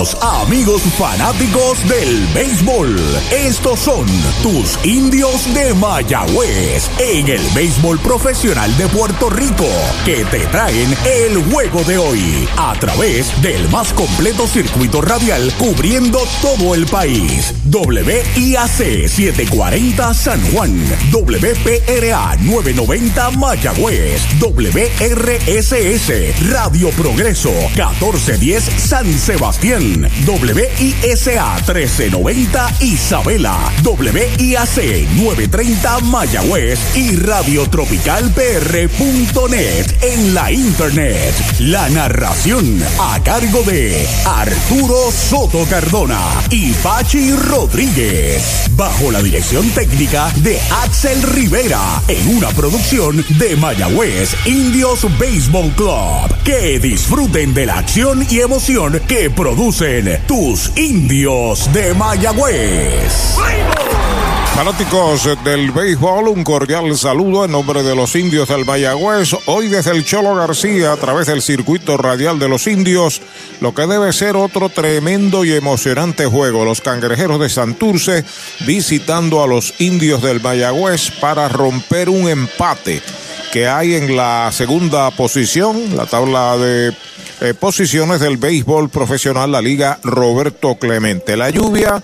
Amigos 0.00 0.80
fanáticos 0.96 1.86
del 1.86 2.26
béisbol. 2.32 2.96
Estos 3.30 3.80
son 3.80 4.06
tus 4.42 4.82
indios 4.82 5.52
de 5.52 5.74
Mayagüez 5.74 6.90
en 6.98 7.28
el 7.28 7.42
béisbol 7.54 7.98
profesional 8.00 8.74
de 8.78 8.88
Puerto 8.88 9.28
Rico, 9.28 9.66
que 10.06 10.24
te 10.24 10.46
traen 10.46 10.96
el 11.04 11.44
juego 11.52 11.84
de 11.84 11.98
hoy 11.98 12.48
a 12.56 12.72
través 12.80 13.30
del 13.42 13.68
más 13.68 13.92
completo 13.92 14.46
circuito 14.46 15.02
radial 15.02 15.52
cubriendo 15.58 16.18
todo 16.40 16.74
el 16.74 16.86
país. 16.86 17.52
WIAC 17.70 19.06
740 19.06 20.14
San 20.14 20.40
Juan, 20.52 20.82
WPRA 21.12 22.36
990 22.40 23.30
Mayagüez, 23.32 24.22
WRSS 24.40 26.10
Radio 26.50 26.88
Progreso 26.90 27.50
1410 27.74 28.64
San 28.64 29.12
Sebastián, 29.18 29.89
WISA 30.26 31.56
1390 31.66 32.76
Isabela, 32.80 33.72
WIAC 33.84 35.08
930 35.16 36.00
Mayagüez 36.00 36.78
y 36.96 37.16
Radio 37.16 37.68
Tropical 37.68 38.30
PR.net 38.32 39.86
en 40.02 40.34
la 40.34 40.52
internet. 40.52 41.34
La 41.60 41.88
narración 41.88 42.82
a 43.00 43.22
cargo 43.22 43.62
de 43.62 44.06
Arturo 44.26 45.10
Soto 45.10 45.64
Cardona 45.68 46.20
y 46.50 46.72
Pachi 46.74 47.32
Rodríguez, 47.32 48.70
bajo 48.76 49.10
la 49.10 49.22
dirección 49.22 49.68
técnica 49.70 50.32
de 50.36 50.60
Axel 50.82 51.22
Rivera, 51.22 52.02
en 52.08 52.36
una 52.36 52.48
producción 52.50 53.24
de 53.38 53.56
Mayagüez 53.56 54.34
Indios 54.46 55.06
Baseball 55.18 55.70
Club. 55.72 56.42
Que 56.44 56.78
disfruten 56.78 57.54
de 57.54 57.66
la 57.66 57.78
acción 57.78 58.26
y 58.30 58.40
emoción 58.40 59.00
que 59.06 59.30
tus 60.26 60.76
indios 60.76 61.72
de 61.72 61.94
Mayagüez. 61.94 63.34
Fanáticos 64.54 65.26
del 65.42 65.70
béisbol, 65.72 66.28
un 66.28 66.44
cordial 66.44 66.94
saludo 66.98 67.46
en 67.46 67.52
nombre 67.52 67.82
de 67.82 67.96
los 67.96 68.14
indios 68.14 68.46
del 68.50 68.66
Mayagüez. 68.66 69.34
Hoy 69.46 69.68
desde 69.68 69.92
el 69.92 70.04
Cholo 70.04 70.34
García, 70.34 70.92
a 70.92 70.98
través 70.98 71.28
del 71.28 71.40
circuito 71.40 71.96
radial 71.96 72.38
de 72.38 72.50
los 72.50 72.66
indios, 72.66 73.22
lo 73.62 73.74
que 73.74 73.86
debe 73.86 74.12
ser 74.12 74.36
otro 74.36 74.68
tremendo 74.68 75.46
y 75.46 75.54
emocionante 75.54 76.26
juego. 76.26 76.66
Los 76.66 76.82
cangrejeros 76.82 77.40
de 77.40 77.48
Santurce 77.48 78.26
visitando 78.66 79.42
a 79.42 79.46
los 79.46 79.72
indios 79.80 80.20
del 80.20 80.42
Mayagüez 80.42 81.10
para 81.22 81.48
romper 81.48 82.10
un 82.10 82.28
empate 82.28 83.00
que 83.50 83.66
hay 83.66 83.94
en 83.94 84.14
la 84.14 84.50
segunda 84.52 85.10
posición, 85.10 85.96
la 85.96 86.04
tabla 86.04 86.58
de 86.58 86.92
eh, 87.40 87.54
posiciones 87.54 88.20
del 88.20 88.36
béisbol 88.36 88.90
profesional, 88.90 89.52
la 89.52 89.62
Liga 89.62 89.98
Roberto 90.02 90.76
Clemente. 90.76 91.36
La 91.36 91.50
lluvia 91.50 92.02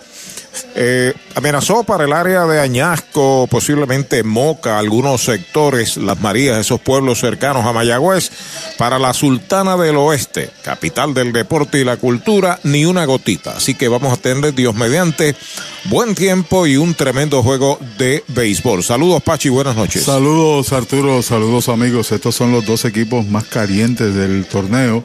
eh, 0.74 1.12
amenazó 1.36 1.84
para 1.84 2.04
el 2.04 2.14
área 2.14 2.46
de 2.46 2.58
Añasco, 2.58 3.46
posiblemente 3.50 4.22
Moca, 4.22 4.78
algunos 4.78 5.22
sectores, 5.22 5.98
Las 5.98 6.18
Marías, 6.18 6.58
esos 6.58 6.80
pueblos 6.80 7.20
cercanos 7.20 7.66
a 7.66 7.74
Mayagüez, 7.74 8.30
para 8.78 8.98
la 8.98 9.12
Sultana 9.12 9.76
del 9.76 9.96
Oeste, 9.96 10.48
capital 10.64 11.12
del 11.12 11.34
deporte 11.34 11.78
y 11.78 11.84
la 11.84 11.98
cultura, 11.98 12.58
ni 12.62 12.86
una 12.86 13.04
gotita. 13.04 13.54
Así 13.58 13.74
que 13.74 13.86
vamos 13.88 14.14
a 14.14 14.16
tener, 14.16 14.54
Dios 14.54 14.74
mediante, 14.74 15.36
buen 15.84 16.14
tiempo 16.14 16.66
y 16.66 16.78
un 16.78 16.94
tremendo 16.94 17.42
juego 17.42 17.78
de 17.98 18.24
béisbol. 18.28 18.82
Saludos, 18.82 19.22
Pachi, 19.22 19.50
buenas 19.50 19.76
noches. 19.76 20.04
Saludos, 20.04 20.72
Arturo, 20.72 21.20
saludos, 21.20 21.68
amigos. 21.68 22.12
Estos 22.12 22.34
son 22.34 22.50
los 22.50 22.64
dos 22.64 22.86
equipos 22.86 23.26
más 23.26 23.44
calientes 23.44 24.14
del 24.14 24.46
torneo. 24.46 25.04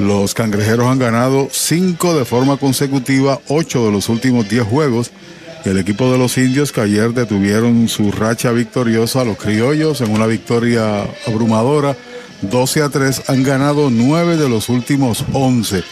Los 0.00 0.34
cangrejeros 0.34 0.88
han 0.88 0.98
ganado 0.98 1.48
cinco 1.52 2.16
de 2.16 2.24
forma 2.24 2.56
consecutiva, 2.56 3.38
ocho 3.46 3.86
de 3.86 3.92
los 3.92 4.08
últimos 4.08 4.48
diez 4.48 4.64
juegos. 4.64 5.12
El 5.64 5.78
equipo 5.78 6.10
de 6.10 6.18
los 6.18 6.38
indios 6.38 6.72
que 6.72 6.80
ayer 6.80 7.12
detuvieron 7.12 7.88
su 7.88 8.10
racha 8.10 8.50
victoriosa 8.50 9.20
a 9.20 9.24
los 9.24 9.36
criollos 9.36 10.00
en 10.00 10.10
una 10.10 10.26
victoria 10.26 11.02
abrumadora. 11.26 11.96
12 12.42 12.82
a 12.82 12.88
3 12.88 13.22
han 13.28 13.44
ganado 13.44 13.88
nueve 13.88 14.36
de 14.36 14.48
los 14.48 14.68
últimos 14.68 15.24
11. 15.32 15.84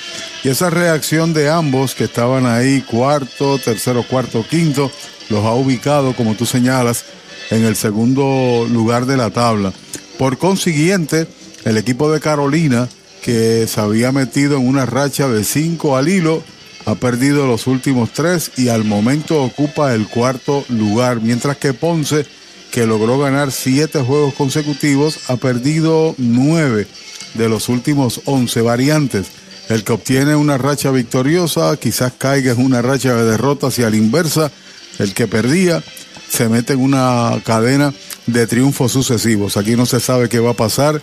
Y 0.43 0.49
esa 0.49 0.71
reacción 0.71 1.33
de 1.33 1.49
ambos 1.49 1.95
que 1.95 2.05
estaban 2.05 2.47
ahí 2.47 2.81
cuarto, 2.83 3.59
tercero, 3.59 4.03
cuarto, 4.03 4.45
quinto, 4.49 4.91
los 5.29 5.45
ha 5.45 5.55
ubicado, 5.55 6.15
como 6.15 6.35
tú 6.35 6.47
señalas, 6.47 7.05
en 7.51 7.65
el 7.65 7.77
segundo 7.77 8.67
lugar 8.69 9.07
de 9.07 9.17
la 9.17 9.31
tabla. 9.31 9.73
Por 10.19 10.39
consiguiente, 10.39 11.29
el 11.65 11.77
equipo 11.77 12.11
de 12.11 12.19
Carolina 12.19 12.89
que 13.23 13.67
se 13.69 13.81
había 13.81 14.13
metido 14.13 14.57
en 14.57 14.67
una 14.67 14.87
racha 14.87 15.29
de 15.29 15.45
cinco 15.45 15.97
al 15.97 16.09
hilo, 16.09 16.43
ha 16.87 16.95
perdido 16.95 17.47
los 17.47 17.67
últimos 17.67 18.13
tres 18.13 18.53
y 18.57 18.69
al 18.69 18.85
momento 18.85 19.43
ocupa 19.43 19.95
el 19.95 20.09
cuarto 20.09 20.65
lugar, 20.69 21.21
mientras 21.21 21.57
que 21.57 21.73
Ponce, 21.75 22.27
que 22.71 22.87
logró 22.87 23.19
ganar 23.19 23.53
siete 23.53 24.01
juegos 24.01 24.35
consecutivos, 24.35 25.31
ha 25.31 25.37
perdido 25.37 26.15
nueve 26.19 26.87
de 27.35 27.49
los 27.49 27.69
últimos 27.69 28.23
once 28.25 28.61
variantes. 28.61 29.27
El 29.69 29.85
que 29.85 29.93
obtiene 29.93 30.35
una 30.35 30.59
racha 30.59 30.91
victoriosa 30.91 31.77
quizás 31.77 32.13
caiga 32.19 32.53
en 32.53 32.65
una 32.65 32.83
racha 32.83 33.15
de 33.15 33.25
derrotas 33.25 33.79
y 33.79 33.85
a 33.85 33.91
la 33.91 33.97
inversa, 33.97 34.51
el 34.99 35.15
que 35.15 35.29
perdía 35.29 35.83
se 36.29 36.49
mete 36.49 36.73
en 36.73 36.81
una 36.81 37.41
cadena 37.45 37.93
de 38.27 38.47
triunfos 38.47 38.93
sucesivos. 38.93 39.57
Aquí 39.57 39.77
no 39.77 39.87
se 39.87 40.01
sabe 40.01 40.29
qué 40.29 40.39
va 40.41 40.51
a 40.51 40.55
pasar 40.55 41.03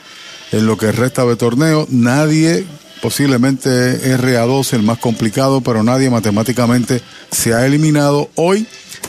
en 0.52 0.66
lo 0.66 0.78
que 0.78 0.92
resta 0.92 1.26
de 1.26 1.36
torneo. 1.36 1.88
Nadie, 1.90 2.66
posiblemente 3.02 4.18
RA2 4.18 4.74
el 4.74 4.84
más 4.84 4.98
complicado, 4.98 5.62
pero 5.62 5.84
nadie 5.84 6.10
matemáticamente 6.10 7.02
se 7.32 7.54
ha 7.54 7.66
eliminado. 7.66 8.30
Hoy 8.36 8.68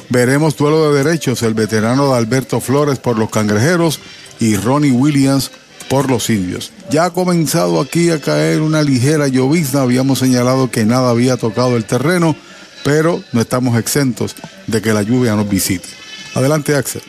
veremos 0.08 0.56
duelo 0.56 0.92
de 0.92 1.04
derechos, 1.04 1.42
el 1.42 1.54
veterano 1.54 2.12
de 2.12 2.18
Alberto 2.18 2.60
Flores 2.60 2.98
por 2.98 3.18
los 3.18 3.30
Cangrejeros 3.30 4.00
y 4.40 4.56
Ronnie 4.56 4.92
Williams 4.92 5.50
por 5.88 6.10
los 6.10 6.30
indios. 6.30 6.72
Ya 6.90 7.06
ha 7.06 7.10
comenzado 7.10 7.80
aquí 7.80 8.10
a 8.10 8.20
caer 8.20 8.60
una 8.60 8.82
ligera 8.82 9.28
llovizna, 9.28 9.82
habíamos 9.82 10.18
señalado 10.18 10.70
que 10.70 10.84
nada 10.84 11.10
había 11.10 11.36
tocado 11.36 11.76
el 11.76 11.84
terreno, 11.84 12.36
pero 12.84 13.22
no 13.32 13.40
estamos 13.40 13.78
exentos 13.78 14.36
de 14.66 14.82
que 14.82 14.92
la 14.92 15.02
lluvia 15.02 15.34
nos 15.34 15.48
visite. 15.48 15.88
Adelante, 16.34 16.76
Axel. 16.76 17.02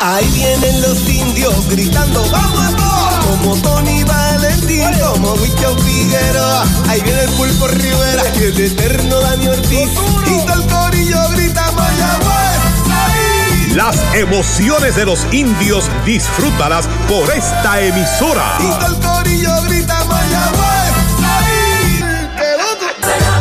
Ahí 0.00 0.26
vienen 0.34 0.82
los 0.82 1.08
indios 1.08 1.68
gritando, 1.70 2.24
¡vamos 2.30 2.60
a 2.60 3.11
Como 3.42 3.56
Tony 3.56 4.04
Valentín, 4.04 4.88
como 5.00 5.32
Wicho 5.32 5.76
Figueroa. 5.78 6.64
Ahí 6.88 7.00
viene 7.02 7.22
el 7.22 7.30
Pulpo 7.30 7.66
Rivera 7.66 8.22
y 8.36 8.42
el 8.44 8.60
eterno 8.60 9.20
Dani 9.20 9.48
Ortiz. 9.48 9.88
Y 10.26 10.38
todo 10.46 10.54
el 10.54 10.62
corillo 10.68 11.28
grita, 11.30 11.72
Mayagüez. 11.72 13.74
Las 13.74 13.96
emociones 14.14 14.94
de 14.94 15.06
los 15.06 15.26
indios, 15.32 15.90
disfrútalas 16.04 16.86
por 17.08 17.28
esta 17.32 17.80
emisora. 17.80 18.58
Y 18.60 18.68
todo 18.68 18.86
el 18.86 18.94
corillo 19.00 19.60
grita, 19.62 20.04
Mayagüez. 20.04 20.92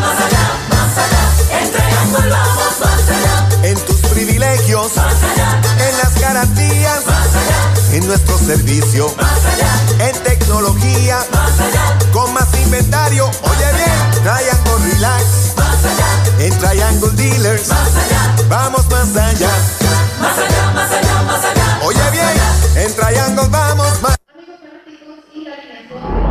Más 0.01 0.17
allá, 0.17 0.45
más 0.69 0.97
allá, 0.97 1.23
entre 1.61 1.83
vamos 1.95 2.25
más 2.79 3.05
allá. 3.07 3.35
En 3.69 3.77
tus 3.85 3.99
privilegios, 4.09 4.95
Más 4.95 5.05
allá, 5.05 5.61
en 5.87 5.93
las 5.97 6.13
garantías, 6.19 7.05
más 7.05 7.07
allá, 7.07 7.10
en 8.01 8.07
nuestro 8.07 8.37
servicio, 8.37 9.13
más 9.17 9.45
allá, 9.45 10.07
en 10.09 10.23
tecnología, 10.23 11.19
más 11.31 11.59
allá, 11.59 11.97
con 12.11 12.33
más 12.33 12.47
inventario. 12.55 13.25
Oye 13.25 13.71
bien, 13.73 14.23
Triangle 14.23 14.93
Relax, 14.93 15.23
más 15.55 15.85
allá, 15.85 16.45
en 16.45 16.57
Triangle 16.57 17.11
Dealers, 17.11 17.67
más 17.67 17.95
allá, 17.95 18.35
vamos 18.49 18.89
más 18.89 19.15
allá. 19.15 19.49
más 20.19 20.37
allá, 20.37 20.71
más 20.73 20.91
allá, 20.91 21.21
más 21.23 21.45
allá. 21.45 21.79
Oye 21.83 22.11
bien, 22.11 22.85
en 22.85 22.95
Triangle 22.95 23.47
vamos 23.49 24.01
más 24.01 24.20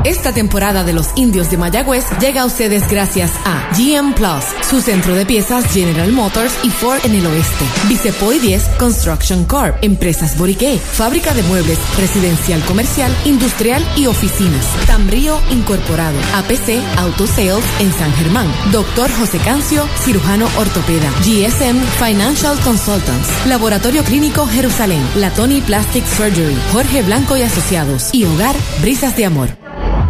Esta 0.04 0.32
temporada 0.32 0.82
de 0.82 0.94
los 0.94 1.08
indios 1.14 1.50
de 1.50 1.58
Mayagüez 1.58 2.06
llega 2.20 2.40
a 2.40 2.44
ustedes 2.46 2.88
gracias 2.88 3.30
a 3.44 3.68
GM 3.76 4.14
Plus, 4.14 4.44
su 4.66 4.80
centro 4.80 5.14
de 5.14 5.26
piezas 5.26 5.66
General 5.74 6.10
Motors 6.10 6.54
y 6.62 6.70
Ford 6.70 6.98
en 7.04 7.16
el 7.16 7.26
oeste. 7.26 7.64
Vicepoy 7.86 8.38
10 8.38 8.62
Construction 8.78 9.44
Corp, 9.44 9.76
Empresas 9.82 10.38
Boriqué, 10.38 10.78
fábrica 10.78 11.34
de 11.34 11.42
muebles, 11.42 11.78
residencial 11.98 12.62
comercial, 12.64 13.14
industrial 13.26 13.86
y 13.94 14.06
oficinas. 14.06 14.64
Tambrío 14.86 15.38
Incorporado, 15.50 16.18
APC 16.34 16.80
Auto 16.96 17.26
Sales 17.26 17.64
en 17.78 17.92
San 17.92 18.12
Germán. 18.14 18.50
Doctor 18.72 19.10
José 19.18 19.36
Cancio, 19.38 19.86
cirujano 19.98 20.48
ortopeda. 20.56 21.10
GSM 21.20 21.78
Financial 22.02 22.58
Consultants. 22.60 23.28
Laboratorio 23.46 24.02
Clínico 24.04 24.46
Jerusalén. 24.46 25.06
Latoni 25.16 25.60
Plastic 25.60 26.06
Surgery. 26.06 26.56
Jorge 26.72 27.02
Blanco 27.02 27.36
y 27.36 27.42
Asociados. 27.42 28.08
Y 28.12 28.24
Hogar 28.24 28.56
Brisas 28.80 29.14
de 29.14 29.26
Amor. 29.26 29.60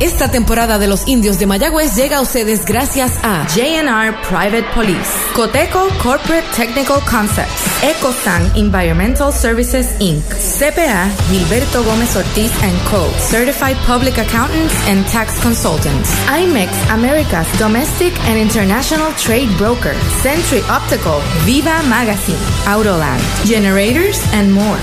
Esta 0.01 0.31
temporada 0.31 0.79
de 0.79 0.87
los 0.87 1.07
indios 1.07 1.39
de 1.39 1.47
Mayagüez 1.47 1.95
llega 1.95 2.17
a 2.17 2.21
ustedes 2.23 2.65
gracias 2.65 3.19
a 3.23 3.47
JNR 3.49 4.17
Private 4.27 4.65
Police, 4.75 5.11
Coteco 5.35 5.89
Corporate 6.03 6.47
Technical 6.57 7.03
Concepts, 7.05 7.83
EcoSan 7.83 8.57
Environmental 8.57 9.31
Services 9.31 9.89
Inc., 10.01 10.23
CPA 10.25 11.07
Gilberto 11.29 11.85
Gómez 11.85 12.17
Ortiz 12.17 12.51
Co. 12.91 13.11
Certified 13.19 13.77
Public 13.87 14.17
Accountants 14.17 14.73
and 14.89 15.07
Tax 15.09 15.39
Consultants. 15.43 16.11
IMEX 16.31 16.71
America's 16.91 17.47
Domestic 17.59 18.19
and 18.25 18.39
International 18.39 19.13
Trade 19.19 19.51
Broker. 19.59 19.93
Century 20.23 20.63
Optical. 20.71 21.21
Viva 21.45 21.83
Magazine. 21.91 22.41
Autoland. 22.65 23.21
Generators 23.45 24.19
and 24.33 24.51
more. 24.51 24.81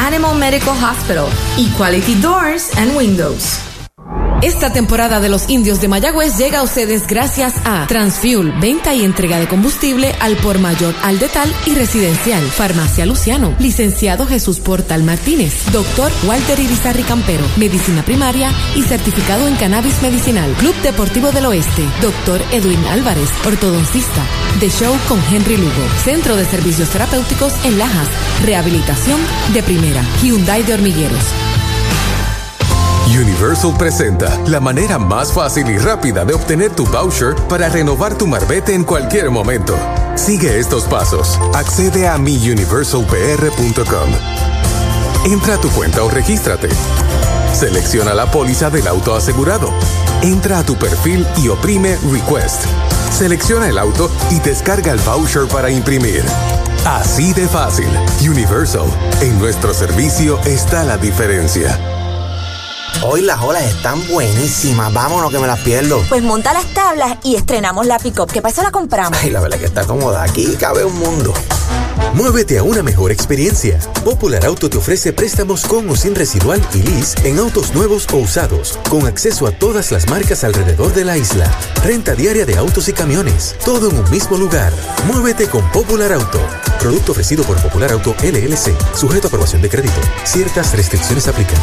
Animal 0.00 0.34
Medical 0.34 0.74
Hospital. 0.74 1.30
Equality 1.56 2.20
Doors 2.20 2.70
and 2.76 2.94
Windows. 2.94 3.69
Esta 4.42 4.72
temporada 4.72 5.20
de 5.20 5.28
los 5.28 5.50
indios 5.50 5.82
de 5.82 5.88
Mayagüez 5.88 6.38
llega 6.38 6.60
a 6.60 6.62
ustedes 6.62 7.06
gracias 7.06 7.52
a 7.66 7.86
Transfuel, 7.86 8.52
venta 8.52 8.94
y 8.94 9.04
entrega 9.04 9.38
de 9.38 9.46
combustible 9.46 10.14
al 10.18 10.36
por 10.38 10.58
mayor 10.58 10.94
al 11.02 11.18
detal 11.18 11.54
y 11.66 11.74
residencial. 11.74 12.42
Farmacia 12.42 13.04
Luciano, 13.04 13.54
licenciado 13.58 14.26
Jesús 14.26 14.58
Portal 14.58 15.02
Martínez, 15.02 15.70
doctor 15.72 16.10
Walter 16.24 16.58
Irizarri 16.58 17.02
Campero, 17.02 17.44
medicina 17.58 18.02
primaria 18.02 18.50
y 18.76 18.82
certificado 18.82 19.46
en 19.46 19.56
cannabis 19.56 20.00
medicinal. 20.00 20.50
Club 20.54 20.74
Deportivo 20.82 21.32
del 21.32 21.44
Oeste, 21.44 21.84
doctor 22.00 22.40
Edwin 22.50 22.82
Álvarez, 22.86 23.28
ortodoncista. 23.44 24.22
The 24.58 24.70
Show 24.70 24.96
con 25.06 25.20
Henry 25.30 25.58
Lugo, 25.58 25.86
Centro 26.02 26.36
de 26.36 26.46
Servicios 26.46 26.88
Terapéuticos 26.88 27.52
en 27.66 27.78
Lajas, 27.78 28.08
rehabilitación 28.42 29.20
de 29.52 29.62
primera. 29.62 30.02
Hyundai 30.22 30.62
de 30.62 30.72
Hormigueros. 30.72 31.49
Universal 33.18 33.74
presenta 33.76 34.38
la 34.46 34.60
manera 34.60 34.96
más 34.98 35.32
fácil 35.32 35.68
y 35.68 35.78
rápida 35.78 36.24
de 36.24 36.32
obtener 36.32 36.70
tu 36.70 36.86
voucher 36.86 37.34
para 37.48 37.68
renovar 37.68 38.16
tu 38.16 38.28
marbete 38.28 38.72
en 38.72 38.84
cualquier 38.84 39.30
momento. 39.30 39.76
Sigue 40.14 40.60
estos 40.60 40.84
pasos. 40.84 41.38
Accede 41.54 42.06
a 42.06 42.18
miuniversalpr.com. 42.18 44.10
Entra 45.24 45.54
a 45.54 45.60
tu 45.60 45.68
cuenta 45.70 46.04
o 46.04 46.08
regístrate. 46.08 46.68
Selecciona 47.52 48.14
la 48.14 48.30
póliza 48.30 48.70
del 48.70 48.86
auto 48.86 49.16
asegurado. 49.16 49.72
Entra 50.22 50.60
a 50.60 50.62
tu 50.64 50.76
perfil 50.76 51.26
y 51.36 51.48
oprime 51.48 51.98
Request. 52.12 52.64
Selecciona 53.10 53.68
el 53.68 53.78
auto 53.78 54.08
y 54.30 54.38
descarga 54.38 54.92
el 54.92 55.00
voucher 55.00 55.48
para 55.48 55.68
imprimir. 55.70 56.22
Así 56.86 57.32
de 57.32 57.48
fácil. 57.48 57.88
Universal. 58.20 58.86
En 59.20 59.38
nuestro 59.40 59.74
servicio 59.74 60.38
está 60.44 60.84
la 60.84 60.96
diferencia. 60.96 61.99
Hoy 63.02 63.22
las 63.22 63.40
olas 63.40 63.62
están 63.62 64.06
buenísimas. 64.08 64.92
Vámonos 64.92 65.30
que 65.30 65.38
me 65.38 65.46
las 65.46 65.60
pierdo. 65.60 66.04
Pues 66.10 66.22
monta 66.22 66.52
las 66.52 66.66
tablas 66.74 67.16
y 67.24 67.34
estrenamos 67.34 67.86
la 67.86 67.98
pick-up, 67.98 68.30
que 68.30 68.42
para 68.42 68.52
eso 68.52 68.62
la 68.62 68.70
compramos. 68.70 69.18
Ay, 69.22 69.30
la 69.30 69.40
verdad 69.40 69.58
que 69.58 69.64
está 69.64 69.86
cómoda. 69.86 70.22
Aquí 70.22 70.54
cabe 70.58 70.84
un 70.84 70.98
mundo. 70.98 71.32
Muévete 72.12 72.58
a 72.58 72.62
una 72.62 72.82
mejor 72.82 73.10
experiencia. 73.10 73.78
Popular 74.04 74.44
Auto 74.44 74.68
te 74.68 74.76
ofrece 74.76 75.14
préstamos 75.14 75.64
con 75.64 75.88
o 75.88 75.96
sin 75.96 76.14
residual 76.14 76.60
y 76.74 76.82
lease 76.82 77.26
en 77.26 77.38
autos 77.38 77.74
nuevos 77.74 78.06
o 78.12 78.18
usados, 78.18 78.78
con 78.90 79.06
acceso 79.06 79.46
a 79.46 79.52
todas 79.52 79.92
las 79.92 80.08
marcas 80.10 80.44
alrededor 80.44 80.92
de 80.92 81.04
la 81.06 81.16
isla. 81.16 81.50
Renta 81.82 82.14
diaria 82.14 82.44
de 82.44 82.58
autos 82.58 82.88
y 82.88 82.92
camiones, 82.92 83.56
todo 83.64 83.88
en 83.88 83.96
un 83.96 84.10
mismo 84.10 84.36
lugar. 84.36 84.72
Muévete 85.06 85.48
con 85.48 85.66
Popular 85.70 86.12
Auto. 86.12 86.40
Producto 86.78 87.12
ofrecido 87.12 87.44
por 87.44 87.56
Popular 87.62 87.92
Auto 87.92 88.14
LLC, 88.22 88.74
sujeto 88.94 89.26
a 89.26 89.28
aprobación 89.28 89.62
de 89.62 89.70
crédito. 89.70 90.00
Ciertas 90.24 90.74
restricciones 90.74 91.28
aplican. 91.28 91.58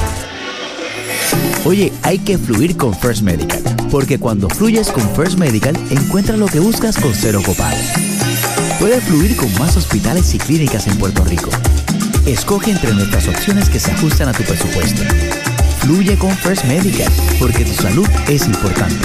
Oye, 1.65 1.91
hay 2.03 2.19
que 2.19 2.37
fluir 2.37 2.77
con 2.77 2.93
First 2.93 3.23
Medical, 3.23 3.61
porque 3.91 4.19
cuando 4.19 4.47
fluyes 4.49 4.89
con 4.89 5.03
First 5.15 5.37
Medical, 5.37 5.75
encuentras 5.89 6.39
lo 6.39 6.47
que 6.47 6.59
buscas 6.59 6.97
con 6.97 7.13
cero 7.13 7.41
copago. 7.45 7.77
Puedes 8.79 9.03
fluir 9.03 9.35
con 9.35 9.53
más 9.59 9.75
hospitales 9.75 10.33
y 10.33 10.37
clínicas 10.37 10.87
en 10.87 10.97
Puerto 10.97 11.25
Rico. 11.25 11.49
Escoge 12.25 12.71
entre 12.71 12.93
nuestras 12.93 13.27
opciones 13.27 13.67
que 13.69 13.79
se 13.79 13.91
ajustan 13.91 14.29
a 14.29 14.33
tu 14.33 14.43
presupuesto. 14.43 15.03
Fluye 15.79 16.17
con 16.17 16.31
First 16.37 16.63
Medical, 16.65 17.11
porque 17.39 17.65
tu 17.65 17.73
salud 17.73 18.07
es 18.27 18.45
importante. 18.45 18.95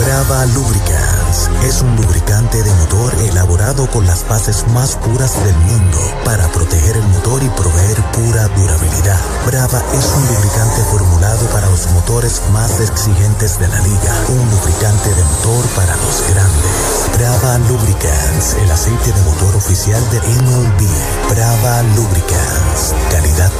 Brava 0.00 0.46
Lubricants 0.46 1.50
es 1.62 1.82
un 1.82 1.94
lubricante 1.94 2.62
de 2.62 2.72
motor 2.76 3.12
elaborado 3.20 3.86
con 3.90 4.06
las 4.06 4.26
bases 4.26 4.66
más 4.68 4.96
puras 4.96 5.44
del 5.44 5.54
mundo 5.56 5.98
para 6.24 6.48
proteger 6.52 6.96
el 6.96 7.06
motor 7.08 7.42
y 7.42 7.48
proveer 7.50 8.02
pura 8.12 8.48
durabilidad. 8.48 9.20
Brava 9.44 9.82
es 9.92 10.06
un 10.16 10.26
lubricante 10.26 10.82
formulado 10.90 11.44
para 11.48 11.68
los 11.68 11.86
motores 11.90 12.40
más 12.50 12.80
exigentes 12.80 13.58
de 13.58 13.68
la 13.68 13.78
liga. 13.80 14.14
Un 14.30 14.50
lubricante 14.50 15.14
de 15.14 15.22
motor 15.22 15.66
para 15.76 15.94
los 15.96 16.24
grandes. 16.32 17.18
Brava 17.18 17.58
Lubricants, 17.68 18.56
el 18.62 18.70
aceite 18.70 19.12
de 19.12 19.20
motor 19.20 19.54
oficial 19.54 20.02
de 20.10 20.18
MLB. 20.20 20.80
Brava 21.28 21.82
Lubricants, 21.94 22.94
calidad 23.10 23.52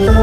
Medalla 0.00 0.16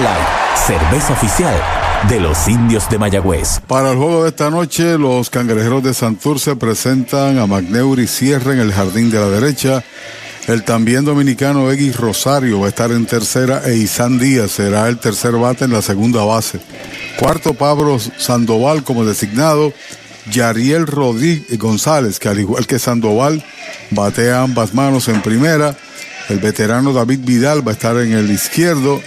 Light, 0.00 0.28
cerveza 0.56 1.14
oficial 1.14 1.54
de 2.08 2.20
los 2.20 2.46
indios 2.48 2.88
de 2.90 2.98
Mayagüez. 2.98 3.60
Para 3.66 3.92
el 3.92 3.96
juego 3.96 4.24
de 4.24 4.28
esta 4.28 4.50
noche, 4.50 4.98
los 4.98 5.30
cangrejeros 5.30 5.82
de 5.82 5.94
Santurce 5.94 6.54
presentan 6.54 7.38
a 7.38 7.46
McNeury 7.46 8.06
Sierra 8.06 8.52
en 8.52 8.60
el 8.60 8.74
jardín 8.74 9.10
de 9.10 9.20
la 9.20 9.28
derecha. 9.28 9.82
El 10.46 10.62
también 10.62 11.06
dominicano 11.06 11.70
Egui 11.70 11.90
Rosario 11.90 12.60
va 12.60 12.66
a 12.66 12.68
estar 12.68 12.92
en 12.92 13.06
tercera 13.06 13.62
e 13.64 13.76
Isan 13.76 14.18
Díaz 14.18 14.50
será 14.50 14.88
el 14.88 14.98
tercer 14.98 15.32
bate 15.32 15.64
en 15.64 15.72
la 15.72 15.80
segunda 15.80 16.22
base. 16.24 16.60
Cuarto, 17.18 17.54
Pablo 17.54 17.98
Sandoval 17.98 18.84
como 18.84 19.06
designado. 19.06 19.72
Yariel 20.30 20.86
Rodríguez 20.86 21.58
González, 21.58 22.18
que 22.18 22.28
al 22.28 22.40
igual 22.40 22.66
que 22.66 22.78
Sandoval, 22.78 23.44
batea 23.90 24.42
ambas 24.42 24.74
manos 24.74 25.08
en 25.08 25.22
primera. 25.22 25.76
El 26.28 26.40
veterano 26.40 26.92
David 26.92 27.20
Vidal 27.22 27.66
va 27.66 27.72
a 27.72 27.74
estar 27.74 27.96
en 27.98 28.12
el 28.12 28.30
izquierdo. 28.30 29.00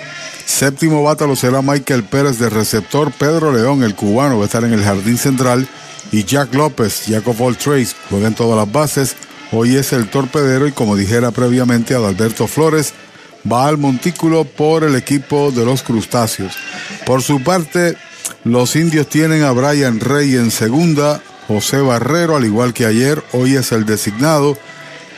Séptimo 0.45 1.03
bata 1.03 1.27
lo 1.27 1.35
será 1.35 1.61
Michael 1.61 2.03
Pérez 2.03 2.39
de 2.39 2.49
receptor. 2.49 3.11
Pedro 3.11 3.51
León, 3.51 3.83
el 3.83 3.95
cubano, 3.95 4.37
va 4.37 4.43
a 4.43 4.45
estar 4.45 4.63
en 4.63 4.73
el 4.73 4.83
jardín 4.83 5.17
central. 5.17 5.67
Y 6.11 6.23
Jack 6.23 6.53
López, 6.55 7.03
Jacob 7.07 7.39
All 7.41 7.57
Trace, 7.57 7.95
juega 8.09 8.27
en 8.27 8.35
todas 8.35 8.57
las 8.57 8.71
bases. 8.71 9.15
Hoy 9.51 9.75
es 9.75 9.93
el 9.93 10.09
torpedero 10.09 10.67
y 10.67 10.73
como 10.73 10.95
dijera 10.95 11.31
previamente 11.31 11.95
Adalberto 11.95 12.47
Flores, 12.47 12.93
va 13.49 13.67
al 13.67 13.77
montículo 13.77 14.43
por 14.43 14.83
el 14.83 14.95
equipo 14.95 15.51
de 15.51 15.63
los 15.63 15.83
crustáceos. 15.83 16.53
Por 17.05 17.21
su 17.21 17.41
parte, 17.41 17.95
los 18.43 18.75
indios 18.75 19.07
tienen 19.07 19.43
a 19.43 19.51
Brian 19.51 19.99
Rey 19.99 20.35
en 20.35 20.51
segunda, 20.51 21.21
José 21.47 21.77
Barrero, 21.77 22.35
al 22.35 22.43
igual 22.43 22.73
que 22.73 22.85
ayer, 22.85 23.23
hoy 23.31 23.55
es 23.55 23.71
el 23.71 23.85
designado. 23.85 24.57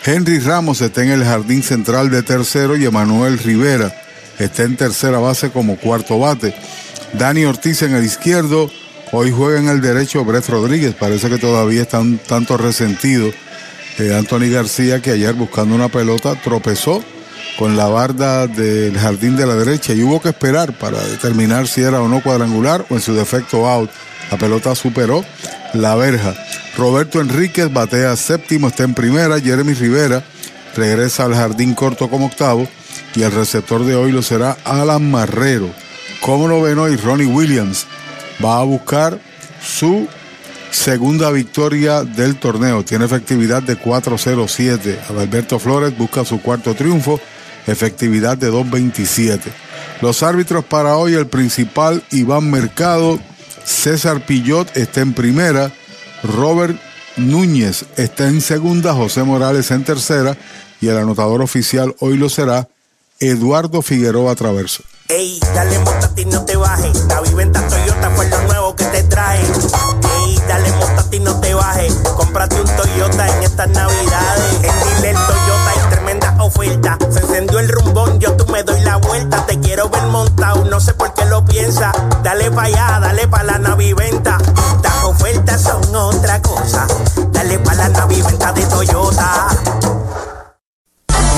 Henry 0.06 0.40
Ramos 0.40 0.82
está 0.82 1.04
en 1.04 1.10
el 1.10 1.24
jardín 1.24 1.64
central 1.64 2.12
de 2.12 2.22
tercero 2.22 2.78
y 2.78 2.86
Emanuel 2.86 3.40
Rivera 3.40 3.94
está 4.38 4.64
en 4.64 4.78
tercera 4.78 5.18
base 5.20 5.50
como 5.50 5.78
cuarto 5.78 6.20
bate. 6.20 6.54
Dani 7.14 7.46
Ortiz 7.46 7.82
en 7.82 7.96
el 7.96 8.06
izquierdo, 8.06 8.70
hoy 9.12 9.32
juega 9.32 9.60
en 9.60 9.70
el 9.70 9.82
derecho 9.82 10.24
Brett 10.24 10.48
Rodríguez, 10.48 10.94
parece 10.94 11.30
que 11.30 11.40
todavía 11.40 11.82
está 11.82 12.00
un 12.00 12.20
tanto 12.20 12.58
resentido. 12.58 13.32
Anthony 13.98 14.50
García, 14.52 15.02
que 15.02 15.12
ayer 15.12 15.34
buscando 15.34 15.76
una 15.76 15.90
pelota 15.90 16.36
tropezó 16.36 17.04
con 17.58 17.76
la 17.76 17.88
barda 17.88 18.48
del 18.48 18.98
jardín 18.98 19.36
de 19.36 19.46
la 19.46 19.56
derecha 19.56 19.94
y 19.94 20.02
hubo 20.02 20.22
que 20.22 20.30
esperar 20.30 20.72
para 20.72 21.04
determinar 21.04 21.68
si 21.68 21.82
era 21.82 22.02
o 22.02 22.08
no 22.08 22.22
cuadrangular 22.24 22.86
o 22.90 22.96
en 22.96 23.02
su 23.02 23.14
defecto 23.14 23.68
out. 23.68 23.90
La 24.32 24.38
pelota 24.38 24.74
superó 24.76 25.26
la 25.74 25.96
verja. 25.96 26.34
Roberto 26.78 27.20
Enríquez 27.20 27.72
batea 27.72 28.16
séptimo, 28.16 28.70
está 28.70 28.84
en 28.84 28.94
primera. 28.94 29.40
Jeremy 29.40 29.74
Rivera 29.74 30.24
regresa 30.76 31.26
al 31.26 31.36
jardín 31.36 31.74
corto 31.74 32.10
como 32.10 32.28
octavo. 32.28 32.68
Y 33.16 33.24
el 33.24 33.32
receptor 33.32 33.84
de 33.84 33.96
hoy 33.96 34.12
lo 34.12 34.22
será 34.22 34.56
Alan 34.64 35.10
Marrero. 35.10 35.70
Como 36.22 36.48
lo 36.48 36.62
ven 36.62 36.80
hoy, 36.80 36.96
Ronnie 36.96 37.26
Williams 37.26 37.86
va 38.44 38.60
a 38.60 38.64
buscar 38.64 39.20
su 39.62 40.08
segunda 40.72 41.32
victoria 41.32 42.04
del 42.04 42.36
torneo. 42.36 42.84
Tiene 42.84 43.06
efectividad 43.06 43.64
de 43.64 43.78
4-0-7. 43.80 45.10
Alberto 45.10 45.60
Flores 45.60 45.98
busca 45.98 46.26
su 46.26 46.42
cuarto 46.42 46.76
triunfo, 46.76 47.20
efectividad 47.68 48.38
de 48.38 48.52
2-27. 48.52 49.40
Los 50.02 50.24
árbitros 50.24 50.64
para 50.66 50.98
hoy, 50.98 51.14
el 51.14 51.28
principal 51.28 52.04
Iván 52.12 52.50
Mercado, 52.50 53.20
César 53.64 54.26
Pillot 54.26 54.76
está 54.76 55.02
en 55.02 55.14
primera, 55.14 55.72
Robert 56.24 56.80
Núñez 57.18 57.86
está 57.98 58.28
en 58.28 58.42
segunda, 58.42 58.94
José 58.94 59.24
Morales 59.24 59.72
en 59.72 59.84
tercera 59.84 60.38
y 60.82 60.88
el 60.88 60.98
anotador 60.98 61.42
oficial 61.42 61.96
hoy 62.00 62.18
lo 62.18 62.30
será 62.30 62.68
Eduardo 63.20 63.82
Figueroa 63.82 64.36
Traverso. 64.36 64.84
Ey, 65.12 65.40
dale 65.56 65.80
montate 65.80 66.22
y 66.22 66.26
no 66.26 66.46
te 66.46 66.56
bajes. 66.56 67.04
La 67.08 67.20
viventa 67.22 67.68
Toyota 67.68 68.12
fue 68.12 68.30
lo 68.30 68.42
nuevo 68.44 68.76
que 68.76 68.86
te 68.86 69.02
trae. 69.02 69.40
Ey, 69.40 70.40
dale 70.48 70.72
montate 70.74 71.16
y 71.16 71.20
no 71.20 71.40
te 71.40 71.52
bajes. 71.56 71.96
Cómprate 72.16 72.62
un 72.62 72.68
Toyota 72.68 73.28
en 73.28 73.44
estas 73.44 73.70
navidades. 73.70 74.54
En 74.62 74.62
Dile 74.62 75.14
Toyota 75.14 75.70
hay 75.72 75.90
tremenda 75.90 76.36
oferta. 76.44 76.96
Se 77.10 77.22
encendió 77.22 77.58
el 77.58 77.70
rumbón, 77.70 78.20
yo 78.20 78.34
tú 78.34 78.46
me 78.52 78.62
doy 78.62 78.82
la 78.82 78.98
vuelta. 78.98 79.44
Te 79.48 79.60
quiero 79.60 79.90
ver 79.90 80.04
montado, 80.04 80.64
no 80.66 80.80
sé 80.80 80.94
por 80.94 81.12
qué 81.16 81.26
lo 81.26 81.44
piensa. 81.44 81.92
Dale 82.22 82.52
pa' 82.52 82.66
allá, 82.66 83.00
dale 83.02 83.28
pa' 83.28 83.42
la 83.42 83.58
naviventa. 83.58 84.38
Las 84.84 85.04
ofertas 85.06 85.60
son 85.60 85.96
otra 85.96 86.40
cosa. 86.44 86.86
Dale 87.32 87.58
pa' 87.58 87.74
la 87.74 87.90
naviventa 87.90 88.54
de 88.54 88.64
Toyota. 88.68 89.48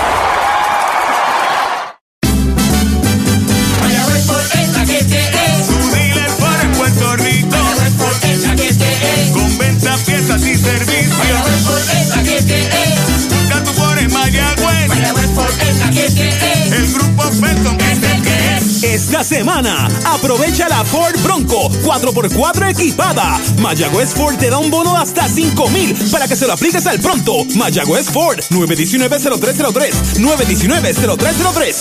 Semana, 19.23 19.87
aprovecha 20.05 20.67
la 20.67 20.83
Ford 20.83 21.17
Bronco 21.23 21.69
4x4 21.69 22.71
equipada. 22.71 23.39
Mayagüez 23.59 24.13
Ford 24.13 24.35
te 24.37 24.49
da 24.49 24.57
un 24.57 24.69
bono 24.69 24.97
hasta 24.97 25.29
5 25.29 25.69
mil 25.69 25.95
para 26.11 26.27
que 26.27 26.35
se 26.35 26.45
lo 26.45 26.53
apliques 26.53 26.85
al 26.87 26.99
pronto. 26.99 27.45
Mayagüez 27.55 28.09
Ford 28.09 28.39
919-0303. 28.49 29.91
919-0303. 30.17 31.75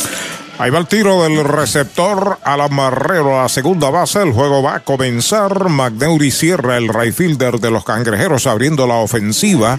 Ahí 0.58 0.70
va 0.70 0.78
el 0.78 0.86
tiro 0.86 1.24
del 1.24 1.42
receptor 1.42 2.38
al 2.44 2.60
amarrero 2.60 3.40
a 3.40 3.48
segunda 3.48 3.90
base. 3.90 4.22
El 4.22 4.32
juego 4.32 4.62
va 4.62 4.76
a 4.76 4.80
comenzar. 4.80 5.68
McNeury 5.68 6.30
cierra 6.30 6.76
el 6.76 6.88
right 6.88 7.12
fielder 7.12 7.58
de 7.58 7.72
los 7.72 7.84
cangrejeros 7.84 8.46
abriendo 8.46 8.86
la 8.86 8.94
ofensiva. 8.94 9.76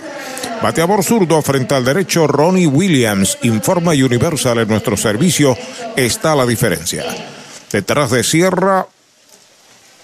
Bateador 0.61 1.03
zurdo 1.03 1.41
frente 1.41 1.75
al 1.75 1.85
derecho 1.85 2.27
Ronnie 2.27 2.67
Williams. 2.67 3.37
Informa 3.43 3.91
Universal 3.91 4.59
en 4.59 4.67
nuestro 4.67 4.97
servicio. 4.97 5.57
Está 5.95 6.35
la 6.35 6.45
diferencia. 6.45 7.05
Detrás 7.73 8.11
de 8.11 8.23
Sierra, 8.23 8.85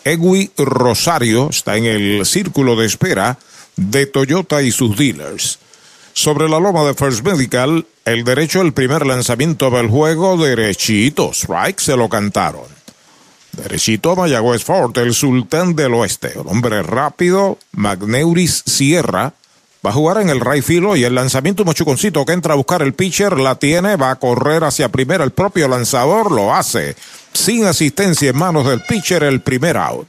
Egui 0.04 0.52
Rosario 0.58 1.52
está 1.52 1.78
en 1.78 1.86
el 1.86 2.26
círculo 2.26 2.76
de 2.76 2.88
espera 2.88 3.38
de 3.76 4.08
Toyota 4.08 4.64
y 4.64 4.72
sus 4.72 4.98
dealers. 4.98 5.60
Sobre 6.14 6.50
la 6.50 6.60
loma 6.60 6.84
de 6.84 6.96
First 6.96 7.24
Medical, 7.24 7.86
el 8.06 8.24
derecho 8.24 8.62
el 8.62 8.74
primer 8.74 9.06
lanzamiento 9.06 9.70
del 9.70 9.88
juego, 9.88 10.36
derechito, 10.36 11.30
strike, 11.32 11.80
se 11.80 11.96
lo 11.96 12.10
cantaron. 12.10 12.66
Derechito 13.52 14.16
Mayagüez 14.16 14.64
Ford, 14.64 14.98
el 14.98 15.14
sultán 15.14 15.76
del 15.76 15.94
oeste. 15.94 16.32
El 16.40 16.48
hombre 16.48 16.82
rápido, 16.82 17.60
Magneuris 17.74 18.64
Sierra, 18.66 19.34
va 19.86 19.92
a 19.92 19.94
jugar 19.94 20.22
en 20.22 20.30
el 20.30 20.42
right 20.42 20.64
field 20.64 20.98
y 20.98 21.04
el 21.04 21.14
lanzamiento 21.14 21.64
mochuconcito 21.64 22.26
que 22.26 22.34
entra 22.34 22.54
a 22.54 22.58
buscar 22.58 22.82
el 22.82 22.94
pitcher, 22.94 23.38
la 23.38 23.56
tiene, 23.56 23.96
va 23.96 24.10
a 24.10 24.16
correr 24.16 24.64
hacia 24.64 24.90
primera, 24.90 25.24
el 25.24 25.32
propio 25.32 25.68
lanzador 25.68 26.32
lo 26.32 26.56
hace. 26.56 26.96
Sin 27.40 27.66
asistencia 27.66 28.32
en 28.32 28.38
manos 28.38 28.68
del 28.68 28.82
pitcher, 28.82 29.24
el 29.24 29.40
primer 29.40 29.78
out. 29.78 30.06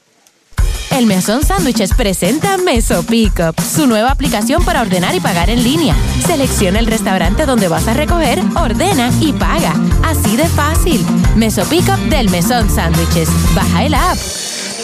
El 0.90 1.06
Mesón 1.06 1.44
Sándwiches 1.44 1.94
presenta 1.94 2.58
Meso 2.58 3.04
Pickup, 3.04 3.54
su 3.60 3.86
nueva 3.86 4.10
aplicación 4.10 4.64
para 4.64 4.80
ordenar 4.80 5.14
y 5.14 5.20
pagar 5.20 5.48
en 5.48 5.62
línea. 5.62 5.94
Selecciona 6.26 6.80
el 6.80 6.86
restaurante 6.86 7.46
donde 7.46 7.68
vas 7.68 7.86
a 7.86 7.94
recoger, 7.94 8.40
ordena 8.56 9.12
y 9.20 9.32
paga. 9.32 9.72
Así 10.02 10.36
de 10.36 10.48
fácil. 10.48 11.06
Meso 11.36 11.64
Pickup 11.66 12.00
del 12.10 12.30
Mesón 12.30 12.68
Sándwiches. 12.68 13.28
Baja 13.54 13.84
el 13.84 13.94
app. 13.94 14.18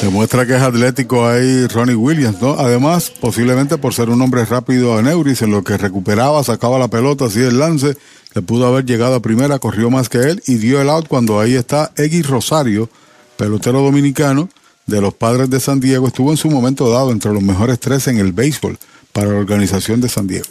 Demuestra 0.00 0.46
que 0.46 0.54
es 0.54 0.62
atlético 0.62 1.26
ahí 1.26 1.66
Ronnie 1.66 1.96
Williams, 1.96 2.40
¿no? 2.40 2.52
Además, 2.52 3.10
posiblemente 3.20 3.76
por 3.76 3.92
ser 3.92 4.08
un 4.08 4.22
hombre 4.22 4.44
rápido 4.44 4.96
a 4.96 5.02
Neuris, 5.02 5.42
en 5.42 5.50
lo 5.50 5.64
que 5.64 5.76
recuperaba, 5.76 6.44
sacaba 6.44 6.78
la 6.78 6.86
pelota, 6.86 7.24
así 7.24 7.40
el 7.40 7.58
lance, 7.58 7.96
le 8.36 8.42
pudo 8.42 8.66
haber 8.66 8.84
llegado 8.84 9.14
a 9.14 9.20
primera, 9.20 9.58
corrió 9.58 9.88
más 9.88 10.10
que 10.10 10.18
él 10.18 10.42
y 10.46 10.56
dio 10.56 10.78
el 10.82 10.90
out 10.90 11.08
cuando 11.08 11.40
ahí 11.40 11.54
está 11.54 11.92
Egui 11.96 12.20
Rosario, 12.20 12.90
pelotero 13.38 13.80
dominicano 13.80 14.50
de 14.84 15.00
los 15.00 15.14
padres 15.14 15.48
de 15.48 15.58
San 15.58 15.80
Diego, 15.80 16.06
estuvo 16.06 16.32
en 16.32 16.36
su 16.36 16.50
momento 16.50 16.90
dado 16.90 17.12
entre 17.12 17.32
los 17.32 17.42
mejores 17.42 17.80
tres 17.80 18.08
en 18.08 18.18
el 18.18 18.32
béisbol 18.32 18.78
para 19.14 19.30
la 19.30 19.38
organización 19.38 20.02
de 20.02 20.10
San 20.10 20.26
Diego. 20.26 20.50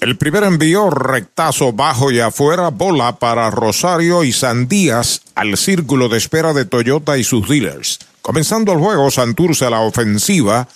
El 0.00 0.16
primer 0.16 0.44
envío, 0.44 0.88
rectazo 0.88 1.74
bajo 1.74 2.10
y 2.10 2.20
afuera, 2.20 2.70
bola 2.70 3.16
para 3.16 3.50
Rosario 3.50 4.24
y 4.24 4.32
Sandías 4.32 5.20
al 5.34 5.58
círculo 5.58 6.08
de 6.08 6.16
espera 6.16 6.54
de 6.54 6.64
Toyota 6.64 7.18
y 7.18 7.24
sus 7.24 7.46
dealers. 7.46 7.98
Comenzando 8.22 8.72
el 8.72 8.78
juego, 8.78 9.10
Santurce 9.10 9.66
a 9.66 9.70
la 9.70 9.80
ofensiva 9.80 10.68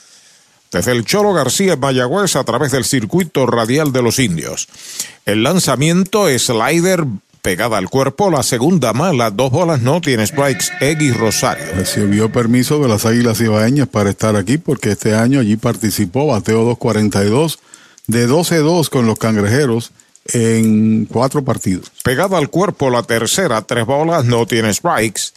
desde 0.70 0.92
el 0.92 1.04
Cholo 1.04 1.32
García 1.32 1.74
en 1.74 1.80
Mayagüez 1.80 2.36
a 2.36 2.44
través 2.44 2.72
del 2.72 2.84
circuito 2.84 3.46
radial 3.46 3.92
de 3.92 4.02
los 4.02 4.18
indios. 4.18 4.68
El 5.26 5.42
lanzamiento, 5.42 6.26
slider 6.38 7.04
pegada 7.42 7.78
al 7.78 7.88
cuerpo, 7.88 8.30
la 8.30 8.42
segunda 8.42 8.92
mala, 8.92 9.30
dos 9.30 9.50
bolas 9.50 9.80
no 9.80 10.00
tiene 10.00 10.26
strikes, 10.26 10.66
Eggy 10.80 11.12
Rosario. 11.12 11.64
Recibió 11.74 12.30
permiso 12.30 12.80
de 12.80 12.88
las 12.88 13.06
Águilas 13.06 13.40
Ibaeñas 13.40 13.88
para 13.88 14.10
estar 14.10 14.36
aquí 14.36 14.58
porque 14.58 14.90
este 14.90 15.14
año 15.14 15.40
allí 15.40 15.56
participó, 15.56 16.26
bateó 16.26 16.64
242 16.64 17.58
de 18.06 18.28
12-2 18.28 18.88
con 18.88 19.06
los 19.06 19.18
cangrejeros 19.18 19.92
en 20.26 21.06
cuatro 21.06 21.42
partidos. 21.44 21.90
Pegada 22.02 22.38
al 22.38 22.50
cuerpo 22.50 22.90
la 22.90 23.02
tercera, 23.02 23.62
tres 23.62 23.86
bolas, 23.86 24.24
no 24.24 24.46
tiene 24.46 24.72
strikes. 24.72 25.32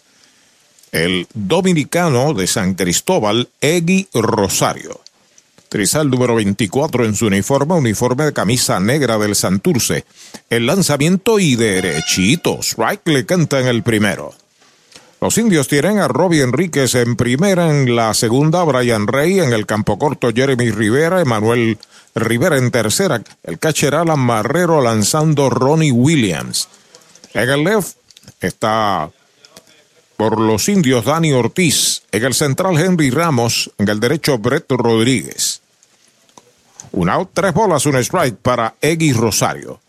El 0.91 1.27
dominicano 1.33 2.33
de 2.33 2.45
San 2.47 2.75
Cristóbal, 2.75 3.49
Eggy 3.61 4.07
Rosario. 4.13 4.99
Trizal 5.73 6.07
número 6.07 6.35
24 6.35 7.03
en 7.03 7.15
su 7.15 7.25
uniforme, 7.25 7.73
uniforme 7.73 8.25
de 8.25 8.33
camisa 8.33 8.79
negra 8.79 9.17
del 9.17 9.35
Santurce. 9.35 10.05
El 10.47 10.67
lanzamiento 10.67 11.39
y 11.39 11.55
derechito. 11.55 12.59
Strike 12.61 13.07
le 13.07 13.25
canta 13.25 13.59
en 13.59 13.65
el 13.65 13.81
primero. 13.81 14.35
Los 15.19 15.35
indios 15.39 15.67
tienen 15.67 15.97
a 15.97 16.07
Robbie 16.07 16.43
Enríquez 16.43 16.93
en 16.93 17.15
primera, 17.15 17.71
en 17.71 17.95
la 17.95 18.13
segunda 18.13 18.63
Brian 18.63 19.07
Rey, 19.07 19.39
en 19.39 19.51
el 19.51 19.65
campo 19.65 19.97
corto 19.97 20.29
Jeremy 20.31 20.69
Rivera, 20.69 21.21
Emanuel 21.21 21.79
Rivera 22.13 22.59
en 22.59 22.69
tercera, 22.69 23.23
el 23.41 23.57
catcher 23.57 23.95
Alan 23.95 24.19
Marrero 24.19 24.79
lanzando 24.79 25.49
Ronnie 25.49 25.91
Williams. 25.91 26.67
En 27.33 27.49
el 27.49 27.63
left 27.63 27.97
está 28.41 29.09
por 30.17 30.39
los 30.39 30.69
indios 30.69 31.05
Dani 31.05 31.33
Ortiz, 31.33 32.03
en 32.11 32.25
el 32.25 32.35
central 32.35 32.77
Henry 32.77 33.09
Ramos, 33.09 33.71
en 33.79 33.89
el 33.89 33.99
derecho 33.99 34.37
Brett 34.37 34.69
Rodríguez. 34.69 35.52
Un 36.93 37.09
out, 37.09 37.31
tres 37.33 37.53
bolas, 37.53 37.87
un 37.87 37.95
strike 37.95 38.37
para 38.37 38.75
Eggy 38.79 39.13
Rosario. 39.13 39.79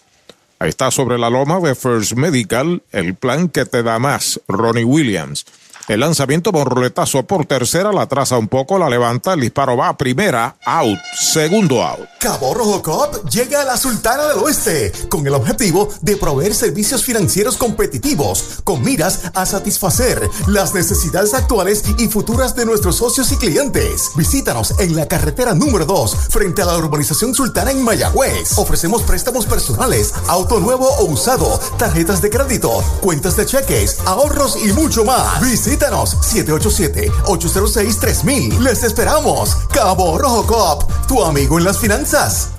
Ahí 0.59 0.71
está 0.71 0.91
sobre 0.91 1.19
la 1.19 1.29
loma 1.29 1.61
de 1.61 1.75
First 1.75 2.13
Medical, 2.13 2.83
el 2.93 3.15
plan 3.15 3.51
que 3.51 3.67
te 3.67 3.83
da 3.83 3.99
más, 3.99 4.41
Ronnie 4.49 4.85
Williams. 4.85 5.45
El 5.87 6.01
lanzamiento 6.01 6.51
por 6.51 6.67
roletazo 6.75 7.27
por 7.27 7.45
tercera, 7.45 7.93
la 7.93 8.07
traza 8.07 8.39
un 8.39 8.49
poco, 8.49 8.79
la 8.79 8.89
levanta, 8.89 9.35
el 9.35 9.41
disparo 9.41 9.77
va 9.77 9.91
a 9.91 9.99
primera, 9.99 10.57
out, 10.65 10.99
segundo 11.21 11.83
out. 11.83 12.09
Cabo 12.19 12.55
Rojo 12.55 12.81
Coop 12.81 13.29
llega 13.29 13.61
a 13.61 13.65
la 13.67 13.77
Sultana 13.77 14.29
del 14.29 14.39
Oeste 14.39 14.91
con 15.11 15.27
el 15.27 15.35
objetivo 15.35 15.91
de 16.01 16.17
proveer 16.17 16.55
servicios 16.55 17.05
financieros 17.05 17.59
competitivos 17.59 18.63
con 18.65 18.83
miras 18.83 19.21
a 19.35 19.45
satisfacer 19.45 20.27
las 20.47 20.73
necesidades 20.73 21.35
actuales 21.35 21.85
y 21.99 22.09
futuras 22.09 22.57
de 22.57 22.65
nuestros 22.65 22.97
socios 22.97 23.31
y 23.33 23.37
clientes. 23.37 24.13
Visítanos 24.17 24.81
en 24.81 24.97
la 24.97 25.07
carretera 25.07 25.53
número 25.53 25.85
2 25.85 26.17
frente 26.31 26.63
a 26.63 26.65
la 26.65 26.79
urbanización 26.79 27.35
Sultana 27.35 27.73
en 27.73 27.83
Mayagüez. 27.83 28.57
Ofrecemos 28.57 29.03
préstamos 29.03 29.45
personales, 29.45 30.15
auto 30.29 30.61
nuevo 30.61 30.89
o 30.89 31.05
usado, 31.05 31.61
tarjetas 31.77 32.23
de 32.23 32.31
crédito, 32.31 32.71
cuentas 33.03 33.37
de 33.37 33.45
cheques, 33.45 33.99
ahorros 34.07 34.57
y 34.65 34.73
mucho 34.73 35.05
más. 35.05 35.43
Visítanos 35.75 36.17
787-806-3000. 36.33 38.61
Les 38.61 38.85
esperamos. 38.85 39.57
Cabo 39.75 40.17
Rojo 40.17 40.47
Coop, 40.47 40.85
tu 41.09 41.25
amigo 41.25 41.59
en 41.59 41.65
las 41.65 41.81
finanzas. 41.81 42.51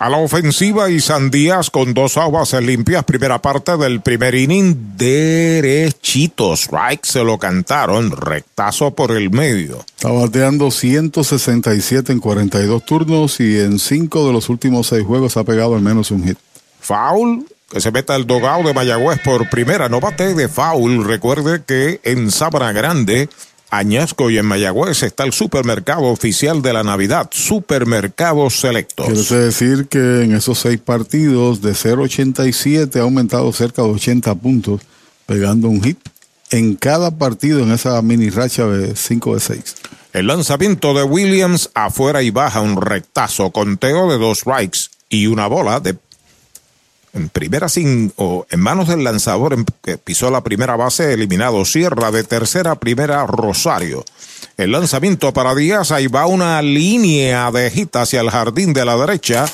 A 0.00 0.08
la 0.08 0.16
ofensiva 0.16 0.90
y 0.90 0.98
Sandías 0.98 1.70
con 1.70 1.94
dos 1.94 2.16
aguas 2.16 2.52
limpias, 2.54 3.04
primera 3.04 3.40
parte 3.40 3.76
del 3.76 4.00
primer 4.00 4.34
inning, 4.34 4.96
derechito, 4.96 6.54
strike, 6.54 7.04
se 7.04 7.22
lo 7.22 7.38
cantaron, 7.38 8.10
rectazo 8.10 8.92
por 8.92 9.12
el 9.12 9.30
medio. 9.30 9.84
Está 9.96 10.10
bateando 10.10 10.72
167 10.72 12.10
en 12.10 12.18
42 12.18 12.84
turnos 12.84 13.38
y 13.38 13.60
en 13.60 13.78
5 13.78 14.26
de 14.26 14.32
los 14.32 14.48
últimos 14.48 14.88
6 14.88 15.06
juegos 15.06 15.36
ha 15.36 15.44
pegado 15.44 15.76
al 15.76 15.82
menos 15.82 16.10
un 16.10 16.26
hit. 16.26 16.38
Foul, 16.80 17.46
que 17.68 17.80
se 17.80 17.90
meta 17.90 18.16
el 18.16 18.26
dogado 18.26 18.62
de 18.62 18.74
Mayagüez 18.74 19.20
por 19.22 19.48
primera, 19.50 19.88
no 19.88 20.00
bate 20.00 20.34
de 20.34 20.48
foul, 20.48 21.04
recuerde 21.04 21.62
que 21.66 22.00
en 22.02 22.30
Sabra 22.30 22.72
Grande 22.72 23.28
Añasco 23.70 24.30
y 24.30 24.38
en 24.38 24.46
Mayagüez 24.46 25.02
está 25.02 25.24
el 25.24 25.32
supermercado 25.32 26.04
oficial 26.04 26.62
de 26.62 26.72
la 26.72 26.82
Navidad, 26.82 27.28
Supermercados 27.30 28.60
Selectos. 28.60 29.06
Quiere 29.06 29.44
decir 29.44 29.88
que 29.88 30.22
en 30.22 30.34
esos 30.34 30.58
seis 30.58 30.80
partidos 30.82 31.60
de 31.60 31.72
0.87 31.72 32.96
ha 32.96 33.02
aumentado 33.02 33.52
cerca 33.52 33.82
de 33.82 33.90
80 33.90 34.34
puntos, 34.36 34.80
pegando 35.26 35.68
un 35.68 35.82
hit 35.82 35.98
en 36.50 36.76
cada 36.76 37.10
partido 37.10 37.60
en 37.60 37.72
esa 37.72 38.00
mini 38.00 38.30
racha 38.30 38.66
de 38.66 38.96
5 38.96 39.34
de 39.34 39.40
6. 39.40 39.74
El 40.14 40.28
lanzamiento 40.28 40.94
de 40.94 41.02
Williams 41.02 41.70
afuera 41.74 42.22
y 42.22 42.30
baja 42.30 42.62
un 42.62 42.80
rectazo, 42.80 43.50
conteo 43.50 44.10
de 44.10 44.16
dos 44.16 44.38
strikes 44.38 44.88
y 45.10 45.26
una 45.26 45.46
bola 45.46 45.80
de 45.80 45.94
en 47.18 47.28
primera 47.28 47.68
sin 47.68 48.12
en 48.50 48.60
manos 48.60 48.88
del 48.88 49.04
lanzador 49.04 49.52
en, 49.52 49.66
que 49.82 49.98
pisó 49.98 50.30
la 50.30 50.42
primera 50.42 50.76
base 50.76 51.12
eliminado. 51.12 51.64
Sierra 51.64 52.10
de 52.10 52.24
tercera 52.24 52.76
primera 52.76 53.26
Rosario. 53.26 54.04
El 54.56 54.72
lanzamiento 54.72 55.32
para 55.32 55.54
Díaz 55.54 55.90
ahí 55.92 56.06
va 56.06 56.26
una 56.26 56.62
línea 56.62 57.50
de 57.50 57.70
hit 57.70 57.94
hacia 57.96 58.20
el 58.20 58.30
jardín 58.30 58.72
de 58.72 58.84
la 58.84 58.96
derecha 58.96 59.46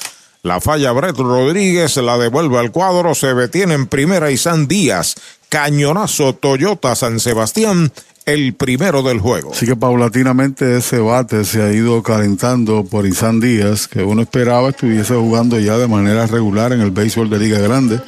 la 0.44 0.60
falla 0.60 0.92
Brett 0.92 1.16
Rodríguez 1.16 1.96
la 1.96 2.18
devuelve 2.18 2.58
al 2.58 2.70
cuadro 2.70 3.14
se 3.14 3.34
detiene 3.34 3.74
en 3.74 3.86
primera 3.86 4.30
y 4.30 4.36
San 4.36 4.68
Díaz 4.68 5.16
cañonazo 5.48 6.34
Toyota 6.34 6.94
San 6.94 7.18
Sebastián 7.18 7.90
el 8.26 8.54
primero 8.54 9.02
del 9.02 9.20
juego. 9.20 9.52
Así 9.52 9.66
que 9.66 9.74
paulatinamente 9.74 10.76
ese 10.76 10.98
bate 10.98 11.44
se 11.44 11.62
ha 11.62 11.72
ido 11.72 12.02
calentando 12.02 12.84
por 12.84 13.06
Isan 13.06 13.40
Díaz, 13.40 13.88
que 13.88 14.02
uno 14.02 14.22
esperaba 14.22 14.70
estuviese 14.70 15.14
jugando 15.14 15.58
ya 15.58 15.78
de 15.78 15.88
manera 15.88 16.26
regular 16.26 16.72
en 16.72 16.80
el 16.80 16.90
béisbol 16.90 17.28
de 17.30 17.38
Liga 17.38 17.58
Grande. 17.58 18.00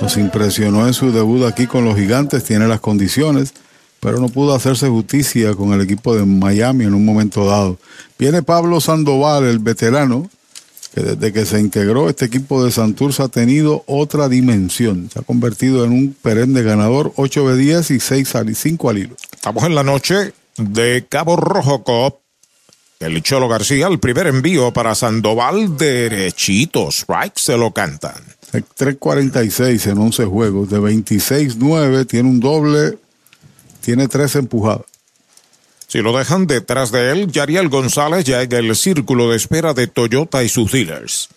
Nos 0.00 0.16
impresionó 0.16 0.86
en 0.86 0.94
su 0.94 1.12
debut 1.12 1.44
aquí 1.44 1.66
con 1.66 1.84
los 1.84 1.96
gigantes, 1.96 2.44
tiene 2.44 2.66
las 2.68 2.80
condiciones, 2.80 3.52
pero 4.00 4.18
no 4.18 4.28
pudo 4.28 4.54
hacerse 4.54 4.88
justicia 4.88 5.54
con 5.54 5.72
el 5.72 5.80
equipo 5.80 6.14
de 6.16 6.24
Miami 6.24 6.84
en 6.84 6.94
un 6.94 7.04
momento 7.04 7.46
dado. 7.46 7.78
Viene 8.18 8.42
Pablo 8.42 8.80
Sandoval, 8.80 9.44
el 9.44 9.60
veterano, 9.60 10.28
que 10.94 11.02
desde 11.02 11.32
que 11.32 11.44
se 11.44 11.58
integró 11.58 12.08
este 12.08 12.26
equipo 12.26 12.64
de 12.64 12.70
Santurce 12.70 13.24
ha 13.24 13.28
tenido 13.28 13.82
otra 13.86 14.28
dimensión. 14.28 15.10
Se 15.12 15.18
ha 15.18 15.22
convertido 15.22 15.84
en 15.84 15.90
un 15.90 16.14
perenne 16.14 16.62
ganador, 16.62 17.12
8 17.16 17.48
de 17.48 17.56
10 17.56 17.90
y 17.90 18.00
6 18.00 18.34
al 18.36 18.54
5 18.54 18.90
al 18.90 18.98
hilo. 18.98 19.16
Estamos 19.32 19.64
en 19.64 19.74
la 19.74 19.82
noche 19.82 20.32
de 20.56 21.04
Cabo 21.08 21.34
Rojo 21.34 21.82
Cop. 21.82 22.20
El 23.00 23.20
Cholo 23.22 23.48
García, 23.48 23.88
el 23.88 23.98
primer 23.98 24.28
envío 24.28 24.72
para 24.72 24.94
Sandoval, 24.94 25.76
derechito, 25.76 26.88
strike, 26.90 27.38
se 27.38 27.58
lo 27.58 27.72
cantan. 27.72 28.14
3.46 28.52 29.90
en 29.90 29.98
11 29.98 30.24
juegos, 30.26 30.70
de 30.70 30.78
26-9, 30.78 32.06
tiene 32.06 32.28
un 32.28 32.38
doble, 32.38 32.98
tiene 33.80 34.06
tres 34.06 34.36
empujadas. 34.36 34.86
Si 35.94 36.02
lo 36.02 36.12
dejan 36.12 36.48
detrás 36.48 36.90
de 36.90 37.12
él, 37.12 37.30
Yariel 37.30 37.68
González 37.68 38.24
ya 38.24 38.42
en 38.42 38.52
el 38.52 38.74
círculo 38.74 39.30
de 39.30 39.36
espera 39.36 39.74
de 39.74 39.86
Toyota 39.86 40.42
y 40.42 40.48
sus 40.48 40.72
dealers. 40.72 41.28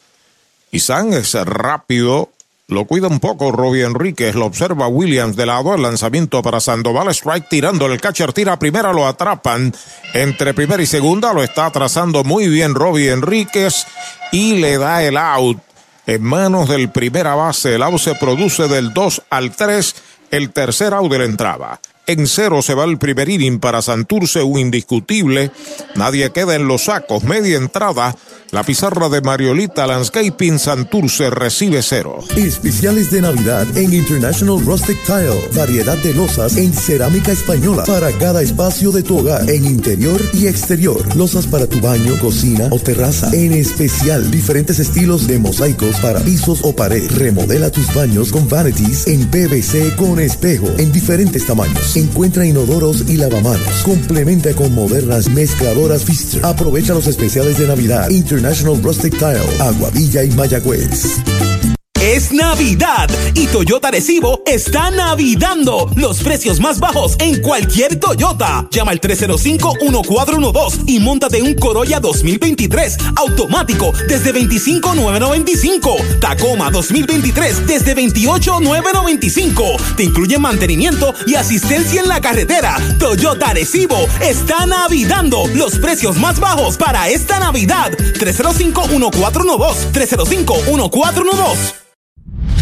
Isan 0.71 1.13
es 1.13 1.35
rápido, 1.35 2.31
lo 2.67 2.85
cuida 2.85 3.07
un 3.07 3.19
poco 3.19 3.51
Robbie 3.51 3.85
Enríquez, 3.85 4.33
lo 4.33 4.47
observa 4.47 4.87
Williams 4.87 5.35
de 5.35 5.45
lado, 5.45 5.75
el 5.75 5.83
lanzamiento 5.83 6.41
para 6.41 6.59
Sandoval, 6.59 7.07
strike 7.09 7.47
tirando, 7.47 7.85
el 7.85 8.01
catcher 8.01 8.33
tira 8.33 8.57
primera, 8.57 8.93
lo 8.93 9.05
atrapan 9.05 9.71
entre 10.15 10.55
primera 10.55 10.81
y 10.81 10.87
segunda, 10.87 11.33
lo 11.33 11.43
está 11.43 11.69
trazando 11.69 12.23
muy 12.23 12.47
bien 12.47 12.73
Robbie 12.73 13.11
Enríquez 13.11 13.85
y 14.31 14.55
le 14.55 14.79
da 14.79 15.03
el 15.03 15.17
out 15.17 15.59
en 16.07 16.23
manos 16.23 16.67
del 16.67 16.89
primera 16.89 17.35
base, 17.35 17.75
el 17.75 17.83
out 17.83 17.99
se 17.99 18.15
produce 18.15 18.67
del 18.67 18.91
2 18.91 19.21
al 19.29 19.55
3, 19.55 19.95
el 20.31 20.49
tercer 20.49 20.95
out 20.95 21.11
de 21.11 21.19
la 21.19 21.25
entrada. 21.25 21.79
En 22.09 22.25
cero 22.25 22.61
se 22.61 22.73
va 22.73 22.85
el 22.85 22.97
primer 22.97 23.27
inning 23.27 23.59
para 23.59 23.81
Santurce, 23.81 24.41
un 24.41 24.57
indiscutible. 24.57 25.51
Nadie 25.95 26.31
queda 26.31 26.55
en 26.55 26.65
los 26.65 26.85
sacos. 26.85 27.25
Media 27.25 27.57
entrada. 27.57 28.15
La 28.51 28.63
pizarra 28.63 29.09
de 29.09 29.19
Mariolita 29.19 29.85
Landscaping 29.85 30.57
Santurce 30.57 31.29
recibe 31.29 31.81
cero. 31.81 32.19
Especiales 32.37 33.11
de 33.11 33.21
Navidad 33.21 33.67
en 33.75 33.93
International 33.93 34.63
Rustic 34.63 34.97
Tile. 35.05 35.49
Variedad 35.53 35.97
de 35.97 36.13
losas 36.13 36.55
en 36.55 36.71
cerámica 36.71 37.33
española 37.33 37.83
para 37.83 38.09
cada 38.13 38.41
espacio 38.41 38.93
de 38.93 39.03
tu 39.03 39.17
hogar, 39.17 39.49
en 39.49 39.65
interior 39.65 40.21
y 40.31 40.47
exterior. 40.47 41.03
Losas 41.17 41.45
para 41.45 41.67
tu 41.67 41.81
baño, 41.81 42.17
cocina 42.21 42.69
o 42.71 42.79
terraza. 42.79 43.29
En 43.33 43.51
especial, 43.51 44.31
diferentes 44.31 44.79
estilos 44.79 45.27
de 45.27 45.39
mosaicos 45.39 45.97
para 45.97 46.21
pisos 46.21 46.61
o 46.63 46.73
pared. 46.73 47.11
Remodela 47.17 47.69
tus 47.69 47.93
baños 47.93 48.31
con 48.31 48.47
vanities 48.47 49.07
en 49.07 49.27
PVC 49.27 49.97
con 49.97 50.21
espejo 50.21 50.67
en 50.77 50.93
diferentes 50.93 51.45
tamaños. 51.45 51.96
Encuentra 51.97 52.45
inodoros 52.45 53.05
y 53.09 53.17
lavamanos. 53.17 53.81
Complementa 53.83 54.53
con 54.53 54.71
modernas 54.75 55.29
mezcladoras 55.29 56.03
Pfister. 56.03 56.45
Aprovecha 56.45 56.93
los 56.93 57.07
especiales 57.07 57.57
de 57.57 57.65
Navidad. 57.65 58.11
International 58.11 58.79
Rustic 58.83 59.17
Tile, 59.17 59.41
Aguadilla 59.59 60.23
y 60.23 60.29
Mayagüez. 60.29 61.76
Es 62.01 62.31
Navidad 62.31 63.09
y 63.33 63.47
Toyota 63.47 63.89
Recibo 63.89 64.43
está 64.45 64.91
navidando 64.91 65.89
los 65.95 66.19
precios 66.19 66.59
más 66.59 66.79
bajos 66.79 67.15
en 67.17 67.41
cualquier 67.41 67.99
Toyota. 67.99 68.67
Llama 68.69 68.91
al 68.91 69.01
305-1412 69.01 70.83
y 70.85 70.99
montate 70.99 71.41
un 71.41 71.55
Corolla 71.55 71.99
2023 71.99 72.97
automático 73.15 73.91
desde 74.07 74.31
25,995. 74.31 75.95
Tacoma 76.21 76.69
2023 76.69 77.65
desde 77.65 77.95
28,995. 77.95 79.63
Te 79.95 80.03
incluye 80.03 80.37
mantenimiento 80.37 81.15
y 81.25 81.33
asistencia 81.33 82.01
en 82.01 82.09
la 82.09 82.21
carretera. 82.21 82.77
Toyota 82.99 83.53
Recibo 83.53 83.97
está 84.21 84.67
navidando 84.67 85.47
los 85.55 85.79
precios 85.79 86.17
más 86.17 86.39
bajos 86.39 86.77
para 86.77 87.09
esta 87.09 87.39
Navidad. 87.39 87.91
305-1412. 87.91 89.91
305-1412. 89.93 91.87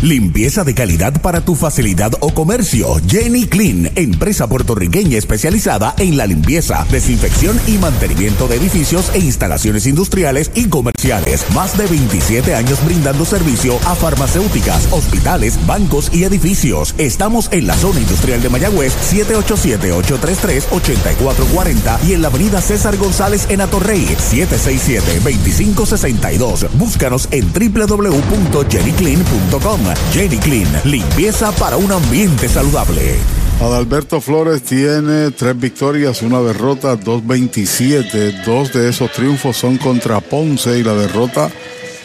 Limpieza 0.02 0.64
de 0.64 0.74
calidad 0.76 1.20
para 1.22 1.42
tu 1.42 1.56
facilidad 1.56 2.14
o 2.20 2.34
comercio. 2.34 3.00
Jenny 3.08 3.46
Clean, 3.46 3.90
empresa 3.96 4.48
puertorriqueña 4.48 5.18
especializada 5.18 5.96
en 5.98 6.18
la 6.18 6.28
limpieza, 6.28 6.86
desinfección 6.92 7.60
y 7.66 7.78
mantenimiento 7.78 8.48
de 8.48 8.58
edificios 8.58 9.10
e 9.16 9.20
instalaciones 9.20 9.88
industriales 9.88 10.52
y 10.54 10.66
comerciales. 10.66 11.46
Más 11.54 11.78
de 11.78 11.88
27 11.88 12.54
años 12.54 12.84
brindando 12.86 13.24
servicio 13.26 13.80
a 13.86 13.96
farmacéuticas, 13.96 14.90
hospitales, 14.92 15.58
bancos 15.66 16.12
y 16.14 16.26
edificios. 16.26 16.94
Estamos 16.98 17.50
en 17.52 17.66
la 17.66 17.74
zona 17.76 18.00
industrial 18.00 18.42
de 18.42 18.50
Mayagüez, 18.50 18.94
787-833-8440 19.12 22.04
y 22.08 22.14
en 22.14 22.22
la 22.22 22.28
avenida 22.28 22.62
César 22.62 22.98
González 22.98 23.48
en 23.50 23.62
Atorrey, 23.62 24.06
767-2562. 24.06 26.70
Búscanos 26.74 27.28
en 27.32 27.52
www.jennyclean.com. 27.52 29.85
Jenny 30.12 30.38
Clean, 30.38 30.68
limpieza 30.86 31.52
para 31.54 31.78
un 31.78 31.92
ambiente 31.92 32.48
saludable. 32.48 33.16
Adalberto 33.62 34.20
Flores 34.20 34.64
tiene 34.64 35.32
tres 35.32 35.58
victorias, 35.58 36.22
una 36.22 36.42
derrota, 36.42 37.00
2.27. 37.00 38.44
Dos 38.44 38.74
de 38.74 38.90
esos 38.90 39.12
triunfos 39.12 39.58
son 39.58 39.78
contra 39.78 40.20
Ponce 40.20 40.78
y 40.78 40.84
la 40.84 40.94
derrota 40.94 41.50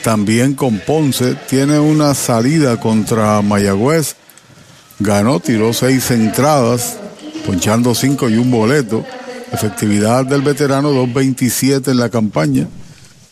también 0.02 0.54
con 0.54 0.78
Ponce. 0.78 1.34
Tiene 1.48 1.78
una 1.78 2.14
salida 2.14 2.78
contra 2.78 3.42
Mayagüez. 3.42 4.16
Ganó, 4.98 5.40
tiró 5.40 5.72
seis 5.72 6.10
entradas, 6.10 6.98
ponchando 7.44 7.94
cinco 7.94 8.28
y 8.28 8.36
un 8.36 8.50
boleto. 8.50 9.04
Efectividad 9.52 10.24
del 10.26 10.42
veterano 10.42 10.92
2.27 10.92 11.90
en 11.90 11.98
la 11.98 12.10
campaña. 12.10 12.68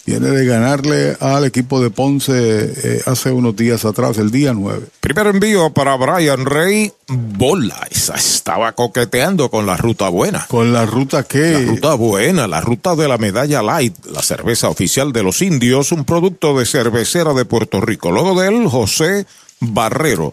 Viene 0.08 0.28
de 0.28 0.46
ganarle 0.46 1.18
al 1.20 1.44
equipo 1.44 1.82
de 1.82 1.90
Ponce 1.90 2.32
eh, 2.34 3.02
hace 3.04 3.30
unos 3.30 3.54
días 3.54 3.84
atrás, 3.84 4.16
el 4.16 4.30
día 4.30 4.54
9. 4.54 4.86
Primer 5.00 5.26
envío 5.26 5.68
para 5.74 5.96
Brian 5.96 6.46
Rey. 6.46 6.90
Bola. 7.08 7.86
Esa 7.90 8.14
estaba 8.14 8.72
coqueteando 8.72 9.50
con 9.50 9.66
la 9.66 9.76
ruta 9.76 10.08
buena. 10.08 10.46
¿Con 10.48 10.72
la 10.72 10.86
ruta 10.86 11.24
qué? 11.24 11.52
La 11.52 11.72
ruta 11.72 11.94
buena, 11.94 12.46
la 12.46 12.62
ruta 12.62 12.96
de 12.96 13.06
la 13.06 13.18
medalla 13.18 13.62
light, 13.62 13.94
la 14.06 14.22
cerveza 14.22 14.70
oficial 14.70 15.12
de 15.12 15.22
los 15.22 15.42
indios, 15.42 15.92
un 15.92 16.06
producto 16.06 16.58
de 16.58 16.64
cervecera 16.64 17.34
de 17.34 17.44
Puerto 17.44 17.82
Rico. 17.82 18.10
Luego 18.10 18.40
de 18.40 18.48
él, 18.48 18.66
José 18.66 19.26
Barrero. 19.60 20.32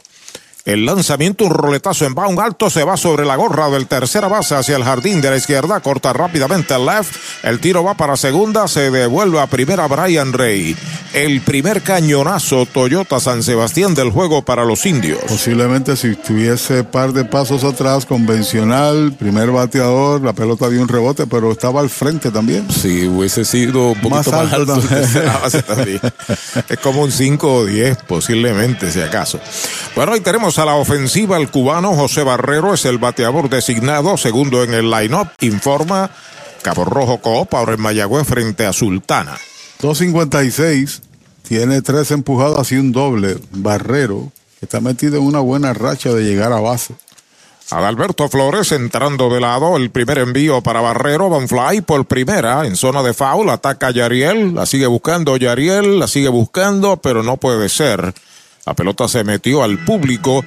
El 0.66 0.84
lanzamiento, 0.84 1.46
un 1.46 1.52
roletazo 1.52 2.06
en 2.06 2.16
bound 2.16 2.40
alto, 2.40 2.72
se 2.72 2.84
va 2.84 2.98
sobre 2.98 3.24
la 3.24 3.36
gorra 3.36 3.70
del 3.70 3.86
tercera 3.86 4.28
base 4.28 4.56
hacia 4.56 4.76
el 4.76 4.84
jardín 4.84 5.22
de 5.22 5.30
la 5.30 5.38
izquierda, 5.38 5.80
corta 5.80 6.12
rápidamente 6.12 6.74
el 6.74 6.88
left, 6.88 7.16
el 7.44 7.60
tiro 7.60 7.84
va 7.84 7.94
para 7.94 8.18
segunda, 8.18 8.68
se 8.68 8.90
devuelve 8.90 9.40
a 9.40 9.46
primera 9.46 9.88
Brian 9.88 10.34
Rey. 10.34 10.76
El 11.14 11.42
primer 11.42 11.84
cañonazo 11.84 12.66
Toyota 12.66 13.20
San 13.20 13.44
Sebastián 13.44 13.94
del 13.94 14.10
juego 14.10 14.44
para 14.44 14.66
los 14.66 14.88
indios. 14.88 15.20
Posiblemente 15.28 15.96
si 15.96 16.08
estuviese 16.08 16.84
par 16.84 17.14
de 17.14 17.26
pasos 17.26 17.64
atrás, 17.64 18.08
convencional, 18.08 19.14
primer 19.14 19.52
bateador, 19.52 20.22
la 20.22 20.34
pelota 20.34 20.68
dio 20.68 20.82
un 20.82 20.88
rebote, 20.88 21.28
pero 21.28 21.52
estaba 21.52 21.80
al 21.80 21.92
frente 21.92 22.32
también. 22.32 22.70
Si 22.72 23.08
hubiese 23.08 23.46
sido 23.46 23.90
un 23.92 24.02
poquito 24.02 24.32
Más 24.32 24.32
más, 24.32 24.54
alto 24.54 24.82
también. 25.62 26.02
es 26.70 26.80
como 26.80 27.04
un 27.04 27.12
5 27.12 27.54
o 27.54 27.66
10 27.66 27.98
posiblemente, 28.08 28.92
si 28.92 29.00
acaso. 29.00 29.40
Bueno, 29.96 30.14
ahí 30.14 30.22
tenemos 30.22 30.55
a 30.58 30.66
la 30.66 30.76
ofensiva 30.76 31.38
el 31.38 31.50
cubano 31.50 31.96
José 31.96 32.24
Barrero, 32.24 32.74
es 32.74 32.86
el 32.86 32.98
bateador 32.98 33.50
designado, 33.50 34.18
segundo 34.18 34.64
en 34.64 34.74
el 34.74 34.90
line-up, 34.90 35.30
informa 35.42 36.12
Cabo 36.62 36.86
Rojo 36.86 37.20
Coop, 37.20 37.54
ahora 37.54 37.74
en 37.74 37.82
Mayagüez 37.82 38.28
frente 38.28 38.66
a 38.66 38.74
Sultana. 38.74 39.38
256, 39.82 41.02
tiene 41.48 41.82
tres 41.82 42.12
empujadas 42.12 42.72
y 42.72 42.78
un 42.78 42.92
doble. 42.92 43.38
Barrero, 43.52 44.32
que 44.60 44.66
está 44.66 44.82
metido 44.82 45.18
en 45.18 45.24
una 45.24 45.40
buena 45.40 45.74
racha 45.74 46.14
de 46.14 46.24
llegar 46.24 46.54
a 46.54 46.60
base. 46.60 46.96
Adalberto 47.72 48.30
Flores 48.30 48.72
entrando 48.72 49.30
de 49.30 49.42
lado, 49.42 49.76
el 49.76 49.90
primer 49.90 50.20
envío 50.20 50.62
para 50.62 50.82
Barrero, 50.82 51.30
Van 51.30 51.48
Fly 51.48 51.82
por 51.82 52.06
primera 52.06 52.66
en 52.66 52.76
zona 52.76 53.02
de 53.02 53.14
foul, 53.14 53.50
ataca 53.50 53.88
a 53.88 53.92
Yariel, 53.92 54.54
la 54.54 54.66
sigue 54.66 54.86
buscando 54.86 55.36
Yariel, 55.38 56.00
la 56.00 56.08
sigue 56.08 56.30
buscando, 56.30 56.98
pero 56.98 57.24
no 57.24 57.38
puede 57.38 57.70
ser. 57.70 58.14
La 58.66 58.74
pelota 58.74 59.08
se 59.08 59.24
metió 59.24 59.62
al 59.62 59.78
público. 59.86 60.44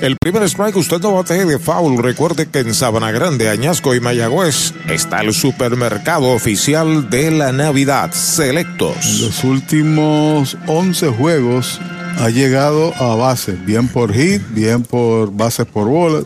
El 0.00 0.16
primer 0.16 0.42
strike, 0.42 0.74
usted 0.76 1.00
no 1.00 1.14
bate 1.14 1.44
de 1.44 1.60
foul. 1.60 2.02
Recuerde 2.02 2.48
que 2.48 2.58
en 2.58 2.74
Sabana 2.74 3.12
Grande, 3.12 3.48
Añasco 3.48 3.94
y 3.94 4.00
Mayagüez 4.00 4.74
está 4.88 5.20
el 5.20 5.32
supermercado 5.32 6.30
oficial 6.32 7.08
de 7.10 7.30
la 7.30 7.52
Navidad, 7.52 8.12
Selectos. 8.12 8.96
En 9.04 9.22
los 9.22 9.44
últimos 9.44 10.56
11 10.66 11.10
juegos 11.10 11.80
ha 12.18 12.28
llegado 12.30 12.92
a 12.96 13.14
base, 13.14 13.52
bien 13.52 13.86
por 13.86 14.12
hit, 14.12 14.42
bien 14.50 14.82
por 14.82 15.30
bases 15.32 15.66
por 15.66 15.86
bola. 15.86 16.24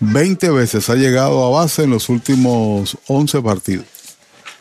20 0.00 0.50
veces 0.50 0.90
ha 0.90 0.94
llegado 0.94 1.42
a 1.46 1.58
base 1.58 1.84
en 1.84 1.90
los 1.90 2.10
últimos 2.10 2.98
11 3.06 3.40
partidos. 3.40 3.86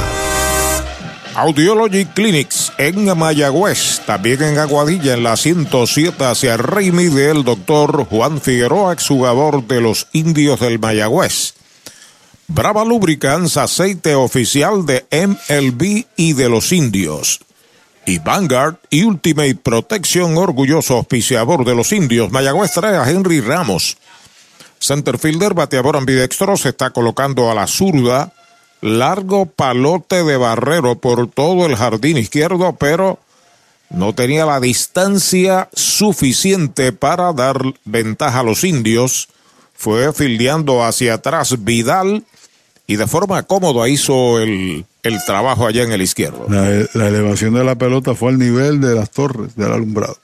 Audiology 1.37 2.07
Clinics 2.07 2.73
en 2.79 3.15
Mayagüez, 3.15 4.01
también 4.07 4.43
en 4.43 4.59
Aguadilla, 4.59 5.13
en 5.13 5.23
la 5.23 5.37
107 5.37 6.25
hacia 6.25 6.57
Reymi 6.57 7.09
del 7.09 7.45
doctor 7.45 8.07
Juan 8.07 8.41
Figueroa, 8.41 8.95
exjugador 8.95 9.63
de 9.67 9.83
los 9.83 10.09
indios 10.13 10.61
del 10.61 10.79
Mayagüez. 10.79 11.53
Brava 12.49 12.87
Lubricants, 12.87 13.59
aceite 13.59 14.15
oficial 14.15 14.87
de 14.87 15.05
MLB 15.11 16.07
y 16.17 16.33
de 16.33 16.49
los 16.49 16.73
indios. 16.73 17.41
Y 18.07 18.19
Vanguard 18.19 18.77
y 18.89 19.03
Ultimate 19.03 19.57
Protection, 19.57 20.39
orgulloso 20.39 20.95
auspiciador 20.95 21.67
de 21.67 21.75
los 21.75 21.93
indios. 21.93 22.33
Mayagüez 22.33 22.73
trae 22.73 22.97
a 22.97 23.11
Henry 23.11 23.43
Ramos. 23.43 23.99
Centerfielder, 24.81 25.53
bateador 25.53 25.99
ambidextro, 25.99 26.57
se 26.57 26.71
está 26.71 26.91
colocando 26.91 27.51
a 27.51 27.55
la 27.55 27.67
zurda. 27.67 28.33
Largo 28.81 29.47
palote 29.47 30.23
de 30.23 30.37
barrero 30.37 30.97
por 30.99 31.29
todo 31.29 31.67
el 31.67 31.77
jardín 31.77 32.19
izquierdo, 32.19 32.75
pero 32.79 33.19
no 33.91 34.15
tenía 34.15 34.45
la 34.45 34.61
distancia 34.61 35.69
suficiente 35.73 36.93
para 36.93 37.33
dar 37.33 37.61
ventaja 37.85 38.41
a 38.41 38.43
los 38.43 38.65
indios. 38.65 39.29
Fue 39.75 40.13
fildeando 40.13 40.85
hacia 40.85 41.15
atrás 41.15 41.65
Vidal 41.65 42.25
y 42.87 42.97
de 42.97 43.07
forma 43.07 43.43
cómoda 43.43 43.89
hizo 43.89 44.41
el, 44.41 44.85
el 45.03 45.25
trabajo 45.25 45.67
allá 45.67 45.83
en 45.83 45.93
el 45.93 46.03
izquierdo. 46.03 46.47
La, 46.49 46.87
la 46.95 47.09
elevación 47.09 47.55
de 47.55 47.65
la 47.65 47.75
pelota 47.75 48.15
fue 48.15 48.31
al 48.31 48.39
nivel 48.39 48.81
de 48.81 48.95
las 48.95 49.11
torres 49.11 49.57
del 49.57 49.73
alumbrado. 49.73 50.17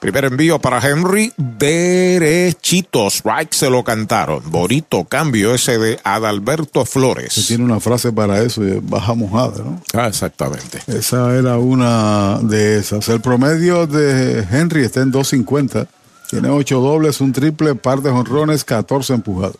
Primer 0.00 0.24
envío 0.24 0.58
para 0.58 0.80
Henry, 0.80 1.30
derechito, 1.36 3.08
strike 3.08 3.52
se 3.52 3.68
lo 3.68 3.84
cantaron. 3.84 4.42
Bonito 4.50 5.04
cambio 5.04 5.54
ese 5.54 5.76
de 5.76 6.00
Adalberto 6.02 6.86
Flores. 6.86 7.34
Se 7.34 7.42
tiene 7.42 7.64
una 7.64 7.80
frase 7.80 8.10
para 8.10 8.40
eso, 8.40 8.62
baja 8.80 9.12
mojada, 9.12 9.62
¿no? 9.62 9.82
Ah, 9.92 10.08
exactamente. 10.08 10.78
Esa 10.86 11.36
era 11.36 11.58
una 11.58 12.38
de 12.40 12.78
esas. 12.78 13.10
El 13.10 13.20
promedio 13.20 13.86
de 13.86 14.46
Henry 14.50 14.84
está 14.84 15.02
en 15.02 15.12
2.50. 15.12 15.86
Tiene 16.30 16.48
8 16.48 16.80
dobles, 16.80 17.20
un 17.20 17.32
triple, 17.32 17.74
par 17.74 18.00
de 18.00 18.10
jonrones, 18.10 18.64
14 18.64 19.12
empujados. 19.12 19.58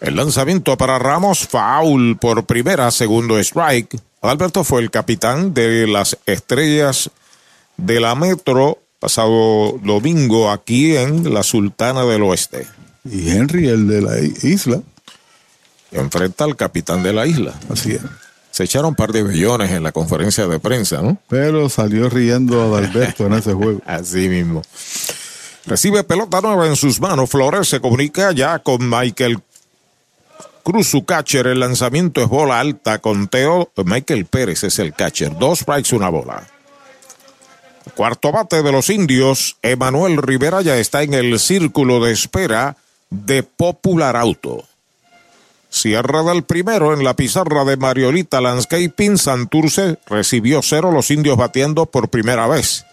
El 0.00 0.16
lanzamiento 0.16 0.76
para 0.76 0.98
Ramos, 0.98 1.46
foul 1.46 2.18
por 2.18 2.44
primera, 2.44 2.90
segundo 2.90 3.38
strike. 3.38 3.96
Adalberto 4.20 4.64
fue 4.64 4.82
el 4.82 4.90
capitán 4.90 5.54
de 5.54 5.86
las 5.86 6.18
estrellas 6.26 7.08
de 7.76 8.00
la 8.00 8.16
Metro 8.16 8.78
pasado 8.98 9.78
domingo 9.82 10.50
aquí 10.50 10.96
en 10.96 11.32
la 11.32 11.42
Sultana 11.42 12.04
del 12.04 12.22
Oeste. 12.22 12.66
Y 13.04 13.30
Henry, 13.30 13.68
el 13.68 13.86
de 13.86 14.02
la 14.02 14.18
isla. 14.18 14.80
Enfrenta 15.92 16.44
al 16.44 16.56
capitán 16.56 17.02
de 17.02 17.12
la 17.12 17.26
isla. 17.26 17.54
Así 17.70 17.92
es. 17.92 18.00
Se 18.50 18.64
echaron 18.64 18.88
un 18.88 18.94
par 18.94 19.12
de 19.12 19.22
billones 19.22 19.70
en 19.70 19.82
la 19.82 19.92
conferencia 19.92 20.46
de 20.46 20.58
prensa, 20.58 21.02
¿no? 21.02 21.18
Pero 21.28 21.68
salió 21.68 22.08
riendo 22.08 22.62
Adalberto 22.62 23.26
en 23.26 23.34
ese 23.34 23.52
juego. 23.52 23.82
Así 23.86 24.28
mismo. 24.28 24.62
Recibe 25.66 26.04
pelota 26.04 26.40
nueva 26.40 26.66
en 26.66 26.76
sus 26.76 27.00
manos. 27.00 27.28
Flores 27.28 27.68
se 27.68 27.80
comunica 27.80 28.32
ya 28.32 28.58
con 28.60 28.88
Michael 28.88 29.40
Cruz, 30.62 30.88
su 30.88 31.04
catcher. 31.04 31.46
El 31.46 31.60
lanzamiento 31.60 32.22
es 32.22 32.28
bola 32.28 32.58
alta. 32.58 32.98
Conteo. 32.98 33.70
Michael 33.84 34.24
Pérez 34.24 34.64
es 34.64 34.78
el 34.78 34.94
catcher. 34.94 35.36
Dos 35.38 35.60
strikes, 35.60 35.94
una 35.94 36.08
bola. 36.08 36.46
Cuarto 37.94 38.32
bate 38.32 38.62
de 38.62 38.72
los 38.72 38.90
indios. 38.90 39.56
Emanuel 39.62 40.18
Rivera 40.18 40.60
ya 40.62 40.76
está 40.76 41.02
en 41.02 41.14
el 41.14 41.38
círculo 41.38 42.04
de 42.04 42.12
espera 42.12 42.76
de 43.10 43.42
Popular 43.42 44.16
Auto. 44.16 44.64
Cierra 45.70 46.22
del 46.22 46.42
primero 46.42 46.94
en 46.94 47.04
la 47.04 47.14
pizarra 47.14 47.64
de 47.64 47.76
Mariolita 47.76 48.40
Landscaping. 48.40 49.18
Santurce 49.18 49.98
recibió 50.06 50.60
cero. 50.62 50.90
Los 50.90 51.10
indios 51.10 51.36
batiendo 51.36 51.86
por 51.86 52.08
primera 52.08 52.46
vez. 52.46 52.84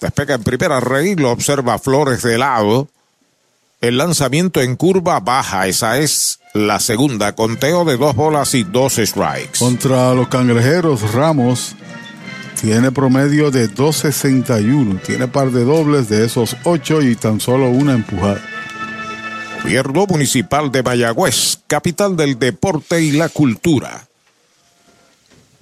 Despega 0.00 0.34
en 0.34 0.44
primera 0.44 0.78
rey, 0.80 1.14
lo 1.14 1.30
observa 1.30 1.78
Flores 1.78 2.22
de 2.22 2.36
lado. 2.36 2.88
El 3.80 3.98
lanzamiento 3.98 4.60
en 4.60 4.76
curva 4.76 5.20
baja, 5.20 5.66
esa 5.66 5.98
es 5.98 6.40
la 6.54 6.80
segunda. 6.80 7.34
Conteo 7.34 7.84
de 7.84 7.96
dos 7.96 8.14
bolas 8.14 8.54
y 8.54 8.64
dos 8.64 8.94
strikes. 8.96 9.58
Contra 9.58 10.14
los 10.14 10.28
cangrejeros, 10.28 11.12
Ramos 11.12 11.76
tiene 12.60 12.90
promedio 12.90 13.50
de 13.50 13.70
2.61. 13.70 15.02
Tiene 15.02 15.28
par 15.28 15.50
de 15.50 15.64
dobles 15.64 16.08
de 16.08 16.24
esos 16.24 16.56
ocho 16.64 17.02
y 17.02 17.14
tan 17.14 17.40
solo 17.40 17.68
una 17.68 17.94
empujada. 17.94 18.42
Gobierno 19.62 20.06
Municipal 20.06 20.70
de 20.70 20.82
Mayagüez, 20.82 21.58
capital 21.66 22.16
del 22.16 22.38
deporte 22.38 23.02
y 23.02 23.12
la 23.12 23.28
cultura. 23.28 24.06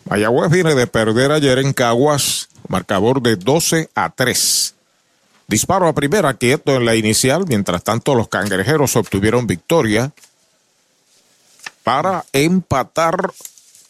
Mayagüez 0.09 0.51
viene 0.51 0.75
de 0.75 0.87
perder 0.87 1.33
ayer 1.33 1.59
en 1.59 1.73
Caguas, 1.73 2.49
marcador 2.69 3.23
de 3.23 3.37
12 3.37 3.91
a 3.95 4.11
3. 4.11 4.75
Disparo 5.47 5.89
a 5.89 5.95
primera 5.95 6.35
quieto 6.35 6.77
en 6.77 6.85
la 6.85 6.95
inicial, 6.95 7.45
mientras 7.47 7.83
tanto 7.83 8.15
los 8.15 8.29
cangrejeros 8.29 8.97
obtuvieron 8.97 9.47
victoria 9.47 10.13
para 11.83 12.25
empatar 12.33 13.33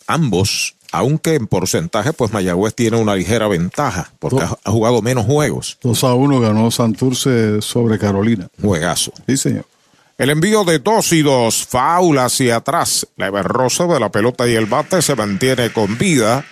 ambos, 0.06 0.74
aunque 0.94 1.34
en 1.34 1.46
porcentaje 1.46 2.12
pues 2.12 2.32
Mayagüez 2.32 2.74
tiene 2.74 2.96
una 2.96 3.14
ligera 3.14 3.48
ventaja 3.48 4.12
porque 4.18 4.42
ha, 4.42 4.56
ha 4.62 4.70
jugado 4.70 5.02
menos 5.02 5.26
juegos. 5.26 5.78
2 5.82 6.04
a 6.04 6.14
1 6.14 6.40
ganó 6.40 6.70
Santurce 6.70 7.60
sobre 7.60 7.98
Carolina. 7.98 8.48
Juegazo. 8.60 9.12
Sí, 9.26 9.36
señor. 9.36 9.66
El 10.16 10.30
envío 10.30 10.62
de 10.62 10.78
dos 10.78 11.12
y 11.12 11.22
dos, 11.22 11.66
faul 11.66 12.18
hacia 12.18 12.56
atrás. 12.56 13.06
La 13.16 13.30
rosa 13.42 13.86
de 13.86 13.98
la 13.98 14.10
pelota 14.10 14.46
y 14.46 14.54
el 14.54 14.66
bate 14.66 15.02
se 15.02 15.16
mantiene 15.16 15.72
con 15.72 15.98
vida. 15.98 16.44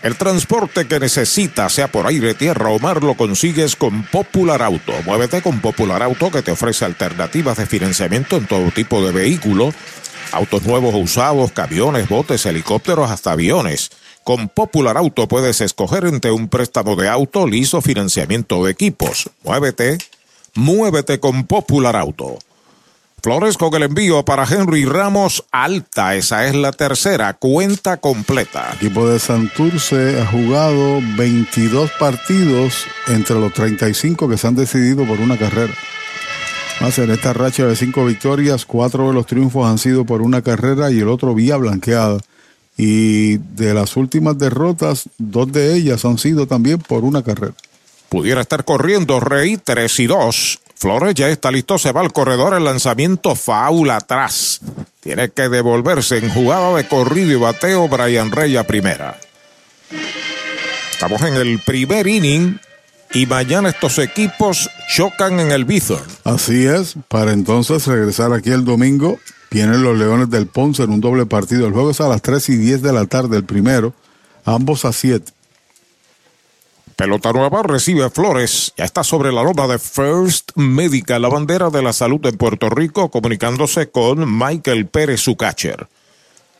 El 0.00 0.16
transporte 0.16 0.86
que 0.86 0.98
necesitas, 0.98 1.72
sea 1.72 1.88
por 1.88 2.06
aire, 2.06 2.32
tierra 2.32 2.70
o 2.70 2.78
mar, 2.78 3.02
lo 3.02 3.14
consigues 3.14 3.76
con 3.76 4.04
Popular 4.04 4.62
Auto. 4.62 4.92
Muévete 5.04 5.42
con 5.42 5.60
Popular 5.60 6.02
Auto 6.02 6.30
que 6.30 6.40
te 6.40 6.52
ofrece 6.52 6.86
alternativas 6.86 7.58
de 7.58 7.66
financiamiento 7.66 8.36
en 8.36 8.46
todo 8.46 8.70
tipo 8.70 9.04
de 9.04 9.12
vehículos. 9.12 9.74
Autos 10.32 10.64
nuevos 10.64 10.94
usados, 10.94 11.52
camiones, 11.52 12.08
botes, 12.08 12.44
helicópteros, 12.44 13.10
hasta 13.10 13.32
aviones. 13.32 13.90
Con 14.24 14.48
Popular 14.48 14.98
Auto 14.98 15.26
puedes 15.26 15.60
escoger 15.62 16.04
entre 16.04 16.30
un 16.30 16.48
préstamo 16.48 16.96
de 16.96 17.08
auto, 17.08 17.46
liso, 17.46 17.80
financiamiento 17.80 18.64
de 18.64 18.72
equipos. 18.72 19.30
Muévete, 19.42 19.98
muévete 20.54 21.18
con 21.18 21.44
Popular 21.44 21.96
Auto. 21.96 22.38
Flores 23.22 23.56
con 23.56 23.74
el 23.74 23.82
envío 23.82 24.24
para 24.24 24.44
Henry 24.44 24.84
Ramos 24.84 25.44
alta. 25.50 26.14
Esa 26.14 26.46
es 26.46 26.54
la 26.54 26.72
tercera 26.72 27.34
cuenta 27.34 27.96
completa. 27.96 28.68
El 28.70 28.76
equipo 28.86 29.08
de 29.08 29.18
Santurce 29.18 30.20
ha 30.20 30.26
jugado 30.26 31.00
22 31.16 31.90
partidos 31.98 32.86
entre 33.08 33.36
los 33.36 33.52
35 33.54 34.28
que 34.28 34.38
se 34.38 34.46
han 34.46 34.54
decidido 34.54 35.04
por 35.04 35.18
una 35.20 35.36
carrera. 35.36 35.74
Más 36.80 36.96
en 36.98 37.10
esta 37.10 37.32
racha 37.32 37.66
de 37.66 37.74
cinco 37.74 38.04
victorias, 38.04 38.64
cuatro 38.64 39.08
de 39.08 39.14
los 39.14 39.26
triunfos 39.26 39.66
han 39.66 39.78
sido 39.78 40.04
por 40.04 40.22
una 40.22 40.42
carrera 40.42 40.92
y 40.92 41.00
el 41.00 41.08
otro 41.08 41.34
vía 41.34 41.56
blanqueada. 41.56 42.18
Y 42.76 43.38
de 43.38 43.74
las 43.74 43.96
últimas 43.96 44.38
derrotas, 44.38 45.08
dos 45.18 45.50
de 45.50 45.74
ellas 45.74 46.04
han 46.04 46.18
sido 46.18 46.46
también 46.46 46.78
por 46.78 47.02
una 47.02 47.24
carrera. 47.24 47.54
Pudiera 48.08 48.40
estar 48.40 48.64
corriendo 48.64 49.18
Rey 49.18 49.56
3 49.56 50.00
y 50.00 50.06
2. 50.06 50.60
Flores 50.76 51.14
ya 51.14 51.28
está 51.28 51.50
listo, 51.50 51.76
se 51.76 51.90
va 51.90 52.00
al 52.00 52.12
corredor, 52.12 52.54
el 52.54 52.64
lanzamiento 52.64 53.34
faula 53.34 53.96
atrás. 53.96 54.60
Tiene 55.00 55.30
que 55.30 55.48
devolverse 55.48 56.18
en 56.18 56.30
jugada 56.30 56.76
de 56.76 56.86
corrido 56.86 57.32
y 57.32 57.34
bateo 57.34 57.88
Brian 57.88 58.30
Rey 58.30 58.56
a 58.56 58.64
primera. 58.64 59.18
Estamos 60.92 61.20
en 61.22 61.34
el 61.34 61.58
primer 61.58 62.06
inning 62.06 62.60
y 63.12 63.26
mañana 63.26 63.70
estos 63.70 63.98
equipos 63.98 64.70
chocan 64.94 65.40
en 65.40 65.50
el 65.50 65.64
Bithorn. 65.64 66.04
Así 66.24 66.66
es, 66.66 66.94
para 67.08 67.32
entonces 67.32 67.86
regresar 67.86 68.32
aquí 68.32 68.50
el 68.50 68.64
domingo, 68.64 69.18
vienen 69.50 69.82
los 69.82 69.96
Leones 69.96 70.30
del 70.30 70.46
Ponce 70.46 70.82
en 70.82 70.90
un 70.90 71.00
doble 71.00 71.26
partido. 71.26 71.66
El 71.66 71.72
juego 71.72 71.90
es 71.90 72.00
a 72.00 72.08
las 72.08 72.22
3 72.22 72.48
y 72.50 72.56
10 72.56 72.82
de 72.82 72.92
la 72.92 73.06
tarde, 73.06 73.36
el 73.36 73.44
primero, 73.44 73.94
ambos 74.44 74.84
a 74.84 74.92
7. 74.92 75.32
Pelota 76.98 77.32
nueva 77.32 77.62
recibe 77.62 78.10
Flores. 78.10 78.72
Ya 78.76 78.84
está 78.84 79.04
sobre 79.04 79.30
la 79.30 79.44
loma 79.44 79.68
de 79.68 79.78
First 79.78 80.50
Medical, 80.56 81.22
la 81.22 81.28
bandera 81.28 81.70
de 81.70 81.80
la 81.80 81.92
salud 81.92 82.26
en 82.26 82.36
Puerto 82.36 82.68
Rico, 82.68 83.08
comunicándose 83.08 83.88
con 83.88 84.36
Michael 84.36 84.86
Pérez, 84.86 85.20
su 85.20 85.36
catcher. 85.36 85.86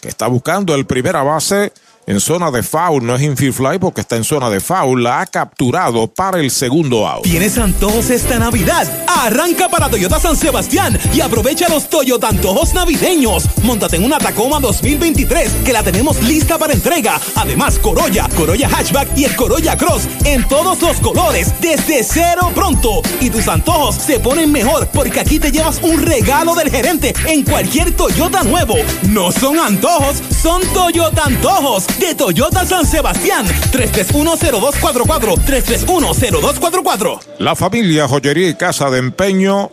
que 0.00 0.08
está 0.08 0.26
buscando 0.26 0.74
el 0.74 0.86
primera 0.86 1.22
base 1.22 1.72
en 2.06 2.20
zona 2.20 2.50
de 2.50 2.62
foul. 2.62 3.04
No 3.04 3.16
es 3.16 3.22
infield 3.22 3.54
fly 3.54 3.78
porque 3.78 4.00
está 4.00 4.16
en 4.16 4.24
zona 4.24 4.48
de 4.48 4.60
foul. 4.60 5.02
La 5.02 5.20
ha 5.20 5.26
capturado 5.26 6.06
para 6.06 6.40
el 6.40 6.50
segundo 6.50 7.06
out. 7.06 7.24
¿Tienes 7.24 7.58
antojos 7.58 8.10
esta 8.10 8.38
Navidad? 8.38 8.86
Arranca 9.08 9.68
para 9.68 9.88
Toyota 9.88 10.18
San 10.20 10.36
Sebastián 10.36 10.98
y 11.12 11.20
aprovecha 11.20 11.68
los 11.68 11.88
Toyota 11.90 12.28
antojos 12.28 12.74
navideños. 12.74 13.44
Móntate 13.62 13.96
en 13.96 14.04
una 14.04 14.18
Tacoma 14.18 14.60
2023 14.60 15.52
que 15.64 15.72
la 15.72 15.82
tenemos 15.82 16.22
lista 16.22 16.58
para 16.58 16.72
entrega. 16.72 17.20
Además, 17.34 17.78
Corolla, 17.78 18.28
Corolla 18.36 18.68
Hatchback 18.68 19.16
y 19.16 19.24
el 19.24 19.34
Corolla 19.36 19.76
Cross 19.76 20.08
en 20.24 20.46
todos 20.48 20.80
los 20.80 20.98
colores 20.98 21.52
desde 21.60 22.04
cero 22.04 22.52
pronto. 22.54 23.02
Y 23.20 23.30
tus 23.30 23.48
antojos 23.48 23.96
se 23.96 24.20
ponen 24.20 24.52
mejor 24.52 24.88
porque 24.92 25.20
aquí 25.20 25.38
te 25.38 25.50
llevas 25.50 25.80
un 25.82 26.00
regalo 26.00 26.54
del 26.54 26.70
gerente 26.70 27.14
en 27.26 27.42
cualquier 27.42 27.92
Toyota 27.96 28.42
nuevo. 28.44 28.76
No 29.08 29.32
son 29.32 29.58
antojos, 29.58 30.22
son 30.42 30.62
Toyota 30.72 31.24
antojos 31.24 31.86
de 31.98 32.14
Toyota 32.14 32.64
San 32.66 32.86
Sebastián. 32.86 33.46
3310244 33.72 35.36
3310244. 35.44 37.20
La 37.38 37.56
familia 37.56 38.08
Joyería 38.08 38.48
y 38.48 38.54
Casa 38.54 38.90
de 38.90 38.98
Empeño, 38.98 39.70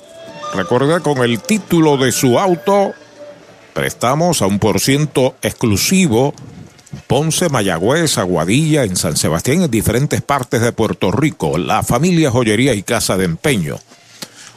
recuerda 0.53 0.99
con 0.99 1.19
el 1.19 1.39
título 1.39 1.97
de 1.97 2.11
su 2.11 2.39
auto, 2.39 2.93
prestamos 3.73 4.41
a 4.41 4.47
un 4.47 4.59
por 4.59 4.79
ciento 4.79 5.35
exclusivo. 5.41 6.33
Ponce, 7.07 7.49
Mayagüez, 7.49 8.17
Aguadilla, 8.19 8.83
en 8.83 8.95
San 8.95 9.17
Sebastián, 9.17 9.63
en 9.63 9.71
diferentes 9.71 10.21
partes 10.21 10.61
de 10.61 10.71
Puerto 10.71 11.11
Rico. 11.11 11.57
La 11.57 11.81
familia 11.83 12.29
Joyería 12.29 12.73
y 12.75 12.83
Casa 12.83 13.17
de 13.17 13.25
Empeño. 13.25 13.79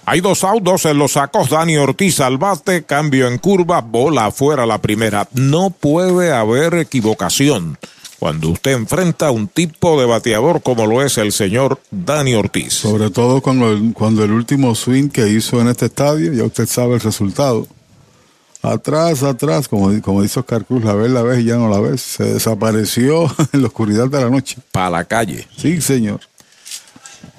Hay 0.09 0.21
dos 0.21 0.45
autos 0.45 0.85
en 0.85 0.99
los 0.99 1.13
sacos. 1.13 1.51
Dani 1.51 1.77
Ortiz 1.79 2.21
al 2.21 2.39
bate, 2.39 2.85
cambio 2.85 3.27
en 3.27 3.39
curva, 3.39 3.81
bola 3.81 4.27
afuera 4.27 4.65
la 4.65 4.81
primera. 4.81 5.29
No 5.35 5.71
puede 5.71 6.33
haber 6.33 6.75
equivocación 6.75 7.77
cuando 8.21 8.51
usted 8.51 8.75
enfrenta 8.75 9.27
a 9.27 9.31
un 9.33 9.49
tipo 9.49 10.01
de 10.01 10.07
bateador 10.07 10.63
como 10.63 10.87
lo 10.87 11.03
es 11.03 11.19
el 11.19 11.33
señor 11.33 11.81
Dani 11.91 12.35
Ortiz. 12.35 12.75
Sobre 12.75 13.11
todo 13.11 13.41
cuando 13.41 13.73
el, 13.73 13.93
cuando 13.95 14.23
el 14.23 14.31
último 14.31 14.77
swing 14.77 15.09
que 15.09 15.29
hizo 15.29 15.61
en 15.61 15.67
este 15.67 15.87
estadio, 15.87 16.33
ya 16.33 16.45
usted 16.45 16.67
sabe 16.67 16.95
el 16.95 17.01
resultado. 17.01 17.67
Atrás, 18.63 19.25
atrás, 19.25 19.67
como, 19.67 20.01
como 20.03 20.23
dice 20.23 20.39
Oscar 20.39 20.65
Cruz, 20.65 20.85
la 20.85 20.95
ves, 20.95 21.11
la 21.11 21.23
ves 21.23 21.41
y 21.41 21.47
ya 21.47 21.57
no 21.57 21.69
la 21.69 21.81
ves. 21.81 22.01
Se 22.01 22.25
desapareció 22.25 23.25
en 23.53 23.63
la 23.63 23.67
oscuridad 23.67 24.07
de 24.07 24.21
la 24.21 24.31
noche. 24.31 24.59
Para 24.71 24.91
la 24.91 25.05
calle. 25.05 25.49
Sí, 25.57 25.81
señor. 25.81 26.21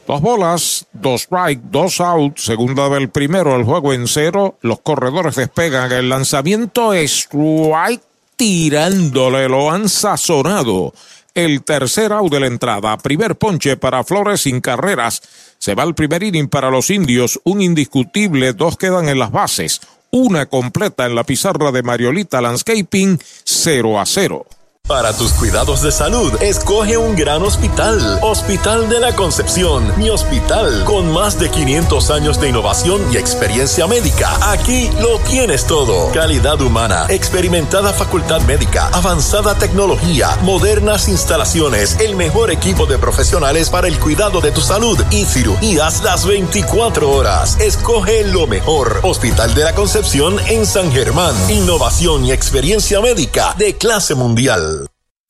Dos 0.07 0.21
bolas, 0.21 0.85
dos 0.93 1.21
strike, 1.21 1.61
dos 1.71 2.01
out, 2.01 2.37
segunda 2.37 2.89
del 2.89 3.09
primero, 3.09 3.55
el 3.55 3.63
juego 3.63 3.93
en 3.93 4.07
cero, 4.07 4.57
los 4.61 4.79
corredores 4.79 5.35
despegan, 5.35 5.91
el 5.91 6.09
lanzamiento 6.09 6.93
strike 6.93 8.01
tirándole, 8.35 9.47
lo 9.47 9.71
han 9.71 9.87
sazonado. 9.87 10.93
El 11.33 11.63
tercer 11.63 12.11
out 12.11 12.29
de 12.29 12.41
la 12.41 12.47
entrada, 12.47 12.97
primer 12.97 13.37
ponche 13.37 13.77
para 13.77 14.03
Flores 14.03 14.41
sin 14.41 14.59
carreras. 14.59 15.21
Se 15.59 15.75
va 15.75 15.83
el 15.83 15.95
primer 15.95 16.23
inning 16.23 16.49
para 16.49 16.69
los 16.69 16.89
indios, 16.89 17.39
un 17.45 17.61
indiscutible, 17.61 18.51
dos 18.51 18.75
quedan 18.75 19.07
en 19.07 19.17
las 19.17 19.31
bases, 19.31 19.79
una 20.11 20.47
completa 20.47 21.05
en 21.05 21.15
la 21.15 21.23
pizarra 21.23 21.71
de 21.71 21.83
Mariolita 21.83 22.41
Landscaping, 22.41 23.17
0 23.45 23.99
a 24.01 24.05
0. 24.05 24.45
Para 24.91 25.13
tus 25.13 25.31
cuidados 25.31 25.81
de 25.83 25.89
salud, 25.89 26.33
escoge 26.41 26.97
un 26.97 27.15
gran 27.15 27.41
hospital. 27.43 28.19
Hospital 28.21 28.89
de 28.89 28.99
la 28.99 29.15
Concepción, 29.15 29.97
mi 29.97 30.09
hospital, 30.09 30.83
con 30.83 31.13
más 31.13 31.39
de 31.39 31.49
500 31.49 32.11
años 32.11 32.41
de 32.41 32.49
innovación 32.49 33.01
y 33.09 33.15
experiencia 33.15 33.87
médica. 33.87 34.51
Aquí 34.51 34.89
lo 34.99 35.17
tienes 35.19 35.65
todo. 35.65 36.11
Calidad 36.11 36.59
humana, 36.59 37.05
experimentada 37.07 37.93
facultad 37.93 38.41
médica, 38.41 38.89
avanzada 38.89 39.57
tecnología, 39.57 40.37
modernas 40.41 41.07
instalaciones, 41.07 41.97
el 42.01 42.17
mejor 42.17 42.51
equipo 42.51 42.85
de 42.85 42.97
profesionales 42.97 43.69
para 43.69 43.87
el 43.87 43.97
cuidado 43.97 44.41
de 44.41 44.51
tu 44.51 44.59
salud 44.59 45.01
y 45.09 45.23
cirugías 45.23 46.03
las 46.03 46.25
24 46.25 47.09
horas. 47.09 47.57
Escoge 47.61 48.25
lo 48.25 48.45
mejor. 48.45 48.99
Hospital 49.03 49.53
de 49.53 49.63
la 49.63 49.73
Concepción 49.73 50.37
en 50.47 50.65
San 50.65 50.91
Germán. 50.91 51.33
Innovación 51.49 52.25
y 52.25 52.33
experiencia 52.33 52.99
médica 52.99 53.55
de 53.57 53.77
clase 53.77 54.15
mundial. 54.15 54.80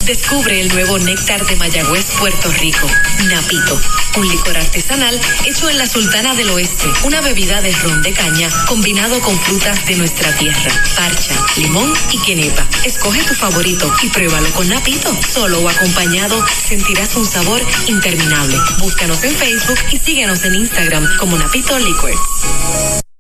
Descubre 0.06 0.60
el 0.60 0.68
nuevo 0.70 0.98
néctar 1.00 1.46
de 1.46 1.56
Mayagüez, 1.56 2.06
Puerto 2.18 2.52
Rico, 2.52 2.88
Napito, 3.26 3.80
un 4.18 4.28
licor 4.28 4.58
artesanal 4.58 5.20
hecho 5.46 5.70
en 5.70 5.78
la 5.78 5.86
Sultana 5.86 6.34
del 6.34 6.50
Oeste, 6.50 6.88
una 7.04 7.22
bebida 7.22 7.62
de 7.62 7.72
ron 7.72 8.02
de 8.02 8.12
caña 8.12 8.50
combinado 8.68 9.20
con 9.22 9.40
frutas 9.40 9.86
de 9.86 9.96
nuestra 9.98 10.36
tierra, 10.38 10.72
parcha, 10.96 11.36
limón 11.58 11.94
y 12.12 12.18
quenepa. 12.20 12.68
Escoge 12.84 13.24
tu 13.24 13.36
favorito 13.36 13.94
y 14.02 14.10
pruébalo 14.10 14.50
con 14.52 14.68
Napito. 14.70 15.16
Solo 15.32 15.60
o 15.60 15.70
acompañado 15.70 16.44
sentirás 16.48 17.16
un 17.16 17.26
sabor 17.26 17.62
interminable. 17.88 18.58
Búscanos 18.80 19.24
en 19.24 19.36
Facebook 19.36 19.80
y 19.92 20.00
síguenos 20.00 20.44
en 20.46 20.56
Instagram 20.56 21.08
como 21.18 21.38
Napito 21.38 21.78
Liquors. 21.78 23.11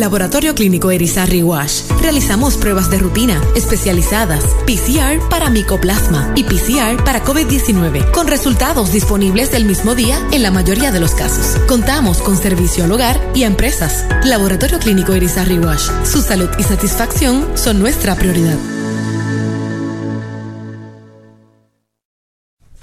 Laboratorio 0.00 0.54
Clínico 0.54 0.90
Erizarri 0.90 1.42
Wash. 1.42 1.82
Realizamos 2.00 2.56
pruebas 2.56 2.90
de 2.90 2.98
rutina 2.98 3.40
especializadas, 3.54 4.44
PCR 4.66 5.26
para 5.28 5.50
micoplasma 5.50 6.32
y 6.34 6.44
PCR 6.44 7.02
para 7.04 7.24
COVID-19, 7.24 8.10
con 8.10 8.26
resultados 8.26 8.92
disponibles 8.92 9.54
el 9.54 9.64
mismo 9.64 9.94
día 9.94 10.18
en 10.32 10.42
la 10.42 10.50
mayoría 10.50 10.92
de 10.92 11.00
los 11.00 11.14
casos. 11.14 11.60
Contamos 11.66 12.18
con 12.18 12.36
servicio 12.36 12.84
al 12.84 12.92
hogar 12.92 13.20
y 13.34 13.44
a 13.44 13.46
empresas. 13.46 14.04
Laboratorio 14.24 14.78
Clínico 14.78 15.12
Erizarri 15.14 15.58
Wash. 15.58 15.88
Su 16.04 16.20
salud 16.20 16.48
y 16.58 16.62
satisfacción 16.62 17.46
son 17.56 17.78
nuestra 17.78 18.14
prioridad. 18.16 18.75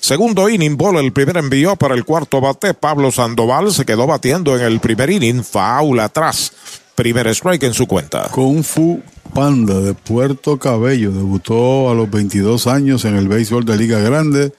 Segundo 0.00 0.48
inning, 0.48 0.76
bola 0.76 1.00
el 1.00 1.12
primer 1.12 1.36
envío 1.36 1.76
para 1.76 1.94
el 1.94 2.04
cuarto 2.04 2.40
bate. 2.40 2.72
Pablo 2.74 3.10
Sandoval 3.10 3.72
se 3.72 3.84
quedó 3.84 4.06
batiendo 4.06 4.56
en 4.56 4.62
el 4.62 4.80
primer 4.80 5.10
inning, 5.10 5.42
faula 5.42 6.04
atrás. 6.04 6.52
Primer 6.94 7.26
strike 7.28 7.64
en 7.64 7.74
su 7.74 7.86
cuenta. 7.86 8.28
Kung 8.32 8.62
Fu 8.62 9.00
Panda 9.34 9.80
de 9.80 9.94
Puerto 9.94 10.58
Cabello 10.58 11.12
debutó 11.12 11.90
a 11.90 11.94
los 11.94 12.10
22 12.10 12.66
años 12.66 13.04
en 13.04 13.16
el 13.16 13.28
béisbol 13.28 13.64
de 13.64 13.76
Liga 13.76 13.98
Grande. 14.00 14.52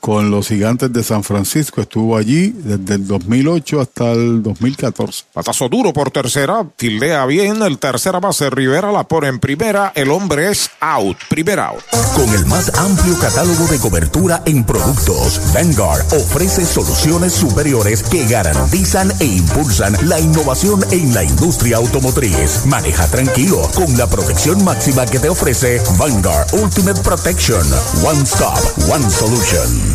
Con 0.00 0.30
los 0.30 0.48
gigantes 0.48 0.92
de 0.92 1.02
San 1.02 1.22
Francisco. 1.22 1.80
Estuvo 1.80 2.16
allí 2.16 2.48
desde 2.48 2.94
el 2.94 3.06
2008 3.06 3.80
hasta 3.80 4.12
el 4.12 4.42
2014. 4.42 5.24
Patazo 5.32 5.68
duro 5.68 5.92
por 5.92 6.10
tercera, 6.10 6.66
fildea 6.76 7.26
bien, 7.26 7.62
el 7.62 7.78
tercera 7.78 8.18
base 8.18 8.50
Rivera 8.50 8.90
la 8.90 9.04
pone 9.04 9.28
en 9.28 9.38
primera, 9.38 9.92
el 9.94 10.10
hombre 10.10 10.50
es 10.50 10.70
out, 10.80 11.16
primer 11.28 11.60
out. 11.60 11.82
Con 12.14 12.28
el 12.34 12.46
más 12.46 12.74
amplio 12.78 13.18
catálogo 13.18 13.66
de 13.66 13.78
cobertura 13.78 14.42
en 14.46 14.64
productos, 14.64 15.40
Vanguard 15.54 16.04
ofrece 16.12 16.64
soluciones 16.64 17.32
superiores 17.32 18.02
que 18.02 18.26
garantizan 18.26 19.12
e 19.20 19.24
impulsan 19.24 19.96
la 20.08 20.18
innovación 20.18 20.80
en 20.90 21.14
la 21.14 21.22
industria 21.22 21.76
automotriz. 21.76 22.64
Maneja 22.66 23.06
tranquilo 23.08 23.60
con 23.74 23.96
la 23.96 24.06
protección 24.08 24.64
máxima 24.64 25.06
que 25.06 25.18
te 25.18 25.28
ofrece 25.28 25.80
Vanguard 25.98 26.52
Ultimate 26.54 27.00
Protection. 27.02 27.66
One 28.04 28.22
Stop, 28.24 28.58
One 28.90 29.08
Solution. 29.10 29.89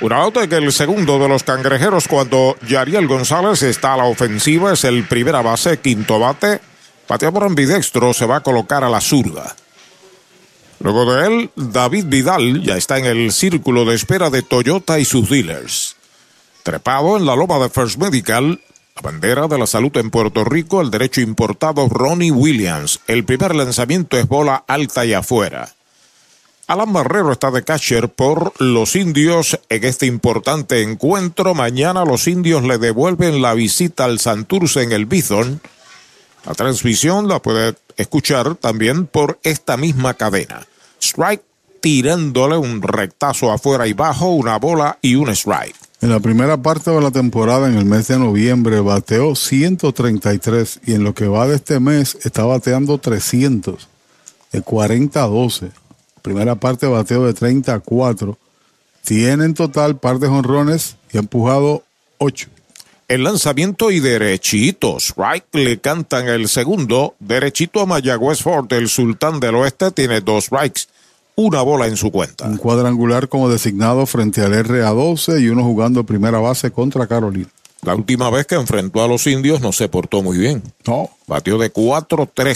Un 0.00 0.14
out 0.14 0.48
que 0.48 0.56
el 0.56 0.72
segundo 0.72 1.18
de 1.18 1.28
los 1.28 1.42
cangrejeros 1.42 2.08
cuando 2.08 2.56
Yariel 2.66 3.06
González 3.06 3.62
está 3.62 3.92
a 3.92 3.96
la 3.98 4.04
ofensiva 4.04 4.72
es 4.72 4.84
el 4.84 5.04
primera 5.04 5.42
base, 5.42 5.78
quinto 5.78 6.18
bate. 6.18 6.60
Patea 7.06 7.30
por 7.30 7.44
ambidextro, 7.44 8.14
se 8.14 8.24
va 8.24 8.36
a 8.36 8.40
colocar 8.40 8.82
a 8.82 8.88
la 8.88 9.02
zurda. 9.02 9.54
Luego 10.78 11.12
de 11.12 11.26
él, 11.26 11.50
David 11.54 12.06
Vidal 12.06 12.62
ya 12.62 12.78
está 12.78 12.96
en 12.96 13.04
el 13.04 13.30
círculo 13.32 13.84
de 13.84 13.94
espera 13.94 14.30
de 14.30 14.40
Toyota 14.40 14.98
y 14.98 15.04
sus 15.04 15.28
dealers. 15.28 15.96
Trepado 16.62 17.18
en 17.18 17.26
la 17.26 17.36
loma 17.36 17.58
de 17.58 17.68
First 17.68 17.98
Medical, 17.98 18.58
la 18.96 19.02
bandera 19.02 19.48
de 19.48 19.58
la 19.58 19.66
salud 19.66 19.94
en 19.98 20.10
Puerto 20.10 20.44
Rico, 20.44 20.80
el 20.80 20.90
derecho 20.90 21.20
importado 21.20 21.86
Ronnie 21.90 22.30
Williams. 22.30 23.00
El 23.06 23.24
primer 23.24 23.54
lanzamiento 23.54 24.16
es 24.16 24.26
bola 24.26 24.64
alta 24.66 25.04
y 25.04 25.12
afuera. 25.12 25.68
Alan 26.70 26.92
Barrero 26.92 27.32
está 27.32 27.50
de 27.50 27.64
catcher 27.64 28.10
por 28.10 28.52
los 28.60 28.94
indios 28.94 29.58
en 29.68 29.82
este 29.82 30.06
importante 30.06 30.82
encuentro. 30.82 31.52
Mañana 31.52 32.04
los 32.04 32.28
indios 32.28 32.62
le 32.62 32.78
devuelven 32.78 33.42
la 33.42 33.54
visita 33.54 34.04
al 34.04 34.20
Santurce 34.20 34.84
en 34.84 34.92
el 34.92 35.04
Bison. 35.04 35.60
La 36.46 36.54
transmisión 36.54 37.26
la 37.26 37.42
puede 37.42 37.74
escuchar 37.96 38.54
también 38.54 39.08
por 39.08 39.40
esta 39.42 39.76
misma 39.76 40.14
cadena. 40.14 40.64
Strike 41.00 41.42
tirándole 41.80 42.56
un 42.56 42.82
rectazo 42.82 43.50
afuera 43.50 43.88
y 43.88 43.92
bajo, 43.92 44.28
una 44.28 44.56
bola 44.60 44.96
y 45.02 45.16
un 45.16 45.28
strike. 45.30 45.74
En 46.00 46.10
la 46.10 46.20
primera 46.20 46.56
parte 46.56 46.92
de 46.92 47.00
la 47.00 47.10
temporada, 47.10 47.68
en 47.68 47.78
el 47.78 47.84
mes 47.84 48.06
de 48.06 48.16
noviembre, 48.20 48.78
bateó 48.78 49.34
133 49.34 50.82
y 50.86 50.94
en 50.94 51.02
lo 51.02 51.14
que 51.14 51.26
va 51.26 51.48
de 51.48 51.56
este 51.56 51.80
mes 51.80 52.16
está 52.22 52.44
bateando 52.44 52.98
300, 52.98 53.88
de 54.52 54.62
40 54.62 55.20
a 55.20 55.26
12. 55.26 55.80
Primera 56.22 56.54
parte 56.54 56.86
bateo 56.86 57.26
de 57.26 57.34
30 57.34 57.74
a 57.74 57.80
4. 57.80 58.38
Tiene 59.04 59.44
en 59.44 59.54
total 59.54 59.98
par 59.98 60.18
de 60.18 60.28
jonrones 60.28 60.96
y 61.12 61.16
ha 61.16 61.20
empujado 61.20 61.84
8. 62.18 62.48
El 63.08 63.24
lanzamiento 63.24 63.90
y 63.90 63.98
derechito. 63.98 64.98
Strike 64.98 65.46
le 65.54 65.80
cantan 65.80 66.28
el 66.28 66.48
segundo. 66.48 67.16
Derechito 67.18 67.80
a 67.80 67.86
Mayagüez 67.86 68.40
Ford. 68.40 68.72
El 68.72 68.88
sultán 68.88 69.40
del 69.40 69.56
oeste 69.56 69.90
tiene 69.90 70.20
dos 70.20 70.44
strikes. 70.44 70.82
Una 71.34 71.62
bola 71.62 71.88
en 71.88 71.96
su 71.96 72.12
cuenta. 72.12 72.44
Un 72.44 72.56
cuadrangular 72.56 73.28
como 73.28 73.48
designado 73.48 74.06
frente 74.06 74.42
al 74.42 74.52
RA12 74.52 75.40
y 75.40 75.48
uno 75.48 75.64
jugando 75.64 76.04
primera 76.04 76.38
base 76.38 76.70
contra 76.70 77.08
Carolina. 77.08 77.48
La 77.82 77.94
última 77.94 78.30
vez 78.30 78.46
que 78.46 78.56
enfrentó 78.56 79.02
a 79.02 79.08
los 79.08 79.26
indios 79.26 79.60
no 79.60 79.72
se 79.72 79.88
portó 79.88 80.22
muy 80.22 80.36
bien. 80.38 80.62
No. 80.86 81.10
Batió 81.26 81.56
de 81.58 81.72
4-3. 81.72 82.54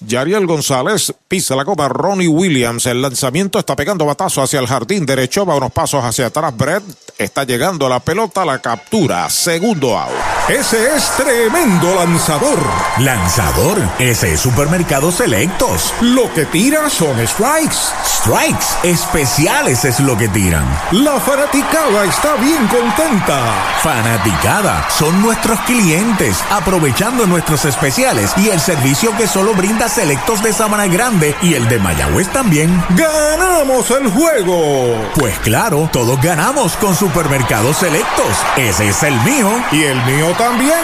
Yariel 0.00 0.46
González 0.46 1.12
pisa 1.28 1.56
la 1.56 1.64
copa 1.64 1.88
Ronnie 1.88 2.28
Williams. 2.28 2.86
El 2.86 3.02
lanzamiento 3.02 3.58
está 3.58 3.76
pegando 3.76 4.04
batazo 4.04 4.42
hacia 4.42 4.60
el 4.60 4.66
jardín 4.66 5.06
derecho. 5.06 5.46
Va 5.46 5.56
unos 5.56 5.72
pasos 5.72 6.02
hacia 6.04 6.26
atrás. 6.26 6.56
Brett 6.56 6.82
está 7.18 7.44
llegando 7.44 7.88
la 7.88 8.00
pelota. 8.00 8.44
La 8.44 8.60
captura. 8.60 9.28
Segundo 9.30 9.98
out. 9.98 10.12
Ese 10.48 10.94
es 10.94 11.10
tremendo 11.16 11.94
lanzador. 11.94 12.58
Lanzador, 12.98 13.78
ese 13.98 14.34
es 14.34 14.40
Supermercado 14.40 15.10
Selectos. 15.10 15.94
Lo 16.02 16.30
que 16.34 16.44
tira 16.44 16.90
son 16.90 17.16
strikes. 17.26 17.76
Strikes, 18.04 18.66
especiales 18.82 19.86
es 19.86 20.00
lo 20.00 20.18
que 20.18 20.28
tiran. 20.28 20.66
La 20.92 21.18
fanaticada 21.18 22.04
está 22.04 22.34
bien 22.36 22.66
contenta. 22.68 23.54
Fanaticada, 23.82 24.86
son 24.90 25.22
nuestros 25.22 25.58
clientes, 25.60 26.36
aprovechando 26.50 27.26
nuestros 27.26 27.64
especiales 27.64 28.32
y 28.36 28.50
el 28.50 28.60
servicio 28.60 29.16
que 29.16 29.26
solo 29.26 29.54
brinda 29.54 29.88
Selectos 29.88 30.42
de 30.42 30.52
Sabana 30.52 30.88
Grande 30.88 31.34
y 31.40 31.54
el 31.54 31.66
de 31.68 31.78
Mayagüez 31.78 32.28
también. 32.28 32.84
¡Ganamos 32.90 33.90
el 33.92 34.10
juego! 34.10 35.10
Pues 35.14 35.38
claro, 35.38 35.88
todos 35.90 36.20
ganamos 36.20 36.76
con 36.76 36.94
Supermercados 37.04 37.76
Selectos. 37.76 38.34
Ese 38.56 38.88
es 38.88 39.02
el 39.02 39.12
mío. 39.20 39.62
Y 39.72 39.82
el 39.82 40.02
mío 40.06 40.32
también. 40.38 40.80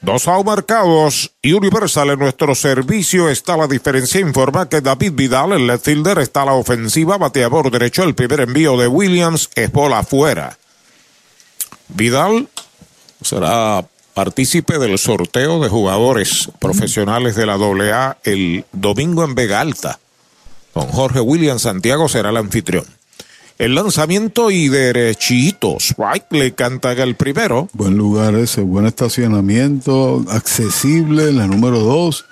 Dos 0.00 0.28
out 0.28 0.46
marcados 0.46 1.32
y 1.42 1.54
Universal 1.54 2.10
en 2.10 2.20
nuestro 2.20 2.54
servicio 2.54 3.28
está 3.28 3.56
la 3.56 3.66
diferencia. 3.66 4.20
Informa 4.20 4.68
que 4.68 4.80
David 4.80 5.14
Vidal, 5.14 5.54
el 5.54 5.66
left 5.66 5.86
fielder, 5.86 6.20
está 6.20 6.42
a 6.42 6.44
la 6.44 6.52
ofensiva, 6.52 7.18
bateador 7.18 7.68
derecho. 7.72 8.04
El 8.04 8.14
primer 8.14 8.42
envío 8.42 8.76
de 8.76 8.86
Williams 8.86 9.50
es 9.56 9.72
bola 9.72 9.98
afuera. 9.98 10.56
Vidal 11.88 12.48
será 13.20 13.84
partícipe 14.14 14.78
del 14.78 15.00
sorteo 15.00 15.58
de 15.58 15.68
jugadores 15.68 16.48
profesionales 16.60 17.34
de 17.34 17.44
la 17.44 17.54
AA 17.54 18.18
el 18.22 18.66
domingo 18.70 19.24
en 19.24 19.34
Vega 19.34 19.60
Alta. 19.60 19.98
Don 20.76 20.86
Jorge 20.86 21.18
Williams 21.18 21.62
Santiago 21.62 22.08
será 22.08 22.30
el 22.30 22.36
anfitrión. 22.36 22.97
El 23.58 23.74
lanzamiento 23.74 24.52
y 24.52 24.68
derechito. 24.68 25.78
Strike 25.80 26.30
le 26.30 26.52
canta 26.52 26.92
el 26.92 27.16
primero. 27.16 27.68
Buen 27.72 27.96
lugar 27.96 28.36
ese, 28.36 28.60
buen 28.60 28.86
estacionamiento, 28.86 30.24
accesible, 30.28 31.32
la 31.32 31.48
número 31.48 31.80
dos. 31.80 32.24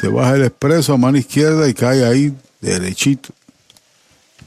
Te 0.00 0.08
baja 0.08 0.34
el 0.34 0.44
expreso 0.44 0.94
a 0.94 0.96
mano 0.96 1.18
izquierda 1.18 1.68
y 1.68 1.74
cae 1.74 2.04
ahí 2.04 2.34
derechito. 2.60 3.28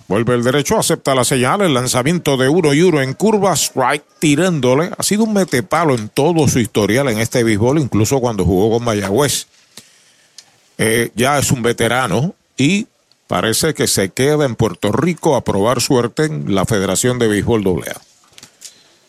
Vuelve 0.09 0.36
el 0.36 0.43
derecho, 0.43 0.78
acepta 0.78 1.15
la 1.15 1.24
señal, 1.24 1.61
el 1.61 1.74
lanzamiento 1.74 2.36
de 2.36 2.49
uno 2.49 2.74
y 2.74 2.82
uno 2.82 3.01
en 3.01 3.13
curva, 3.13 3.53
strike 3.53 4.03
tirándole. 4.20 4.91
Ha 4.97 5.03
sido 5.03 5.24
un 5.24 5.34
metepalo 5.34 5.95
en 5.95 6.09
todo 6.09 6.49
su 6.49 6.59
historial 6.59 7.07
en 7.07 7.20
este 7.20 7.43
béisbol, 7.45 7.80
incluso 7.80 8.20
cuando 8.20 8.43
jugó 8.43 8.78
con 8.78 8.84
Mayagüez. 8.84 9.47
Eh, 10.78 11.11
ya 11.15 11.39
es 11.39 11.49
un 11.51 11.61
veterano 11.61 12.34
y 12.57 12.88
parece 13.30 13.75
que 13.75 13.86
se 13.86 14.09
queda 14.09 14.43
en 14.43 14.55
Puerto 14.55 14.91
Rico 14.91 15.36
a 15.36 15.43
probar 15.43 15.82
suerte 15.82 16.25
en 16.25 16.55
la 16.55 16.65
Federación 16.65 17.19
de 17.19 17.27
Béisbol 17.27 17.63
AA. 17.63 18.01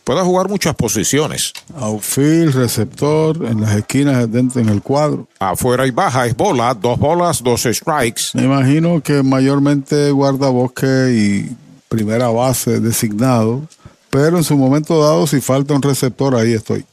Puede 0.05 0.21
jugar 0.21 0.51
muchas 0.51 0.75
posiciones. 0.75 1.55
Outfield, 1.75 2.55
receptor, 2.55 3.47
en 3.47 3.63
las 3.63 3.75
esquinas, 3.75 4.31
dentro 4.31 4.61
en 4.61 4.69
el 4.69 4.83
cuadro. 4.83 5.27
Afuera 5.39 5.87
y 5.87 5.91
baja 5.91 6.27
es 6.27 6.37
bola, 6.37 6.75
dos 6.75 6.99
bolas, 6.99 7.43
dos 7.43 7.63
strikes. 7.63 8.25
Me 8.35 8.45
imagino 8.45 9.01
que 9.03 9.23
mayormente 9.23 10.11
guarda 10.11 10.51
bosque 10.51 10.87
y 10.87 11.57
primera 11.89 12.29
base 12.29 12.79
designado, 12.79 13.63
pero 14.11 14.37
en 14.37 14.45
su 14.45 14.55
momento 14.55 15.03
dado, 15.03 15.27
si 15.27 15.41
falta 15.41 15.73
un 15.73 15.81
receptor, 15.83 16.35
ahí 16.35 16.53
estoy. 16.53 16.85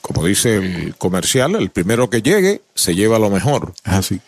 Como 0.00 0.26
dice 0.26 0.56
el 0.56 0.96
comercial, 0.96 1.54
el 1.54 1.70
primero 1.70 2.10
que 2.10 2.22
llegue 2.22 2.62
se 2.74 2.96
lleva 2.96 3.20
lo 3.20 3.30
mejor. 3.30 3.72
Así. 3.84 4.20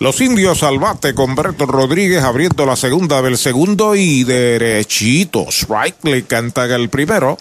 Los 0.00 0.20
indios 0.20 0.62
al 0.62 0.78
bate 0.78 1.14
con 1.14 1.34
Berto 1.34 1.66
Rodríguez 1.66 2.22
abriendo 2.22 2.66
la 2.66 2.76
segunda 2.76 3.22
del 3.22 3.38
segundo 3.38 3.94
y 3.94 4.24
derechitos. 4.24 5.66
Right 5.68 5.96
le 6.04 6.24
canta 6.24 6.66
el 6.66 6.88
primero. 6.88 7.38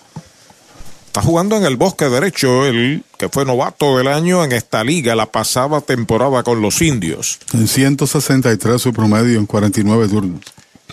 Está 1.07 1.21
jugando 1.21 1.57
en 1.57 1.65
el 1.65 1.77
bosque 1.77 2.09
derecho, 2.09 2.65
el 2.65 3.03
que 3.19 3.29
fue 3.29 3.45
novato 3.45 3.97
del 3.97 4.07
año 4.07 4.43
en 4.43 4.51
esta 4.51 4.83
liga 4.83 5.15
la 5.15 5.31
pasada 5.31 5.81
temporada 5.81 6.41
con 6.41 6.61
los 6.61 6.81
indios. 6.81 7.39
En 7.53 7.67
163 7.67 8.81
su 8.81 8.93
promedio 8.93 9.37
en 9.37 9.45
49 9.45 10.07
turnos. 10.07 10.41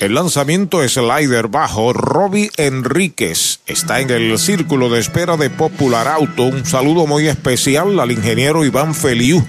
El 0.01 0.15
lanzamiento 0.15 0.83
es 0.83 0.95
slider 0.95 1.49
bajo. 1.49 1.93
Robbie 1.93 2.51
Enríquez 2.57 3.61
está 3.67 4.01
en 4.01 4.09
el 4.09 4.39
círculo 4.39 4.89
de 4.89 4.99
espera 4.99 5.37
de 5.37 5.51
Popular 5.51 6.09
Auto. 6.09 6.45
Un 6.45 6.65
saludo 6.65 7.07
muy 7.07 7.29
especial 7.29 8.01
al 8.01 8.11
ingeniero 8.11 8.65
Iván 8.65 8.95
Feliu 8.95 9.45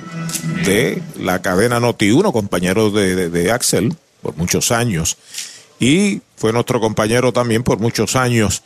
de 0.65 1.01
la 1.17 1.41
cadena 1.41 1.79
Noti1, 1.79 2.33
compañero 2.33 2.91
de, 2.91 3.49
Axel 3.49 3.95
por 4.21 4.35
muchos 4.35 4.73
años. 4.73 5.15
Y 5.79 6.19
fue 6.35 6.51
nuestro 6.51 6.81
compañero 6.81 7.31
también 7.31 7.63
por 7.63 7.79
muchos 7.79 8.17
años 8.17 8.61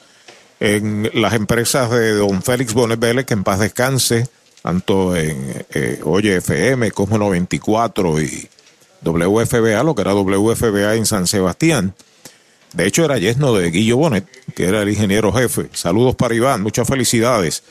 en 0.59 1.11
las 1.13 1.35
empresas 1.35 1.91
de 1.91 2.13
don 2.13 2.41
Félix 2.41 2.73
Bonet 2.73 2.99
Vélez, 2.99 3.27
que 3.27 3.35
en 3.35 3.43
paz 3.43 3.59
descanse, 3.59 4.27
tanto 4.63 5.15
en 5.15 5.63
eh, 5.75 5.99
Oye 6.03 6.37
FM, 6.37 6.89
Cosmo 6.93 7.19
94 7.19 8.21
y 8.21 8.49
WFBA, 9.05 9.83
lo 9.83 9.95
que 9.95 10.01
era 10.01 10.13
WFBA 10.13 10.95
en 10.95 11.05
San 11.05 11.27
Sebastián. 11.27 11.93
De 12.73 12.85
hecho, 12.85 13.05
era 13.05 13.17
yesno 13.17 13.53
de 13.53 13.71
Guillo 13.71 13.97
Bonet, 13.97 14.25
que 14.53 14.65
era 14.65 14.81
el 14.81 14.89
ingeniero 14.89 15.31
jefe. 15.31 15.69
Saludos 15.71 16.15
para 16.15 16.35
Iván, 16.35 16.61
muchas 16.61 16.87
felicidades. 16.87 17.63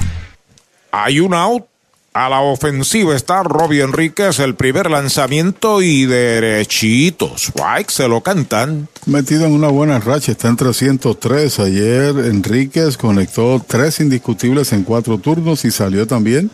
Hay 0.93 1.21
un 1.21 1.35
out. 1.35 1.65
A 2.13 2.29
la 2.29 2.41
ofensiva 2.41 3.15
está 3.15 3.45
Robbie 3.45 3.83
Enríquez, 3.83 4.41
el 4.41 4.57
primer 4.57 4.91
lanzamiento 4.91 5.81
y 5.81 6.07
derechitos. 6.07 7.45
Strike 7.51 7.89
se 7.89 8.09
lo 8.09 8.21
cantan. 8.21 8.89
Metido 9.07 9.47
en 9.47 9.53
una 9.53 9.69
buena 9.69 10.01
racha, 10.01 10.33
está 10.33 10.49
en 10.49 10.57
303. 10.57 11.61
Ayer 11.61 12.19
Enríquez 12.27 12.97
conectó 12.97 13.65
tres 13.65 14.01
indiscutibles 14.01 14.73
en 14.73 14.83
cuatro 14.83 15.19
turnos 15.19 15.65
y 15.65 15.71
salió 15.71 16.05
también 16.09 16.51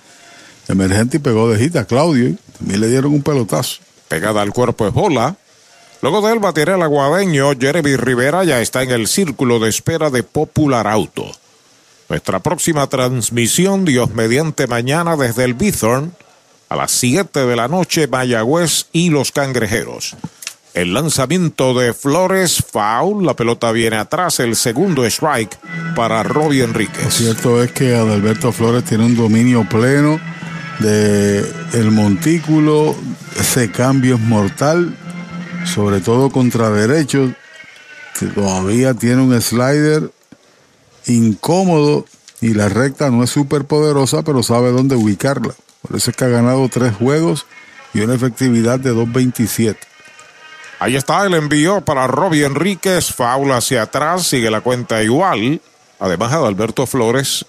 emergente 0.68 1.16
y 1.16 1.20
pegó 1.20 1.49
de 1.51 1.59
hit 1.59 1.76
a 1.76 1.87
Claudio. 1.87 2.28
Y 2.28 2.39
también 2.59 2.80
le 2.82 2.89
dieron 2.89 3.14
un 3.14 3.22
pelotazo. 3.22 3.78
Pegada 4.09 4.43
al 4.43 4.53
cuerpo 4.53 4.87
es 4.87 4.93
bola. 4.93 5.37
Luego 6.03 6.20
de 6.20 6.34
él 6.34 6.39
batirá 6.39 6.74
el 6.74 6.82
aguadeño, 6.82 7.53
Jeremy 7.59 7.97
Rivera 7.97 8.45
ya 8.45 8.61
está 8.61 8.82
en 8.82 8.91
el 8.91 9.09
círculo 9.09 9.59
de 9.59 9.70
espera 9.70 10.11
de 10.11 10.22
Popular 10.22 10.87
Auto. 10.87 11.32
Nuestra 12.09 12.38
próxima 12.38 12.86
transmisión, 12.86 13.84
Dios 13.84 14.14
mediante 14.14 14.66
mañana 14.66 15.16
desde 15.16 15.44
el 15.44 15.54
Bithorn, 15.54 16.12
a 16.68 16.76
las 16.76 16.92
7 16.92 17.46
de 17.46 17.57
la 17.57 17.68
noche, 17.68 18.07
Mayagüez 18.07 18.86
y 18.92 19.11
los 19.11 19.32
Cangrejeros. 19.32 20.16
El 20.74 20.92
lanzamiento 20.94 21.72
de 21.74 21.94
Flores, 21.94 22.62
foul, 22.70 23.24
la 23.24 23.34
pelota 23.34 23.72
viene 23.72 23.96
atrás, 23.96 24.40
el 24.40 24.57
segundo 24.57 25.04
strike 25.07 25.59
para 25.96 26.22
Robbie 26.22 26.62
Enríquez. 26.62 27.04
Lo 27.04 27.11
cierto 27.11 27.62
es 27.62 27.72
que 27.72 27.96
Adalberto 27.96 28.52
Flores 28.52 28.84
tiene 28.84 29.07
un 29.07 29.16
dominio 29.16 29.66
pleno 29.68 30.20
de 30.78 31.38
el 31.72 31.90
montículo, 31.90 32.94
ese 33.40 33.70
cambio 33.70 34.16
es 34.16 34.20
mortal, 34.20 34.94
sobre 35.64 36.00
todo 36.00 36.30
contra 36.30 36.70
derechos, 36.70 37.30
todavía 38.34 38.94
tiene 38.94 39.22
un 39.22 39.40
slider 39.40 40.11
incómodo 41.07 42.04
y 42.40 42.54
la 42.54 42.68
recta 42.68 43.11
no 43.11 43.24
es 43.24 43.30
súper 43.30 43.64
poderosa, 43.64 44.22
pero 44.22 44.42
sabe 44.42 44.70
dónde 44.70 44.96
ubicarla. 44.96 45.54
Por 45.82 45.96
eso 45.96 46.11
es 46.11 46.16
que 46.16 46.24
ha 46.24 46.28
ganado 46.28 46.68
tres 46.68 46.94
juegos 46.94 47.46
y 47.94 48.00
una 48.00 48.14
efectividad 48.14 48.78
de 48.78 48.92
2.27. 48.92 49.76
Ahí 50.78 50.96
está 50.96 51.24
el 51.24 51.34
envío 51.34 51.80
para 51.80 52.07
Robbie 52.07 52.44
Enríquez, 52.44 53.12
faula 53.12 53.59
hacia 53.59 53.82
atrás, 53.82 54.26
sigue 54.26 54.50
la 54.50 54.61
cuenta 54.61 55.02
igual. 55.02 55.61
Además 55.98 56.32
de 56.32 56.46
Alberto 56.46 56.86
Flores, 56.86 57.46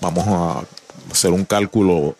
vamos 0.00 0.26
a 0.26 1.12
hacer 1.12 1.30
un 1.30 1.44
cálculo 1.44 2.16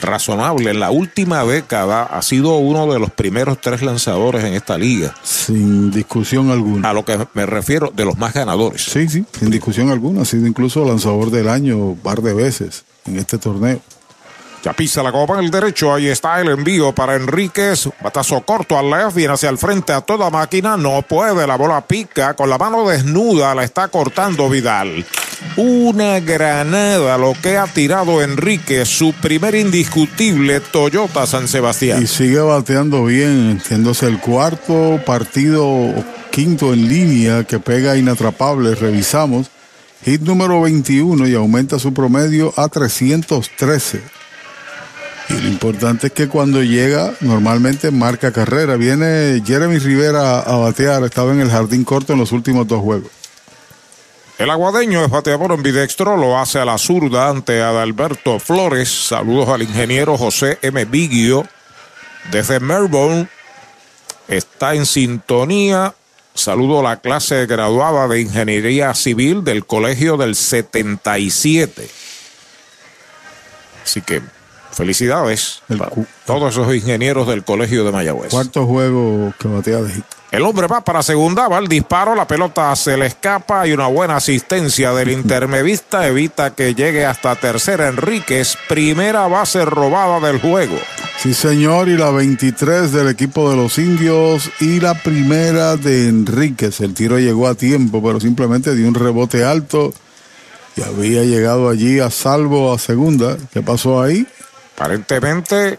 razonable. 0.00 0.70
En 0.70 0.80
la 0.80 0.90
última 0.90 1.44
década 1.44 2.04
ha 2.04 2.22
sido 2.22 2.56
uno 2.58 2.92
de 2.92 2.98
los 2.98 3.10
primeros 3.10 3.60
tres 3.60 3.82
lanzadores 3.82 4.44
en 4.44 4.54
esta 4.54 4.78
liga. 4.78 5.14
Sin 5.22 5.90
discusión 5.90 6.50
alguna. 6.50 6.90
A 6.90 6.92
lo 6.92 7.04
que 7.04 7.18
me 7.34 7.46
refiero, 7.46 7.92
de 7.94 8.04
los 8.04 8.18
más 8.18 8.34
ganadores. 8.34 8.82
Sí, 8.82 9.08
sí, 9.08 9.24
sin 9.38 9.50
discusión 9.50 9.90
alguna. 9.90 10.22
Ha 10.22 10.24
sido 10.24 10.46
incluso 10.46 10.84
lanzador 10.84 11.30
del 11.30 11.48
año 11.48 11.76
un 11.78 11.98
par 11.98 12.22
de 12.22 12.34
veces 12.34 12.84
en 13.06 13.16
este 13.16 13.38
torneo. 13.38 13.80
Ya 14.66 14.72
pisa 14.72 15.00
la 15.00 15.12
copa 15.12 15.34
en 15.34 15.44
el 15.44 15.50
derecho. 15.52 15.94
Ahí 15.94 16.08
está 16.08 16.40
el 16.40 16.48
envío 16.48 16.92
para 16.92 17.14
Enríquez. 17.14 17.88
Batazo 18.02 18.40
corto 18.40 18.76
al 18.76 18.90
left. 18.90 19.14
Viene 19.14 19.34
hacia 19.34 19.48
el 19.48 19.58
frente 19.58 19.92
a 19.92 20.00
toda 20.00 20.28
máquina. 20.28 20.76
No 20.76 21.02
puede. 21.02 21.46
La 21.46 21.54
bola 21.54 21.86
pica. 21.86 22.34
Con 22.34 22.50
la 22.50 22.58
mano 22.58 22.88
desnuda 22.88 23.54
la 23.54 23.62
está 23.62 23.86
cortando 23.86 24.50
Vidal. 24.50 25.06
Una 25.56 26.18
granada 26.18 27.16
lo 27.16 27.34
que 27.40 27.56
ha 27.56 27.68
tirado 27.68 28.20
Enríquez. 28.20 28.88
Su 28.88 29.12
primer 29.12 29.54
indiscutible 29.54 30.58
Toyota 30.58 31.28
San 31.28 31.46
Sebastián. 31.46 32.02
Y 32.02 32.08
sigue 32.08 32.40
bateando 32.40 33.04
bien. 33.04 33.50
Entiéndose 33.50 34.06
el 34.06 34.18
cuarto 34.18 35.00
partido 35.06 35.94
quinto 36.32 36.74
en 36.74 36.88
línea 36.88 37.44
que 37.44 37.60
pega 37.60 37.96
inatrapable. 37.96 38.74
Revisamos. 38.74 39.46
hit 40.04 40.22
número 40.22 40.60
21 40.62 41.28
y 41.28 41.36
aumenta 41.36 41.78
su 41.78 41.94
promedio 41.94 42.52
a 42.56 42.66
313. 42.66 44.25
Y 45.28 45.34
lo 45.34 45.48
importante 45.48 46.08
es 46.08 46.12
que 46.12 46.28
cuando 46.28 46.62
llega, 46.62 47.14
normalmente 47.20 47.90
marca 47.90 48.32
carrera. 48.32 48.76
Viene 48.76 49.42
Jeremy 49.44 49.78
Rivera 49.78 50.40
a 50.40 50.56
batear, 50.56 51.02
estaba 51.04 51.32
en 51.32 51.40
el 51.40 51.50
jardín 51.50 51.84
corto 51.84 52.12
en 52.12 52.20
los 52.20 52.32
últimos 52.32 52.66
dos 52.68 52.80
juegos. 52.80 53.10
El 54.38 54.50
aguadeño 54.50 55.02
es 55.02 55.10
bateador 55.10 55.52
en 55.52 55.62
bidextro, 55.62 56.16
lo 56.16 56.38
hace 56.38 56.58
a 56.58 56.66
la 56.66 56.76
zurda 56.76 57.30
ante 57.30 57.62
Adalberto 57.62 58.38
Flores. 58.38 58.90
Saludos 58.90 59.48
al 59.48 59.62
ingeniero 59.62 60.18
José 60.18 60.58
M. 60.60 60.84
Biggio 60.84 61.48
desde 62.30 62.60
Melbourne. 62.60 63.28
Está 64.28 64.74
en 64.74 64.84
sintonía. 64.84 65.94
Saludo 66.34 66.80
a 66.80 66.82
la 66.82 66.96
clase 66.98 67.46
graduada 67.46 68.08
de 68.08 68.20
Ingeniería 68.20 68.92
Civil 68.94 69.42
del 69.42 69.64
Colegio 69.64 70.18
del 70.18 70.34
77. 70.34 71.88
Así 73.82 74.02
que 74.02 74.20
felicidades 74.76 75.62
para 75.68 75.90
todos 76.26 76.52
esos 76.52 76.74
ingenieros 76.74 77.26
del 77.26 77.42
Colegio 77.44 77.84
de 77.84 77.92
Mayagüez. 77.92 78.30
Cuarto 78.30 78.66
juego 78.66 79.32
que 79.38 79.48
batea 79.48 79.80
de 79.82 79.94
hit. 79.94 80.04
El 80.30 80.42
hombre 80.42 80.66
va 80.66 80.82
para 80.82 81.02
segunda, 81.02 81.48
va 81.48 81.58
el 81.58 81.68
disparo, 81.68 82.14
la 82.14 82.26
pelota 82.26 82.74
se 82.76 82.96
le 82.96 83.06
escapa 83.06 83.66
y 83.66 83.72
una 83.72 83.86
buena 83.86 84.16
asistencia 84.16 84.92
del 84.92 85.10
intermedista 85.10 86.06
evita 86.06 86.54
que 86.54 86.74
llegue 86.74 87.06
hasta 87.06 87.36
tercera 87.36 87.88
Enríquez, 87.88 88.58
primera 88.68 89.28
base 89.28 89.64
robada 89.64 90.20
del 90.20 90.40
juego. 90.40 90.76
Sí, 91.18 91.32
señor, 91.32 91.88
y 91.88 91.96
la 91.96 92.10
23 92.10 92.92
del 92.92 93.08
equipo 93.08 93.48
de 93.48 93.56
los 93.56 93.78
indios 93.78 94.50
y 94.60 94.80
la 94.80 94.94
primera 94.94 95.76
de 95.76 96.08
Enríquez. 96.08 96.80
El 96.80 96.92
tiro 96.92 97.18
llegó 97.18 97.48
a 97.48 97.54
tiempo, 97.54 98.02
pero 98.02 98.20
simplemente 98.20 98.74
dio 98.74 98.88
un 98.88 98.94
rebote 98.94 99.42
alto 99.44 99.94
y 100.76 100.82
había 100.82 101.22
llegado 101.22 101.70
allí 101.70 102.00
a 102.00 102.10
salvo 102.10 102.74
a 102.74 102.78
segunda. 102.78 103.38
¿Qué 103.52 103.62
pasó 103.62 104.02
ahí? 104.02 104.26
Aparentemente 104.76 105.78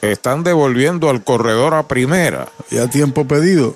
están 0.00 0.44
devolviendo 0.44 1.10
al 1.10 1.24
corredor 1.24 1.74
a 1.74 1.88
primera. 1.88 2.46
Ya 2.70 2.86
tiempo 2.86 3.26
pedido. 3.26 3.74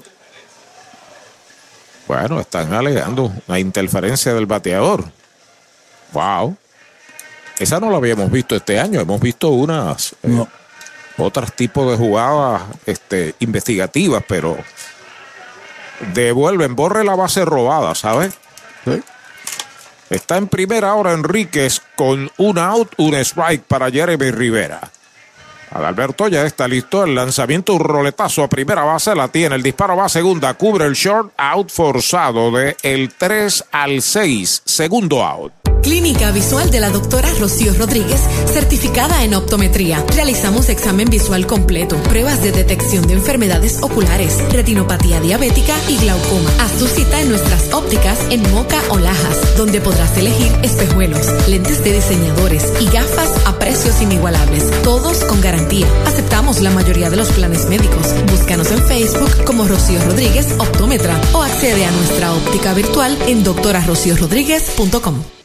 Bueno, 2.07 2.39
están 2.39 2.73
alegando 2.73 3.33
una 3.49 3.59
interferencia 3.59 4.33
del 4.33 4.47
bateador. 4.47 5.05
Wow. 6.13 6.57
Esa 7.59 7.81
no 7.81 7.91
la 7.91 7.97
habíamos 7.97 8.31
visto 8.31 8.55
este 8.55 8.79
año. 8.79 9.01
Hemos 9.01 9.21
visto 9.21 9.49
unas 9.49 10.15
eh, 10.23 10.45
otros 11.19 11.53
tipos 11.53 11.91
de 11.91 11.97
jugadas 11.97 12.63
este, 12.87 13.35
investigativas, 13.41 14.23
pero 14.29 14.57
devuelven, 16.15 16.77
borre 16.77 17.03
la 17.03 17.17
base 17.17 17.45
robada, 17.45 17.95
¿sabes? 17.97 18.35
Está 20.11 20.37
en 20.37 20.49
primera 20.49 20.95
hora 20.95 21.13
Enríquez 21.13 21.81
con 21.97 22.31
un 22.37 22.59
out, 22.59 22.93
un 22.99 23.15
strike 23.15 23.65
para 23.65 23.91
Jeremy 23.91 24.31
Rivera. 24.31 24.91
Adalberto 25.71 26.29
ya 26.29 26.45
está 26.45 26.69
listo. 26.69 27.05
El 27.05 27.17
lanzamiento, 27.17 27.75
un 27.75 27.81
roletazo 27.81 28.45
a 28.45 28.49
primera 28.49 28.85
base, 28.85 29.15
la 29.15 29.29
tiene. 29.29 29.57
El 29.57 29.63
disparo 29.63 29.97
va 29.97 30.05
a 30.05 30.09
segunda, 30.09 30.55
cubre 30.55 30.87
el 30.87 30.95
short, 30.95 31.33
out 31.37 31.69
forzado 31.71 32.53
de 32.53 32.77
el 32.83 33.13
3 33.13 33.65
al 33.73 34.01
6, 34.01 34.63
segundo 34.65 35.25
out. 35.25 35.64
Clínica 35.85 36.33
Visual 36.33 36.71
de 36.71 36.81
la 36.81 36.89
doctora 36.89 37.29
Rocío 37.39 37.75
Rodríguez, 37.75 38.19
certificada 38.51 39.23
en 39.23 39.35
optometría. 39.35 40.03
Realizamos 40.15 40.71
examen 40.71 41.11
visual 41.11 41.47
completo, 41.47 41.97
pruebas 42.05 42.43
de 42.43 42.53
detección 42.53 43.07
de 43.07 43.13
enfermedades 43.13 43.83
oculares, 43.83 44.39
retinopatía 44.51 45.21
diabética 45.21 45.75
y 45.89 45.99
glaucoma. 45.99 46.51
Haz 46.59 46.73
tu 46.79 46.87
cita 46.87 47.21
en 47.21 47.29
nuestras 47.29 47.73
ópticas 47.75 48.19
en 48.31 48.51
Moca 48.51 48.81
o 48.89 48.99
Lajas, 48.99 49.57
donde 49.59 49.83
podrás 49.83 50.17
elegir 50.17 50.51
espejuelos, 50.63 51.27
lentes 51.49 51.85
de 51.85 51.93
diseñadores 51.93 52.65
y 52.81 52.87
gafas 52.87 53.47
a 53.47 53.59
precios 53.59 54.01
inigualables, 54.01 54.65
todos 54.83 55.19
con 55.25 55.43
garantía. 55.43 55.87
Aceptamos 56.07 56.63
la 56.63 56.71
mayoría 56.71 57.11
de 57.11 57.17
los 57.17 57.29
planes 57.29 57.67
médicos. 57.67 58.15
Búscanos 58.31 58.71
en 58.71 58.83
Facebook 58.87 59.45
como 59.45 59.69
Rocío 59.69 60.03
Rodríguez 60.03 60.47
Optómetra 60.59 61.21
o 61.35 61.43
accede 61.43 61.85
a 61.85 61.91
nuestra 61.91 62.33
óptica 62.33 62.73
virtual 62.73 63.19
en 63.27 63.45
doctorarociorodríguez.com. 63.45 65.44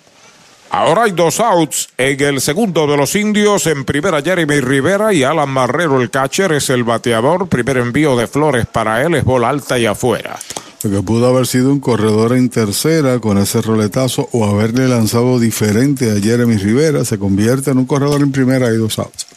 Ahora 0.72 1.04
hay 1.04 1.12
dos 1.12 1.40
outs 1.40 1.90
en 1.98 2.22
el 2.22 2.42
segundo 2.42 2.86
de 2.86 2.96
los 2.96 3.16
indios. 3.16 3.66
En 3.66 3.86
primera, 3.86 4.22
Jeremy 4.22 4.60
Rivera 4.60 5.14
y 5.14 5.24
Alan 5.24 5.50
Marrero, 5.50 6.00
el 6.00 6.12
catcher, 6.12 6.52
es 6.52 6.70
el 6.70 6.84
bateador. 6.84 7.48
Primer 7.48 7.78
envío 7.78 8.16
de 8.16 8.28
Flores 8.28 8.68
para 8.68 9.04
él 9.04 9.16
es 9.16 9.24
bola 9.24 9.50
alta 9.50 9.80
y 9.80 9.88
afuera. 9.88 10.38
Lo 10.84 10.92
que 10.92 11.04
pudo 11.04 11.28
haber 11.28 11.48
sido 11.48 11.72
un 11.72 11.80
corredor 11.80 12.34
en 12.34 12.50
tercera 12.50 13.20
con 13.20 13.38
ese 13.38 13.62
roletazo 13.62 14.30
o 14.32 14.46
haberle 14.46 14.88
lanzado 14.88 15.40
diferente 15.40 16.12
a 16.12 16.22
Jeremy 16.22 16.58
Rivera 16.58 17.04
se 17.04 17.18
convierte 17.18 17.72
en 17.72 17.80
un 17.80 17.86
corredor 17.86 18.22
en 18.22 18.32
primera 18.32 18.68
y 18.68 18.78
dos 18.78 19.00
outs. 19.00 19.28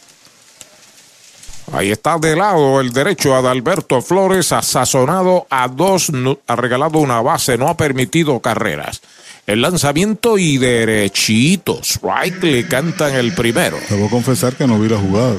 Ahí 1.73 1.91
está 1.91 2.17
de 2.19 2.35
lado 2.35 2.79
el 2.79 2.93
derecho 2.93 3.33
a 3.33 3.39
Adalberto 3.39 4.01
Flores, 4.01 4.51
ha 4.51 4.61
sazonado 4.61 5.47
a 5.49 5.67
dos, 5.67 6.11
ha 6.47 6.55
regalado 6.55 6.99
una 6.99 7.21
base, 7.21 7.57
no 7.57 7.67
ha 7.67 7.75
permitido 7.75 8.39
carreras. 8.39 9.01
El 9.45 9.61
lanzamiento 9.61 10.37
y 10.37 10.57
derechitos. 10.57 11.99
Right, 12.01 12.41
le 12.41 12.65
cantan 12.65 13.13
el 13.13 13.33
primero. 13.33 13.77
Debo 13.89 14.09
confesar 14.09 14.55
que 14.55 14.65
no 14.65 14.79
vi 14.79 14.87
la 14.87 14.97
jugada. 14.97 15.35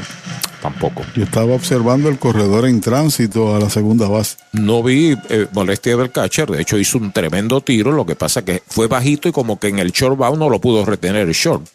Tampoco. 0.60 1.02
Yo 1.14 1.24
estaba 1.24 1.54
observando 1.54 2.08
el 2.08 2.18
corredor 2.18 2.66
en 2.66 2.80
tránsito 2.80 3.54
a 3.54 3.58
la 3.58 3.70
segunda 3.70 4.08
base. 4.08 4.36
No 4.52 4.82
vi 4.82 5.16
eh, 5.28 5.46
molestia 5.52 5.96
del 5.96 6.10
catcher, 6.10 6.50
de 6.50 6.62
hecho 6.62 6.78
hizo 6.78 6.98
un 6.98 7.12
tremendo 7.12 7.60
tiro, 7.60 7.92
lo 7.92 8.06
que 8.06 8.14
pasa 8.14 8.44
que 8.44 8.62
fue 8.66 8.88
bajito 8.88 9.28
y 9.28 9.32
como 9.32 9.58
que 9.58 9.68
en 9.68 9.78
el 9.78 9.92
short 9.92 10.16
bound 10.16 10.38
no 10.38 10.48
lo 10.48 10.60
pudo 10.60 10.84
retener 10.84 11.28
el 11.28 11.34
short. 11.34 11.66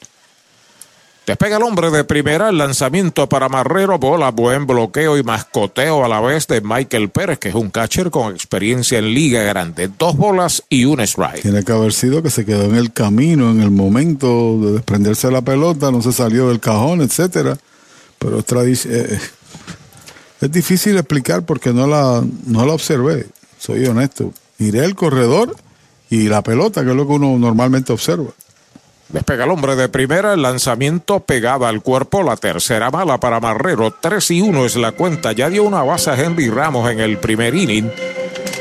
Despega 1.30 1.58
el 1.58 1.62
hombre 1.64 1.92
de 1.92 2.04
primera, 2.06 2.50
el 2.50 2.58
lanzamiento 2.58 3.30
para 3.30 3.50
Marrero, 3.50 4.00
bola, 4.00 4.32
buen 4.32 4.66
bloqueo 4.66 5.16
y 5.16 5.22
mascoteo 5.22 6.04
a 6.04 6.08
la 6.08 6.20
vez 6.22 6.48
de 6.48 6.60
Michael 6.60 7.10
Pérez, 7.12 7.38
que 7.38 7.50
es 7.50 7.54
un 7.54 7.70
catcher 7.70 8.10
con 8.10 8.34
experiencia 8.34 8.98
en 8.98 9.14
liga 9.14 9.44
grande. 9.44 9.92
Dos 10.00 10.18
bolas 10.18 10.64
y 10.70 10.86
un 10.86 11.00
strike. 11.02 11.44
Tiene 11.44 11.64
que 11.64 11.72
haber 11.72 11.94
sido 11.94 12.24
que 12.24 12.32
se 12.32 12.48
quedó 12.48 12.64
en 12.64 12.74
el 12.74 12.92
camino, 12.92 13.52
en 13.52 13.62
el 13.62 13.70
momento 13.70 14.58
de 14.60 14.72
desprenderse 14.72 15.28
de 15.28 15.34
la 15.34 15.44
pelota, 15.44 15.92
no 15.92 16.02
se 16.02 16.14
salió 16.14 16.48
del 16.48 16.60
cajón, 16.60 17.02
etcétera. 17.02 17.60
Pero 18.18 18.40
es, 18.40 18.48
tradi- 18.48 18.90
eh, 18.90 19.20
es 20.42 20.52
difícil 20.52 20.98
explicar 20.98 21.46
porque 21.46 21.72
no 21.72 21.86
la, 21.86 22.24
no 22.48 22.66
la 22.66 22.74
observé, 22.74 23.28
soy 23.60 23.86
honesto. 23.86 24.34
Miré 24.58 24.84
el 24.84 24.96
corredor 24.96 25.56
y 26.10 26.24
la 26.28 26.42
pelota, 26.42 26.84
que 26.84 26.90
es 26.90 26.96
lo 26.96 27.06
que 27.06 27.14
uno 27.14 27.38
normalmente 27.38 27.94
observa. 27.94 28.32
Despega 29.10 29.46
el 29.46 29.50
hombre 29.50 29.76
de 29.76 29.90
primera, 29.90 30.36
el 30.36 30.44
lanzamiento 30.44 31.20
pegada 31.22 31.68
al 31.68 31.82
cuerpo, 31.82 32.22
la 32.22 32.38
tercera 32.38 32.92
mala 32.92 33.20
para 33.20 33.40
Marrero, 33.40 33.92
3 33.92 34.32
y 34.32 34.42
1 34.42 34.66
es 34.68 34.76
la 34.76 34.92
cuenta, 34.92 35.32
ya 35.32 35.50
dio 35.50 35.64
una 35.64 35.82
base 35.82 36.12
a 36.12 36.16
Henry 36.16 36.52
Ramos 36.52 36.92
en 36.92 37.00
el 37.00 37.18
primer 37.18 37.56
inning, 37.56 37.90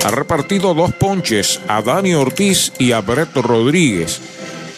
ha 0.07 0.11
repartido 0.11 0.72
dos 0.72 0.94
ponches 0.94 1.61
a 1.68 1.82
Dani 1.82 2.14
Ortiz 2.14 2.72
y 2.78 2.92
a 2.92 3.03
Brett 3.03 3.36
Rodríguez. 3.36 4.22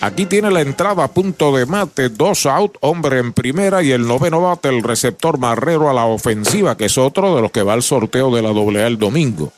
Aquí 0.01 0.27
tiene 0.27 0.51
la 0.51 0.63
entrada 0.63 1.05
a 1.05 1.09
punto 1.09 1.55
de 1.57 1.67
mate, 1.67 2.09
dos 2.09 2.47
out, 2.47 2.77
hombre 2.81 3.21
en 3.21 3.33
primera 3.33 3.81
y 3.81 3.93
el 3.93 4.09
noveno 4.09 4.41
bate 4.41 4.71
el 4.71 4.83
receptor 4.83 5.39
Marrero 5.39 5.89
a 5.89 5.95
la 5.95 6.07
ofensiva, 6.07 6.77
que 6.77 6.87
es 6.87 6.99
otro 6.99 7.37
de 7.37 7.43
los 7.43 7.53
que 7.53 7.63
va 7.63 7.75
al 7.75 7.85
sorteo 7.85 8.35
de 8.35 8.43
la 8.43 8.49
AA 8.49 8.89
el 8.89 8.99
domingo. 8.99 9.53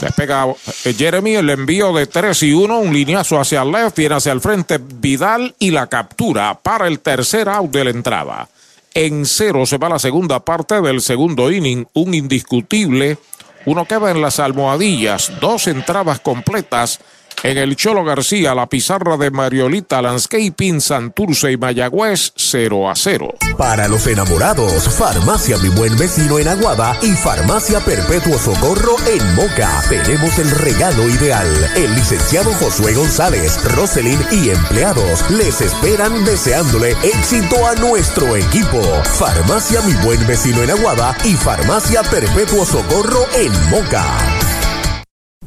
Despega 0.00 0.46
eh, 0.84 0.94
Jeremy 0.94 1.36
el 1.36 1.50
envío 1.50 1.92
de 1.92 2.06
3 2.06 2.42
y 2.42 2.52
1, 2.52 2.78
un 2.78 2.92
lineazo 2.92 3.40
hacia 3.40 3.62
el 3.62 3.72
left, 3.72 3.96
viene 3.96 4.16
hacia 4.16 4.32
el 4.32 4.40
frente 4.40 4.78
Vidal 4.78 5.54
y 5.58 5.70
la 5.70 5.86
captura 5.86 6.58
para 6.62 6.86
el 6.86 7.00
tercer 7.00 7.48
out 7.48 7.70
de 7.70 7.84
la 7.84 7.90
entrada. 7.90 8.48
En 8.94 9.26
cero 9.26 9.66
se 9.66 9.76
va 9.76 9.90
la 9.90 9.98
segunda 9.98 10.40
parte 10.40 10.80
del 10.80 11.02
segundo 11.02 11.50
inning, 11.50 11.86
un 11.92 12.14
indiscutible. 12.14 13.18
Uno 13.66 13.84
queda 13.84 14.10
en 14.10 14.22
las 14.22 14.40
almohadillas, 14.40 15.32
dos 15.40 15.66
entradas 15.66 16.20
completas 16.20 17.00
en 17.46 17.58
el 17.58 17.76
Cholo 17.76 18.04
García, 18.04 18.56
la 18.56 18.66
pizarra 18.66 19.16
de 19.16 19.30
Mariolita 19.30 20.02
Landscaping, 20.02 20.80
Santurce 20.80 21.52
y 21.52 21.56
Mayagüez, 21.56 22.32
0 22.34 22.90
a 22.90 22.96
0. 22.96 23.34
Para 23.56 23.86
los 23.86 24.04
enamorados, 24.08 24.88
Farmacia 24.98 25.56
Mi 25.58 25.68
Buen 25.68 25.96
Vecino 25.96 26.40
en 26.40 26.48
Aguada 26.48 26.96
y 27.02 27.12
Farmacia 27.12 27.78
Perpetuo 27.78 28.36
Socorro 28.36 28.96
en 29.08 29.34
Moca. 29.36 29.80
Tenemos 29.88 30.36
el 30.40 30.50
regalo 30.50 31.08
ideal. 31.08 31.46
El 31.76 31.94
licenciado 31.94 32.52
Josué 32.54 32.94
González, 32.94 33.62
Roselyn 33.76 34.18
y 34.32 34.50
empleados 34.50 35.30
les 35.30 35.60
esperan 35.60 36.24
deseándole 36.24 36.96
éxito 37.04 37.64
a 37.64 37.76
nuestro 37.76 38.34
equipo. 38.34 38.82
Farmacia 39.18 39.80
Mi 39.82 39.92
Buen 40.04 40.26
Vecino 40.26 40.64
en 40.64 40.72
Aguada 40.72 41.16
y 41.24 41.34
Farmacia 41.34 42.02
Perpetuo 42.02 42.66
Socorro 42.66 43.24
en 43.36 43.52
Moca. 43.70 44.55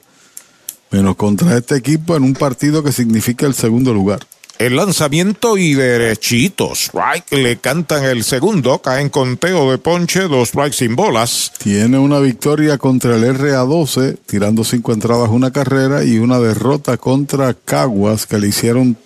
menos 0.90 1.16
contra 1.18 1.56
este 1.56 1.76
equipo 1.76 2.16
en 2.16 2.24
un 2.24 2.34
partido 2.34 2.84
que 2.84 2.92
significa 2.92 3.46
el 3.46 3.54
segundo 3.54 3.94
lugar. 3.94 4.22
El 4.60 4.76
lanzamiento 4.76 5.58
y 5.58 5.74
derechitos. 5.74 6.88
Strike 6.88 7.32
le 7.32 7.60
cantan 7.60 8.04
el 8.04 8.26
segundo. 8.26 8.80
Caen 8.80 9.08
conteo 9.08 9.72
de 9.72 9.78
ponche, 9.78 10.28
dos 10.28 10.50
strikes 10.50 10.76
sin 10.76 10.98
bolas. 10.98 11.54
Tiene 11.60 11.98
una 11.98 12.20
victoria 12.20 12.78
contra 12.78 13.16
el 13.16 13.24
RA12, 13.24 14.18
tirando 14.26 14.66
cinco 14.66 14.92
entradas, 14.92 15.30
una 15.30 15.52
carrera, 15.52 16.04
y 16.04 16.20
una 16.20 16.40
derrota 16.40 16.98
contra 16.98 17.54
Caguas, 17.54 18.28
que 18.28 18.38
le 18.38 18.50
hicieron 18.50 18.98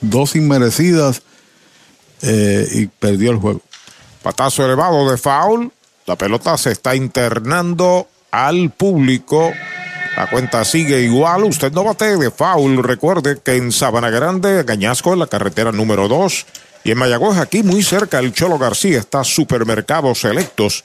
dos 0.00 0.34
inmerecidas 0.36 1.20
eh, 2.22 2.66
y 2.72 2.86
perdió 2.86 3.32
el 3.32 3.36
juego. 3.36 3.60
Patazo 4.22 4.64
elevado 4.64 5.10
de 5.10 5.18
foul. 5.18 5.70
La 6.06 6.16
pelota 6.16 6.56
se 6.56 6.72
está 6.72 6.96
internando 6.96 8.08
al 8.30 8.70
público. 8.70 9.52
La 10.18 10.28
cuenta 10.28 10.64
sigue 10.64 11.00
igual. 11.02 11.44
Usted 11.44 11.70
no 11.70 11.84
bate 11.84 12.16
de 12.16 12.32
foul. 12.32 12.82
Recuerde 12.82 13.38
que 13.40 13.54
en 13.54 13.70
Sabana 13.70 14.10
Grande, 14.10 14.64
Gañasco, 14.64 15.12
en 15.12 15.20
la 15.20 15.28
carretera 15.28 15.70
número 15.70 16.08
2. 16.08 16.44
Y 16.82 16.90
en 16.90 16.98
Mayagüez, 16.98 17.38
aquí 17.38 17.62
muy 17.62 17.84
cerca, 17.84 18.18
el 18.18 18.32
Cholo 18.32 18.58
García 18.58 18.98
está 18.98 19.22
Supermercados 19.22 20.22
Selectos 20.22 20.82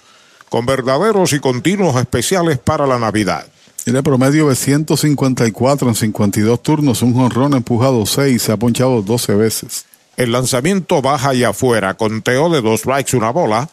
con 0.50 0.68
verdaderos 0.68 1.34
y 1.34 1.40
continuos 1.40 1.96
especiales 1.96 2.60
para 2.60 2.86
la 2.86 3.00
Navidad. 3.00 3.48
Tiene 3.84 4.04
promedio 4.04 4.50
de 4.50 4.56
154 4.56 5.88
en 5.90 5.96
52 5.96 6.62
turnos, 6.62 7.02
un 7.02 7.16
jonrón 7.16 7.56
empujado 7.56 8.06
6, 8.06 8.40
se 8.40 8.52
ha 8.52 8.58
ponchado 8.58 9.02
12 9.02 9.34
veces. 9.34 9.86
El 10.16 10.32
lanzamiento 10.32 11.02
baja 11.02 11.34
y 11.34 11.44
afuera, 11.44 11.96
conteo 11.96 12.52
de 12.52 12.62
dos 12.62 12.82
strikes, 12.82 13.18
una 13.18 13.32
bola. 13.32 13.68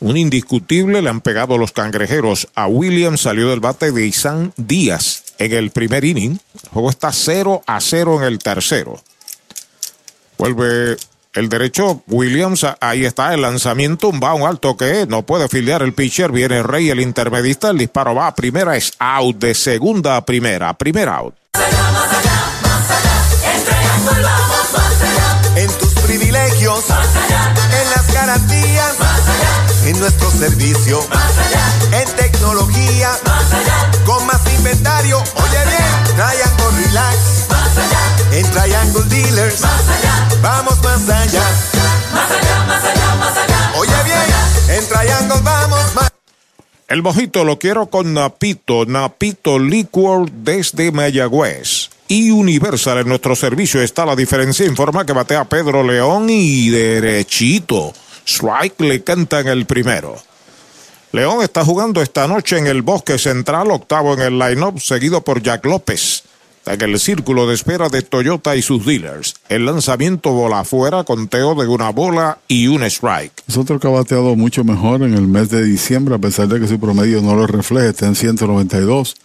Un 0.00 0.16
indiscutible 0.16 1.00
le 1.00 1.08
han 1.08 1.20
pegado 1.20 1.58
los 1.58 1.72
cangrejeros. 1.72 2.48
A 2.54 2.66
Williams 2.66 3.20
salió 3.20 3.50
del 3.50 3.60
bate 3.60 3.92
de 3.92 4.06
Isan 4.06 4.52
Díaz 4.56 5.24
en 5.38 5.52
el 5.52 5.70
primer 5.70 6.04
inning. 6.04 6.38
El 6.62 6.70
juego 6.70 6.90
está 6.90 7.12
0 7.12 7.62
a 7.66 7.80
0 7.80 8.18
en 8.20 8.24
el 8.24 8.38
tercero. 8.38 9.00
Vuelve 10.38 10.96
el 11.34 11.48
derecho 11.48 12.02
Williams. 12.08 12.66
Ahí 12.80 13.04
está 13.04 13.32
el 13.34 13.42
lanzamiento. 13.42 14.08
Un 14.08 14.22
un 14.22 14.42
alto 14.42 14.76
que 14.76 15.06
no 15.06 15.22
puede 15.22 15.48
filiar 15.48 15.82
el 15.82 15.94
pitcher. 15.94 16.32
Viene 16.32 16.62
Rey, 16.62 16.90
el 16.90 17.00
intermedista. 17.00 17.70
El 17.70 17.78
disparo 17.78 18.14
va 18.14 18.28
a 18.28 18.34
primera. 18.34 18.76
Es 18.76 18.92
out 18.98 19.36
de 19.38 19.54
segunda 19.54 20.16
a 20.16 20.24
primera. 20.24 20.72
Primer 20.74 21.08
out. 21.08 21.34
En 25.54 25.70
tus 25.78 25.92
privilegios, 26.00 26.84
en 26.88 27.90
las 27.90 28.14
garantías, 28.14 28.81
en 29.92 30.00
nuestro 30.00 30.30
servicio, 30.30 31.00
en 31.92 32.16
tecnología, 32.16 33.10
con 34.06 34.26
más 34.26 34.40
inventario. 34.56 35.18
Oye 35.18 35.58
bien, 35.66 36.16
Triangle 36.16 36.86
Relax, 36.86 37.16
en 38.32 38.50
Triangle 38.50 39.02
Dealers, 39.08 39.60
vamos 40.40 40.82
más 40.82 41.08
allá. 41.08 41.42
Más 42.12 42.30
allá, 42.30 42.64
más 42.66 42.84
allá, 42.84 43.14
más 43.16 43.36
allá. 43.36 43.72
Oye 43.76 43.92
bien, 44.04 44.78
en 44.78 44.88
Triangle 44.88 45.40
vamos 45.42 45.94
más. 45.94 46.10
El 46.88 47.02
mojito 47.02 47.44
lo 47.44 47.58
quiero 47.58 47.86
con 47.86 48.14
Napito, 48.14 48.86
Napito 48.86 49.58
Liquor 49.58 50.30
desde 50.30 50.90
Mayagüez. 50.90 51.90
Y 52.08 52.30
Universal 52.30 52.98
en 52.98 53.08
nuestro 53.08 53.34
servicio 53.34 53.80
está 53.80 54.04
la 54.04 54.14
diferencia. 54.14 54.66
Informa 54.66 55.06
que 55.06 55.14
batea 55.14 55.44
Pedro 55.44 55.82
León 55.82 56.28
y 56.28 56.68
derechito. 56.68 57.94
Strike 58.26 58.80
le 58.80 59.02
canta 59.02 59.40
en 59.40 59.48
el 59.48 59.66
primero. 59.66 60.16
León 61.12 61.42
está 61.42 61.64
jugando 61.64 62.00
esta 62.00 62.26
noche 62.26 62.56
en 62.56 62.66
el 62.66 62.82
Bosque 62.82 63.18
Central, 63.18 63.70
octavo 63.70 64.14
en 64.14 64.20
el 64.20 64.38
line-up, 64.38 64.80
seguido 64.80 65.22
por 65.22 65.42
Jack 65.42 65.66
López. 65.66 66.24
Está 66.64 66.72
en 66.72 66.92
el 66.92 67.00
círculo 67.00 67.46
de 67.46 67.54
espera 67.54 67.88
de 67.88 68.02
Toyota 68.02 68.54
y 68.54 68.62
sus 68.62 68.86
dealers. 68.86 69.34
El 69.48 69.66
lanzamiento 69.66 70.30
bola 70.30 70.60
afuera, 70.60 71.02
conteo 71.02 71.56
de 71.56 71.66
una 71.66 71.90
bola 71.90 72.38
y 72.46 72.68
un 72.68 72.84
strike. 72.84 73.32
Es 73.48 73.56
otro 73.56 73.80
que 73.80 73.88
ha 73.88 73.90
bateado 73.90 74.36
mucho 74.36 74.62
mejor 74.62 75.02
en 75.02 75.14
el 75.14 75.26
mes 75.26 75.50
de 75.50 75.64
diciembre, 75.64 76.14
a 76.14 76.18
pesar 76.18 76.46
de 76.46 76.60
que 76.60 76.68
su 76.68 76.78
promedio 76.78 77.20
no 77.20 77.34
lo 77.34 77.48
refleja, 77.48 77.88
está 77.88 78.06
en 78.06 78.14
192. 78.14 79.16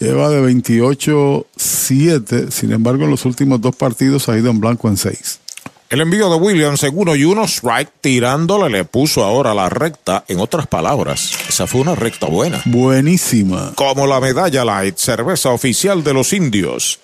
Lleva 0.00 0.30
de 0.30 0.42
28-7, 0.42 2.50
sin 2.50 2.72
embargo 2.72 3.04
en 3.04 3.10
los 3.10 3.26
últimos 3.26 3.60
dos 3.60 3.76
partidos 3.76 4.28
ha 4.28 4.36
ido 4.36 4.50
en 4.50 4.58
blanco 4.58 4.88
en 4.88 4.96
6. 4.96 5.40
El 5.88 6.00
envío 6.00 6.28
de 6.28 6.36
Williams 6.36 6.82
en 6.82 6.98
uno 6.98 7.14
y 7.14 7.24
uno, 7.24 7.44
strike 7.44 7.92
tirándole, 8.00 8.68
le 8.70 8.84
puso 8.84 9.22
ahora 9.22 9.54
la 9.54 9.68
recta. 9.68 10.24
En 10.26 10.40
otras 10.40 10.66
palabras, 10.66 11.30
esa 11.48 11.68
fue 11.68 11.80
una 11.80 11.94
recta 11.94 12.26
buena. 12.26 12.60
Buenísima. 12.64 13.72
Como 13.76 14.08
la 14.08 14.18
medalla 14.18 14.64
light, 14.64 14.96
cerveza 14.96 15.50
oficial 15.50 16.02
de 16.02 16.12
los 16.12 16.32
indios. 16.32 16.98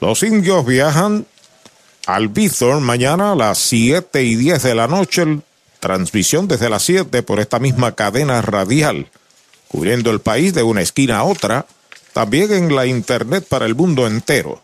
Los 0.00 0.22
indios 0.22 0.64
viajan 0.64 1.26
al 2.06 2.28
Bithorn 2.28 2.82
mañana 2.84 3.32
a 3.32 3.34
las 3.34 3.58
7 3.58 4.22
y 4.22 4.36
10 4.36 4.62
de 4.62 4.74
la 4.76 4.86
noche. 4.86 5.40
Transmisión 5.80 6.46
desde 6.46 6.70
las 6.70 6.84
7 6.84 7.24
por 7.24 7.40
esta 7.40 7.58
misma 7.58 7.92
cadena 7.92 8.40
radial. 8.40 9.08
cubriendo 9.66 10.10
el 10.10 10.20
país 10.20 10.52
de 10.52 10.62
una 10.62 10.82
esquina 10.82 11.18
a 11.18 11.24
otra, 11.24 11.64
también 12.12 12.52
en 12.52 12.76
la 12.76 12.84
internet 12.84 13.46
para 13.48 13.64
el 13.64 13.74
mundo 13.74 14.06
entero. 14.06 14.60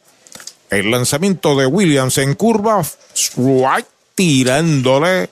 El 0.71 0.91
lanzamiento 0.91 1.57
de 1.57 1.67
Williams 1.67 2.19
en 2.19 2.35
curva, 2.35 2.83
strike 3.15 3.89
tirándole, 4.15 5.31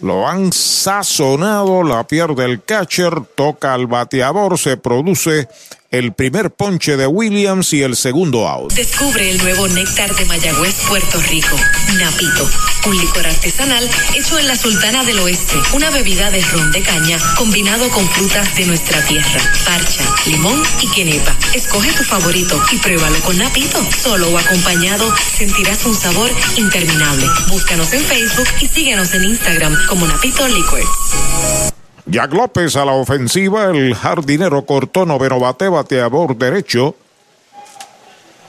lo 0.00 0.26
han 0.28 0.52
sazonado, 0.52 1.82
la 1.82 2.06
pierde 2.06 2.44
el 2.44 2.62
catcher, 2.62 3.22
toca 3.34 3.74
al 3.74 3.86
bateador, 3.86 4.58
se 4.58 4.76
produce 4.76 5.48
el 5.92 6.14
primer 6.14 6.50
ponche 6.50 6.96
de 6.96 7.06
Williams 7.06 7.74
y 7.74 7.82
el 7.82 7.96
segundo 7.96 8.48
out. 8.48 8.72
Descubre 8.72 9.30
el 9.30 9.36
nuevo 9.42 9.68
néctar 9.68 10.14
de 10.16 10.24
Mayagüez, 10.24 10.74
Puerto 10.88 11.20
Rico. 11.20 11.54
Napito, 11.98 12.48
un 12.86 12.96
licor 12.96 13.26
artesanal 13.26 13.88
hecho 14.14 14.38
en 14.38 14.48
la 14.48 14.56
Sultana 14.56 15.04
del 15.04 15.18
Oeste. 15.18 15.54
Una 15.74 15.90
bebida 15.90 16.30
de 16.30 16.40
ron 16.40 16.72
de 16.72 16.80
caña 16.80 17.18
combinado 17.36 17.90
con 17.90 18.08
frutas 18.08 18.56
de 18.56 18.64
nuestra 18.64 19.04
tierra. 19.04 19.40
Parcha, 19.66 20.02
limón 20.24 20.62
y 20.80 20.88
quenepa. 20.88 21.36
Escoge 21.54 21.92
tu 21.92 22.04
favorito 22.04 22.60
y 22.72 22.78
pruébalo 22.78 23.20
con 23.20 23.36
Napito. 23.36 23.86
Solo 24.02 24.30
o 24.30 24.38
acompañado 24.38 25.14
sentirás 25.36 25.84
un 25.84 25.94
sabor 25.94 26.30
interminable. 26.56 27.26
Búscanos 27.48 27.92
en 27.92 28.02
Facebook 28.02 28.48
y 28.62 28.66
síguenos 28.66 29.12
en 29.12 29.24
Instagram 29.24 29.76
como 29.86 30.06
Napito 30.06 30.48
Liquors. 30.48 31.71
Jack 32.12 32.34
López 32.34 32.76
a 32.76 32.84
la 32.84 32.92
ofensiva, 32.92 33.70
el 33.70 33.94
jardinero 33.94 34.66
cortó 34.66 35.06
noveno 35.06 35.40
bate, 35.40 35.66
bateador 35.68 36.36
derecho. 36.36 36.94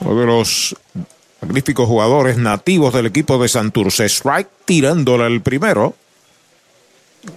Uno 0.00 0.20
de 0.20 0.26
los 0.26 0.76
magníficos 1.40 1.88
jugadores 1.88 2.36
nativos 2.36 2.92
del 2.92 3.06
equipo 3.06 3.38
de 3.38 3.48
Santurce. 3.48 4.04
Strike 4.04 4.50
tirándole 4.66 5.26
el 5.28 5.40
primero. 5.40 5.94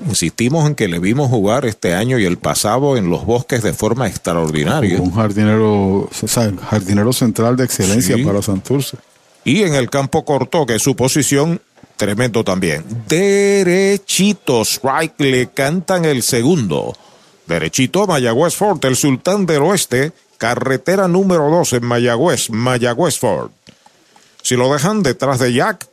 Insistimos 0.05 0.67
en 0.67 0.75
que 0.75 0.89
le 0.89 0.99
vimos 0.99 1.29
jugar 1.29 1.63
este 1.65 1.93
año 1.93 2.19
y 2.19 2.25
el 2.25 2.37
pasado 2.37 2.97
en 2.97 3.09
los 3.09 3.25
bosques 3.25 3.63
de 3.63 3.71
forma 3.73 4.05
extraordinaria. 4.07 4.99
Un 4.99 5.13
jardinero, 5.15 5.99
o 5.99 6.09
sea, 6.11 6.51
jardinero 6.69 7.13
central 7.13 7.55
de 7.55 7.63
excelencia 7.63 8.17
Sí. 8.17 8.23
para 8.25 8.41
Santurce. 8.41 8.97
Y 9.45 9.63
en 9.63 9.75
el 9.75 9.89
campo 9.89 10.25
corto, 10.25 10.65
que 10.65 10.75
es 10.75 10.81
su 10.81 10.93
posición, 10.97 11.61
tremendo 11.97 12.43
también. 12.43 12.83
Derechito, 13.07 14.61
strike, 14.61 15.19
le 15.19 15.47
cantan 15.47 16.05
el 16.05 16.23
segundo. 16.23 16.95
Derechito, 17.47 18.07
Mayagüez 18.07 18.55
Ford, 18.55 18.83
el 18.85 18.95
sultán 18.95 19.45
del 19.45 19.63
oeste, 19.63 20.11
carretera 20.37 21.07
número 21.07 21.49
2 21.49 21.73
en 21.73 21.85
Mayagüez, 21.85 22.49
Mayagüez 22.49 23.19
Ford. 23.19 23.51
Si 24.41 24.55
lo 24.55 24.71
dejan 24.71 25.03
detrás 25.03 25.39
de 25.39 25.53
Jack, 25.53 25.87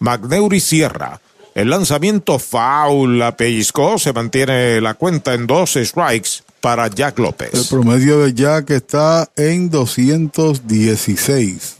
McNeury 0.00 0.60
cierra. 0.60 1.20
El 1.54 1.70
lanzamiento 1.70 2.38
foul, 2.38 3.18
la 3.18 3.36
pellizcó, 3.36 3.98
se 3.98 4.12
mantiene 4.12 4.80
la 4.80 4.94
cuenta 4.94 5.34
en 5.34 5.46
dos 5.46 5.78
strikes 5.80 6.42
para 6.60 6.88
Jack 6.88 7.18
El 7.18 7.24
López. 7.24 7.68
promedio 7.68 8.20
de 8.20 8.34
Jack 8.34 8.70
está 8.70 9.30
en 9.36 9.70
216. 9.70 11.76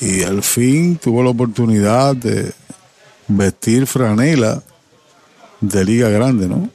Y 0.00 0.22
al 0.22 0.42
fin 0.42 0.96
tuvo 0.96 1.22
la 1.22 1.30
oportunidad 1.30 2.16
de 2.16 2.52
vestir 3.28 3.86
franela 3.86 4.62
de 5.60 5.84
Liga 5.84 6.08
Grande, 6.08 6.48
¿no? 6.48 6.68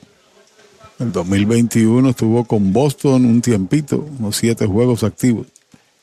El 1.00 1.12
2021 1.12 2.10
estuvo 2.10 2.44
con 2.44 2.74
Boston 2.74 3.26
un 3.26 3.42
tiempito, 3.42 4.06
unos 4.20 4.36
siete 4.36 4.66
juegos 4.66 5.04
activos. 5.04 5.48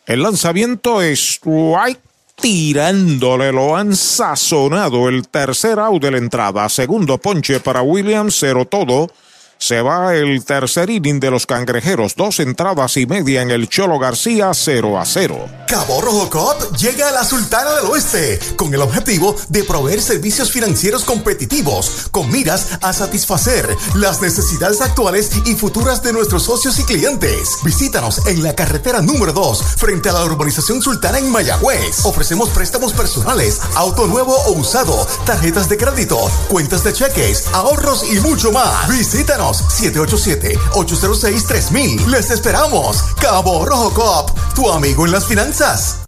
El 0.06 0.22
lanzamiento 0.22 1.02
es 1.02 1.18
strike 1.20 2.00
tirándole, 2.40 3.52
lo 3.52 3.76
han 3.76 3.94
sazonado 3.96 5.08
el 5.08 5.28
tercer 5.28 5.78
out 5.78 6.02
de 6.02 6.10
la 6.12 6.18
entrada. 6.18 6.68
Segundo 6.68 7.18
ponche 7.18 7.60
para 7.60 7.82
Williams, 7.82 8.36
cero 8.38 8.66
todo. 8.66 9.10
Se 9.58 9.80
va 9.80 10.14
el 10.14 10.44
tercer 10.44 10.90
inning 10.90 11.18
de 11.18 11.30
los 11.30 11.46
cangrejeros, 11.46 12.14
dos 12.14 12.40
entradas 12.40 12.98
y 12.98 13.06
media 13.06 13.40
en 13.40 13.50
el 13.50 13.68
Cholo 13.68 13.98
García, 13.98 14.52
0 14.52 14.98
a 14.98 15.04
0. 15.06 15.48
Cabo 15.66 16.02
Rojo 16.02 16.28
Cop 16.28 16.76
llega 16.76 17.08
a 17.08 17.12
la 17.12 17.24
Sultana 17.24 17.72
del 17.72 17.86
Oeste 17.86 18.38
con 18.54 18.72
el 18.74 18.82
objetivo 18.82 19.34
de 19.48 19.64
proveer 19.64 20.02
servicios 20.02 20.52
financieros 20.52 21.04
competitivos 21.04 22.08
con 22.10 22.30
miras 22.30 22.78
a 22.82 22.92
satisfacer 22.92 23.66
las 23.94 24.20
necesidades 24.20 24.82
actuales 24.82 25.30
y 25.46 25.54
futuras 25.54 26.02
de 26.02 26.12
nuestros 26.12 26.44
socios 26.44 26.78
y 26.78 26.84
clientes. 26.84 27.58
Visítanos 27.64 28.26
en 28.26 28.42
la 28.42 28.54
carretera 28.54 29.00
número 29.00 29.32
2 29.32 29.62
frente 29.78 30.10
a 30.10 30.12
la 30.12 30.24
urbanización 30.24 30.82
Sultana 30.82 31.18
en 31.18 31.30
Mayagüez. 31.32 32.04
Ofrecemos 32.04 32.50
préstamos 32.50 32.92
personales, 32.92 33.60
auto 33.74 34.06
nuevo 34.06 34.36
o 34.36 34.52
usado, 34.52 35.06
tarjetas 35.24 35.68
de 35.70 35.78
crédito, 35.78 36.18
cuentas 36.48 36.84
de 36.84 36.92
cheques, 36.92 37.46
ahorros 37.54 38.04
y 38.12 38.20
mucho 38.20 38.52
más. 38.52 38.88
Visítanos 38.88 39.45
787-806-3000. 39.52 42.06
Les 42.06 42.30
esperamos. 42.30 43.02
Cabo 43.20 43.64
Rojo 43.64 43.94
Cop, 43.94 44.30
tu 44.54 44.70
amigo 44.70 45.06
en 45.06 45.12
las 45.12 45.26
finanzas. 45.26 46.00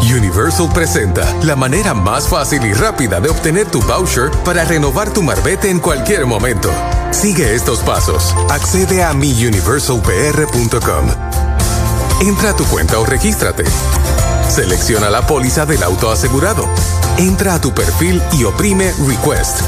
Universal 0.00 0.70
presenta 0.72 1.22
la 1.44 1.56
manera 1.56 1.92
más 1.94 2.26
fácil 2.26 2.64
y 2.64 2.72
rápida 2.72 3.20
de 3.20 3.28
obtener 3.28 3.70
tu 3.70 3.82
voucher 3.82 4.30
para 4.44 4.64
renovar 4.64 5.12
tu 5.12 5.22
marbete 5.22 5.68
en 5.70 5.78
cualquier 5.78 6.24
momento. 6.26 6.70
Sigue 7.12 7.54
estos 7.54 7.78
pasos. 7.80 8.34
Accede 8.48 9.04
a 9.04 9.12
miuniversalpr.com. 9.12 11.06
Entra 12.22 12.50
a 12.50 12.56
tu 12.56 12.64
cuenta 12.64 12.98
o 12.98 13.04
regístrate. 13.04 13.64
Selecciona 14.50 15.08
la 15.10 15.24
póliza 15.24 15.64
del 15.64 15.80
auto 15.84 16.10
asegurado. 16.10 16.68
Entra 17.18 17.54
a 17.54 17.60
tu 17.60 17.72
perfil 17.72 18.20
y 18.32 18.42
oprime 18.42 18.92
Request. 19.06 19.60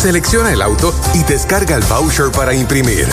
Selecciona 0.00 0.52
el 0.52 0.62
auto 0.62 0.94
y 1.12 1.24
descarga 1.24 1.74
el 1.74 1.82
voucher 1.82 2.30
para 2.30 2.54
imprimir. 2.54 3.08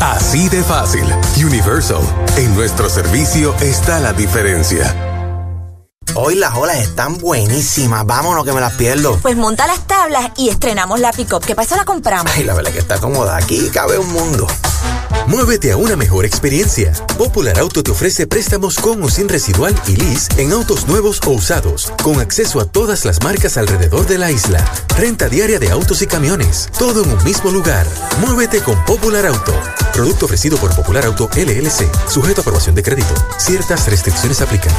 Así 0.00 0.48
de 0.48 0.62
fácil. 0.62 1.04
Universal. 1.44 2.00
En 2.36 2.54
nuestro 2.54 2.88
servicio 2.88 3.52
está 3.60 3.98
la 3.98 4.12
diferencia. 4.12 4.94
Hoy 6.14 6.36
las 6.36 6.54
olas 6.54 6.78
están 6.78 7.18
buenísimas. 7.18 8.06
Vámonos 8.06 8.44
que 8.44 8.52
me 8.52 8.60
las 8.60 8.74
pierdo. 8.74 9.18
Pues 9.20 9.36
monta 9.36 9.66
las 9.66 9.84
tablas 9.88 10.30
y 10.36 10.50
estrenamos 10.50 11.00
la 11.00 11.12
pick-up. 11.12 11.44
¿Qué 11.44 11.56
pasa? 11.56 11.76
La 11.76 11.84
compramos. 11.84 12.32
Ay, 12.32 12.44
la 12.44 12.54
verdad 12.54 12.70
que 12.70 12.78
está 12.78 12.98
cómoda. 12.98 13.36
Aquí 13.36 13.70
cabe 13.70 13.98
un 13.98 14.12
mundo. 14.12 14.46
Muévete 15.26 15.72
a 15.72 15.76
una 15.76 15.96
mejor 15.96 16.24
experiencia. 16.24 16.92
Popular 17.16 17.58
Auto 17.58 17.82
te 17.82 17.90
ofrece 17.90 18.26
préstamos 18.26 18.76
con 18.78 19.02
o 19.02 19.08
sin 19.08 19.28
residual 19.28 19.74
y 19.86 19.96
lease 19.96 20.28
en 20.38 20.52
autos 20.52 20.86
nuevos 20.88 21.20
o 21.26 21.30
usados, 21.30 21.92
con 22.02 22.20
acceso 22.20 22.60
a 22.60 22.64
todas 22.64 23.04
las 23.04 23.22
marcas 23.22 23.56
alrededor 23.56 24.06
de 24.06 24.18
la 24.18 24.30
isla. 24.30 24.64
Renta 24.96 25.28
diaria 25.28 25.58
de 25.58 25.70
autos 25.70 26.02
y 26.02 26.06
camiones, 26.06 26.68
todo 26.78 27.04
en 27.04 27.10
un 27.10 27.24
mismo 27.24 27.50
lugar. 27.50 27.86
Muévete 28.20 28.60
con 28.60 28.84
Popular 28.84 29.26
Auto. 29.26 29.54
Producto 29.92 30.26
ofrecido 30.26 30.56
por 30.58 30.74
Popular 30.74 31.04
Auto 31.06 31.28
LLC, 31.34 31.88
sujeto 32.08 32.40
a 32.40 32.42
aprobación 32.42 32.74
de 32.74 32.82
crédito. 32.82 33.14
Ciertas 33.38 33.86
restricciones 33.86 34.40
aplican. 34.40 34.72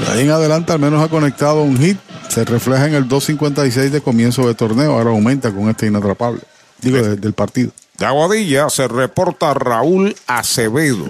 De 0.00 0.12
ahí 0.12 0.20
en 0.24 0.30
adelante 0.30 0.72
al 0.72 0.78
menos 0.78 1.02
ha 1.02 1.08
conectado 1.08 1.62
un 1.62 1.78
hit, 1.78 1.98
se 2.28 2.44
refleja 2.44 2.86
en 2.86 2.94
el 2.94 3.08
2.56 3.08 3.88
de 3.90 4.00
comienzo 4.02 4.46
de 4.46 4.54
torneo, 4.54 4.92
ahora 4.92 5.10
aumenta 5.10 5.50
con 5.50 5.68
este 5.70 5.86
inatrapable, 5.86 6.40
digo, 6.80 6.98
de- 6.98 7.16
del 7.16 7.32
partido. 7.32 7.70
De 7.98 8.04
Aguadilla 8.04 8.68
se 8.68 8.86
reporta 8.88 9.54
Raúl 9.54 10.14
Acevedo. 10.26 11.06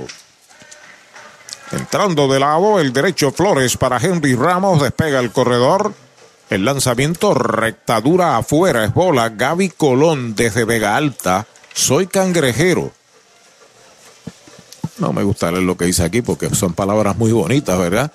Entrando 1.73 2.29
de 2.29 2.39
lado, 2.39 2.79
el 2.79 2.93
derecho 2.93 3.33
Flores 3.33 3.77
para 3.77 3.99
Henry 3.99 4.37
Ramos, 4.37 4.81
despega 4.81 5.19
el 5.19 5.33
corredor. 5.33 5.93
El 6.49 6.65
lanzamiento 6.65 7.35
rectadura 7.35 8.37
afuera 8.37 8.85
es 8.85 8.95
bola. 8.95 9.31
Gaby 9.31 9.71
Colón 9.71 10.35
desde 10.35 10.65
Vega 10.65 10.97
Alta. 10.97 11.47
Soy 11.75 12.07
cangrejero. 12.07 12.93
No 14.99 15.13
me 15.13 15.23
gusta 15.23 15.51
leer 15.51 15.65
lo 15.65 15.77
que 15.77 15.87
dice 15.87 16.05
aquí 16.05 16.23
porque 16.23 16.55
son 16.55 16.73
palabras 16.73 17.17
muy 17.17 17.33
bonitas, 17.33 17.79
¿verdad? 17.79 18.13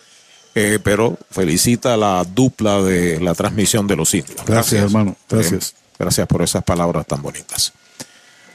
Eh, 0.56 0.80
pero 0.84 1.18
felicita 1.30 1.96
la 1.96 2.24
dupla 2.24 2.82
de 2.82 3.20
la 3.20 3.36
transmisión 3.36 3.88
de 3.88 3.96
los 3.96 4.14
indios. 4.14 4.44
Gracias, 4.46 4.84
hermano. 4.84 5.16
Gracias. 5.30 5.72
Eh, 5.72 5.96
gracias 6.00 6.28
por 6.28 6.42
esas 6.42 6.64
palabras 6.64 7.06
tan 7.06 7.22
bonitas. 7.22 7.74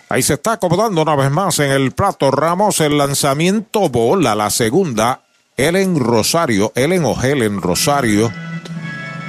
Ahí 0.08 0.22
se 0.22 0.34
está 0.34 0.52
acomodando 0.52 1.02
una 1.02 1.16
vez 1.16 1.30
más 1.30 1.58
en 1.58 1.70
el 1.70 1.92
plato 1.92 2.30
Ramos 2.30 2.80
el 2.80 2.96
lanzamiento 2.96 3.88
bola, 3.88 4.34
la 4.34 4.50
segunda. 4.50 5.22
Ellen 5.56 5.98
Rosario, 5.98 6.72
Ellen 6.74 7.04
o 7.04 7.20
Helen 7.20 7.60
Rosario. 7.62 8.30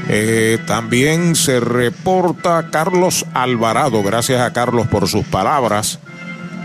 Eh, 0.09 0.59
también 0.65 1.35
se 1.35 1.59
reporta 1.59 2.69
Carlos 2.71 3.25
Alvarado, 3.33 4.03
gracias 4.03 4.41
a 4.41 4.53
Carlos 4.53 4.87
por 4.87 5.07
sus 5.07 5.25
palabras. 5.25 5.99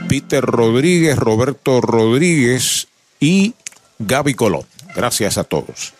Peter 0.08 0.44
Rodríguez, 0.44 1.16
Roberto 1.18 1.80
Rodríguez 1.80 2.88
y 3.18 3.54
Gaby 3.98 4.34
Colón. 4.34 4.64
Gracias 4.94 5.38
a 5.38 5.44
todos. 5.44 5.94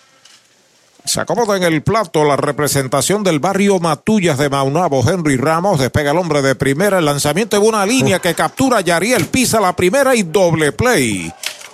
Se 1.04 1.20
acomoda 1.20 1.56
en 1.56 1.64
el 1.64 1.82
plato 1.82 2.24
la 2.24 2.36
representación 2.36 3.24
del 3.24 3.40
barrio 3.40 3.80
Matullas 3.80 4.38
de 4.38 4.48
Maunabo. 4.48 5.02
Henry 5.08 5.36
Ramos 5.36 5.80
despega 5.80 6.12
el 6.12 6.18
hombre 6.18 6.42
de 6.42 6.54
primera. 6.54 6.98
El 6.98 7.06
lanzamiento 7.06 7.58
de 7.58 7.66
una 7.66 7.84
línea 7.84 8.20
que 8.20 8.34
captura 8.34 8.78
a 8.78 8.82
Yariel. 8.82 9.26
Pisa 9.26 9.60
la 9.60 9.74
primera 9.74 10.14
y 10.14 10.22
doble 10.22 10.70
play. 10.70 11.32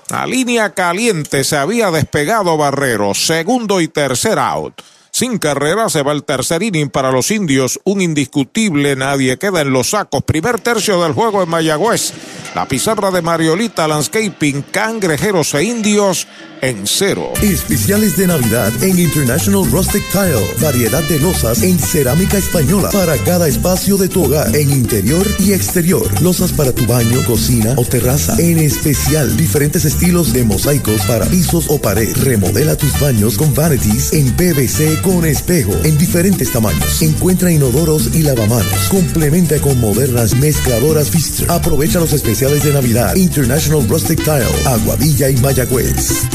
La 0.09 0.27
línea 0.27 0.71
caliente 0.71 1.45
se 1.45 1.59
había 1.59 1.91
despegado 1.91 2.57
Barrero. 2.57 3.13
Segundo 3.13 3.83
y 3.83 3.89
tercer 3.89 4.39
out. 4.39 4.81
Sin 5.19 5.39
carrera 5.39 5.89
se 5.89 6.05
va 6.05 6.13
el 6.13 6.23
tercer 6.23 6.63
inning 6.63 6.91
para 6.91 7.11
los 7.11 7.33
indios. 7.33 7.81
Un 7.83 8.01
indiscutible, 8.01 8.95
nadie 8.95 9.37
queda 9.37 9.63
en 9.63 9.73
los 9.73 9.91
sacos. 9.91 10.23
Primer 10.23 10.61
tercio 10.61 11.03
del 11.03 11.13
juego 11.13 11.43
en 11.43 11.49
Mayagüez. 11.49 12.13
La 12.55 12.67
pizarra 12.67 13.11
de 13.11 13.23
Mariolita 13.23 13.87
Landscaping, 13.87 14.63
cangrejeros 14.71 15.55
e 15.55 15.65
indios 15.65 16.27
en 16.61 16.87
cero. 16.87 17.33
Especiales 17.43 18.17
de 18.17 18.27
Navidad 18.27 18.73
en 18.83 18.99
International 18.99 19.71
Rustic 19.71 20.03
Tile. 20.11 20.55
Variedad 20.61 21.03
de 21.05 21.21
losas 21.21 21.63
en 21.63 21.79
cerámica 21.79 22.39
española 22.39 22.91
para 22.91 23.17
cada 23.19 23.47
espacio 23.47 23.97
de 23.97 24.09
tu 24.09 24.25
hogar, 24.25 24.55
en 24.57 24.71
interior 24.71 25.27
y 25.39 25.53
exterior. 25.53 26.07
Losas 26.21 26.53
para 26.53 26.73
tu 26.73 26.87
baño, 26.87 27.23
cocina 27.27 27.75
o 27.77 27.85
terraza. 27.85 28.35
En 28.39 28.59
especial, 28.59 29.37
diferentes 29.37 29.85
estilos 29.85 30.33
de 30.33 30.45
mosaicos 30.45 31.03
para 31.03 31.27
pisos 31.27 31.67
o 31.69 31.81
pared. 31.81 32.17
Remodela 32.25 32.77
tus 32.77 32.99
baños 32.99 33.37
con 33.37 33.55
vanities 33.55 34.13
en 34.13 34.33
PVC 34.33 35.01
con 35.03 35.25
espejo 35.25 35.73
en 35.85 35.97
diferentes 35.99 36.51
tamaños. 36.51 37.03
Encuentra 37.03 37.53
inodoros 37.53 38.15
y 38.15 38.23
lavamanos. 38.23 38.89
Complementa 38.89 39.61
con 39.61 39.81
modernas 39.81 40.35
mezcladoras 40.35 41.11
Pfister. 41.11 41.51
Aprovecha 41.51 42.01
los 42.01 42.13
especiales 42.39 42.63
de 42.63 42.73
Navidad. 42.73 43.17
International 43.17 43.89
Rustic 43.89 44.23
Tile, 44.23 44.47
Aguadilla 44.65 45.29
y 45.29 45.37
Mayagüez. 45.39 46.29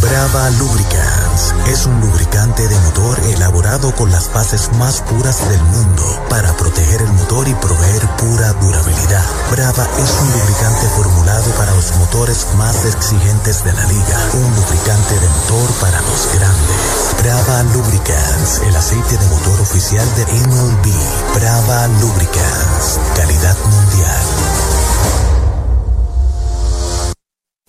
Brava 0.00 0.50
Lubricants 0.58 1.54
es 1.68 1.86
un 1.86 2.00
lubricante 2.00 2.66
de 2.66 2.74
motor 2.80 3.20
elaborado 3.36 3.94
con 3.94 4.10
las 4.10 4.32
bases 4.32 4.68
más 4.78 5.00
puras 5.02 5.48
del 5.48 5.62
mundo 5.62 6.02
para 6.28 6.56
proteger 6.56 7.02
el 7.02 7.12
motor 7.12 7.46
y 7.46 7.54
proveer 7.54 8.02
pura 8.16 8.52
durabilidad. 8.54 9.24
Brava 9.52 9.88
es 10.02 10.10
un 10.20 10.32
lubricante 10.32 10.86
formulado 10.96 11.50
para 11.52 11.74
los 11.76 11.94
motores 11.96 12.46
más 12.58 12.84
exigentes 12.84 13.62
de 13.64 13.72
la 13.72 13.86
liga. 13.86 14.18
Un 14.34 14.54
lubricante 14.56 15.14
de 15.20 15.28
motor 15.28 15.70
para 15.80 16.00
los 16.02 16.28
grandes. 16.34 17.22
Brava 17.22 17.62
Lubricants, 17.74 18.60
el 18.66 18.74
aceite 18.74 19.16
de 19.16 19.26
motor 19.26 19.60
oficial 19.60 20.06
de 20.16 20.24
MLB. 20.24 20.88
Brava 21.34 21.86
Lubricants, 22.00 22.98
calidad 23.14 23.56
mundial. 23.70 24.31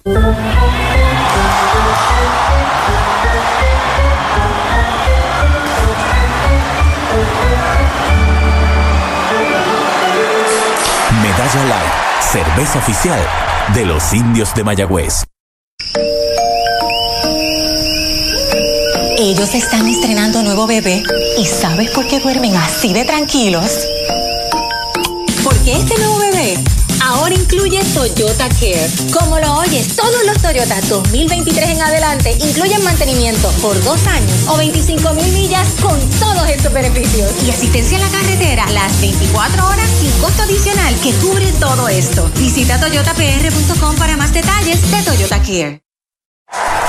Medalla 0.05 0.43
Light, 11.69 11.93
cerveza 12.19 12.79
oficial 12.79 13.17
de 13.73 13.85
los 13.85 14.11
indios 14.11 14.53
de 14.53 14.65
Mayagüez. 14.65 15.23
Ellos 19.17 19.55
están 19.55 19.87
estrenando 19.87 20.43
nuevo 20.43 20.67
bebé 20.67 21.01
y 21.37 21.45
¿sabes 21.45 21.91
por 21.91 22.05
qué 22.09 22.19
duermen 22.19 22.57
así 22.57 22.91
de 22.91 23.05
tranquilos? 23.05 23.87
Porque 25.45 25.75
este 25.77 25.97
nuevo 25.97 26.17
bebé 26.17 26.61
ahora 27.13 27.35
incluye 27.35 27.79
Toyota 27.93 28.49
Care. 28.49 28.89
Como 29.11 29.39
lo 29.39 29.57
oyes, 29.57 29.95
todos 29.95 30.25
los 30.25 30.41
Toyota 30.41 30.81
2023 30.81 31.69
en 31.69 31.81
adelante 31.81 32.35
incluyen 32.39 32.83
mantenimiento 32.83 33.49
por 33.61 33.81
dos 33.83 34.05
años 34.07 34.31
o 34.47 34.57
25 34.57 35.13
mil 35.13 35.31
millas 35.33 35.67
con 35.81 35.99
todos 36.19 36.49
estos 36.49 36.73
beneficios. 36.73 37.31
Y 37.45 37.51
asistencia 37.51 37.97
en 37.97 38.03
la 38.03 38.09
carretera 38.09 38.69
las 38.71 38.99
24 38.99 39.67
horas 39.67 39.89
sin 39.99 40.11
costo 40.19 40.43
adicional 40.43 40.95
que 41.01 41.13
cubre 41.13 41.51
todo 41.59 41.87
esto. 41.87 42.29
Visita 42.37 42.79
toyotapr.com 42.79 43.95
para 43.95 44.17
más 44.17 44.33
detalles 44.33 44.79
de 44.91 45.01
Toyota 45.03 45.41
Care. 45.41 45.92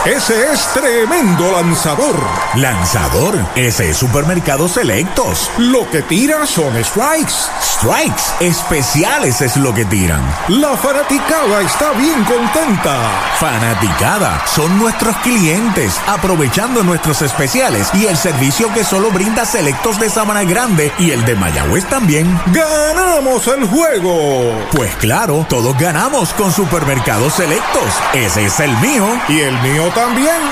Ese 0.05 0.53
es 0.53 0.67
tremendo 0.75 1.51
lanzador. 1.53 2.15
Lanzador, 2.57 3.39
ese 3.57 3.89
es 3.89 3.97
Supermercados 3.97 4.73
Selectos. 4.73 5.51
Lo 5.57 5.89
que 5.91 6.03
tira 6.03 6.47
son 6.47 6.75
strikes. 6.85 7.33
Strikes, 7.63 8.23
especiales 8.41 9.41
es 9.41 9.57
lo 9.57 9.73
que 9.73 9.87
tiran. 9.87 10.21
La 10.49 10.77
fanaticada 10.77 11.63
está 11.63 11.93
bien 11.93 12.23
contenta. 12.25 13.01
Fanaticada, 13.41 14.47
son 14.47 14.79
nuestros 14.79 15.17
clientes, 15.19 15.99
aprovechando 16.07 16.83
nuestros 16.83 17.23
especiales 17.23 17.89
y 17.95 18.05
el 18.05 18.19
servicio 18.19 18.71
que 18.75 18.85
solo 18.85 19.11
brinda 19.11 19.47
Selectos 19.47 19.99
de 19.99 20.11
Sabana 20.11 20.45
Grande 20.45 20.93
y 20.99 21.13
el 21.13 21.25
de 21.25 21.35
Mayagüez 21.35 21.89
también. 21.89 22.39
¡Ganamos 22.49 23.47
el 23.47 23.65
juego! 23.65 24.67
Pues 24.71 24.95
claro, 24.97 25.47
todos 25.49 25.79
ganamos 25.79 26.35
con 26.35 26.53
Supermercados 26.53 27.33
Selectos. 27.33 27.95
Ese 28.13 28.45
es 28.45 28.61
el 28.61 28.77
mío. 28.81 29.07
Y 29.29 29.41
el 29.41 29.59
mío 29.63 29.94
también. 29.95 30.43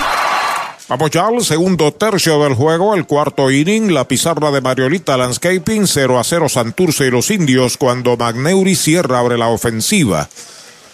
Vamos 0.89 1.11
ya 1.11 1.27
al 1.27 1.43
segundo 1.43 1.93
tercio 1.93 2.43
del 2.43 2.55
juego, 2.55 2.95
el 2.95 3.07
cuarto 3.07 3.51
inning, 3.51 3.95
la 3.95 4.07
pizarra 4.07 4.51
de 4.51 4.61
Mariolita 4.61 5.17
Landscaping, 5.17 5.87
0 5.87 6.19
a 6.19 6.25
0 6.25 6.49
Santurce 6.49 7.07
y 7.07 7.11
los 7.11 7.31
indios 7.31 7.77
cuando 7.77 8.17
Magneuri 8.17 8.75
Sierra 8.75 9.21
abre 9.21 9.39
la 9.39 9.49
ofensiva. 9.49 10.29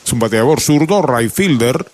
Es 0.05 0.13
un 0.13 0.21
bateador 0.21 0.61
zurdo, 0.61 1.03
right 1.03 1.33
fielder. 1.33 1.85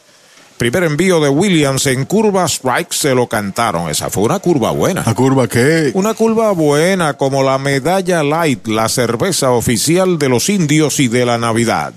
Primer 0.59 0.84
envío 0.84 1.20
de 1.20 1.28
Williams 1.30 1.86
en 1.86 2.05
curva 2.05 2.44
strike 2.44 2.92
se 2.92 3.14
lo 3.14 3.26
cantaron. 3.26 3.88
Esa 3.88 4.11
fue 4.11 4.22
una 4.22 4.38
curva 4.38 4.70
buena. 4.70 5.02
¿La 5.05 5.14
curva 5.14 5.48
qué? 5.48 5.90
Una 5.94 6.14
curva 6.14 6.52
buena 6.52 7.14
como 7.14 7.42
la 7.42 7.59
medalla 7.59 8.22
light, 8.22 8.66
la 8.68 8.88
cerveza 8.88 9.50
oficial 9.50 10.18
de 10.18 10.28
los 10.28 10.48
indios 10.48 11.00
y 11.00 11.09
de 11.09 11.26
la 11.26 11.38
Navidad. 11.38 11.94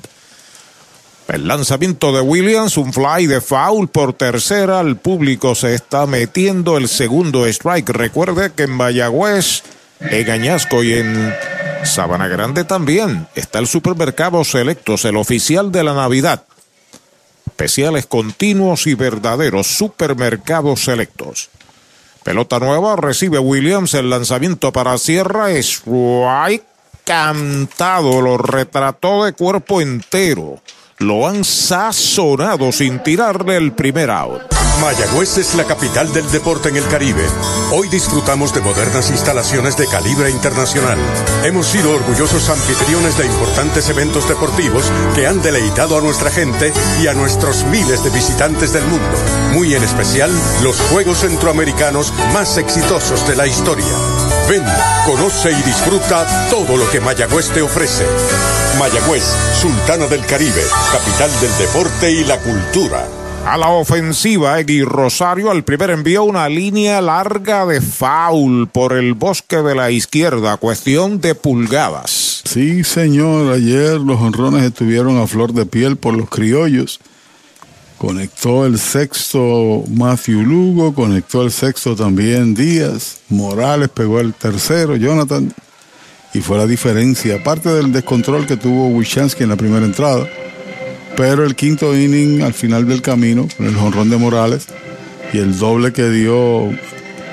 El 1.28 1.48
lanzamiento 1.48 2.14
de 2.14 2.22
Williams, 2.22 2.78
un 2.78 2.94
fly 2.94 3.28
de 3.28 3.42
foul 3.42 3.90
por 3.90 4.14
tercera. 4.14 4.80
El 4.80 4.96
público 4.96 5.56
se 5.56 5.74
está 5.76 6.06
metiendo 6.06 6.78
el 6.78 6.88
segundo 6.88 7.46
strike. 7.46 7.90
Recuerde 7.90 8.52
que 8.54 8.64
en 8.64 8.72
Mayagüez, 8.72 9.64
en 10.00 10.30
Añasco 10.30 10.84
y 10.84 10.94
en 10.94 11.34
Sabana 11.84 12.28
Grande 12.28 12.64
también 12.64 13.28
está 13.36 13.60
el 13.60 13.68
supermercado 13.68 14.44
Selectos, 14.44 15.04
el 15.06 15.18
oficial 15.18 15.72
de 15.72 15.84
la 15.84 15.94
Navidad 15.94 16.44
especiales 17.58 18.06
continuos 18.06 18.86
y 18.86 18.94
verdaderos 18.94 19.66
supermercados 19.66 20.84
selectos. 20.84 21.50
Pelota 22.24 22.60
nueva, 22.60 22.96
recibe 22.98 23.40
Williams 23.40 23.96
el 23.96 24.12
lanzamiento 24.12 24.72
para 24.72 24.96
Sierra, 25.00 25.50
strike 25.50 26.64
cantado, 27.04 28.22
lo 28.22 28.38
retrató 28.38 29.26
de 29.26 29.34
cuerpo 29.34 29.82
entero. 29.82 30.62
Lo 31.00 31.28
han 31.28 31.44
sazonado 31.44 32.72
sin 32.72 33.04
tirarle 33.04 33.56
el 33.56 33.72
primer 33.72 34.10
out. 34.10 34.42
Mayagüez 34.82 35.38
es 35.38 35.54
la 35.54 35.64
capital 35.64 36.12
del 36.12 36.28
deporte 36.32 36.70
en 36.70 36.78
el 36.78 36.88
Caribe. 36.88 37.24
Hoy 37.72 37.88
disfrutamos 37.88 38.52
de 38.52 38.62
modernas 38.62 39.12
instalaciones 39.12 39.78
de 39.78 39.86
calibre 39.88 40.32
internacional. 40.32 40.98
Hemos 41.44 41.68
sido 41.68 41.94
orgullosos 41.94 42.50
anfitriones 42.50 43.16
de 43.16 43.28
importantes 43.28 43.88
eventos 43.90 44.28
deportivos 44.28 44.92
que 45.14 45.28
han 45.28 45.40
deleitado 45.44 46.00
a 46.00 46.02
nuestra 46.02 46.32
gente 46.32 46.74
y 47.00 47.06
a 47.06 47.14
nuestros 47.14 47.64
miles 47.66 48.04
de 48.04 48.10
visitantes 48.10 48.74
del 48.74 48.86
mundo. 48.86 49.18
Muy 49.54 49.76
en 49.76 49.84
especial 49.84 50.32
los 50.64 50.82
Juegos 50.82 51.20
Centroamericanos 51.20 52.12
más 52.34 52.58
exitosos 52.58 53.28
de 53.28 53.36
la 53.36 53.46
historia. 53.46 53.86
Ven, 54.50 54.64
conoce 55.06 55.52
y 55.52 55.62
disfruta 55.62 56.26
todo 56.50 56.76
lo 56.76 56.90
que 56.90 57.02
Mayagüez 57.02 57.52
te 57.52 57.62
ofrece. 57.62 58.04
Mayagüez, 58.80 59.24
Sultana 59.60 60.06
del 60.06 60.24
Caribe, 60.26 60.64
capital 60.92 61.32
del 61.42 61.58
deporte 61.58 62.12
y 62.12 62.24
la 62.24 62.38
cultura. 62.40 63.08
A 63.46 63.58
la 63.58 63.70
ofensiva, 63.70 64.60
Egui 64.60 64.84
Rosario 64.84 65.50
al 65.50 65.64
primer 65.64 65.90
envió 65.90 66.24
una 66.24 66.48
línea 66.48 67.02
larga 67.02 67.66
de 67.66 67.82
foul 67.82 68.68
por 68.68 68.94
el 68.94 69.16
bosque 69.16 69.58
de 69.58 69.74
la 69.74 69.90
izquierda, 69.90 70.58
cuestión 70.58 71.22
de 71.22 71.34
pulgadas. 71.34 72.42
Sí, 72.46 72.84
señor, 72.84 73.52
ayer 73.54 74.00
los 74.00 74.22
honrones 74.22 74.64
estuvieron 74.64 75.18
a 75.18 75.28
flor 75.28 75.54
de 75.54 75.66
piel 75.66 75.98
por 75.98 76.14
los 76.14 76.30
criollos. 76.30 77.00
Conectó 77.98 78.66
el 78.66 78.78
sexto 78.78 79.86
Matthew 79.90 80.42
Lugo, 80.44 80.94
conectó 80.94 81.42
el 81.42 81.52
sexto 81.52 81.96
también 81.96 82.54
Díaz, 82.54 83.22
Morales 83.30 83.90
pegó 83.90 84.20
el 84.20 84.36
tercero, 84.36 84.96
Jonathan, 84.96 85.52
y 86.38 86.42
fue 86.42 86.58
la 86.58 86.68
diferencia, 86.68 87.36
aparte 87.36 87.70
del 87.70 87.92
descontrol 87.92 88.46
que 88.46 88.58
tuvo 88.58 88.88
Wishansky 88.88 89.44
en 89.44 89.50
la 89.50 89.56
primera 89.56 89.86
entrada 89.86 90.28
pero 91.18 91.44
el 91.44 91.56
quinto 91.56 91.98
inning 91.98 92.44
al 92.44 92.54
final 92.54 92.88
del 92.88 93.02
camino, 93.02 93.48
con 93.58 93.66
el 93.66 93.76
jonrón 93.76 94.12
de 94.12 94.18
Morales 94.18 94.68
y 95.34 95.40
el 95.40 95.58
doble 95.58 95.92
que 95.92 96.12
dio 96.12 96.70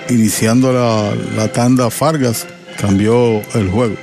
iniciando 0.08 0.72
la, 0.72 1.52
tanda 1.52 1.90
Fargas, 1.90 2.46
cambió 2.80 3.42
el 3.54 3.68
juego. 3.70 3.94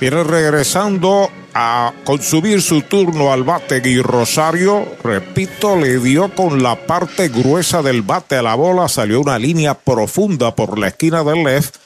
Viene 0.00 0.22
regresando 0.22 1.30
a 1.54 1.94
consumir 2.04 2.60
su 2.60 2.82
turno 2.82 3.32
al 3.32 3.42
bate 3.42 3.80
y 3.82 4.02
Rosario, 4.02 4.86
repito, 5.02 5.74
le 5.74 5.98
dio 5.98 6.34
con 6.34 6.62
la 6.62 6.76
parte 6.86 7.30
gruesa 7.30 7.80
del 7.80 8.02
bate 8.02 8.36
a 8.36 8.42
la 8.42 8.54
bola, 8.54 8.86
salió 8.88 9.22
una 9.22 9.38
línea 9.38 9.72
profunda 9.72 10.54
por 10.54 10.78
la 10.78 10.88
esquina 10.88 11.24
del 11.24 11.42
left, 11.42 11.76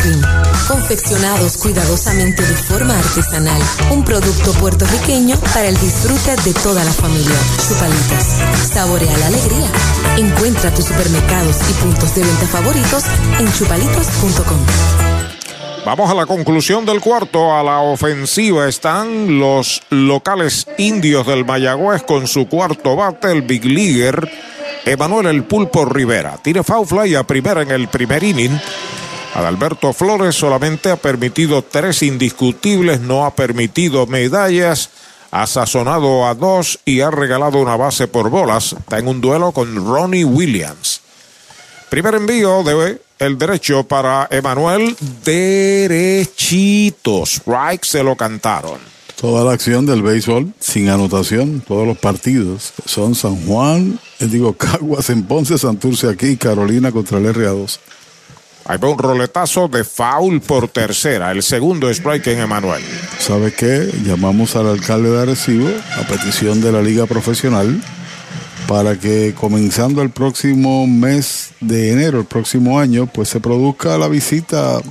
Confeccionados 0.68 1.58
cuidadosamente 1.58 2.42
de 2.42 2.56
forma 2.56 2.98
artesanal. 2.98 3.62
Un 3.92 4.04
producto 4.04 4.52
puertorriqueño 4.54 5.38
para 5.54 5.68
el 5.68 5.78
disfrute 5.78 6.36
de 6.44 6.54
toda 6.54 6.84
la 6.84 6.92
familia. 6.92 7.36
Chupalitos. 7.68 8.74
Saborea 8.74 9.18
la 9.18 9.28
alegría. 9.28 9.70
Encuentra 10.18 10.74
tus 10.74 10.86
supermercados 10.86 11.58
y 11.70 11.74
puntos 11.74 12.16
de 12.16 12.24
venta 12.24 12.48
favoritos 12.48 13.04
en 13.40 13.54
chupalitos.com. 13.54 15.35
Vamos 15.86 16.10
a 16.10 16.16
la 16.16 16.26
conclusión 16.26 16.84
del 16.84 17.00
cuarto. 17.00 17.56
A 17.56 17.62
la 17.62 17.82
ofensiva 17.82 18.68
están 18.68 19.38
los 19.38 19.84
locales 19.92 20.66
indios 20.80 21.28
del 21.28 21.46
Mayagüez 21.46 22.02
con 22.02 22.26
su 22.26 22.48
cuarto 22.48 22.96
bate, 22.96 23.32
el 23.32 23.44
Big 23.44 23.64
Leaguer, 23.64 24.28
Emanuel 24.84 25.28
El 25.28 25.44
Pulpo 25.44 25.86
Rivera. 25.86 26.40
Tire 26.42 26.64
foul 26.64 26.88
fly 26.88 27.14
a 27.14 27.24
primera 27.24 27.62
en 27.62 27.70
el 27.70 27.88
primer 27.88 28.24
inning. 28.24 28.60
Adalberto 29.36 29.94
Flores 29.94 30.34
solamente 30.34 30.90
ha 30.90 30.96
permitido 30.96 31.62
tres 31.62 32.02
indiscutibles, 32.02 33.00
no 33.02 33.24
ha 33.24 33.36
permitido 33.36 34.08
medallas, 34.08 34.90
ha 35.30 35.46
sazonado 35.46 36.26
a 36.26 36.34
dos 36.34 36.80
y 36.84 37.02
ha 37.02 37.12
regalado 37.12 37.60
una 37.60 37.76
base 37.76 38.08
por 38.08 38.32
bolas. 38.32 38.74
Está 38.74 38.98
en 38.98 39.08
un 39.08 39.22
duelo 39.22 39.52
con 39.52 39.76
Ronnie 39.76 40.26
Williams. 40.26 41.02
Primer 41.92 42.16
envío 42.16 42.64
de 42.64 43.00
el 43.26 43.38
derecho 43.38 43.84
para 43.84 44.28
Emanuel 44.30 44.96
derechito. 45.24 47.26
Strike 47.26 47.84
se 47.84 48.04
lo 48.04 48.16
cantaron. 48.16 48.80
Toda 49.20 49.44
la 49.44 49.54
acción 49.54 49.86
del 49.86 50.02
béisbol 50.02 50.54
sin 50.60 50.90
anotación, 50.90 51.62
todos 51.62 51.88
los 51.88 51.98
partidos 51.98 52.74
son 52.86 53.16
San 53.16 53.36
Juan, 53.46 54.00
digo 54.20 54.54
Caguas 54.58 55.10
en 55.10 55.24
Ponce, 55.24 55.58
Santurce 55.58 56.10
aquí, 56.10 56.38
Carolina 56.38 56.92
contra 56.92 57.18
el 57.18 57.34
RA2. 57.34 57.80
Ahí 58.68 58.78
va 58.78 58.90
un 58.90 58.98
roletazo 58.98 59.68
de 59.68 59.84
foul 59.84 60.42
por 60.42 60.68
tercera, 60.68 61.32
el 61.32 61.44
segundo 61.44 61.90
strike 61.90 62.28
en 62.28 62.40
Emanuel. 62.40 62.84
¿Sabe 63.20 63.54
qué? 63.54 63.90
Llamamos 64.04 64.56
al 64.56 64.68
alcalde 64.68 65.12
de 65.12 65.22
Arecibo 65.22 65.70
a 66.00 66.08
petición 66.08 66.62
de 66.62 66.72
la 66.72 66.82
liga 66.82 67.06
profesional 67.06 67.80
para 68.68 69.00
que 69.00 69.34
comenzando 69.40 70.02
el 70.02 70.10
próximo 70.10 70.88
mes 70.88 71.52
de 71.60 71.92
enero, 71.92 72.20
el 72.20 72.26
próximo 72.26 72.80
año, 72.80 73.08
pues 73.08 73.30
se 73.30 73.40
produzca 73.40 73.98
la 73.98 74.08
visita 74.08 74.82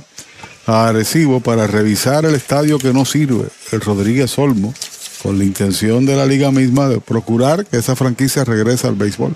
a 0.65 0.87
Arecibo 0.87 1.41
para 1.41 1.67
revisar 1.67 2.25
el 2.25 2.35
estadio 2.35 2.77
que 2.79 2.93
no 2.93 3.05
sirve, 3.05 3.47
el 3.71 3.81
Rodríguez 3.81 4.37
Olmo, 4.39 4.73
con 5.21 5.37
la 5.37 5.43
intención 5.43 6.05
de 6.05 6.15
la 6.15 6.25
liga 6.25 6.51
misma 6.51 6.87
de 6.87 6.99
procurar 6.99 7.65
que 7.65 7.77
esa 7.77 7.95
franquicia 7.95 8.43
regrese 8.43 8.87
al 8.87 8.95
béisbol. 8.95 9.35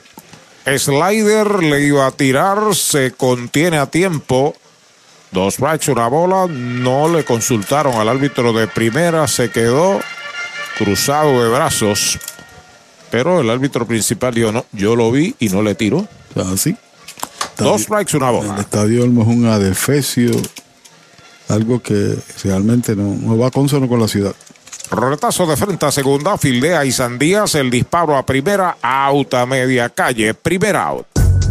Slider 0.66 1.64
le 1.64 1.82
iba 1.82 2.06
a 2.06 2.12
tirar, 2.12 2.76
se 2.76 3.12
contiene 3.12 3.78
a 3.78 3.88
tiempo. 3.88 4.56
Dos 5.32 5.56
strikes, 5.56 5.92
una 5.92 6.08
bola. 6.08 6.48
No 6.48 7.08
le 7.08 7.24
consultaron 7.24 7.96
al 7.96 8.10
árbitro 8.10 8.54
de 8.54 8.68
primera, 8.68 9.28
se 9.28 9.50
quedó 9.50 10.00
cruzado 10.78 11.44
de 11.44 11.50
brazos. 11.50 12.20
Pero 13.12 13.42
el 13.42 13.50
árbitro 13.50 13.86
principal 13.88 14.34
dijo, 14.34 14.52
no, 14.52 14.66
yo 14.72 14.96
lo 14.96 15.12
vi 15.12 15.36
y 15.40 15.50
no 15.50 15.62
le 15.62 15.76
tiró. 15.76 16.08
Así. 16.36 16.76
Dos 17.58 17.82
strikes, 17.82 18.16
una 18.16 18.30
bola. 18.30 18.54
El 18.56 18.62
estadio 18.62 19.04
Olmo 19.04 19.24
es 19.24 19.28
un 19.28 19.46
adefesio, 19.48 20.32
algo 21.48 21.82
que 21.82 22.16
realmente 22.44 22.96
no, 22.96 23.16
no 23.16 23.38
va 23.38 23.52
consono 23.52 23.88
con 23.88 24.00
la 24.00 24.08
ciudad. 24.08 24.36
Roletazo 24.92 25.46
de 25.46 25.56
frente 25.56 25.86
a 25.86 25.92
segunda, 25.92 26.38
fildea 26.38 26.84
y 26.84 26.92
Sandías, 26.92 27.54
el 27.56 27.70
disparo 27.70 28.18
a 28.18 28.26
primera, 28.26 28.78
out 28.82 29.34
a 29.36 29.46
media 29.46 29.90
calle, 29.90 30.34
primer 30.34 30.76
out. 30.76 31.06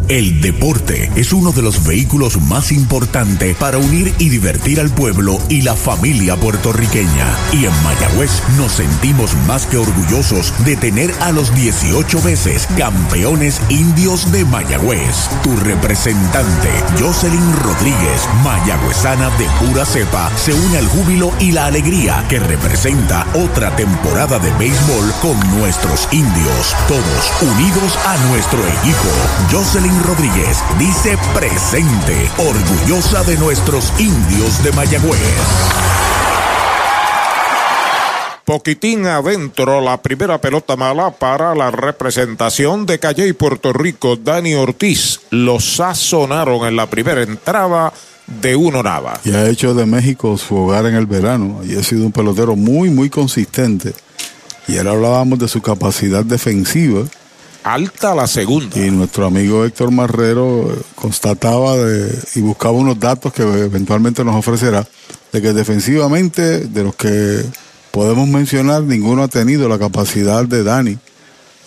El 0.08 0.40
deporte 0.40 1.10
es 1.16 1.34
uno 1.34 1.52
de 1.52 1.60
los 1.60 1.84
vehículos 1.84 2.40
más 2.40 2.72
importantes 2.72 3.54
para 3.58 3.76
unir 3.76 4.14
y 4.18 4.30
divertir 4.30 4.80
al 4.80 4.88
pueblo 4.88 5.38
y 5.50 5.60
la 5.60 5.76
familia 5.76 6.34
puertorriqueña. 6.34 7.26
Y 7.52 7.66
en 7.66 7.82
Mayagüez 7.84 8.30
nos 8.56 8.72
sentimos 8.72 9.36
más 9.46 9.66
que 9.66 9.76
orgullosos 9.76 10.54
de 10.64 10.76
tener 10.76 11.12
a 11.20 11.30
los 11.30 11.54
18 11.54 12.22
veces 12.22 12.66
campeones 12.78 13.60
indios 13.68 14.32
de 14.32 14.46
Mayagüez. 14.46 15.28
Tu 15.42 15.54
representante, 15.56 16.70
Jocelyn 16.98 17.52
Rodríguez, 17.62 18.26
mayagüezana 18.42 19.28
de 19.36 19.44
pura 19.60 19.84
cepa, 19.84 20.32
se 20.38 20.54
une 20.54 20.78
al 20.78 20.88
júbilo 20.88 21.32
y 21.38 21.52
la 21.52 21.66
alegría 21.66 22.24
que 22.30 22.40
representa 22.40 23.26
otra 23.34 23.76
temporada 23.76 24.38
de 24.38 24.50
béisbol 24.52 25.12
con 25.20 25.38
nuestros 25.58 26.08
indios. 26.12 26.74
Todos 26.88 27.32
unidos 27.42 27.98
a 28.06 28.16
nuestro 28.28 28.60
equipo. 28.66 29.08
Jocelyn 29.52 29.97
Rodríguez 30.02 30.62
dice 30.78 31.18
presente, 31.34 32.30
orgullosa 32.38 33.22
de 33.24 33.36
nuestros 33.36 33.92
indios 33.98 34.62
de 34.62 34.72
Mayagüez. 34.72 35.18
Poquitín 38.44 39.06
adentro, 39.06 39.80
la 39.80 40.00
primera 40.00 40.40
pelota 40.40 40.76
mala 40.76 41.10
para 41.10 41.54
la 41.54 41.70
representación 41.70 42.86
de 42.86 42.98
Calle 42.98 43.28
y 43.28 43.32
Puerto 43.32 43.72
Rico, 43.72 44.16
Dani 44.16 44.54
Ortiz. 44.54 45.20
Lo 45.30 45.60
sazonaron 45.60 46.66
en 46.66 46.76
la 46.76 46.88
primera 46.88 47.22
entrada 47.22 47.92
de 48.26 48.56
uno 48.56 48.82
nada. 48.82 49.20
Y 49.24 49.32
ha 49.32 49.48
hecho 49.48 49.74
de 49.74 49.84
México 49.84 50.36
su 50.38 50.56
hogar 50.56 50.86
en 50.86 50.94
el 50.94 51.06
verano. 51.06 51.60
Y 51.62 51.76
ha 51.76 51.82
sido 51.82 52.06
un 52.06 52.12
pelotero 52.12 52.56
muy, 52.56 52.88
muy 52.88 53.10
consistente. 53.10 53.92
Y 54.66 54.78
ahora 54.78 54.92
hablábamos 54.92 55.38
de 55.38 55.48
su 55.48 55.60
capacidad 55.60 56.24
defensiva 56.24 57.04
alta 57.72 58.14
la 58.14 58.26
segunda. 58.26 58.78
Y 58.78 58.90
nuestro 58.90 59.26
amigo 59.26 59.64
Héctor 59.64 59.90
Marrero 59.90 60.72
eh, 60.72 60.78
constataba 60.94 61.76
de, 61.76 62.16
y 62.34 62.40
buscaba 62.40 62.72
unos 62.72 62.98
datos 62.98 63.32
que 63.32 63.42
eventualmente 63.42 64.24
nos 64.24 64.36
ofrecerá 64.36 64.86
de 65.32 65.42
que 65.42 65.52
defensivamente, 65.52 66.60
de 66.60 66.82
los 66.82 66.94
que 66.94 67.44
podemos 67.90 68.28
mencionar, 68.28 68.82
ninguno 68.82 69.22
ha 69.22 69.28
tenido 69.28 69.68
la 69.68 69.78
capacidad 69.78 70.44
de 70.44 70.62
Dani 70.62 70.98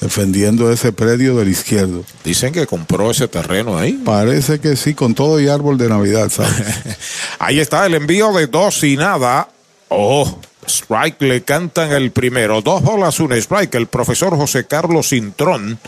defendiendo 0.01 0.71
ese 0.71 0.91
predio 0.91 1.35
del 1.35 1.49
izquierdo. 1.49 2.03
Dicen 2.23 2.51
que 2.51 2.65
compró 2.65 3.11
ese 3.11 3.27
terreno 3.27 3.77
ahí. 3.77 3.93
Parece 3.93 4.59
que 4.59 4.75
sí, 4.75 4.95
con 4.95 5.13
todo 5.13 5.39
y 5.39 5.47
árbol 5.47 5.77
de 5.77 5.87
Navidad, 5.87 6.29
¿sabes? 6.29 6.51
ahí 7.39 7.59
está 7.59 7.85
el 7.85 7.93
envío 7.93 8.33
de 8.33 8.47
dos 8.47 8.83
y 8.83 8.97
nada. 8.97 9.47
Oh, 9.89 10.39
Strike 10.67 11.21
le 11.21 11.43
cantan 11.43 11.91
el 11.91 12.11
primero. 12.11 12.61
Dos 12.61 12.81
bolas, 12.81 13.19
un 13.19 13.33
strike. 13.33 13.75
El 13.75 13.87
profesor 13.87 14.35
José 14.35 14.65
Carlos 14.65 15.09
Cintrón 15.09 15.79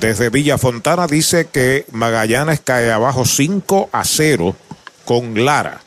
desde 0.00 0.30
Villa 0.30 0.58
Fontana 0.58 1.06
dice 1.06 1.46
que 1.46 1.86
Magallanes 1.92 2.60
cae 2.60 2.90
abajo 2.90 3.24
5 3.24 3.90
a 3.92 4.04
0 4.04 4.56
con 5.04 5.44
Lara. 5.44 5.80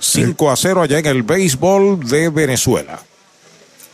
5 0.00 0.50
a 0.50 0.56
0 0.56 0.82
allá 0.82 0.98
en 0.98 1.06
el 1.06 1.22
béisbol 1.22 2.00
de 2.08 2.28
Venezuela. 2.28 3.00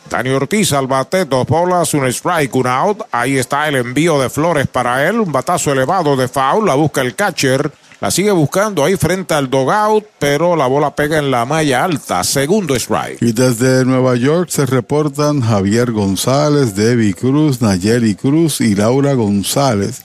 Dani 0.09 0.29
Ortiz 0.31 0.73
al 0.73 0.87
bate, 0.87 1.25
dos 1.25 1.45
bolas, 1.45 1.93
un 1.93 2.07
strike, 2.07 2.55
un 2.55 2.67
out. 2.67 3.01
Ahí 3.11 3.37
está 3.37 3.67
el 3.67 3.75
envío 3.75 4.19
de 4.19 4.29
Flores 4.29 4.67
para 4.67 5.07
él. 5.07 5.19
Un 5.19 5.31
batazo 5.31 5.71
elevado 5.71 6.15
de 6.15 6.27
foul. 6.27 6.65
La 6.65 6.73
busca 6.73 7.01
el 7.01 7.15
catcher. 7.15 7.71
La 8.01 8.11
sigue 8.11 8.31
buscando 8.31 8.85
ahí 8.85 8.95
frente 8.95 9.33
al 9.33 9.49
dogout, 9.49 10.05
pero 10.19 10.55
la 10.55 10.67
bola 10.67 10.95
pega 10.95 11.19
en 11.19 11.31
la 11.31 11.43
malla 11.45 11.83
alta. 11.83 12.23
Segundo 12.23 12.73
strike. 12.75 13.21
Y 13.21 13.33
desde 13.33 13.83
Nueva 13.83 14.15
York 14.15 14.49
se 14.49 14.65
reportan 14.65 15.41
Javier 15.41 15.91
González, 15.91 16.75
Debbie 16.75 17.13
Cruz, 17.13 17.61
Nayeli 17.61 18.15
Cruz 18.15 18.61
y 18.61 18.73
Laura 18.73 19.15
González, 19.15 20.03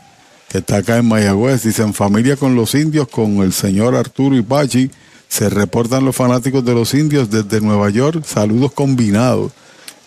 que 0.48 0.58
está 0.58 0.78
acá 0.78 0.96
en 0.96 1.06
Mayagüez. 1.06 1.62
Dicen 1.62 1.94
familia 1.94 2.36
con 2.36 2.56
los 2.56 2.74
indios, 2.74 3.06
con 3.06 3.36
el 3.38 3.52
señor 3.52 3.94
Arturo 3.94 4.36
Ipachi. 4.36 4.90
Se 5.28 5.48
reportan 5.48 6.04
los 6.04 6.16
fanáticos 6.16 6.64
de 6.64 6.74
los 6.74 6.94
indios 6.94 7.30
desde 7.30 7.60
Nueva 7.60 7.90
York. 7.90 8.24
Saludos 8.24 8.72
combinados. 8.72 9.52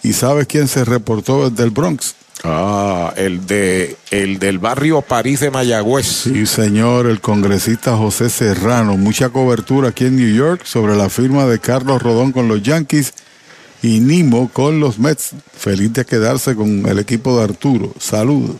¿Y 0.07 0.13
sabes 0.13 0.47
quién 0.47 0.69
se 0.69 0.85
reportó 0.85 1.49
desde 1.49 1.65
el 1.65 1.71
Bronx? 1.71 2.15
Ah, 2.45 3.13
el 3.17 3.45
de 3.45 3.97
el 4.09 4.39
del 4.39 4.57
barrio 4.57 5.01
París 5.01 5.41
de 5.41 5.51
Mayagüez. 5.51 6.05
Sí, 6.05 6.45
señor, 6.45 7.07
el 7.07 7.19
congresista 7.19 7.97
José 7.97 8.29
Serrano. 8.29 8.95
Mucha 8.95 9.27
cobertura 9.27 9.89
aquí 9.89 10.05
en 10.05 10.15
New 10.15 10.33
York 10.33 10.61
sobre 10.63 10.95
la 10.95 11.09
firma 11.09 11.45
de 11.45 11.59
Carlos 11.59 12.01
Rodón 12.01 12.31
con 12.31 12.47
los 12.47 12.63
Yankees 12.63 13.15
y 13.83 13.99
Nimo 13.99 14.49
con 14.53 14.79
los 14.79 14.97
Mets. 14.97 15.31
Feliz 15.53 15.91
de 15.91 16.05
quedarse 16.05 16.55
con 16.55 16.87
el 16.87 16.99
equipo 16.99 17.37
de 17.37 17.43
Arturo. 17.43 17.91
Saludos. 17.99 18.55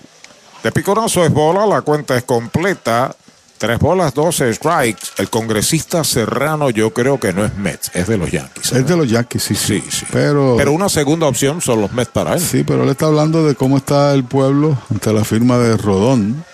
De 0.64 0.74
piconazo 0.74 1.24
es 1.24 1.32
bola, 1.32 1.66
la 1.66 1.82
cuenta 1.82 2.18
es 2.18 2.24
completa. 2.24 3.16
Tres 3.58 3.80
bolas, 3.80 4.14
12 4.14 4.54
strikes. 4.54 5.02
El 5.18 5.30
congresista 5.30 6.04
Serrano 6.04 6.70
yo 6.70 6.94
creo 6.94 7.20
que 7.20 7.34
no 7.34 7.44
es 7.44 7.56
Mets, 7.56 7.92
es 7.94 8.08
de 8.08 8.18
los 8.18 8.30
Yankees. 8.32 8.72
Es 8.72 8.88
de 8.88 8.96
los 8.96 9.10
Yankees, 9.10 9.44
sí, 9.44 9.56
sí. 9.56 9.84
Pero, 10.12 10.56
Pero 10.58 10.72
una 10.74 10.90
segunda 10.90 11.28
opción 11.28 11.62
son 11.62 11.82
los 11.82 11.92
Mets 11.92 12.12
para 12.12 12.34
él. 12.36 12.40
sí, 12.40 12.64
pero 12.64 12.84
él 12.84 12.90
está 12.90 13.08
hablando 13.08 13.46
de 13.46 13.56
cómo 13.56 13.78
está 13.78 14.14
el 14.14 14.24
pueblo 14.24 14.78
ante 14.92 15.12
la 15.12 15.24
firma 15.24 15.58
de 15.58 15.76
Rodón. 15.78 16.46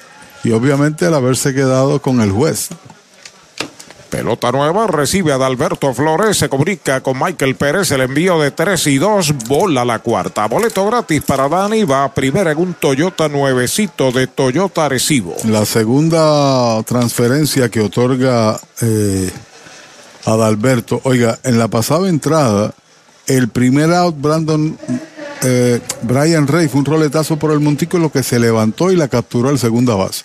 Y 0.46 0.52
obviamente 0.52 1.06
el 1.06 1.14
haberse 1.14 1.54
quedado 1.54 2.02
con 2.02 2.22
el 2.22 2.32
juez. 2.32 2.70
Pelota 4.14 4.52
nueva, 4.52 4.86
recibe 4.86 5.34
a 5.34 5.40
Dalberto 5.40 5.92
Flores, 5.92 6.38
se 6.38 6.48
comunica 6.48 7.02
con 7.02 7.18
Michael 7.20 7.56
Pérez, 7.56 7.90
el 7.90 8.02
envío 8.02 8.40
de 8.40 8.52
3 8.52 8.86
y 8.86 8.98
2, 9.00 9.48
bola 9.48 9.84
la 9.84 9.98
cuarta. 9.98 10.46
Boleto 10.48 10.86
gratis 10.86 11.24
para 11.24 11.50
Dani, 11.50 11.84
va 11.84 12.14
primera 12.14 12.52
en 12.52 12.60
un 12.60 12.76
Toyota 12.76 13.28
nuevecito 13.28 14.12
de 14.12 14.28
Toyota 14.28 14.86
Arecibo. 14.86 15.36
La 15.46 15.66
segunda 15.66 16.84
transferencia 16.84 17.70
que 17.70 17.82
otorga 17.82 18.60
eh, 18.82 19.32
Adalberto. 20.26 21.02
Oiga, 21.06 21.40
en 21.44 21.58
la 21.58 21.68
pasada 21.68 22.08
entrada, 22.08 22.72
el 23.26 23.50
primer 23.50 23.92
out, 23.96 24.16
Brandon 24.16 24.78
eh, 25.42 25.82
Brian 26.04 26.46
Rey 26.46 26.68
fue 26.68 26.82
un 26.82 26.86
roletazo 26.86 27.40
por 27.40 27.50
el 27.50 27.62
montículo 27.62 28.12
que 28.12 28.22
se 28.22 28.38
levantó 28.38 28.92
y 28.92 28.96
la 28.96 29.08
capturó 29.08 29.50
al 29.50 29.58
segunda 29.58 29.96
base. 29.96 30.24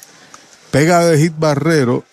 Pega 0.70 1.06
de 1.06 1.18
hit 1.18 1.32
barrero 1.38 2.04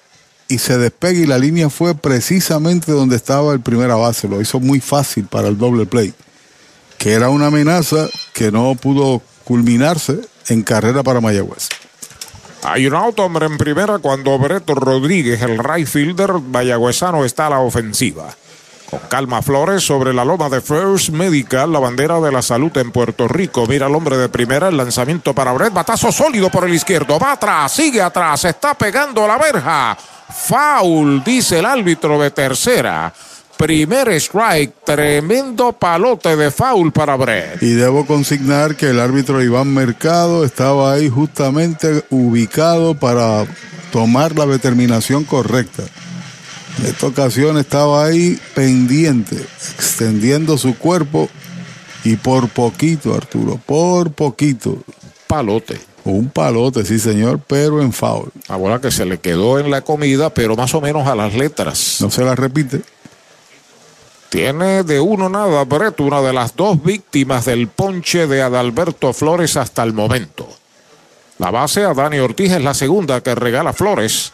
y 0.48 0.60
se 0.60 0.78
despega 0.78 1.20
y 1.20 1.26
la 1.26 1.38
línea 1.38 1.70
fue 1.70 1.96
precisamente 1.96 2.92
donde 2.92 3.16
estaba 3.16 3.54
el 3.54 3.62
primera 3.62 3.96
base. 3.96 4.28
Lo 4.28 4.42
hizo 4.42 4.60
muy 4.60 4.80
fácil 4.80 5.26
para 5.26 5.48
el 5.48 5.58
doble 5.58 5.86
play, 5.86 6.14
que 6.98 7.14
era 7.14 7.30
una 7.30 7.48
amenaza 7.48 8.08
que 8.34 8.52
no 8.52 8.76
pudo 8.76 9.22
culminarse 9.44 10.20
en 10.48 10.62
carrera 10.64 11.04
para 11.04 11.22
Mayagüez. 11.22 11.70
Hay 12.64 12.88
un 12.88 12.96
auto, 12.96 13.24
hombre, 13.24 13.46
en 13.46 13.58
primera 13.58 14.00
cuando 14.00 14.38
Breto 14.40 14.74
Rodríguez, 14.74 15.42
el 15.44 15.60
right 15.60 15.88
fielder 15.88 16.34
mayagüezano, 16.34 17.24
está 17.24 17.48
a 17.48 17.52
la 17.52 17.60
ofensiva. 17.60 18.36
Calma 19.10 19.42
Flores 19.42 19.84
sobre 19.84 20.14
la 20.14 20.26
loma 20.26 20.50
de 20.50 20.62
First 20.62 21.10
Medical, 21.10 21.72
la 21.72 21.80
bandera 21.80 22.20
de 22.20 22.32
la 22.32 22.42
salud 22.42 22.76
en 22.78 22.92
Puerto 22.92 23.28
Rico. 23.28 23.66
Mira 23.68 23.86
al 23.86 23.96
hombre 23.96 24.18
de 24.18 24.30
primera, 24.30 24.68
el 24.68 24.78
lanzamiento 24.78 25.34
para 25.34 25.54
Brett. 25.54 25.74
Batazo 25.74 26.12
sólido 26.12 26.50
por 26.50 26.66
el 26.66 26.74
izquierdo. 26.74 27.20
Va 27.20 27.34
atrás, 27.34 27.72
sigue 27.72 28.02
atrás, 28.02 28.46
está 28.46 28.74
pegando 28.74 29.28
la 29.28 29.38
verja. 29.38 29.98
Foul, 30.30 31.24
dice 31.24 31.60
el 31.60 31.66
árbitro 31.66 32.20
de 32.20 32.32
tercera. 32.32 33.14
Primer 33.58 34.10
strike, 34.10 34.84
tremendo 34.84 35.72
palote 35.72 36.36
de 36.36 36.52
foul 36.52 36.92
para 36.92 37.16
Brett. 37.16 37.64
Y 37.64 37.72
debo 37.72 38.06
consignar 38.06 38.76
que 38.76 38.90
el 38.90 39.00
árbitro 39.00 39.42
Iván 39.42 39.74
Mercado 39.74 40.44
estaba 40.44 40.92
ahí 40.92 41.10
justamente 41.10 42.04
ubicado 42.10 42.96
para 42.96 43.46
tomar 43.92 44.36
la 44.36 44.46
determinación 44.46 45.24
correcta. 45.24 45.84
En 46.80 46.86
esta 46.86 47.08
ocasión 47.08 47.58
estaba 47.58 48.06
ahí 48.06 48.40
pendiente, 48.54 49.36
extendiendo 49.36 50.58
su 50.58 50.78
cuerpo 50.78 51.30
y 52.04 52.18
por 52.18 52.50
poquito, 52.50 53.14
Arturo, 53.14 53.60
por 53.66 54.12
poquito. 54.12 54.78
Palote. 55.28 55.80
Un 56.04 56.30
palote, 56.30 56.86
sí 56.86 57.00
señor, 57.00 57.40
pero 57.48 57.82
en 57.82 57.92
foul. 57.92 58.32
La 58.48 58.58
bola 58.58 58.80
que 58.80 58.92
se 58.92 59.06
le 59.06 59.18
quedó 59.18 59.58
en 59.58 59.72
la 59.72 59.82
comida, 59.82 60.30
pero 60.30 60.56
más 60.56 60.76
o 60.76 60.82
menos 60.82 61.08
a 61.08 61.16
las 61.16 61.34
letras. 61.34 61.98
No 62.00 62.12
se 62.12 62.24
la 62.24 62.36
repite. 62.36 62.82
Tiene 64.30 64.84
de 64.84 65.00
uno 65.00 65.30
nada, 65.30 65.64
Brett, 65.64 66.00
una 66.02 66.22
de 66.22 66.34
las 66.34 66.56
dos 66.56 66.84
víctimas 66.84 67.46
del 67.46 67.70
ponche 67.70 68.28
de 68.28 68.44
Adalberto 68.44 69.14
Flores 69.14 69.58
hasta 69.58 69.82
el 69.82 69.94
momento. 69.94 70.48
La 71.40 71.50
base 71.50 71.84
a 71.84 71.94
Dani 71.94 72.20
Ortiz 72.20 72.52
es 72.52 72.64
la 72.64 72.74
segunda 72.74 73.22
que 73.22 73.34
regala 73.34 73.74
Flores. 73.74 74.32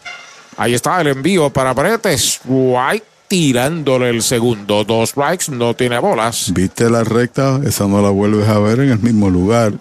Ahí 0.61 0.75
está 0.75 1.01
el 1.01 1.07
envío 1.07 1.49
para 1.49 1.73
Brett. 1.73 2.05
Strike 2.05 3.03
tirándole 3.27 4.11
el 4.11 4.21
segundo. 4.21 4.83
Dos 4.83 5.09
strikes, 5.09 5.45
no 5.51 5.73
tiene 5.73 5.97
bolas. 5.97 6.53
¿Viste 6.53 6.87
la 6.87 7.03
recta? 7.03 7.59
Esa 7.65 7.87
no 7.87 7.99
la 7.99 8.11
vuelves 8.11 8.47
a 8.47 8.59
ver 8.59 8.81
en 8.81 8.91
el 8.91 8.99
mismo 8.99 9.31
lugar. 9.31 9.73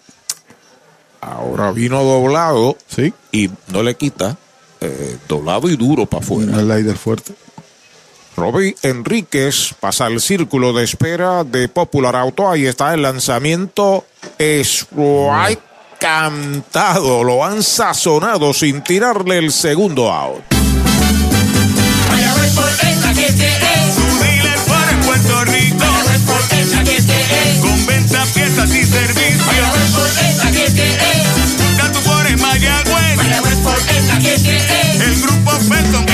Ahora 1.21 1.71
vino 1.71 2.03
doblado. 2.03 2.79
Sí. 2.89 3.13
Y 3.31 3.51
no 3.69 3.83
le 3.83 3.95
quita. 3.95 4.39
eh, 4.81 5.19
doblado 5.29 5.69
y 5.69 5.77
duro 5.77 6.07
para 6.07 6.25
afuera. 6.25 6.59
El 6.59 6.71
aire 6.71 6.95
fuerte. 6.95 7.35
Robbie 8.35 8.75
Enríquez 8.81 9.75
pasa 9.79 10.07
al 10.07 10.19
círculo 10.19 10.73
de 10.73 10.85
espera 10.85 11.45
de 11.45 11.69
Popular 11.69 12.17
Auto. 12.17 12.49
Ahí 12.49 12.65
está 12.65 12.95
el 12.95 13.03
lanzamiento. 13.03 14.07
Strike 14.39 15.61
cantado. 15.99 17.23
Lo 17.23 17.45
han 17.45 17.63
sazonado 17.63 18.55
sin 18.55 18.83
tirarle 18.83 19.37
el 19.37 19.53
segundo 19.53 20.11
out. 20.11 20.60
Que 22.61 23.33
te 23.33 23.47
es. 23.49 24.61
Para 24.69 25.01
Puerto 25.01 25.45
Rico. 25.47 25.77
Mayagüez 25.79 26.23
Fortaleza 26.25 26.85
que 26.85 27.03
te 27.03 27.21
es. 27.21 27.59
Con 27.61 27.87
venta, 27.87 28.25
piezas 28.35 28.71
y 28.75 28.85
servicios. 28.85 29.47
Mayagüez 29.47 29.91
Fortaleza 29.91 30.51
que 30.53 30.71
te 30.71 30.89
es. 30.89 31.57
Busca 31.59 31.93
tu 31.93 32.01
por 32.01 32.27
en 32.27 32.41
Mayagüez. 32.41 33.17
Mayagüez 33.17 33.59
Fortaleza 33.63 34.19
que 34.19 34.39
te 34.39 34.57
es. 34.57 35.01
El 35.01 35.21
grupo 35.23 35.51
Felton 35.69 36.07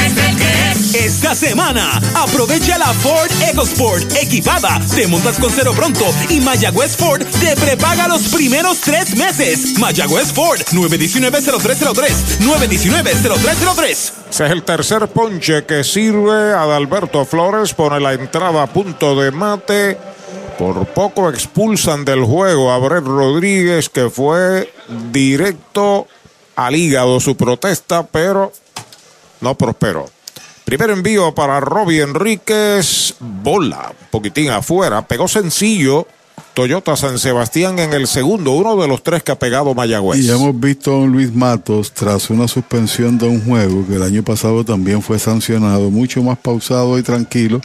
Esta 0.99 1.35
semana, 1.35 2.01
aprovecha 2.15 2.79
la 2.79 2.87
Ford 2.87 3.31
EcoSport 3.51 4.17
equipada. 4.17 4.81
Te 4.95 5.07
montas 5.07 5.39
con 5.39 5.51
cero 5.51 5.75
pronto 5.77 6.07
y 6.31 6.41
Mayagüez 6.41 6.97
Ford 6.97 7.23
te 7.39 7.55
prepaga 7.55 8.09
los 8.09 8.29
primeros 8.29 8.81
tres 8.81 9.15
meses. 9.15 9.79
Mayagüez 9.79 10.33
Ford 10.33 10.59
919-0303. 10.73 12.39
919-0303. 12.41 13.91
Ese 14.31 14.47
es 14.47 14.51
el 14.51 14.63
tercer 14.63 15.07
ponche 15.09 15.67
que 15.67 15.85
sirve 15.85 16.55
a 16.55 16.63
Adalberto 16.63 17.27
Flores. 17.27 17.75
Pone 17.75 18.01
la 18.01 18.15
entrada 18.15 18.63
a 18.63 18.67
punto 18.67 19.21
de 19.21 19.31
mate. 19.33 19.99
Por 20.59 20.87
poco 20.87 21.29
expulsan 21.29 22.07
del 22.07 22.25
juego 22.25 22.73
a 22.73 22.79
Brett 22.79 23.05
Rodríguez, 23.05 23.91
que 23.91 24.09
fue 24.09 24.73
directo 25.13 26.07
al 26.57 26.75
hígado 26.75 27.21
su 27.21 27.37
protesta, 27.37 28.07
pero 28.07 28.51
no 29.43 29.55
prosperó. 29.57 30.16
Primer 30.67 30.91
envío 30.91 31.33
para 31.33 31.61
Robbie 31.61 32.03
Enríquez. 32.03 33.15
Bola, 33.21 33.95
poquitín 34.11 34.51
afuera. 34.51 35.07
Pegó 35.07 35.29
sencillo. 35.29 36.09
Toyota 36.55 36.97
San 36.97 37.21
Sebastián 37.21 37.79
en 37.79 37.93
el 37.93 38.09
segundo, 38.09 38.51
uno 38.51 38.77
de 38.77 38.89
los 38.89 39.05
tres 39.05 39.23
que 39.23 39.31
ha 39.31 39.39
pegado 39.39 39.75
Mayagüez. 39.75 40.19
Y 40.19 40.29
hemos 40.29 40.59
visto 40.59 40.91
a 40.91 40.97
un 40.97 41.13
Luis 41.13 41.33
Matos 41.33 41.93
tras 41.93 42.31
una 42.31 42.49
suspensión 42.49 43.17
de 43.17 43.29
un 43.29 43.45
juego 43.45 43.87
que 43.87 43.95
el 43.95 44.03
año 44.03 44.25
pasado 44.25 44.65
también 44.65 45.03
fue 45.03 45.21
sancionado, 45.21 45.89
mucho 45.91 46.21
más 46.25 46.37
pausado 46.37 46.99
y 46.99 47.05
tranquilo, 47.05 47.61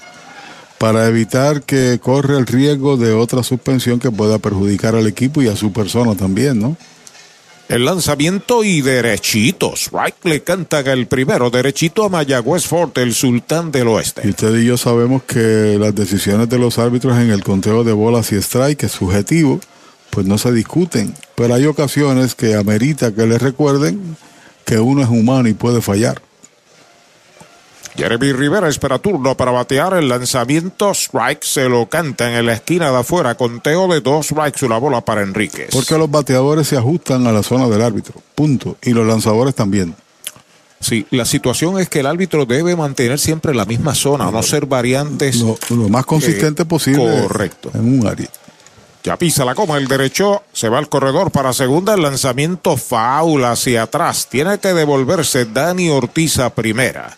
para 0.77 1.07
evitar 1.07 1.63
que 1.63 1.99
corre 1.99 2.37
el 2.37 2.45
riesgo 2.45 2.97
de 2.97 3.13
otra 3.13 3.41
suspensión 3.41 3.97
que 3.97 4.11
pueda 4.11 4.37
perjudicar 4.37 4.93
al 4.93 5.07
equipo 5.07 5.41
y 5.41 5.47
a 5.47 5.55
su 5.55 5.73
persona 5.73 6.13
también, 6.13 6.59
¿no? 6.59 6.77
El 7.71 7.85
lanzamiento 7.85 8.65
y 8.65 8.81
derechitos. 8.81 9.91
Right 9.93 10.15
le 10.23 10.43
cantan 10.43 10.87
el 10.87 11.07
primero, 11.07 11.49
derechito 11.49 12.03
a 12.03 12.09
Mayagüez 12.09 12.65
Fort, 12.65 12.97
el 12.97 13.13
sultán 13.13 13.71
del 13.71 13.87
oeste. 13.87 14.23
Y 14.25 14.31
usted 14.31 14.53
y 14.57 14.65
yo 14.65 14.75
sabemos 14.75 15.23
que 15.23 15.77
las 15.79 15.95
decisiones 15.95 16.49
de 16.49 16.59
los 16.59 16.77
árbitros 16.77 17.17
en 17.17 17.31
el 17.31 17.45
conteo 17.45 17.85
de 17.85 17.93
bolas 17.93 18.33
y 18.33 18.35
strike, 18.35 18.83
es 18.83 18.91
subjetivo, 18.91 19.61
pues 20.09 20.25
no 20.27 20.37
se 20.37 20.51
discuten. 20.51 21.13
Pero 21.35 21.53
hay 21.53 21.65
ocasiones 21.65 22.35
que 22.35 22.55
amerita 22.55 23.15
que 23.15 23.25
les 23.25 23.41
recuerden 23.41 24.17
que 24.65 24.77
uno 24.77 25.01
es 25.01 25.07
humano 25.07 25.47
y 25.47 25.53
puede 25.53 25.81
fallar. 25.81 26.21
Jeremy 27.95 28.31
Rivera 28.33 28.69
espera 28.69 28.99
turno 28.99 29.35
para 29.35 29.51
batear 29.51 29.93
el 29.95 30.07
lanzamiento. 30.07 30.91
Strike 30.91 31.43
se 31.43 31.67
lo 31.67 31.87
canta 31.87 32.37
en 32.37 32.45
la 32.45 32.53
esquina 32.53 32.89
de 32.91 32.97
afuera. 32.97 33.35
Conteo 33.35 33.87
de 33.87 34.01
dos 34.01 34.27
strikes, 34.27 34.65
una 34.65 34.77
bola 34.77 35.01
para 35.01 35.21
Enríquez. 35.21 35.69
Porque 35.71 35.97
los 35.97 36.09
bateadores 36.09 36.67
se 36.67 36.77
ajustan 36.77 37.27
a 37.27 37.31
la 37.31 37.43
zona 37.43 37.67
del 37.67 37.81
árbitro. 37.81 38.15
Punto. 38.35 38.77
Y 38.81 38.91
los 38.91 39.05
lanzadores 39.05 39.55
también. 39.55 39.95
Sí, 40.79 41.05
la 41.11 41.25
situación 41.25 41.79
es 41.79 41.89
que 41.89 41.99
el 41.99 42.07
árbitro 42.07 42.45
debe 42.45 42.75
mantener 42.75 43.19
siempre 43.19 43.53
la 43.53 43.65
misma 43.65 43.93
zona, 43.93 44.31
no 44.31 44.41
ser 44.41 44.65
variantes. 44.65 45.37
Lo, 45.37 45.57
lo 45.69 45.89
más 45.89 46.05
consistente 46.07 46.63
eh, 46.63 46.65
posible 46.65 47.21
Correcto. 47.21 47.69
en 47.75 47.99
un 47.99 48.07
área. 48.07 48.27
Ya 49.03 49.17
pisa 49.17 49.45
la 49.45 49.55
coma 49.55 49.77
el 49.77 49.87
derecho, 49.87 50.43
se 50.53 50.69
va 50.69 50.77
al 50.79 50.89
corredor 50.89 51.31
para 51.31 51.53
segunda, 51.53 51.93
el 51.93 52.01
lanzamiento 52.01 52.77
faula 52.77 53.51
hacia 53.51 53.83
atrás. 53.83 54.27
Tiene 54.29 54.59
que 54.59 54.73
devolverse 54.73 55.45
Dani 55.45 55.89
Ortiz 55.89 56.39
a 56.39 56.51
primera. 56.51 57.15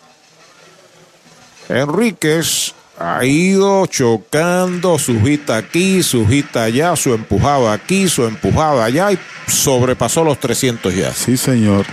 Enríquez 1.68 2.74
ha 2.98 3.24
ido 3.24 3.86
chocando, 3.86 4.98
su 4.98 5.12
hita 5.28 5.56
aquí, 5.56 6.02
su 6.02 6.22
hita 6.22 6.64
allá, 6.64 6.94
su 6.96 7.12
empujada 7.12 7.72
aquí, 7.72 8.08
su 8.08 8.24
empujada 8.24 8.84
allá 8.84 9.12
y 9.12 9.18
sobrepasó 9.48 10.24
los 10.24 10.38
300 10.38 10.94
ya. 10.94 11.12
Sí, 11.12 11.36
señor. 11.36 11.86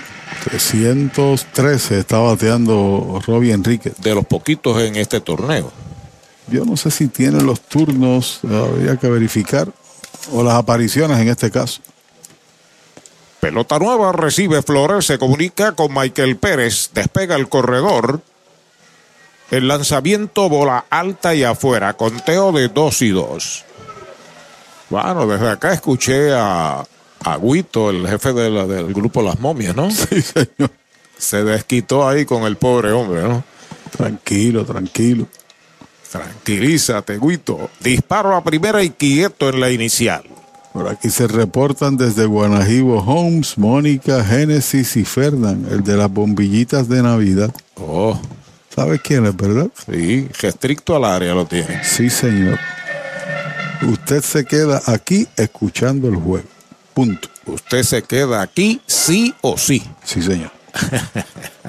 313 0.43 1.99
está 1.99 2.17
bateando 2.17 3.21
Robbie 3.25 3.53
Enríquez. 3.53 3.93
De 3.97 4.15
los 4.15 4.25
poquitos 4.25 4.81
en 4.81 4.95
este 4.95 5.21
torneo. 5.21 5.71
Yo 6.47 6.65
no 6.65 6.75
sé 6.77 6.91
si 6.91 7.07
tiene 7.07 7.41
los 7.43 7.61
turnos, 7.61 8.39
habría 8.43 8.97
que 8.97 9.07
verificar, 9.07 9.69
o 10.31 10.43
las 10.43 10.55
apariciones 10.55 11.19
en 11.19 11.29
este 11.29 11.49
caso. 11.51 11.81
Pelota 13.39 13.79
nueva, 13.79 14.11
recibe 14.11 14.61
Flores, 14.61 15.05
se 15.05 15.17
comunica 15.17 15.71
con 15.73 15.93
Michael 15.93 16.37
Pérez, 16.37 16.91
despega 16.93 17.35
el 17.35 17.49
corredor. 17.49 18.21
El 19.51 19.67
lanzamiento 19.67 20.47
bola 20.49 20.85
alta 20.89 21.35
y 21.35 21.43
afuera, 21.43 21.93
conteo 21.93 22.51
de 22.53 22.69
dos 22.69 23.01
y 23.01 23.09
dos. 23.09 23.65
Bueno, 24.89 25.27
desde 25.27 25.49
acá 25.49 25.73
escuché 25.73 26.33
a, 26.33 26.83
a 27.23 27.37
Guito, 27.37 27.89
el 27.89 28.07
jefe 28.07 28.33
de 28.33 28.49
la- 28.49 28.65
del 28.65 28.93
grupo 28.93 29.21
Las 29.21 29.39
Momias, 29.39 29.75
¿no? 29.75 29.89
Sí, 29.91 30.21
señor. 30.21 30.71
Se 31.17 31.43
desquitó 31.43 32.07
ahí 32.07 32.25
con 32.25 32.43
el 32.43 32.55
pobre 32.55 32.91
hombre, 32.91 33.21
¿no? 33.23 33.43
Tranquilo, 33.95 34.65
tranquilo. 34.65 35.27
Tranquilízate, 36.11 37.19
Guito. 37.19 37.69
Disparo 37.79 38.35
a 38.35 38.43
primera 38.43 38.83
y 38.83 38.89
quieto 38.89 39.49
en 39.49 39.59
la 39.59 39.69
inicial. 39.69 40.23
Por 40.73 40.87
aquí 40.87 41.09
se 41.09 41.27
reportan 41.27 41.97
desde 41.97 42.25
Guanajibo 42.25 42.99
Homes, 42.99 43.57
Mónica, 43.57 44.23
Génesis 44.23 44.95
y 44.97 45.03
Fernán, 45.05 45.67
el 45.69 45.83
de 45.83 45.97
las 45.97 46.11
bombillitas 46.11 46.87
de 46.87 47.03
Navidad. 47.03 47.53
Oh, 47.75 48.19
¿Sabes 48.73 49.01
quién 49.01 49.25
es, 49.25 49.35
verdad? 49.35 49.67
sí, 49.85 50.27
restricto 50.39 50.95
al 50.95 51.05
área 51.05 51.33
lo 51.33 51.45
tiene. 51.45 51.83
Sí, 51.83 52.09
señor. 52.09 52.57
Usted 53.81 54.21
se 54.21 54.45
queda 54.45 54.81
aquí 54.85 55.27
escuchando 55.35 56.07
el 56.07 56.15
juego. 56.15 56.47
Punto. 56.93 57.27
Usted 57.45 57.83
se 57.83 58.03
queda 58.03 58.41
aquí 58.41 58.81
sí 58.85 59.33
o 59.41 59.57
sí. 59.57 59.83
Sí, 60.03 60.21
señor. 60.21 60.51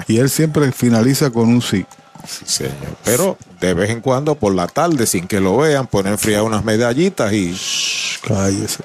y 0.07 0.17
él 0.17 0.29
siempre 0.29 0.71
finaliza 0.71 1.31
con 1.31 1.49
un 1.49 1.61
sí. 1.61 1.85
Sí, 2.27 2.45
señor. 2.45 2.97
Pero 3.03 3.37
de 3.59 3.73
vez 3.73 3.89
en 3.89 3.99
cuando, 3.99 4.35
por 4.35 4.53
la 4.53 4.67
tarde, 4.67 5.05
sin 5.05 5.27
que 5.27 5.39
lo 5.39 5.57
vean, 5.57 5.87
ponen 5.87 6.17
fría 6.17 6.43
unas 6.43 6.63
medallitas 6.63 7.33
y 7.33 7.57
Cállese. 8.25 8.83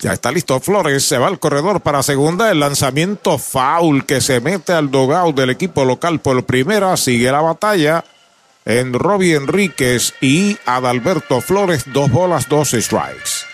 Ya 0.00 0.12
está 0.12 0.30
listo 0.30 0.60
Flores. 0.60 1.04
Se 1.04 1.18
va 1.18 1.26
al 1.26 1.38
corredor 1.38 1.80
para 1.80 2.02
segunda. 2.02 2.50
El 2.50 2.60
lanzamiento 2.60 3.38
foul 3.38 4.04
que 4.06 4.20
se 4.20 4.40
mete 4.40 4.72
al 4.72 4.90
dogout 4.90 5.36
del 5.36 5.50
equipo 5.50 5.84
local 5.84 6.20
por 6.20 6.44
primera. 6.44 6.96
Sigue 6.96 7.32
la 7.32 7.40
batalla 7.40 8.04
en 8.64 8.92
Robbie 8.92 9.34
Enríquez 9.34 10.14
y 10.20 10.56
Adalberto 10.66 11.40
Flores. 11.40 11.84
Dos 11.86 12.10
bolas, 12.10 12.48
dos 12.48 12.70
strikes. 12.70 13.48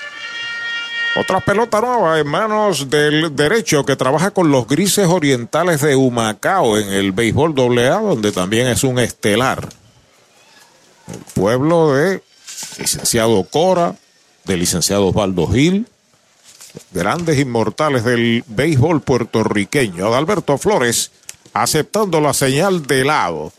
Otra 1.16 1.40
pelota 1.40 1.80
nueva 1.80 2.18
en 2.18 2.26
manos 2.26 2.90
del 2.90 3.36
derecho 3.36 3.86
que 3.86 3.94
trabaja 3.94 4.32
con 4.32 4.50
los 4.50 4.66
grises 4.66 5.06
orientales 5.06 5.80
de 5.80 5.94
Humacao 5.94 6.76
en 6.76 6.88
el 6.88 7.12
béisbol 7.12 7.54
AA, 7.78 8.00
donde 8.00 8.32
también 8.32 8.66
es 8.66 8.82
un 8.82 8.98
estelar. 8.98 9.68
El 11.06 11.20
pueblo 11.34 11.94
de 11.94 12.20
licenciado 12.78 13.44
Cora, 13.44 13.94
de 14.44 14.56
licenciado 14.56 15.06
Osvaldo 15.06 15.46
Gil, 15.46 15.86
grandes 16.90 17.38
inmortales 17.38 18.04
del 18.04 18.44
béisbol 18.46 19.00
puertorriqueño. 19.00 20.06
Adalberto 20.06 20.58
Flores 20.58 21.10
aceptando 21.54 22.20
la 22.20 22.34
señal 22.34 22.86
de 22.86 23.04
lado. 23.04 23.52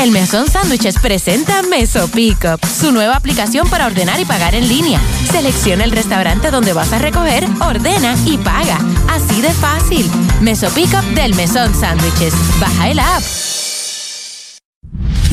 El 0.02 0.10
Mesón 0.10 0.48
Sándwiches 0.48 0.98
presenta 0.98 1.62
Meso 1.62 2.08
Pickup, 2.08 2.64
su 2.64 2.92
nueva 2.92 3.16
aplicación 3.16 3.68
para 3.68 3.84
ordenar 3.86 4.18
y 4.20 4.24
pagar 4.24 4.54
en 4.54 4.68
línea. 4.68 5.00
Selecciona 5.30 5.84
el 5.84 5.90
restaurante 5.90 6.50
donde 6.50 6.72
vas 6.72 6.92
a 6.92 6.98
recoger, 6.98 7.46
ordena 7.60 8.16
y 8.24 8.38
paga. 8.38 8.78
Así 9.08 9.42
de 9.42 9.52
fácil. 9.52 10.10
Meso 10.40 10.70
Pickup 10.70 11.04
del 11.14 11.34
Mesón 11.34 11.74
Sándwiches. 11.74 12.32
Baja 12.58 12.88
el 12.88 12.98
app. 12.98 13.22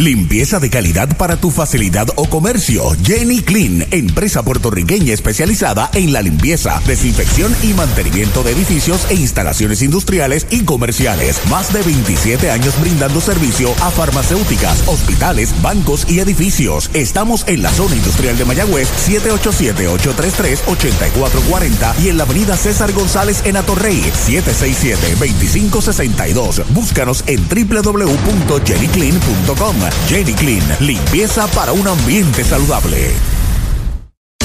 Limpieza 0.01 0.59
de 0.59 0.69
calidad 0.71 1.15
para 1.15 1.37
tu 1.37 1.51
facilidad 1.51 2.07
o 2.15 2.27
comercio. 2.27 2.89
Jenny 3.03 3.41
Clean, 3.41 3.85
empresa 3.91 4.41
puertorriqueña 4.41 5.13
especializada 5.13 5.91
en 5.93 6.11
la 6.11 6.23
limpieza, 6.23 6.81
desinfección 6.87 7.55
y 7.61 7.75
mantenimiento 7.75 8.41
de 8.41 8.53
edificios 8.53 9.05
e 9.11 9.13
instalaciones 9.13 9.83
industriales 9.83 10.47
y 10.49 10.63
comerciales. 10.63 11.39
Más 11.51 11.71
de 11.71 11.83
27 11.83 12.49
años 12.49 12.81
brindando 12.81 13.21
servicio 13.21 13.75
a 13.79 13.91
farmacéuticas, 13.91 14.87
hospitales, 14.87 15.53
bancos 15.61 16.09
y 16.09 16.19
edificios. 16.19 16.89
Estamos 16.95 17.47
en 17.47 17.61
la 17.61 17.69
zona 17.69 17.95
industrial 17.95 18.39
de 18.39 18.45
Mayagüez, 18.45 18.89
787-833-8440 19.07 21.99
y 21.99 22.09
en 22.09 22.17
la 22.17 22.23
avenida 22.23 22.57
César 22.57 22.91
González 22.93 23.43
en 23.45 23.55
Atorrey, 23.55 24.01
767-2562. 24.01 26.65
Búscanos 26.69 27.23
en 27.27 27.47
www.jennyclean.com. 27.47 29.90
Jenny 30.07 30.33
Clean, 30.33 30.63
limpieza 30.79 31.47
para 31.47 31.73
un 31.73 31.87
ambiente 31.87 32.43
saludable. 32.43 33.11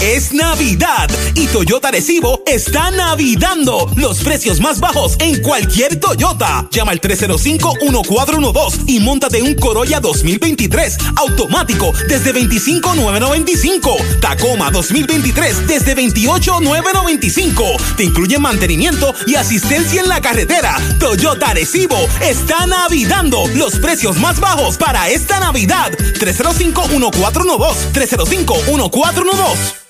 Es 0.02 0.34
Navidad 0.34 1.08
y 1.34 1.46
Toyota 1.46 1.90
Recibo 1.90 2.42
está 2.46 2.90
navidando 2.90 3.90
los 3.96 4.18
precios 4.18 4.60
más 4.60 4.78
bajos 4.78 5.16
en 5.20 5.40
cualquier 5.40 5.98
Toyota. 5.98 6.68
Llama 6.70 6.92
al 6.92 7.00
305-1412 7.00 8.82
y 8.88 9.00
montate 9.00 9.40
un 9.40 9.54
Corolla 9.54 9.98
2023 10.00 10.98
automático 11.16 11.92
desde 12.08 12.32
25,995. 12.32 13.96
Tacoma 14.20 14.70
2023 14.70 15.66
desde 15.66 15.94
28,995. 15.94 17.64
Te 17.96 18.04
incluye 18.04 18.38
mantenimiento 18.38 19.14
y 19.26 19.36
asistencia 19.36 20.02
en 20.02 20.08
la 20.08 20.20
carretera. 20.20 20.76
Toyota 21.00 21.54
Recibo 21.54 21.96
está 22.20 22.66
navidando 22.66 23.46
los 23.54 23.78
precios 23.78 24.18
más 24.18 24.40
bajos 24.40 24.76
para 24.76 25.08
esta 25.08 25.40
Navidad. 25.40 25.90
305-1412. 25.92 27.92
305-1412. 27.94 29.85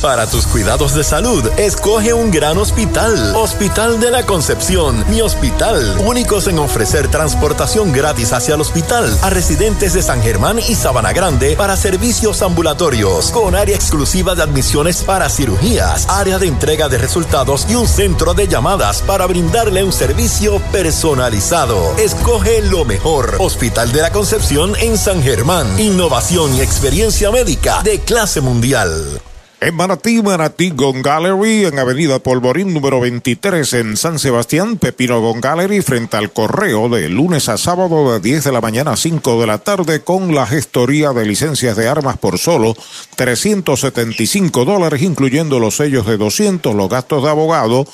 Para 0.00 0.30
tus 0.30 0.46
cuidados 0.46 0.94
de 0.94 1.02
salud, 1.02 1.44
escoge 1.56 2.12
un 2.12 2.30
gran 2.30 2.56
hospital. 2.56 3.34
Hospital 3.34 3.98
de 3.98 4.12
la 4.12 4.24
Concepción, 4.24 5.04
mi 5.10 5.20
hospital. 5.22 5.98
Únicos 6.06 6.46
en 6.46 6.60
ofrecer 6.60 7.08
transportación 7.08 7.90
gratis 7.90 8.32
hacia 8.32 8.54
el 8.54 8.60
hospital 8.60 9.12
a 9.22 9.30
residentes 9.30 9.94
de 9.94 10.02
San 10.02 10.22
Germán 10.22 10.60
y 10.60 10.76
Sabana 10.76 11.12
Grande 11.12 11.56
para 11.56 11.76
servicios 11.76 12.42
ambulatorios, 12.42 13.32
con 13.32 13.56
área 13.56 13.74
exclusiva 13.74 14.36
de 14.36 14.44
admisiones 14.44 15.02
para 15.02 15.28
cirugías, 15.28 16.08
área 16.08 16.38
de 16.38 16.46
entrega 16.46 16.88
de 16.88 16.98
resultados 16.98 17.66
y 17.68 17.74
un 17.74 17.88
centro 17.88 18.34
de 18.34 18.46
llamadas 18.46 19.02
para 19.02 19.26
brindarle 19.26 19.82
un 19.82 19.92
servicio 19.92 20.60
personalizado. 20.70 21.96
Escoge 21.98 22.62
lo 22.62 22.84
mejor. 22.84 23.34
Hospital 23.40 23.90
de 23.90 24.02
la 24.02 24.12
Concepción 24.12 24.76
en 24.76 24.96
San 24.96 25.20
Germán. 25.24 25.66
Innovación 25.80 26.54
y 26.54 26.60
experiencia 26.60 27.32
médica 27.32 27.82
de 27.82 27.98
clase 27.98 28.40
mundial. 28.40 29.20
En 29.60 29.74
Manatí, 29.74 30.22
Manatí 30.22 30.72
Gallery, 30.72 31.64
en 31.64 31.80
Avenida 31.80 32.20
Polvorín 32.20 32.72
número 32.72 33.00
23 33.00 33.72
en 33.72 33.96
San 33.96 34.20
Sebastián, 34.20 34.76
Pepino 34.76 35.20
Gon 35.20 35.40
Gallery, 35.40 35.82
frente 35.82 36.16
al 36.16 36.30
correo, 36.30 36.88
de 36.88 37.08
lunes 37.08 37.48
a 37.48 37.58
sábado 37.58 38.12
de 38.12 38.20
10 38.20 38.44
de 38.44 38.52
la 38.52 38.60
mañana 38.60 38.92
a 38.92 38.96
5 38.96 39.40
de 39.40 39.46
la 39.48 39.58
tarde, 39.58 40.02
con 40.02 40.32
la 40.32 40.46
gestoría 40.46 41.12
de 41.12 41.26
licencias 41.26 41.76
de 41.76 41.88
armas 41.88 42.18
por 42.18 42.38
solo 42.38 42.76
375 43.16 44.64
dólares, 44.64 45.02
incluyendo 45.02 45.58
los 45.58 45.74
sellos 45.74 46.06
de 46.06 46.18
200, 46.18 46.76
los 46.76 46.88
gastos 46.88 47.24
de 47.24 47.30
abogado 47.30 47.84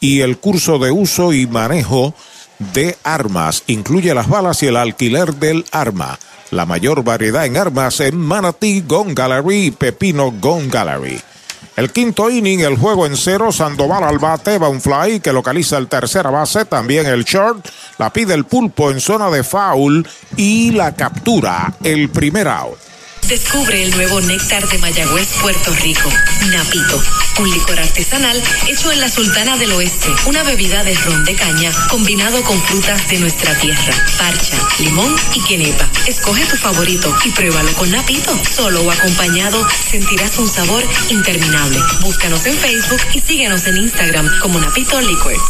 y 0.00 0.22
el 0.22 0.38
curso 0.38 0.80
de 0.80 0.90
uso 0.90 1.32
y 1.32 1.46
manejo 1.46 2.16
de 2.74 2.96
armas. 3.04 3.62
Incluye 3.68 4.12
las 4.12 4.28
balas 4.28 4.60
y 4.64 4.66
el 4.66 4.76
alquiler 4.76 5.34
del 5.36 5.66
arma. 5.70 6.18
La 6.52 6.66
mayor 6.66 7.02
variedad 7.02 7.46
en 7.46 7.56
armas 7.56 7.98
en 8.00 8.18
Manatee 8.18 8.84
Gun 8.86 9.14
Gallery 9.14 9.70
Pepino 9.70 10.30
Gun 10.32 10.68
Gallery. 10.68 11.18
El 11.76 11.90
quinto 11.90 12.28
inning, 12.28 12.60
el 12.60 12.76
juego 12.76 13.06
en 13.06 13.16
cero, 13.16 13.50
Sandoval 13.50 14.04
al 14.04 14.18
bate, 14.18 14.58
va 14.58 14.68
un 14.68 14.82
fly 14.82 15.20
que 15.20 15.32
localiza 15.32 15.78
el 15.78 15.88
tercera 15.88 16.28
base, 16.28 16.66
también 16.66 17.06
el 17.06 17.24
short, 17.24 17.66
la 17.96 18.12
pide 18.12 18.34
el 18.34 18.44
pulpo 18.44 18.90
en 18.90 19.00
zona 19.00 19.30
de 19.30 19.42
foul 19.42 20.06
y 20.36 20.72
la 20.72 20.94
captura, 20.94 21.72
el 21.82 22.10
primer 22.10 22.46
out. 22.48 22.91
Descubre 23.28 23.82
el 23.82 23.90
nuevo 23.92 24.20
néctar 24.20 24.68
de 24.68 24.78
Mayagüez, 24.78 25.28
Puerto 25.40 25.72
Rico, 25.82 26.08
Napito, 26.50 27.02
un 27.40 27.50
licor 27.50 27.78
artesanal 27.78 28.42
hecho 28.68 28.92
en 28.92 29.00
la 29.00 29.08
Sultana 29.08 29.56
del 29.56 29.72
Oeste, 29.72 30.08
una 30.26 30.42
bebida 30.42 30.84
de 30.84 30.94
ron 30.94 31.24
de 31.24 31.34
caña 31.34 31.70
combinado 31.88 32.42
con 32.42 32.60
frutas 32.62 33.08
de 33.08 33.18
nuestra 33.20 33.58
tierra, 33.58 33.94
parcha, 34.18 34.56
limón 34.80 35.14
y 35.34 35.42
quenepa. 35.44 35.88
Escoge 36.06 36.44
tu 36.46 36.56
favorito 36.56 37.14
y 37.24 37.30
pruébalo 37.30 37.72
con 37.74 37.90
Napito. 37.90 38.38
Solo 38.54 38.82
o 38.82 38.90
acompañado 38.90 39.66
sentirás 39.90 40.38
un 40.38 40.48
sabor 40.48 40.82
interminable. 41.08 41.78
Búscanos 42.02 42.44
en 42.46 42.56
Facebook 42.56 43.00
y 43.14 43.20
síguenos 43.20 43.66
en 43.66 43.78
Instagram 43.78 44.28
como 44.40 44.60
Napito 44.60 45.00
Liquors. 45.00 45.40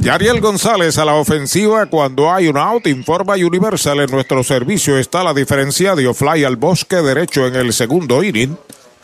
Yariel 0.00 0.40
González 0.40 0.96
a 0.96 1.04
la 1.04 1.14
ofensiva 1.14 1.86
cuando 1.86 2.32
hay 2.32 2.46
un 2.46 2.56
out, 2.56 2.86
informa 2.86 3.34
Universal 3.34 4.00
en 4.00 4.10
nuestro 4.10 4.44
servicio 4.44 4.96
está 4.96 5.24
la 5.24 5.34
diferencia 5.34 5.94
de 5.94 6.14
fly 6.14 6.44
al 6.48 6.56
bosque 6.56 6.96
derecho 6.96 7.46
en 7.46 7.54
el 7.54 7.72
segundo 7.72 8.22
inning. 8.22 8.56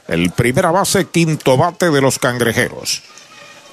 El 0.08 0.30
primera 0.30 0.70
base, 0.70 1.04
quinto 1.06 1.56
bate 1.56 1.90
de 1.90 2.00
los 2.00 2.18
cangrejeros. 2.18 3.02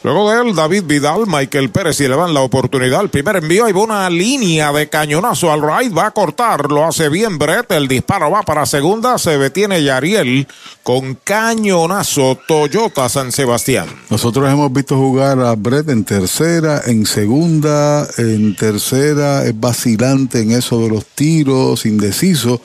Luego 0.04 0.32
de 0.32 0.42
él, 0.42 0.56
David 0.56 0.84
Vidal, 0.86 1.26
Michael 1.28 1.70
Pérez 1.70 2.00
y 2.02 2.08
le 2.08 2.16
dan 2.16 2.34
la 2.34 2.42
oportunidad. 2.42 3.02
El 3.02 3.10
primer 3.10 3.36
envío 3.36 3.70
y 3.70 3.72
una 3.72 4.10
línea 4.10 4.72
de 4.72 4.90
cañonazo 4.90 5.52
al 5.52 5.62
right. 5.62 5.96
Va 5.96 6.08
a 6.08 6.12
cortar, 6.12 6.72
lo 6.72 6.88
hace 6.88 7.08
bien 7.08 7.38
Brett. 7.38 7.72
El 7.72 7.88
disparo 7.88 8.32
va 8.32 8.42
para 8.42 8.66
segunda. 8.66 9.20
Se 9.20 9.38
detiene 9.38 9.84
Yariel 9.84 10.48
con 10.82 11.16
cañonazo 11.24 12.36
Toyota 12.48 13.08
San 13.10 13.32
Sebastián. 13.32 13.90
Nosotros 14.10 14.52
hemos 14.52 14.74
visto 14.74 14.98
jugar 14.98 15.40
a 15.40 15.54
Brett 15.56 15.90
en 15.90 16.04
tercera, 16.04 16.82
en 16.88 17.06
segunda, 17.06 18.08
en 18.18 18.56
tercera. 18.56 19.46
Es 19.46 19.60
vacilante 19.60 20.42
en 20.42 20.52
eso 20.52 20.80
de 20.80 20.90
los 20.90 21.06
tiros, 21.06 21.86
indeciso. 21.86 22.60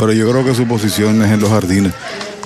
Pero 0.00 0.12
yo 0.12 0.28
creo 0.28 0.44
que 0.44 0.56
su 0.56 0.66
posición 0.66 1.22
es 1.22 1.30
en 1.30 1.40
los 1.40 1.50
jardines. 1.50 1.92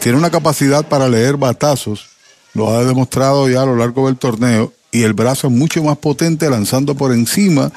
Tiene 0.01 0.19
una 0.19 0.31
capacidad 0.31 0.87
para 0.87 1.09
leer 1.09 1.39
batazos 1.39 2.09
lo 2.55 2.71
ha 2.71 2.85
demostrado 2.85 3.49
ya 3.49 3.63
a 3.63 3.67
lo 3.67 3.77
largo 3.77 4.07
del 4.07 4.17
torneo 4.17 4.73
y 4.93 5.03
el 5.03 5.13
brazo 5.13 5.49
es 5.49 5.53
mucho 5.53 5.83
más 5.83 5.99
potente 5.99 6.49
lanzando 6.49 6.95
por 6.95 7.13
encima 7.13 7.71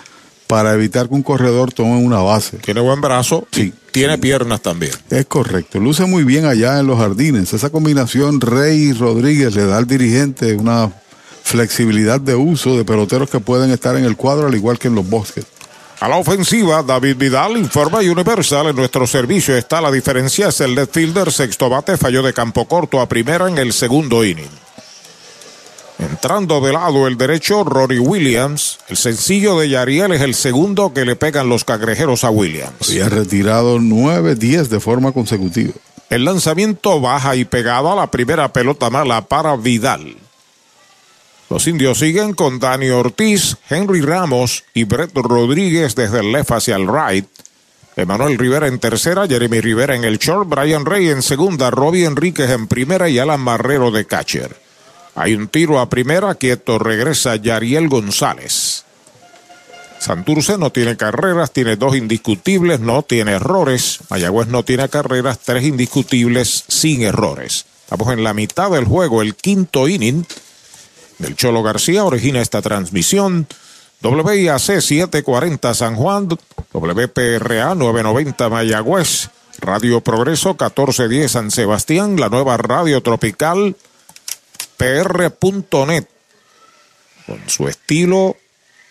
para 0.45 0.73
evitar 0.73 1.09
que 1.09 1.15
un 1.15 1.23
corredor 1.23 1.73
tome 1.73 1.97
una 1.97 2.19
base. 2.19 2.57
Tiene 2.57 2.79
buen 2.79 3.01
brazo, 3.01 3.47
sí. 3.51 3.73
Tiene 3.91 4.17
piernas 4.19 4.61
también. 4.61 4.93
Es 5.09 5.25
correcto. 5.25 5.79
Luce 5.79 6.05
muy 6.05 6.23
bien 6.23 6.45
allá 6.45 6.79
en 6.79 6.85
los 6.85 6.99
jardines. 6.99 7.51
Esa 7.53 7.71
combinación 7.71 8.39
Rey 8.39 8.77
y 8.77 8.93
Rodríguez 8.93 9.55
le 9.55 9.65
da 9.65 9.77
al 9.77 9.87
dirigente 9.87 10.53
una 10.53 10.91
flexibilidad 11.43 12.21
de 12.21 12.35
uso 12.35 12.77
de 12.77 12.85
peloteros 12.85 13.29
que 13.29 13.39
pueden 13.39 13.71
estar 13.71 13.97
en 13.97 14.05
el 14.05 14.15
cuadro 14.15 14.47
al 14.47 14.55
igual 14.55 14.77
que 14.77 14.87
en 14.87 14.95
los 14.95 15.09
bosques. 15.09 15.45
A 15.99 16.07
la 16.07 16.17
ofensiva, 16.17 16.83
David 16.83 17.15
Vidal 17.17 17.57
informa 17.57 17.99
Universal. 17.99 18.67
En 18.67 18.75
nuestro 18.75 19.07
servicio 19.07 19.57
está 19.57 19.81
la 19.81 19.91
diferencia. 19.91 20.49
Es 20.49 20.61
el 20.61 20.75
left 20.75 20.93
fielder, 20.93 21.31
sexto 21.31 21.69
bate, 21.69 21.97
falló 21.97 22.21
de 22.21 22.33
campo 22.33 22.67
corto 22.67 23.01
a 23.01 23.09
primera 23.09 23.47
en 23.47 23.57
el 23.57 23.73
segundo 23.73 24.23
inning. 24.23 24.49
Entrando 25.97 26.61
de 26.61 26.73
lado 26.73 27.07
el 27.07 27.17
derecho, 27.17 27.63
Rory 27.63 27.97
Williams. 27.97 28.77
El 28.87 28.97
sencillo 28.97 29.57
de 29.57 29.69
Yariel 29.69 30.11
es 30.11 30.21
el 30.21 30.35
segundo 30.35 30.93
que 30.93 31.03
le 31.03 31.15
pegan 31.15 31.49
los 31.49 31.65
cangrejeros 31.65 32.23
a 32.23 32.29
Williams. 32.29 32.91
Y 32.91 33.01
ha 33.01 33.09
retirado 33.09 33.79
9-10 33.79 34.67
de 34.67 34.79
forma 34.79 35.11
consecutiva. 35.11 35.73
El 36.11 36.25
lanzamiento 36.25 37.01
baja 37.01 37.35
y 37.35 37.45
pegado 37.45 37.91
a 37.91 37.95
la 37.95 38.11
primera 38.11 38.53
pelota 38.53 38.91
mala 38.91 39.21
para 39.27 39.55
Vidal. 39.55 40.15
Los 41.49 41.65
indios 41.67 41.99
siguen 41.99 42.33
con 42.33 42.59
Dani 42.59 42.89
Ortiz, 42.89 43.57
Henry 43.69 44.01
Ramos 44.01 44.65
y 44.73 44.83
Brett 44.83 45.15
Rodríguez 45.15 45.95
desde 45.95 46.19
el 46.19 46.31
left 46.31 46.51
hacia 46.51 46.75
el 46.75 46.87
right. 46.87 47.25
Emanuel 47.95 48.37
Rivera 48.37 48.67
en 48.67 48.79
tercera, 48.79 49.27
Jeremy 49.27 49.61
Rivera 49.61 49.95
en 49.95 50.03
el 50.03 50.19
short, 50.19 50.49
Brian 50.49 50.85
Rey 50.85 51.09
en 51.09 51.23
segunda, 51.23 51.71
Robbie 51.71 52.05
Enríquez 52.05 52.49
en 52.51 52.67
primera 52.67 53.09
y 53.09 53.17
Alan 53.17 53.39
Marrero 53.39 53.91
de 53.91 54.05
catcher. 54.05 54.55
Hay 55.15 55.33
un 55.33 55.47
tiro 55.47 55.79
a 55.79 55.89
primera, 55.89 56.35
quieto 56.35 56.77
regresa 56.77 57.37
Yariel 57.37 57.87
González. 57.87 58.83
Santurce 59.99 60.57
no 60.59 60.71
tiene 60.71 60.95
carreras, 60.95 61.51
tiene 61.51 61.75
dos 61.75 61.95
indiscutibles, 61.95 62.79
no 62.79 63.01
tiene 63.01 63.31
errores. 63.31 63.99
Mayagüez 64.09 64.47
no 64.47 64.63
tiene 64.63 64.89
carreras, 64.89 65.39
tres 65.39 65.63
indiscutibles 65.63 66.65
sin 66.67 67.01
errores. 67.01 67.65
Estamos 67.81 68.13
en 68.13 68.23
la 68.23 68.35
mitad 68.35 68.69
del 68.69 68.85
juego, 68.85 69.23
el 69.23 69.33
quinto 69.35 69.87
inning. 69.87 70.25
Del 71.19 71.35
Cholo 71.35 71.63
García 71.63 72.03
origina 72.03 72.41
esta 72.41 72.61
transmisión. 72.61 73.47
WIAC 74.01 74.59
740 74.59 75.73
San 75.73 75.95
Juan, 75.95 76.27
WPRA 76.73 77.75
990 77.75 78.49
Mayagüez, 78.49 79.29
Radio 79.59 80.01
Progreso 80.01 80.49
1410 80.49 81.31
San 81.31 81.49
Sebastián, 81.49 82.19
la 82.19 82.29
nueva 82.29 82.57
radio 82.57 83.01
tropical 83.01 83.75
pr.net, 84.77 86.05
con 87.25 87.41
su 87.47 87.67
estilo 87.67 88.37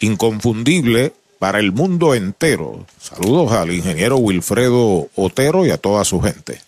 inconfundible 0.01 1.13
para 1.39 1.61
el 1.61 1.71
mundo 1.71 2.15
entero. 2.15 2.85
Saludos 3.01 3.53
al 3.53 3.73
ingeniero 3.73 4.17
Wilfredo 4.17 5.09
Otero 5.15 5.65
y 5.65 5.71
a 5.71 5.79
toda 5.79 6.05
su 6.05 6.21
gente. 6.21 6.66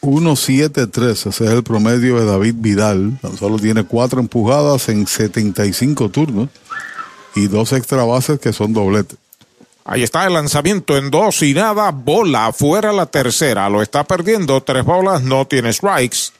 1.73, 0.00 1.10
ese 1.10 1.28
es 1.28 1.40
el 1.40 1.62
promedio 1.62 2.18
de 2.20 2.26
David 2.26 2.54
Vidal. 2.58 3.18
Tan 3.20 3.36
solo 3.36 3.58
tiene 3.58 3.84
cuatro 3.84 4.20
empujadas 4.20 4.88
en 4.88 5.06
75 5.06 6.08
turnos 6.10 6.48
y 7.34 7.48
dos 7.48 7.72
extra 7.72 8.04
bases 8.04 8.38
que 8.38 8.52
son 8.52 8.72
dobletes. 8.72 9.18
Ahí 9.84 10.02
está 10.02 10.26
el 10.26 10.34
lanzamiento 10.34 10.98
en 10.98 11.10
dos 11.10 11.42
y 11.42 11.54
nada, 11.54 11.90
bola 11.90 12.52
fuera 12.52 12.92
la 12.92 13.06
tercera. 13.06 13.70
Lo 13.70 13.80
está 13.80 14.04
perdiendo, 14.04 14.62
tres 14.62 14.84
bolas, 14.84 15.22
no 15.22 15.46
tiene 15.46 15.72
strikes. 15.72 16.30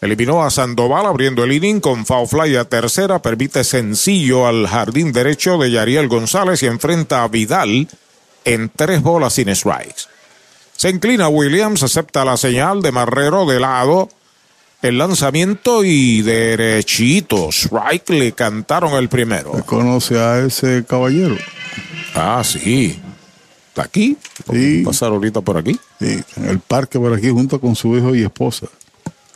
Eliminó 0.00 0.44
a 0.44 0.50
Sandoval 0.50 1.06
abriendo 1.06 1.42
el 1.42 1.52
inning 1.52 1.80
con 1.80 2.06
foul 2.06 2.28
fly 2.28 2.54
a 2.56 2.64
tercera. 2.64 3.20
Permite 3.20 3.64
sencillo 3.64 4.46
al 4.46 4.68
jardín 4.68 5.10
derecho 5.10 5.58
de 5.58 5.70
Yariel 5.70 6.06
González 6.06 6.62
y 6.62 6.66
enfrenta 6.66 7.24
a 7.24 7.28
Vidal 7.28 7.88
en 8.44 8.70
tres 8.74 9.02
bolas 9.02 9.32
sin 9.32 9.54
strikes. 9.54 10.02
Se 10.76 10.90
inclina 10.90 11.28
Williams, 11.28 11.82
acepta 11.82 12.24
la 12.24 12.36
señal 12.36 12.82
de 12.82 12.92
Marrero 12.92 13.46
de 13.46 13.60
lado. 13.60 14.08
El 14.82 14.98
lanzamiento 14.98 15.82
y 15.84 16.22
derechito. 16.22 17.48
Strike 17.50 18.10
le 18.10 18.32
cantaron 18.32 18.92
el 18.92 19.08
primero. 19.08 19.52
¿Conoce 19.64 20.18
a 20.18 20.38
ese 20.40 20.84
caballero? 20.86 21.36
Ah, 22.14 22.42
sí. 22.44 23.00
¿Está 23.68 23.82
aquí? 23.82 24.16
Sí. 24.50 24.82
pasar 24.84 25.12
ahorita 25.12 25.40
por 25.40 25.56
aquí? 25.56 25.78
Sí, 25.98 26.22
en 26.36 26.44
el 26.48 26.60
parque 26.60 26.98
por 26.98 27.12
aquí 27.12 27.30
junto 27.30 27.60
con 27.60 27.74
su 27.74 27.96
hijo 27.96 28.14
y 28.14 28.22
esposa. 28.22 28.66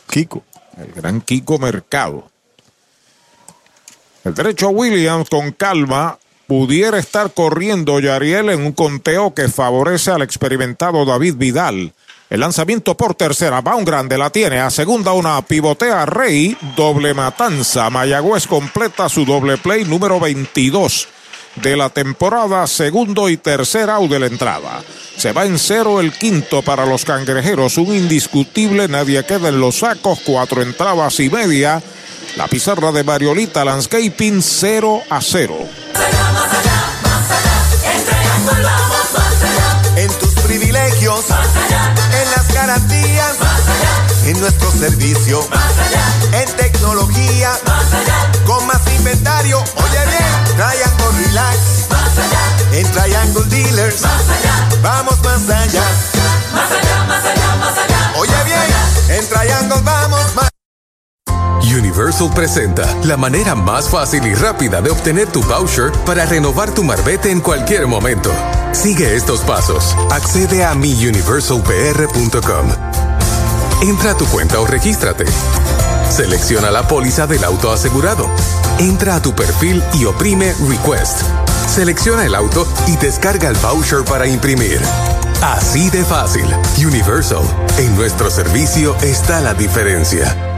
Kiko 0.09 0.43
el 0.77 0.91
gran 0.93 1.21
Kiko 1.21 1.59
Mercado. 1.59 2.29
El 4.23 4.33
derecho 4.33 4.67
a 4.67 4.69
Williams 4.69 5.29
con 5.29 5.51
calma 5.51 6.17
pudiera 6.51 6.99
estar 6.99 7.33
corriendo 7.33 8.01
Yariel 8.01 8.49
en 8.49 8.65
un 8.65 8.73
conteo 8.73 9.33
que 9.33 9.47
favorece 9.47 10.11
al 10.11 10.21
experimentado 10.21 11.05
David 11.05 11.35
Vidal. 11.37 11.93
El 12.29 12.41
lanzamiento 12.41 12.97
por 12.97 13.15
tercera, 13.15 13.61
va 13.61 13.77
un 13.77 13.85
grande, 13.85 14.17
la 14.17 14.31
tiene. 14.31 14.59
A 14.59 14.69
segunda 14.69 15.13
una 15.13 15.41
pivotea 15.43 16.05
Rey, 16.05 16.57
doble 16.75 17.13
matanza. 17.13 17.89
Mayagüez 17.89 18.47
completa 18.47 19.07
su 19.07 19.23
doble 19.23 19.59
play 19.59 19.85
número 19.85 20.19
22 20.19 21.07
de 21.55 21.77
la 21.77 21.87
temporada, 21.87 22.67
segundo 22.67 23.29
y 23.29 23.37
tercer 23.37 23.89
out 23.89 24.11
de 24.11 24.19
la 24.19 24.25
entrada. 24.25 24.83
Se 25.15 25.31
va 25.31 25.45
en 25.45 25.57
cero 25.57 26.01
el 26.01 26.11
quinto 26.11 26.63
para 26.63 26.85
los 26.85 27.05
cangrejeros, 27.05 27.77
un 27.77 27.95
indiscutible, 27.95 28.89
nadie 28.89 29.23
queda 29.23 29.47
en 29.47 29.61
los 29.61 29.77
sacos, 29.77 30.19
cuatro 30.25 30.61
entradas 30.61 31.17
y 31.21 31.29
media. 31.29 31.81
La 32.37 32.47
pizarra 32.47 32.91
de 32.91 33.03
Mariolita 33.03 33.65
Landscaping 33.65 34.41
0 34.41 35.03
a 35.09 35.21
0. 35.21 35.55
En 39.97 40.07
tus 40.17 40.33
privilegios, 40.35 41.25
en 41.29 42.31
las 42.31 42.53
garantías, 42.53 43.35
en 44.25 44.39
nuestro 44.39 44.71
servicio, 44.71 45.45
en 46.31 46.49
tecnología, 46.55 47.51
con 48.45 48.65
más 48.65 48.81
inventario. 48.97 49.59
Oye 49.75 50.05
bien, 50.05 50.55
Triangle 50.55 51.25
Relax. 51.25 51.57
En 52.71 52.91
Triangle 52.91 53.43
Dealers. 53.49 54.01
Vamos 54.81 55.21
más 55.23 55.49
allá. 55.49 55.83
Más 56.53 56.71
allá, 56.71 57.03
más 57.07 57.25
allá, 57.25 57.55
más 57.57 57.77
allá. 57.77 58.13
Oye 58.15 58.43
bien, 58.45 59.19
en 59.19 59.27
Triangle 59.27 59.81
vamos 59.83 60.35
más 60.35 60.50
Universal 61.63 62.29
presenta 62.33 62.83
la 63.03 63.17
manera 63.17 63.55
más 63.55 63.87
fácil 63.87 64.25
y 64.25 64.33
rápida 64.33 64.81
de 64.81 64.89
obtener 64.89 65.27
tu 65.27 65.41
voucher 65.43 65.91
para 66.05 66.25
renovar 66.25 66.73
tu 66.73 66.83
marbete 66.83 67.29
en 67.31 67.39
cualquier 67.39 67.87
momento. 67.87 68.31
Sigue 68.73 69.15
estos 69.15 69.41
pasos. 69.41 69.95
Accede 70.09 70.65
a 70.65 70.73
miuniversalpr.com. 70.73 72.67
Entra 73.83 74.11
a 74.11 74.17
tu 74.17 74.25
cuenta 74.25 74.59
o 74.59 74.65
regístrate. 74.65 75.25
Selecciona 76.09 76.71
la 76.71 76.87
póliza 76.87 77.27
del 77.27 77.43
auto 77.43 77.71
asegurado. 77.71 78.29
Entra 78.79 79.15
a 79.15 79.21
tu 79.21 79.33
perfil 79.33 79.81
y 79.93 80.05
oprime 80.05 80.53
Request. 80.67 81.21
Selecciona 81.67 82.25
el 82.25 82.35
auto 82.35 82.67
y 82.87 82.97
descarga 82.97 83.47
el 83.49 83.55
voucher 83.57 84.03
para 84.03 84.27
imprimir. 84.27 84.81
Así 85.41 85.89
de 85.89 86.03
fácil. 86.03 86.45
Universal. 86.77 87.43
En 87.77 87.95
nuestro 87.95 88.29
servicio 88.29 88.95
está 89.01 89.39
la 89.39 89.53
diferencia. 89.53 90.50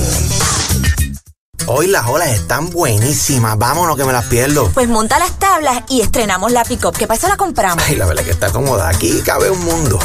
Hoy 1.68 1.88
las 1.88 2.07
olas 2.07 2.30
están 2.30 2.69
buenísimas. 2.69 3.57
Vámonos 3.57 3.95
que 3.95 4.03
me 4.06 4.14
las 4.14 4.26
pierdo. 4.26 4.69
Pues 4.73 4.88
monta 4.88 5.19
las 5.19 5.38
tablas 5.38 5.84
y 5.90 6.02
estrenamos 6.02 6.52
la 6.52 6.64
pick-up. 6.64 6.98
¿Qué 6.98 7.07
pasa? 7.07 7.27
La 7.27 7.38
compramos. 7.38 7.84
Ay, 7.88 7.95
la 7.95 8.06
verdad 8.06 8.23
que 8.23 8.31
está 8.31 8.52
cómoda. 8.52 8.90
Aquí 8.90 9.22
cabe 9.23 9.49
un 9.49 9.64
mundo. 9.64 9.99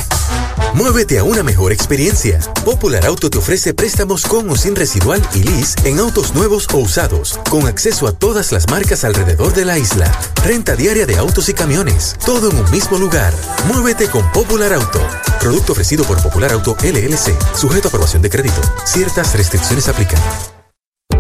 Muévete 0.75 1.19
a 1.19 1.25
una 1.25 1.43
mejor 1.43 1.73
experiencia. 1.73 2.39
Popular 2.65 3.07
Auto 3.07 3.31
te 3.31 3.39
ofrece 3.39 3.75
préstamos 3.75 4.25
con 4.25 4.51
o 4.51 4.57
sin 4.57 4.75
residual 4.75 5.23
y 5.33 5.45
lease 5.45 5.77
en 5.89 6.01
autos 6.01 6.35
nuevos 6.35 6.67
o 6.73 6.79
usados, 6.79 7.39
con 7.49 7.67
acceso 7.69 8.09
a 8.09 8.13
todas 8.13 8.51
las 8.51 8.69
marcas 8.69 9.05
alrededor 9.05 9.55
de 9.55 9.65
la 9.65 9.79
isla. 9.79 10.11
Renta 10.45 10.75
diaria 10.75 11.07
de 11.07 11.17
autos 11.17 11.49
y 11.49 11.55
camiones, 11.55 12.17
todo 12.27 12.51
en 12.51 12.57
un 12.59 12.71
mismo 12.73 12.99
lugar. 12.99 13.33
Muévete 13.67 14.09
con 14.09 14.31
Popular 14.33 14.73
Auto. 14.73 15.01
Producto 15.41 15.73
ofrecido 15.73 16.05
por 16.05 16.21
Popular 16.21 16.53
Auto 16.53 16.77
LLC, 16.83 17.37
sujeto 17.55 17.89
a 17.89 17.91
aprobación 17.91 18.23
de 18.23 18.31
crédito. 18.31 18.61
Ciertas 18.85 19.35
restricciones 19.35 19.89
aplican. 19.89 20.21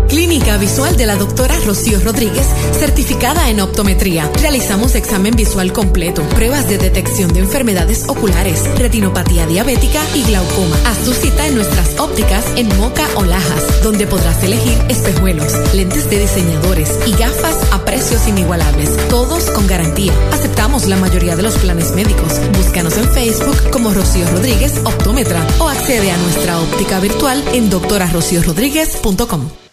Clínica 0.09 0.57
Visual 0.59 0.97
de 0.97 1.07
la 1.07 1.17
doctora 1.17 1.55
Rocío 1.65 2.01
Rodríguez, 2.01 2.47
certificada 2.79 3.51
en 3.51 3.61
optometría. 3.61 4.31
Realizamos 4.41 4.95
examen 4.95 5.35
visual 5.37 5.73
completo, 5.73 6.23
pruebas 6.31 6.69
de 6.69 6.79
detección 6.79 7.33
de 7.33 7.41
enfermedades 7.41 8.09
oculares, 8.09 8.63
retinopatía 8.79 9.47
diabética 9.47 10.01
y 10.15 10.23
glaucoma. 10.25 10.77
Haz 10.87 10.99
tu 11.05 11.13
cita 11.13 11.47
en 11.47 11.57
nuestras 11.57 11.99
ópticas 11.99 12.45
en 12.57 12.69
Moca 12.77 13.07
o 13.17 13.25
Lajas, 13.25 13.83
donde 13.83 14.07
podrás 14.07 14.43
elegir 14.43 14.79
espejuelos, 14.89 15.53
lentes 15.75 16.09
de 16.11 16.21
diseñadores 16.21 16.91
y 17.07 17.13
gafas 17.13 17.57
a 17.73 17.85
precios 17.85 18.27
inigualables, 18.29 18.91
todos 19.09 19.51
con 19.51 19.67
garantía. 19.67 20.13
Aceptamos 20.33 20.87
la 20.87 20.97
mayoría 20.97 21.37
de 21.37 21.43
los 21.43 21.57
planes 21.59 21.93
médicos. 21.93 22.41
Búscanos 22.57 22.97
en 22.97 23.09
Facebook 23.11 23.71
como 23.71 23.93
Rocío 23.93 24.27
Rodríguez 24.31 24.81
Optómetra 24.85 25.47
o 25.59 25.69
accede 25.69 26.11
a 26.11 26.17
nuestra 26.19 26.61
óptica 26.61 27.01
virtual 27.01 27.43
en 27.53 27.71
doctorarociorodríguez.com. 27.71 29.64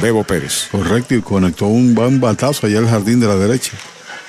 Bebo 0.01 0.25
Pérez. 0.25 0.69
Correcto, 0.71 1.15
y 1.15 1.21
conectó 1.21 1.67
un 1.67 1.95
buen 1.95 2.19
batazo 2.19 2.67
allá 2.67 2.79
al 2.79 2.89
jardín 2.89 3.21
de 3.21 3.27
la 3.27 3.37
derecha. 3.37 3.73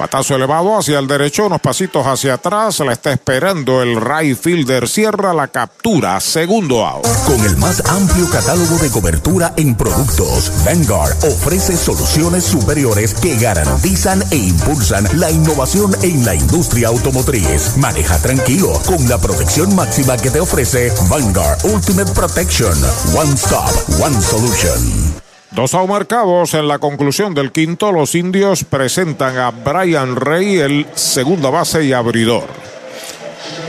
Patazo 0.01 0.33
elevado 0.33 0.79
hacia 0.79 0.97
el 0.97 1.05
derecho, 1.05 1.45
unos 1.45 1.61
pasitos 1.61 2.07
hacia 2.07 2.33
atrás, 2.33 2.79
la 2.79 2.93
está 2.93 3.11
esperando 3.11 3.83
el 3.83 4.01
right 4.01 4.35
fielder, 4.35 4.87
cierra 4.87 5.31
la 5.31 5.49
captura, 5.49 6.19
segundo 6.19 6.83
out. 6.83 7.05
Con 7.27 7.39
el 7.45 7.55
más 7.57 7.83
amplio 7.85 8.27
catálogo 8.31 8.79
de 8.79 8.89
cobertura 8.89 9.53
en 9.57 9.75
productos, 9.75 10.51
Vanguard 10.65 11.15
ofrece 11.23 11.77
soluciones 11.77 12.45
superiores 12.45 13.13
que 13.13 13.37
garantizan 13.37 14.23
e 14.31 14.37
impulsan 14.37 15.07
la 15.19 15.29
innovación 15.29 15.95
en 16.01 16.25
la 16.25 16.33
industria 16.33 16.87
automotriz. 16.87 17.77
Maneja 17.77 18.17
tranquilo 18.17 18.73
con 18.87 19.07
la 19.07 19.19
protección 19.19 19.75
máxima 19.75 20.17
que 20.17 20.31
te 20.31 20.39
ofrece 20.39 20.91
Vanguard 21.11 21.63
Ultimate 21.63 22.11
Protection. 22.13 22.73
One 23.15 23.35
Stop, 23.35 23.69
One 24.01 24.19
Solution. 24.19 25.30
Dos 25.51 25.73
marcados 25.73 26.53
en 26.53 26.69
la 26.69 26.79
conclusión 26.79 27.33
del 27.33 27.51
quinto. 27.51 27.91
Los 27.91 28.15
indios 28.15 28.63
presentan 28.63 29.37
a 29.37 29.51
Brian 29.51 30.15
Rey, 30.15 30.59
el 30.59 30.87
segunda 30.95 31.49
base 31.49 31.83
y 31.83 31.91
abridor. 31.91 32.47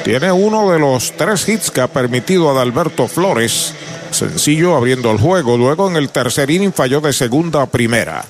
Tiene 0.04 0.30
uno 0.30 0.70
de 0.70 0.78
los 0.78 1.10
tres 1.16 1.48
hits 1.48 1.72
que 1.72 1.80
ha 1.80 1.88
permitido 1.88 2.48
a 2.48 2.52
Adalberto 2.52 3.08
Flores. 3.08 3.74
Sencillo 4.12 4.76
abriendo 4.76 5.10
el 5.10 5.18
juego. 5.18 5.56
Luego 5.58 5.90
en 5.90 5.96
el 5.96 6.10
tercer 6.10 6.52
inning 6.52 6.72
falló 6.72 7.00
de 7.00 7.12
segunda 7.12 7.62
a 7.62 7.66
primera. 7.66 8.24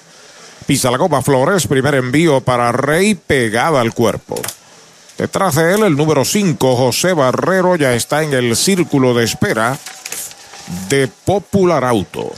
Pisa 0.67 0.91
la 0.91 0.97
copa 0.97 1.21
Flores. 1.21 1.67
Primer 1.67 1.97
envío 1.97 2.41
para 2.41 2.73
Rey 2.73 3.15
pegada 3.15 3.83
al 3.83 3.93
cuerpo. 3.93 4.41
Detrás 5.19 5.57
de 5.57 5.75
él 5.75 5.83
el 5.83 5.95
número 5.95 6.25
5, 6.25 6.75
José 6.75 7.13
Barrero, 7.13 7.77
ya 7.77 7.93
está 7.93 8.23
en 8.23 8.33
el 8.33 8.57
círculo 8.57 9.13
de 9.13 9.25
espera 9.25 9.79
de 10.89 11.07
Popular 11.07 11.85
Auto. 11.85 12.33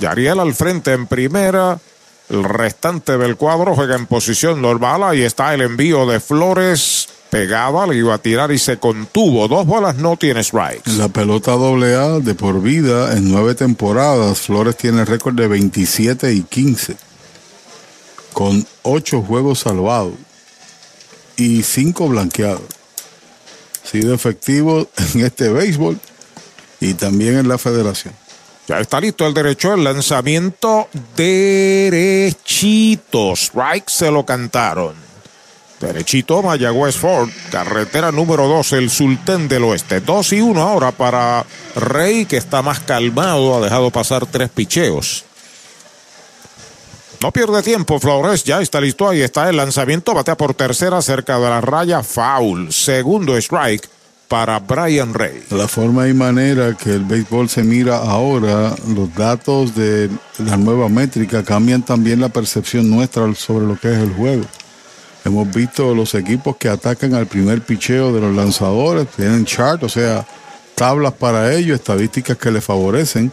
Yariel 0.00 0.40
al 0.40 0.54
frente 0.54 0.92
en 0.92 1.06
primera. 1.06 1.78
El 2.28 2.44
restante 2.44 3.18
del 3.18 3.36
cuadro 3.36 3.74
juega 3.74 3.96
en 3.96 4.06
posición 4.06 4.62
normal. 4.62 5.02
Ahí 5.02 5.22
está 5.22 5.52
el 5.54 5.60
envío 5.60 6.06
de 6.06 6.20
Flores. 6.20 7.08
Pegada, 7.30 7.86
le 7.86 7.96
iba 7.96 8.14
a 8.14 8.18
tirar 8.18 8.52
y 8.52 8.58
se 8.58 8.78
contuvo. 8.78 9.48
Dos 9.48 9.66
bolas 9.66 9.96
no 9.96 10.16
tiene 10.16 10.44
strikes. 10.44 10.92
La 10.92 11.08
pelota 11.08 11.52
doble 11.52 11.96
A 11.96 12.20
de 12.20 12.34
por 12.34 12.62
vida 12.62 13.16
en 13.16 13.30
nueve 13.30 13.54
temporadas, 13.56 14.38
Flores 14.40 14.76
tiene 14.76 15.04
récord 15.04 15.34
de 15.34 15.48
27 15.48 16.32
y 16.32 16.42
15. 16.42 16.96
Con 18.32 18.64
ocho 18.82 19.20
juegos 19.22 19.60
salvados 19.60 20.14
y 21.36 21.62
cinco 21.62 22.08
blanqueados. 22.08 22.62
Ha 23.84 23.88
sido 23.88 24.14
efectivo 24.14 24.88
en 25.14 25.24
este 25.24 25.48
béisbol 25.48 25.98
y 26.80 26.94
también 26.94 27.36
en 27.36 27.48
la 27.48 27.58
federación. 27.58 28.14
Ya 28.66 28.80
está 28.80 28.98
listo 29.00 29.26
el 29.26 29.34
derecho, 29.34 29.74
el 29.74 29.84
lanzamiento 29.84 30.88
derechito. 31.16 32.52
Strike 33.34 33.90
se 33.90 34.10
lo 34.10 34.24
cantaron. 34.24 34.94
Derechito, 35.80 36.42
Mayagüez 36.42 36.96
Ford, 36.96 37.28
carretera 37.50 38.10
número 38.10 38.48
2, 38.48 38.72
el 38.72 38.88
Sultán 38.88 39.48
del 39.48 39.64
Oeste. 39.64 40.00
2 40.00 40.32
y 40.32 40.40
1 40.40 40.62
ahora 40.62 40.92
para 40.92 41.44
Rey, 41.74 42.24
que 42.24 42.38
está 42.38 42.62
más 42.62 42.80
calmado, 42.80 43.56
ha 43.56 43.60
dejado 43.60 43.90
pasar 43.90 44.24
tres 44.24 44.48
picheos. 44.48 45.26
No 47.20 47.32
pierde 47.32 47.62
tiempo, 47.62 47.98
Flores. 47.98 48.44
Ya 48.44 48.60
está 48.60 48.80
listo. 48.82 49.08
Ahí 49.08 49.22
está 49.22 49.48
el 49.48 49.56
lanzamiento. 49.56 50.12
Batea 50.12 50.36
por 50.36 50.52
tercera 50.52 51.00
cerca 51.00 51.38
de 51.38 51.48
la 51.48 51.62
raya. 51.62 52.02
Foul. 52.02 52.70
Segundo 52.70 53.34
strike 53.38 53.88
para 54.34 54.58
Brian 54.58 55.14
Rey. 55.14 55.44
La 55.50 55.68
forma 55.68 56.08
y 56.08 56.12
manera 56.12 56.74
que 56.74 56.90
el 56.90 57.04
béisbol 57.04 57.48
se 57.48 57.62
mira 57.62 57.98
ahora, 57.98 58.74
los 58.88 59.14
datos 59.14 59.76
de 59.76 60.10
la 60.38 60.56
nueva 60.56 60.88
métrica 60.88 61.44
cambian 61.44 61.84
también 61.84 62.20
la 62.20 62.30
percepción 62.30 62.90
nuestra 62.90 63.32
sobre 63.36 63.64
lo 63.64 63.78
que 63.78 63.92
es 63.92 63.98
el 63.98 64.12
juego. 64.12 64.42
Hemos 65.24 65.54
visto 65.54 65.94
los 65.94 66.16
equipos 66.16 66.56
que 66.56 66.68
atacan 66.68 67.14
al 67.14 67.28
primer 67.28 67.60
picheo 67.62 68.12
de 68.12 68.22
los 68.22 68.34
lanzadores, 68.34 69.06
tienen 69.06 69.44
chart, 69.44 69.80
o 69.84 69.88
sea, 69.88 70.26
tablas 70.74 71.12
para 71.12 71.54
ello, 71.54 71.72
estadísticas 71.72 72.36
que 72.36 72.50
les 72.50 72.64
favorecen. 72.64 73.30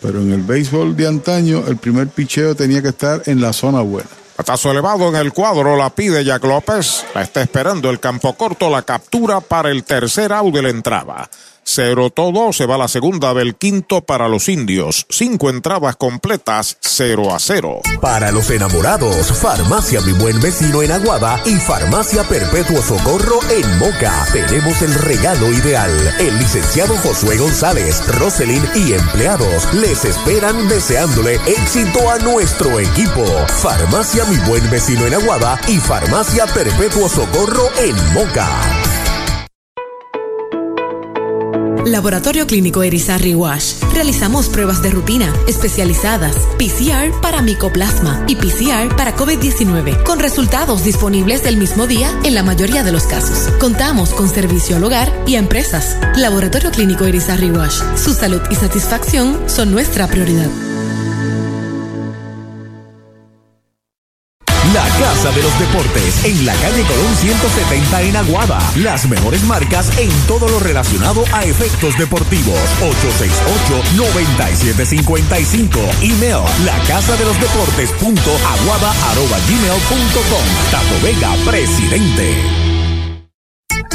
Pero 0.00 0.20
en 0.20 0.32
el 0.32 0.42
béisbol 0.42 0.94
de 0.94 1.08
antaño, 1.08 1.64
el 1.66 1.76
primer 1.76 2.06
picheo 2.06 2.54
tenía 2.54 2.80
que 2.80 2.90
estar 2.90 3.20
en 3.26 3.40
la 3.40 3.52
zona 3.52 3.80
buena. 3.80 4.08
Patazo 4.40 4.70
elevado 4.70 5.06
en 5.10 5.16
el 5.16 5.34
cuadro, 5.34 5.76
la 5.76 5.90
pide 5.90 6.24
Jack 6.24 6.42
López. 6.44 7.04
La 7.14 7.20
está 7.20 7.42
esperando 7.42 7.90
el 7.90 8.00
campo 8.00 8.32
corto, 8.32 8.70
la 8.70 8.80
captura 8.80 9.42
para 9.42 9.70
el 9.70 9.84
tercer 9.84 10.32
out 10.32 10.54
de 10.54 10.62
la 10.62 10.70
entrada. 10.70 11.28
Cero 11.72 12.10
todo, 12.10 12.52
se 12.52 12.66
va 12.66 12.76
la 12.76 12.88
segunda 12.88 13.32
del 13.32 13.54
quinto 13.54 14.00
para 14.00 14.26
los 14.26 14.48
indios. 14.48 15.06
Cinco 15.08 15.50
entradas 15.50 15.94
completas, 15.94 16.76
0 16.80 17.32
a 17.32 17.38
0. 17.38 17.82
Para 18.00 18.32
los 18.32 18.50
enamorados, 18.50 19.30
Farmacia 19.40 20.00
Mi 20.00 20.10
Buen 20.10 20.40
Vecino 20.40 20.82
en 20.82 20.90
Aguada 20.90 21.40
y 21.44 21.54
Farmacia 21.54 22.24
Perpetuo 22.24 22.82
Socorro 22.82 23.38
en 23.50 23.78
Moca. 23.78 24.26
Tenemos 24.32 24.82
el 24.82 24.92
regalo 24.94 25.46
ideal. 25.52 25.92
El 26.18 26.36
licenciado 26.40 26.96
Josué 26.96 27.38
González, 27.38 28.04
Roselyn 28.18 28.64
y 28.74 28.94
empleados 28.94 29.72
les 29.72 30.04
esperan 30.04 30.66
deseándole 30.66 31.36
éxito 31.46 32.10
a 32.10 32.18
nuestro 32.18 32.80
equipo. 32.80 33.24
Farmacia 33.46 34.24
Mi 34.24 34.38
Buen 34.38 34.68
Vecino 34.72 35.06
en 35.06 35.14
Aguada 35.14 35.60
y 35.68 35.76
Farmacia 35.78 36.46
Perpetuo 36.46 37.08
Socorro 37.08 37.70
en 37.78 37.94
Moca. 38.12 38.89
Laboratorio 41.84 42.46
Clínico 42.46 42.82
Erizarri 42.82 43.34
Wash. 43.34 43.74
Realizamos 43.94 44.48
pruebas 44.48 44.82
de 44.82 44.90
rutina 44.90 45.32
especializadas, 45.46 46.36
PCR 46.58 47.18
para 47.20 47.42
micoplasma 47.42 48.24
y 48.28 48.36
PCR 48.36 48.94
para 48.96 49.16
COVID-19, 49.16 50.02
con 50.02 50.18
resultados 50.18 50.84
disponibles 50.84 51.44
el 51.46 51.56
mismo 51.56 51.86
día 51.86 52.10
en 52.24 52.34
la 52.34 52.42
mayoría 52.42 52.82
de 52.82 52.92
los 52.92 53.04
casos. 53.04 53.52
Contamos 53.58 54.10
con 54.10 54.28
servicio 54.28 54.76
al 54.76 54.84
hogar 54.84 55.12
y 55.26 55.36
a 55.36 55.38
empresas. 55.38 55.96
Laboratorio 56.16 56.70
Clínico 56.70 57.04
Erizarri 57.04 57.50
Wash. 57.50 57.80
Su 57.96 58.12
salud 58.12 58.40
y 58.50 58.54
satisfacción 58.54 59.38
son 59.48 59.70
nuestra 59.70 60.06
prioridad. 60.06 60.50
La 64.74 64.84
Casa 64.84 65.32
de 65.32 65.42
los 65.42 65.58
Deportes 65.58 66.24
en 66.24 66.46
la 66.46 66.54
calle 66.54 66.84
Colón 66.84 67.16
170 67.16 68.02
en 68.02 68.16
Aguada. 68.16 68.58
Las 68.76 69.08
mejores 69.08 69.42
marcas 69.44 69.90
en 69.98 70.08
todo 70.28 70.48
lo 70.48 70.60
relacionado 70.60 71.24
a 71.32 71.42
efectos 71.44 71.98
deportivos. 71.98 72.56
868-9755. 73.96 75.68
Email 76.02 76.44
la 76.64 76.78
casa 76.86 77.16
de 77.16 77.24
los 77.24 77.40
deportes 77.40 77.90
punto 77.92 78.30
aguada 78.30 78.92
arroba 79.10 79.38
gmail 79.48 79.80
punto 79.88 80.20
com. 80.30 80.44
Tato 80.70 81.00
Vega, 81.02 81.34
presidente. 81.50 82.69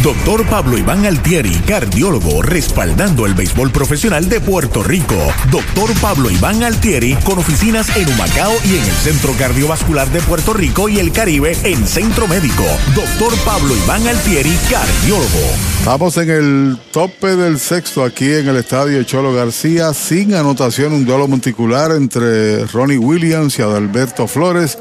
Doctor 0.06 0.46
Pablo 0.48 0.78
Iván 0.78 1.04
Altieri, 1.08 1.52
cardiólogo, 1.66 2.44
respaldando 2.44 3.26
el 3.26 3.34
béisbol 3.34 3.72
profesional 3.72 4.30
de 4.30 4.40
Puerto 4.40 4.84
Rico. 4.84 5.16
Doctor 5.50 5.90
Pablo 6.00 6.30
Iván 6.30 6.64
Altieri, 6.64 7.16
con 7.26 7.40
oficinas 7.40 7.90
en 7.98 8.08
Humacao 8.08 8.54
y 8.66 8.78
en 8.78 8.84
el 8.84 8.92
Centro 8.92 9.34
Cardiovascular 9.34 10.08
de 10.10 10.22
Puerto 10.22 10.54
Rico 10.54 10.88
y 10.90 11.00
el 11.00 11.12
Caribe 11.12 11.58
en 11.64 11.88
Centro 11.88 12.28
Médico. 12.28 12.64
Doctor 12.94 13.34
Pablo 13.44 13.76
Iván 13.76 14.08
Altieri, 14.08 14.56
cardiólogo. 14.70 15.50
Estamos 15.80 16.16
en 16.18 16.30
el 16.30 16.78
tope 16.92 17.36
del 17.36 17.60
sexto 17.60 18.04
aquí 18.04 18.32
en 18.32 18.48
el 18.48 18.58
estadio 18.58 19.02
Cholo 19.04 19.34
García, 19.34 19.92
sin 19.96 20.36
anotación, 20.36 20.94
un 20.94 21.04
duelo 21.04 21.28
monticular 21.28 21.92
entre 21.94 22.66
Ronnie 22.68 23.00
Williams 23.00 23.58
y 23.58 23.64
Adalberto 23.64 24.28
Flores. 24.28 24.78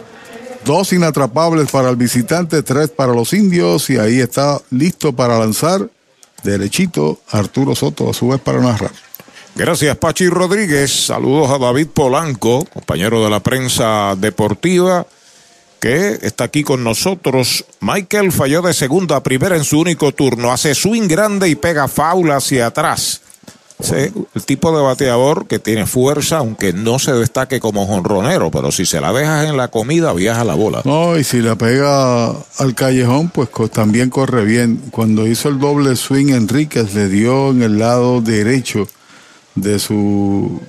Dos 0.65 0.95
inatrapables 0.95 1.71
para 1.71 1.91
el 1.91 1.97
visitante, 1.97 2.63
tres 2.63 2.89
para 2.89 3.13
los 3.13 3.35
indios 3.35 3.91
y 3.91 3.99
ahí 3.99 4.21
está 4.21 4.61
listo 4.71 5.15
para 5.15 5.39
lanzar 5.39 5.91
derechito 6.43 7.21
Arturo 7.31 7.75
Soto 7.75 8.09
a 8.09 8.15
su 8.15 8.29
vez 8.29 8.41
para 8.41 8.61
narrar. 8.61 8.91
Gracias 9.55 9.97
Pachi 9.99 10.29
Rodríguez, 10.29 10.91
saludos 11.07 11.51
a 11.51 11.59
David 11.59 11.89
Polanco, 11.89 12.65
compañero 12.65 13.23
de 13.23 13.31
la 13.31 13.41
prensa 13.41 14.15
deportiva 14.17 15.07
que 15.81 16.19
está 16.23 16.45
aquí 16.45 16.65
con 16.65 16.83
nosotros. 16.83 17.67
Michael 17.81 18.33
falló 18.33 18.63
de 18.63 18.73
segunda 18.73 19.17
a 19.17 19.23
primera 19.23 19.57
en 19.57 19.65
su 19.65 19.81
único 19.81 20.13
turno, 20.13 20.51
hace 20.51 20.75
swing 20.75 21.09
grande 21.09 21.47
y 21.47 21.57
pega 21.57 21.89
faula 21.89 22.37
hacia 22.37 22.69
atrás. 22.69 23.21
Sí, 23.85 24.27
el 24.35 24.45
tipo 24.47 24.75
de 24.75 24.83
bateador 24.83 25.47
que 25.47 25.59
tiene 25.59 25.87
fuerza, 25.87 26.39
aunque 26.39 26.73
no 26.73 26.99
se 26.99 27.13
destaque 27.13 27.61
como 27.61 27.87
jonronero, 27.87 28.51
pero 28.51 28.73
si 28.73 28.87
se 28.87 29.01
la 29.01 29.13
dejas 29.13 29.47
en 29.47 29.57
la 29.57 29.69
comida, 29.69 30.13
viaja 30.15 30.43
la 30.43 30.55
bola. 30.55 30.81
No, 30.85 31.19
y 31.19 31.25
si 31.25 31.43
la 31.43 31.57
pega 31.57 32.29
al 32.29 32.75
callejón, 32.75 33.29
pues 33.29 33.51
también 33.71 34.09
corre 34.09 34.45
bien. 34.45 34.81
Cuando 34.91 35.27
hizo 35.27 35.51
el 35.51 35.59
doble 35.59 35.97
swing, 35.97 36.33
Enríquez 36.33 36.95
le 36.95 37.09
dio 37.09 37.51
en 37.51 37.63
el 37.63 37.79
lado 37.79 38.23
derecho 38.23 38.89
de 39.55 39.79
su 39.79 40.61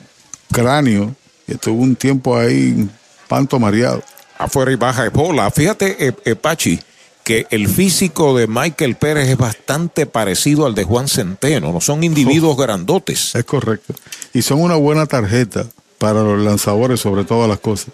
cráneo 0.51 1.15
y 1.47 1.53
estuvo 1.53 1.81
un 1.81 1.95
tiempo 1.95 2.37
ahí 2.37 2.89
panto 3.29 3.59
mareado. 3.59 4.03
Afuera 4.37 4.71
y 4.71 4.75
baja 4.75 5.03
de 5.03 5.09
bola. 5.09 5.49
Fíjate, 5.49 6.13
eh, 6.25 6.35
Pachi 6.35 6.79
que 7.25 7.47
el 7.49 7.67
físico 7.67 8.37
de 8.37 8.45
Michael 8.45 8.95
Pérez 8.95 9.27
es 9.27 9.37
bastante 9.37 10.05
parecido 10.05 10.67
al 10.67 10.75
de 10.75 10.83
Juan 10.83 11.07
Centeno, 11.07 11.73
no 11.73 11.81
son 11.81 12.03
individuos 12.03 12.55
grandotes. 12.55 13.33
Es 13.33 13.43
correcto. 13.43 13.95
Y 14.31 14.43
son 14.43 14.61
una 14.61 14.75
buena 14.75 15.07
tarjeta 15.07 15.65
para 15.97 16.21
los 16.21 16.39
lanzadores 16.39 16.99
sobre 16.99 17.25
todas 17.25 17.49
las 17.49 17.59
cosas. 17.59 17.89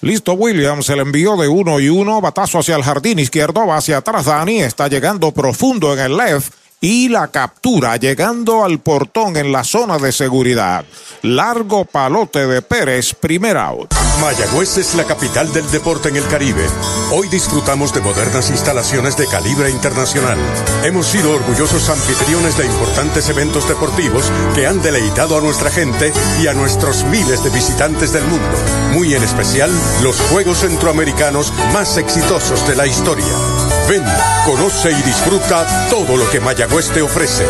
Listo, 0.00 0.32
Williams, 0.32 0.86
se 0.86 0.96
le 0.96 1.02
envió 1.02 1.36
de 1.36 1.48
uno 1.48 1.78
y 1.80 1.90
uno, 1.90 2.22
batazo 2.22 2.58
hacia 2.58 2.76
el 2.76 2.82
jardín 2.82 3.18
izquierdo, 3.18 3.66
va 3.66 3.76
hacia 3.76 3.98
atrás, 3.98 4.24
Dani 4.24 4.60
está 4.60 4.88
llegando 4.88 5.32
profundo 5.32 5.92
en 5.92 5.98
el 5.98 6.16
left 6.16 6.52
y 6.84 7.08
la 7.08 7.28
captura 7.28 7.96
llegando 7.96 8.62
al 8.62 8.78
portón 8.78 9.38
en 9.38 9.52
la 9.52 9.64
zona 9.64 9.96
de 9.96 10.12
seguridad. 10.12 10.84
Largo 11.22 11.86
palote 11.86 12.46
de 12.46 12.60
Pérez, 12.60 13.14
primer 13.14 13.56
out. 13.56 13.94
Mayagüez 14.20 14.76
es 14.76 14.94
la 14.94 15.04
capital 15.04 15.50
del 15.54 15.70
deporte 15.70 16.10
en 16.10 16.16
el 16.16 16.26
Caribe. 16.28 16.62
Hoy 17.10 17.28
disfrutamos 17.28 17.94
de 17.94 18.02
modernas 18.02 18.50
instalaciones 18.50 19.16
de 19.16 19.26
calibre 19.26 19.70
internacional. 19.70 20.36
Hemos 20.84 21.06
sido 21.06 21.32
orgullosos 21.32 21.88
anfitriones 21.88 22.58
de 22.58 22.66
importantes 22.66 23.30
eventos 23.30 23.66
deportivos 23.66 24.30
que 24.54 24.66
han 24.66 24.82
deleitado 24.82 25.38
a 25.38 25.40
nuestra 25.40 25.70
gente 25.70 26.12
y 26.42 26.48
a 26.48 26.52
nuestros 26.52 27.02
miles 27.04 27.42
de 27.42 27.48
visitantes 27.48 28.12
del 28.12 28.24
mundo. 28.24 28.58
Muy 28.92 29.14
en 29.14 29.22
especial, 29.22 29.70
los 30.02 30.20
Juegos 30.20 30.58
Centroamericanos 30.58 31.50
más 31.72 31.96
exitosos 31.96 32.68
de 32.68 32.76
la 32.76 32.86
historia. 32.86 33.53
Ven, 33.88 34.02
conoce 34.46 34.92
y 34.92 35.02
disfruta 35.02 35.88
todo 35.90 36.16
lo 36.16 36.30
que 36.30 36.40
Mayagüez 36.40 36.88
te 36.90 37.02
ofrece. 37.02 37.46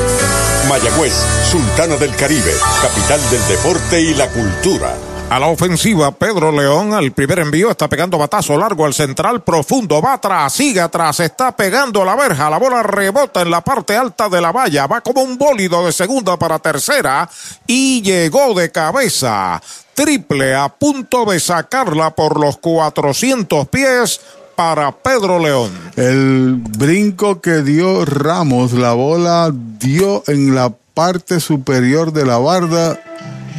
Mayagüez, 0.68 1.14
Sultana 1.48 1.96
del 1.96 2.14
Caribe, 2.16 2.52
capital 2.82 3.20
del 3.30 3.46
deporte 3.46 4.00
y 4.00 4.14
la 4.14 4.28
cultura. 4.28 4.94
A 5.30 5.38
la 5.38 5.46
ofensiva, 5.46 6.10
Pedro 6.10 6.50
León 6.50 6.92
al 6.92 7.12
primer 7.12 7.38
envío 7.38 7.70
está 7.70 7.88
pegando 7.88 8.18
batazo 8.18 8.58
largo 8.58 8.84
al 8.84 8.94
central, 8.94 9.42
profundo, 9.42 10.02
va 10.02 10.14
atrás, 10.14 10.52
sigue 10.52 10.80
atrás, 10.80 11.20
está 11.20 11.56
pegando 11.56 12.04
la 12.04 12.16
verja, 12.16 12.50
la 12.50 12.58
bola 12.58 12.82
rebota 12.82 13.40
en 13.42 13.50
la 13.50 13.60
parte 13.60 13.96
alta 13.96 14.28
de 14.28 14.40
la 14.40 14.50
valla, 14.50 14.88
va 14.88 15.00
como 15.02 15.22
un 15.22 15.38
bólido 15.38 15.86
de 15.86 15.92
segunda 15.92 16.36
para 16.36 16.58
tercera 16.58 17.28
y 17.66 18.02
llegó 18.02 18.54
de 18.54 18.72
cabeza. 18.72 19.62
Triple 19.94 20.56
a 20.56 20.68
punto 20.68 21.24
de 21.26 21.38
sacarla 21.38 22.10
por 22.10 22.40
los 22.40 22.58
400 22.58 23.68
pies 23.68 24.20
para 24.56 24.92
Pedro 24.92 25.38
León. 25.38 25.70
El 25.96 26.56
brinco 26.56 27.40
que 27.40 27.62
dio 27.62 28.04
Ramos, 28.04 28.72
la 28.72 28.92
bola 28.92 29.52
dio 29.78 30.22
en 30.26 30.54
la 30.54 30.72
parte 30.94 31.40
superior 31.40 32.12
de 32.12 32.24
la 32.24 32.38
barda 32.38 32.98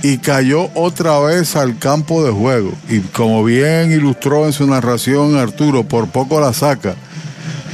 y 0.02 0.20
cayó 0.20 0.70
otra 0.76 1.20
vez 1.20 1.56
al 1.56 1.80
campo 1.80 2.24
de 2.24 2.32
juego. 2.32 2.72
Y 2.90 3.00
como 3.00 3.44
bien 3.44 3.92
ilustró 3.92 4.46
en 4.46 4.54
su 4.54 4.68
narración 4.68 5.36
Arturo, 5.36 5.84
por 5.84 6.08
poco 6.08 6.40
la 6.40 6.54
saca. 6.54 6.96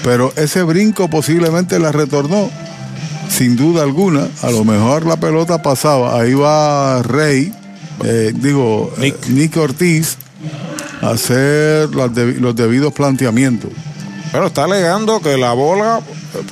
Pero 0.03 0.34
ese 0.35 0.64
brinco 0.64 1.10
posiblemente 1.10 1.77
la 1.77 1.91
retornó, 1.91 2.49
sin 3.30 3.56
duda 3.56 3.84
alguna. 3.84 4.27
A 4.41 4.49
lo 4.49 4.64
mejor 4.64 5.06
la 5.06 5.18
pelota 5.18 5.61
pasaba. 5.61 6.19
Ahí 6.19 6.34
va 6.34 7.03
Rey, 7.03 7.53
eh, 8.03 8.31
digo, 8.34 8.91
eh, 8.99 9.14
Nick. 9.30 9.57
Ortiz, 9.57 10.18
hacer 11.02 11.90
los, 11.90 12.11
debi- 12.11 12.38
los 12.38 12.56
debidos 12.56 12.94
planteamientos. 12.94 13.72
Pero 14.32 14.48
está 14.48 14.64
alegando 14.64 15.19
que 15.19 15.38
la 15.38 15.52
bola 15.53 15.99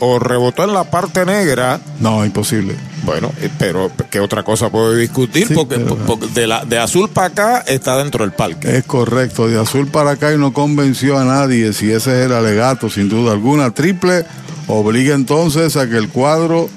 o 0.02 0.20
rebotó 0.20 0.64
en 0.66 0.74
la 0.74 0.84
parte 0.84 1.26
negra. 1.26 1.80
No, 2.02 2.26
imposible. 2.26 2.76
Bueno, 3.04 3.32
eh, 3.40 3.50
pero 3.58 3.90
¿qué 4.10 4.20
otra 4.20 4.44
cosa 4.44 4.70
puede 4.70 4.98
discutir? 5.00 5.48
Sí, 5.48 5.54
porque 5.54 5.76
pero- 5.80 5.96
porque 6.06 6.28
de, 6.28 6.46
la, 6.48 6.66
de 6.66 6.78
azul 6.78 7.10
para 7.10 7.28
acá 7.28 7.64
está 7.66 7.98
dentro 7.98 8.26
del 8.26 8.34
parque. 8.34 8.76
Es 8.78 8.84
correcto, 8.84 9.48
de 9.48 9.58
azul 9.60 9.88
para 9.88 10.12
acá 10.12 10.34
y 10.34 10.38
no 10.38 10.52
convenció 10.52 11.18
a 11.18 11.24
nadie 11.24 11.72
si 11.72 11.90
ese 11.92 12.20
es 12.20 12.26
el 12.26 12.34
alegato, 12.34 12.90
sin 12.90 13.08
duda 13.08 13.32
alguna. 13.32 13.72
Triple 13.72 14.26
obliga 14.68 15.16
entonces 15.16 15.78
a 15.78 15.88
que 15.90 15.96
el 15.96 16.10
cuadro 16.10 16.70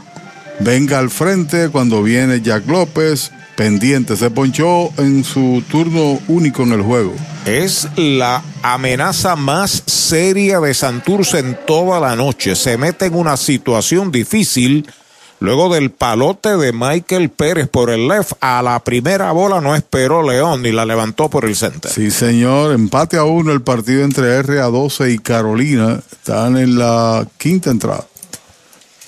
venga 0.60 1.00
al 1.00 1.10
frente 1.10 1.68
cuando 1.70 2.04
viene 2.04 2.40
Jack 2.40 2.68
López, 2.68 3.32
pendiente, 3.56 4.16
se 4.16 4.30
ponchó 4.30 4.90
en 4.98 5.24
su 5.24 5.62
turno 5.70 6.18
único 6.28 6.62
en 6.62 6.72
el 6.72 6.82
juego. 6.82 7.12
Es 7.46 7.88
la 7.96 8.42
amenaza 8.62 9.36
más 9.36 9.82
seria 9.86 10.60
de 10.60 10.74
Santurce 10.74 11.38
en 11.38 11.58
toda 11.66 12.00
la 12.00 12.14
noche. 12.16 12.54
Se 12.54 12.78
mete 12.78 13.06
en 13.06 13.14
una 13.14 13.36
situación 13.36 14.12
difícil 14.12 14.86
luego 15.42 15.74
del 15.74 15.90
palote 15.90 16.56
de 16.56 16.72
Michael 16.72 17.30
Pérez 17.30 17.68
por 17.68 17.90
el 17.90 18.06
left. 18.06 18.32
A 18.40 18.62
la 18.62 18.78
primera 18.84 19.32
bola 19.32 19.60
no 19.60 19.74
esperó 19.74 20.22
León 20.22 20.62
ni 20.62 20.70
la 20.70 20.86
levantó 20.86 21.28
por 21.28 21.44
el 21.44 21.56
center. 21.56 21.90
Sí, 21.90 22.10
señor, 22.10 22.72
empate 22.72 23.16
a 23.16 23.24
uno 23.24 23.52
el 23.52 23.60
partido 23.60 24.04
entre 24.04 24.40
RA12 24.42 25.12
y 25.12 25.18
Carolina. 25.18 26.00
Están 26.12 26.56
en 26.56 26.78
la 26.78 27.26
quinta 27.38 27.70
entrada. 27.70 28.06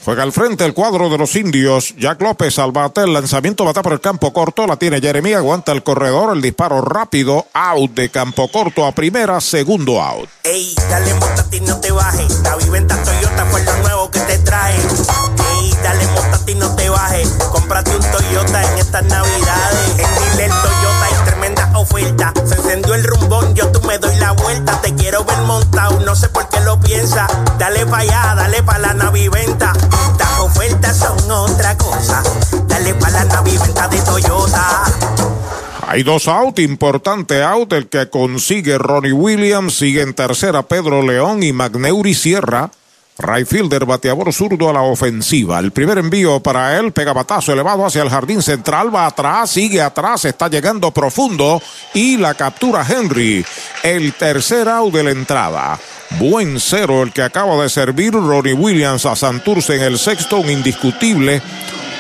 Juega 0.04 0.22
al 0.22 0.32
frente 0.32 0.66
el 0.66 0.74
cuadro 0.74 1.08
de 1.08 1.16
los 1.16 1.34
indios. 1.34 1.94
Jack 1.96 2.20
López 2.20 2.58
al 2.58 2.72
bate. 2.72 3.00
El 3.00 3.14
lanzamiento 3.14 3.64
bata 3.64 3.82
por 3.82 3.94
el 3.94 4.00
campo 4.00 4.34
corto. 4.34 4.66
La 4.66 4.76
tiene 4.76 5.00
Jeremía. 5.00 5.38
Aguanta 5.38 5.72
el 5.72 5.82
corredor. 5.82 6.36
El 6.36 6.42
disparo 6.42 6.82
rápido. 6.82 7.46
Out 7.54 7.92
de 7.92 8.10
campo 8.10 8.48
corto 8.48 8.84
a 8.84 8.92
primera. 8.92 9.40
Segundo 9.40 10.02
out. 10.02 10.28
Ey, 10.42 10.74
dale 10.90 11.14
montate 11.14 11.56
y 11.56 11.60
no 11.62 11.80
te 11.80 11.90
bajes. 11.90 12.40
La 12.42 12.56
viventa 12.56 13.02
Toyota 13.02 13.46
fue 13.46 13.64
lo 13.64 13.76
nuevo 13.78 14.10
que 14.10 14.20
te 14.20 14.38
trae. 14.40 14.76
Ey, 14.76 15.72
dale 15.82 16.06
montate 16.08 16.52
y 16.52 16.54
no 16.56 16.76
te 16.76 16.88
bajes. 16.90 17.28
Cómprate 17.50 17.96
un 17.96 18.02
Toyota 18.02 18.72
en 18.72 18.78
estas 18.78 19.04
navidades. 19.04 19.90
En 19.90 20.32
Dile 20.36 20.48
Toyota 20.48 20.93
oferta. 21.76 22.32
Se 22.44 22.54
encendió 22.54 22.94
el 22.94 23.04
rumbón, 23.04 23.54
yo 23.54 23.70
tú 23.72 23.80
me 23.86 23.98
doy 23.98 24.14
la 24.16 24.32
vuelta. 24.32 24.80
Te 24.80 24.94
quiero 24.94 25.24
ver 25.24 25.38
montado, 25.42 26.00
no 26.00 26.14
sé 26.14 26.28
por 26.28 26.48
qué 26.48 26.60
lo 26.60 26.80
piensa. 26.80 27.26
Dale 27.58 27.86
pa' 27.86 27.98
allá, 27.98 28.34
dale 28.36 28.62
pa' 28.62 28.78
la 28.78 28.94
naviventa. 28.94 29.72
Estas 30.12 30.40
ofertas 30.40 30.96
son 30.96 31.30
otra 31.30 31.76
cosa. 31.76 32.22
Dale 32.66 32.94
pa' 32.94 33.10
la 33.10 33.24
naviventa 33.24 33.88
de 33.88 33.98
Toyota. 34.00 34.84
Hay 35.86 36.02
dos 36.02 36.28
out, 36.28 36.58
importante 36.60 37.42
out, 37.42 37.72
el 37.72 37.88
que 37.88 38.08
consigue 38.08 38.78
Ronnie 38.78 39.12
Williams, 39.12 39.74
sigue 39.74 40.00
en 40.00 40.14
tercera 40.14 40.62
Pedro 40.62 41.02
León 41.02 41.42
y 41.42 41.52
Magneuri 41.52 42.14
Sierra. 42.14 42.70
Right 43.16 43.46
fielder, 43.46 43.84
bateador 43.84 44.32
zurdo 44.32 44.68
a 44.68 44.72
la 44.72 44.82
ofensiva. 44.82 45.60
El 45.60 45.70
primer 45.70 45.98
envío 45.98 46.40
para 46.40 46.76
él, 46.76 46.92
pega 46.92 47.12
batazo 47.12 47.52
elevado 47.52 47.86
hacia 47.86 48.02
el 48.02 48.10
jardín 48.10 48.42
central, 48.42 48.92
va 48.92 49.06
atrás, 49.06 49.50
sigue 49.50 49.80
atrás, 49.80 50.24
está 50.24 50.48
llegando 50.48 50.90
profundo 50.90 51.62
y 51.94 52.16
la 52.16 52.34
captura 52.34 52.84
Henry. 52.88 53.46
El 53.84 54.14
tercer 54.14 54.68
out 54.68 54.92
de 54.92 55.04
la 55.04 55.10
entrada. 55.12 55.78
Buen 56.18 56.58
cero 56.58 57.04
el 57.04 57.12
que 57.12 57.22
acaba 57.22 57.62
de 57.62 57.68
servir 57.68 58.12
Ronnie 58.12 58.52
Williams 58.52 59.06
a 59.06 59.14
Santurce 59.14 59.76
en 59.76 59.82
el 59.82 59.98
sexto, 59.98 60.38
un 60.38 60.50
indiscutible. 60.50 61.40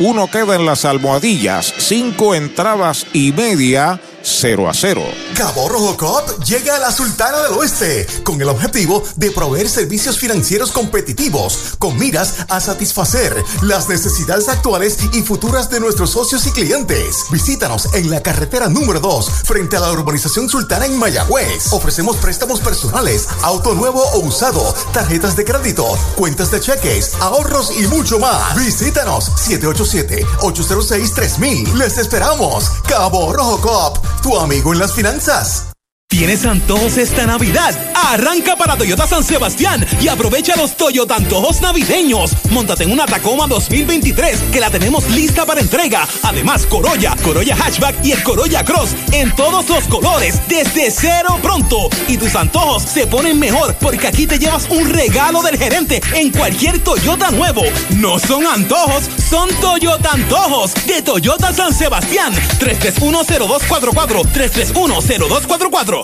Uno 0.00 0.26
queda 0.28 0.56
en 0.56 0.66
las 0.66 0.84
almohadillas, 0.84 1.72
cinco 1.78 2.34
entradas 2.34 3.06
y 3.12 3.30
media, 3.30 4.00
0 4.24 4.68
a 4.68 4.74
0. 4.74 5.02
Cabo 5.36 5.68
Rojo 5.68 5.96
Coop 5.96 6.42
llega 6.44 6.74
a 6.76 6.78
la 6.78 6.90
Sultana 6.90 7.42
del 7.42 7.52
Oeste 7.52 8.06
con 8.22 8.40
el 8.40 8.48
objetivo 8.48 9.02
de 9.16 9.30
proveer 9.30 9.68
servicios 9.68 10.18
financieros 10.18 10.72
competitivos 10.72 11.74
con 11.78 11.98
miras 11.98 12.46
a 12.48 12.60
satisfacer 12.60 13.34
las 13.62 13.88
necesidades 13.88 14.48
actuales 14.48 14.98
y 15.12 15.22
futuras 15.22 15.70
de 15.70 15.80
nuestros 15.80 16.10
socios 16.10 16.46
y 16.46 16.52
clientes. 16.52 17.26
Visítanos 17.30 17.92
en 17.94 18.10
la 18.10 18.22
carretera 18.22 18.68
número 18.68 19.00
2 19.00 19.30
frente 19.44 19.76
a 19.76 19.80
la 19.80 19.92
urbanización 19.92 20.48
Sultana 20.48 20.86
en 20.86 20.98
Mayagüez. 20.98 21.72
Ofrecemos 21.72 22.16
préstamos 22.16 22.60
personales, 22.60 23.28
auto 23.42 23.74
nuevo 23.74 24.02
o 24.14 24.20
usado, 24.20 24.74
tarjetas 24.92 25.36
de 25.36 25.44
crédito, 25.44 25.86
cuentas 26.16 26.50
de 26.50 26.60
cheques, 26.60 27.14
ahorros 27.20 27.72
y 27.78 27.86
mucho 27.88 28.18
más. 28.18 28.56
Visítanos 28.56 29.30
787-806-3000. 29.48 31.74
Les 31.74 31.98
esperamos. 31.98 32.70
Cabo 32.88 33.30
Rojo 33.32 33.60
Coop, 33.60 33.98
tu 34.22 34.38
amigo 34.38 34.72
en 34.72 34.78
las 34.78 34.92
finanzas. 34.92 35.73
¿Tienes 36.16 36.46
antojos 36.46 36.96
esta 36.96 37.26
Navidad? 37.26 37.76
Arranca 37.92 38.54
para 38.54 38.76
Toyota 38.76 39.04
San 39.04 39.24
Sebastián 39.24 39.84
y 40.00 40.06
aprovecha 40.06 40.54
los 40.54 40.76
Toyota 40.76 41.16
antojos 41.16 41.60
navideños. 41.60 42.30
Móntate 42.50 42.84
en 42.84 42.92
una 42.92 43.04
Tacoma 43.04 43.48
2023 43.48 44.38
que 44.52 44.60
la 44.60 44.70
tenemos 44.70 45.10
lista 45.10 45.44
para 45.44 45.60
entrega. 45.60 46.06
Además, 46.22 46.66
Corolla, 46.66 47.16
Corolla 47.24 47.56
Hatchback 47.56 48.04
y 48.04 48.12
el 48.12 48.22
Corolla 48.22 48.64
Cross 48.64 48.90
en 49.10 49.34
todos 49.34 49.68
los 49.68 49.88
colores 49.88 50.40
desde 50.46 50.88
cero 50.92 51.36
pronto. 51.42 51.88
Y 52.06 52.16
tus 52.16 52.36
antojos 52.36 52.84
se 52.84 53.08
ponen 53.08 53.40
mejor 53.40 53.74
porque 53.80 54.06
aquí 54.06 54.28
te 54.28 54.38
llevas 54.38 54.68
un 54.70 54.88
regalo 54.88 55.42
del 55.42 55.58
gerente 55.58 56.00
en 56.14 56.30
cualquier 56.30 56.78
Toyota 56.78 57.32
nuevo. 57.32 57.62
No 57.96 58.20
son 58.20 58.46
antojos, 58.46 59.10
son 59.28 59.48
Toyota 59.60 60.12
antojos 60.12 60.74
de 60.86 61.02
Toyota 61.02 61.52
San 61.52 61.74
Sebastián. 61.74 62.32
3310244 62.60 64.22
3310244 64.32 66.03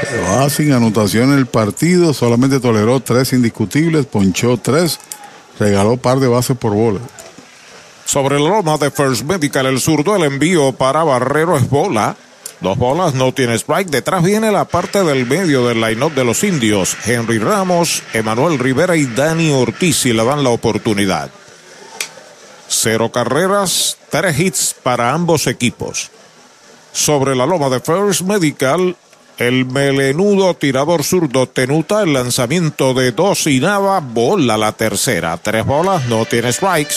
Se 0.01 0.21
va 0.21 0.49
sin 0.51 0.73
anotación 0.73 1.33
el 1.33 1.47
partido, 1.47 2.13
solamente 2.13 2.61
toleró 2.61 3.01
tres 3.01 3.33
indiscutibles, 3.33 4.07
ponchó 4.07 4.59
tres, 4.59 5.01
regaló 5.59 5.97
par 5.97 6.21
de 6.21 6.29
bases 6.29 6.57
por 6.57 6.75
bola. 6.75 7.01
Sobre 8.05 8.39
la 8.39 8.49
loma 8.49 8.77
de 8.79 8.91
First 8.91 9.23
Medical, 9.25 9.67
el 9.67 9.81
zurdo, 9.81 10.17
el 10.17 10.25
envío 10.25 10.73
para 10.73 11.05
Barrero 11.05 11.57
es 11.57 11.69
bola. 11.69 12.17
Dos 12.61 12.77
bolas, 12.77 13.15
no 13.15 13.33
tiene 13.33 13.55
strike. 13.55 13.89
Detrás 13.89 14.23
viene 14.23 14.51
la 14.51 14.65
parte 14.65 15.05
del 15.05 15.27
medio 15.27 15.67
del 15.67 15.81
line-up 15.81 16.13
de 16.15 16.25
los 16.25 16.43
indios. 16.43 16.97
Henry 17.07 17.39
Ramos, 17.39 18.03
Emanuel 18.13 18.59
Rivera 18.59 18.97
y 18.97 19.07
Dani 19.07 19.53
Ortiz 19.53 20.07
y 20.07 20.13
le 20.13 20.25
dan 20.25 20.43
la 20.43 20.51
oportunidad. 20.51 21.31
Cero 22.67 23.11
carreras, 23.11 23.97
tres 24.11 24.39
hits 24.39 24.75
para 24.83 25.13
ambos 25.13 25.47
equipos. 25.47 26.11
Sobre 26.93 27.37
la 27.37 27.47
loma 27.47 27.69
de 27.69 27.81
First 27.81 28.23
Medical, 28.23 28.97
el 29.39 29.65
melenudo 29.65 30.55
tirador 30.55 31.05
zurdo 31.05 31.49
Tenuta, 31.49 32.03
el 32.03 32.13
lanzamiento 32.13 32.93
de 32.93 33.13
dos 33.13 33.47
y 33.47 33.61
nada, 33.61 34.01
bola 34.01 34.59
la 34.59 34.73
tercera. 34.73 35.37
Tres 35.37 35.65
bolas, 35.65 36.07
no 36.07 36.25
tiene 36.25 36.53
strikes. 36.53 36.97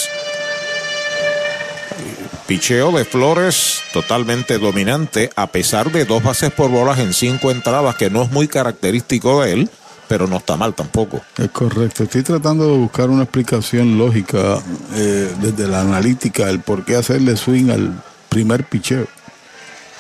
Picheo 2.52 2.92
de 2.92 3.06
Flores 3.06 3.82
totalmente 3.94 4.58
dominante, 4.58 5.30
a 5.38 5.48
pesar 5.48 5.90
de 5.90 6.04
dos 6.04 6.22
bases 6.22 6.52
por 6.52 6.70
bolas 6.70 7.00
en 7.00 7.14
cinco 7.14 7.50
entradas, 7.50 7.96
que 7.96 8.10
no 8.10 8.24
es 8.24 8.32
muy 8.34 8.50
característico 8.50 9.42
de 9.42 9.54
él, 9.54 9.70
pero 10.10 10.28
no 10.28 10.36
está 10.36 10.58
mal 10.58 10.74
tampoco. 10.74 11.22
Es 11.38 11.50
correcto. 11.52 12.04
Estoy 12.04 12.24
tratando 12.24 12.70
de 12.70 12.78
buscar 12.78 13.10
una 13.10 13.24
explicación 13.24 13.98
lógica 13.98 14.62
eh, 14.96 15.34
desde 15.40 15.66
la 15.66 15.80
analítica, 15.80 16.50
el 16.50 16.60
por 16.60 16.84
qué 16.84 16.98
hacerle 16.98 17.38
swing 17.38 17.70
al 17.70 18.04
primer 18.28 18.66
picheo. 18.66 19.08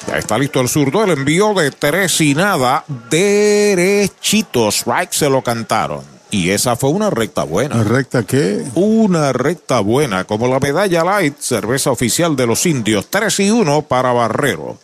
Ya 0.10 0.18
está 0.18 0.38
listo 0.38 0.60
el 0.60 0.68
zurdo, 0.68 1.06
el 1.06 1.12
envío 1.12 1.54
de 1.54 1.72
tres 1.72 2.20
y 2.20 2.36
nada, 2.36 2.84
derechitos. 3.10 4.76
Strike 4.76 5.14
se 5.14 5.30
lo 5.30 5.42
cantaron. 5.42 6.04
Y 6.32 6.50
esa 6.52 6.78
fue 6.78 6.90
una 6.90 7.10
recta 7.10 7.44
buena. 7.44 7.76
¿Una 7.76 7.84
recta 7.84 8.24
qué? 8.24 8.66
Una 8.74 9.34
recta 9.34 9.82
buena, 9.82 10.24
como 10.24 10.48
la 10.48 10.60
medalla 10.60 11.04
light, 11.04 11.38
cerveza 11.40 11.92
oficial 11.92 12.38
de 12.38 12.48
los 12.48 12.66
indios. 12.66 13.08
3 13.10 13.40
y 13.42 13.52
1 13.52 13.82
para 13.84 14.14
Barrero. 14.14 14.78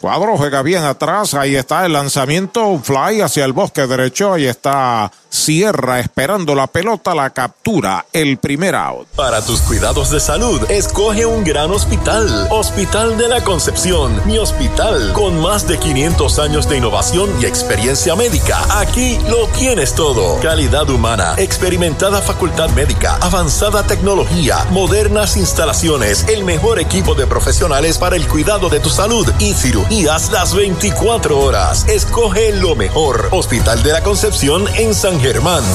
Cuadro 0.00 0.36
juega 0.36 0.62
bien 0.62 0.84
atrás, 0.84 1.34
ahí 1.34 1.56
está 1.56 1.86
el 1.86 1.92
lanzamiento, 1.94 2.78
fly 2.82 3.22
hacia 3.22 3.44
el 3.44 3.52
bosque 3.52 3.86
derecho, 3.86 4.34
ahí 4.34 4.46
está 4.46 5.10
Sierra 5.36 6.00
esperando 6.00 6.54
la 6.54 6.66
pelota, 6.66 7.14
la 7.14 7.28
captura, 7.28 8.06
el 8.10 8.38
primer 8.38 8.74
out. 8.74 9.06
Para 9.14 9.44
tus 9.44 9.60
cuidados 9.60 10.10
de 10.10 10.18
salud, 10.18 10.62
escoge 10.70 11.26
un 11.26 11.44
gran 11.44 11.70
hospital. 11.70 12.48
Hospital 12.50 13.18
de 13.18 13.28
la 13.28 13.44
Concepción, 13.44 14.18
mi 14.24 14.38
hospital, 14.38 15.12
con 15.12 15.38
más 15.38 15.68
de 15.68 15.78
500 15.78 16.38
años 16.38 16.68
de 16.70 16.78
innovación 16.78 17.30
y 17.38 17.44
experiencia 17.44 18.16
médica. 18.16 18.80
Aquí 18.80 19.18
lo 19.28 19.46
tienes 19.48 19.94
todo. 19.94 20.40
Calidad 20.40 20.88
humana, 20.88 21.34
experimentada 21.36 22.22
facultad 22.22 22.70
médica, 22.70 23.18
avanzada 23.20 23.86
tecnología, 23.86 24.64
modernas 24.70 25.36
instalaciones, 25.36 26.26
el 26.28 26.44
mejor 26.44 26.80
equipo 26.80 27.14
de 27.14 27.26
profesionales 27.26 27.98
para 27.98 28.16
el 28.16 28.26
cuidado 28.26 28.70
de 28.70 28.80
tu 28.80 28.88
salud 28.88 29.30
y 29.38 29.52
cirugías 29.52 30.32
las 30.32 30.54
24 30.54 31.38
horas. 31.38 31.86
Escoge 31.88 32.54
lo 32.54 32.74
mejor. 32.74 33.28
Hospital 33.32 33.82
de 33.82 33.92
la 33.92 34.02
Concepción 34.02 34.66
en 34.76 34.94
San. 34.94 35.25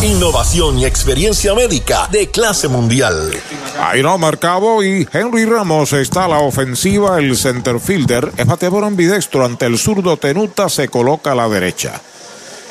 Innovación 0.01 0.79
y 0.79 0.85
experiencia 0.85 1.53
médica 1.53 2.07
de 2.09 2.29
clase 2.29 2.69
mundial. 2.69 3.31
Ahí 3.77 4.01
no 4.01 4.17
marcado 4.17 4.81
y 4.81 5.05
Henry 5.11 5.43
Ramos 5.43 5.91
está 5.91 6.23
a 6.23 6.27
la 6.29 6.39
ofensiva. 6.39 7.19
El 7.19 7.35
center 7.35 7.77
fielder 7.81 8.31
es 8.37 8.45
bateador 8.45 8.85
ambidextro 8.85 9.43
ante 9.43 9.65
el 9.65 9.77
zurdo 9.77 10.15
Tenuta. 10.15 10.69
Se 10.69 10.87
coloca 10.87 11.33
a 11.33 11.35
la 11.35 11.49
derecha. 11.49 11.99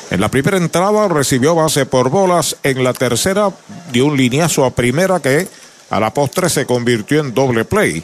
En 0.09 0.21
la 0.21 0.29
primera 0.29 0.57
entrada 0.57 1.07
recibió 1.07 1.53
base 1.53 1.85
por 1.85 2.09
bolas. 2.09 2.57
En 2.63 2.83
la 2.83 2.93
tercera 2.93 3.51
dio 3.91 4.07
un 4.07 4.17
lineazo 4.17 4.65
a 4.65 4.71
primera 4.71 5.19
que 5.19 5.47
a 5.91 5.99
la 5.99 6.11
postre 6.11 6.49
se 6.49 6.65
convirtió 6.65 7.19
en 7.19 7.31
doble 7.31 7.63
play. 7.63 8.03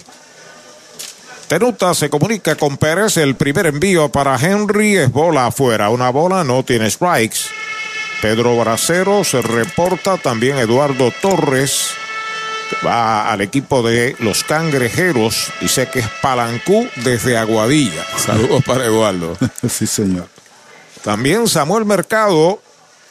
Tenuta 1.47 1.95
se 1.95 2.11
comunica 2.11 2.53
con 2.53 2.77
Pérez. 2.77 3.17
El 3.17 3.33
primer 3.33 3.65
envío 3.65 4.09
para 4.09 4.37
Henry 4.39 4.97
es 4.97 5.11
bola 5.11 5.47
afuera. 5.47 5.89
Una 5.89 6.11
bola 6.11 6.43
no 6.43 6.61
tiene 6.61 6.91
strikes. 6.91 7.39
Pedro 8.21 8.57
Bracero 8.57 9.23
se 9.23 9.41
reporta, 9.41 10.17
también 10.17 10.57
Eduardo 10.57 11.11
Torres 11.21 11.91
va 12.85 13.31
al 13.31 13.41
equipo 13.41 13.83
de 13.83 14.15
los 14.19 14.43
cangrejeros, 14.43 15.51
dice 15.61 15.87
que 15.87 15.99
es 15.99 16.07
Palancú 16.21 16.87
desde 16.97 17.37
Aguadilla. 17.37 18.03
Saludos 18.17 18.63
para 18.65 18.85
Eduardo. 18.85 19.37
sí, 19.69 19.87
señor. 19.87 20.27
También 21.03 21.47
Samuel 21.47 21.85
Mercado 21.85 22.61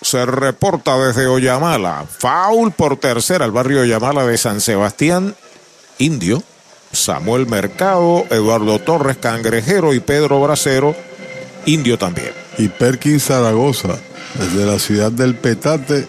se 0.02 0.26
reporta 0.26 0.98
desde 0.98 1.26
Oyamala. 1.26 2.04
Foul 2.18 2.72
por 2.72 2.96
tercera 2.98 3.44
al 3.44 3.52
barrio 3.52 3.80
Oyamala 3.82 4.26
de 4.26 4.36
San 4.36 4.60
Sebastián, 4.60 5.34
Indio. 5.98 6.42
Samuel 6.92 7.46
Mercado, 7.46 8.24
Eduardo 8.30 8.78
Torres, 8.78 9.18
Cangrejero 9.18 9.92
y 9.92 10.00
Pedro 10.00 10.40
Bracero, 10.40 10.94
Indio 11.66 11.98
también. 11.98 12.32
Y 12.58 12.68
Perkin 12.68 13.20
Zaragoza 13.20 13.98
desde 14.38 14.66
la 14.66 14.78
ciudad 14.78 15.12
del 15.12 15.34
Petate, 15.34 16.08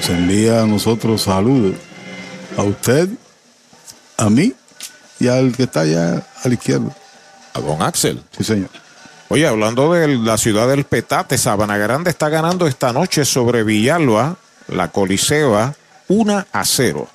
se 0.00 0.12
envía 0.12 0.62
a 0.62 0.66
nosotros 0.66 1.22
saludos. 1.22 1.74
A 2.56 2.62
usted, 2.62 3.08
a 4.16 4.28
mí 4.28 4.52
y 5.18 5.28
al 5.28 5.54
que 5.54 5.64
está 5.64 5.80
allá 5.80 6.26
a 6.42 6.48
la 6.48 6.54
izquierda. 6.54 6.96
A 7.54 7.60
don 7.60 7.82
Axel. 7.82 8.22
Sí, 8.36 8.44
señor. 8.44 8.70
Oye, 9.28 9.46
hablando 9.46 9.92
de 9.92 10.08
la 10.08 10.36
ciudad 10.36 10.68
del 10.68 10.84
Petate, 10.84 11.38
Sabana 11.38 11.76
Grande 11.76 12.10
está 12.10 12.28
ganando 12.28 12.66
esta 12.66 12.92
noche 12.92 13.24
sobre 13.24 13.62
Villalba, 13.62 14.36
la 14.68 14.88
Coliseba, 14.88 15.74
1 16.08 16.46
a 16.52 16.64
0. 16.64 17.08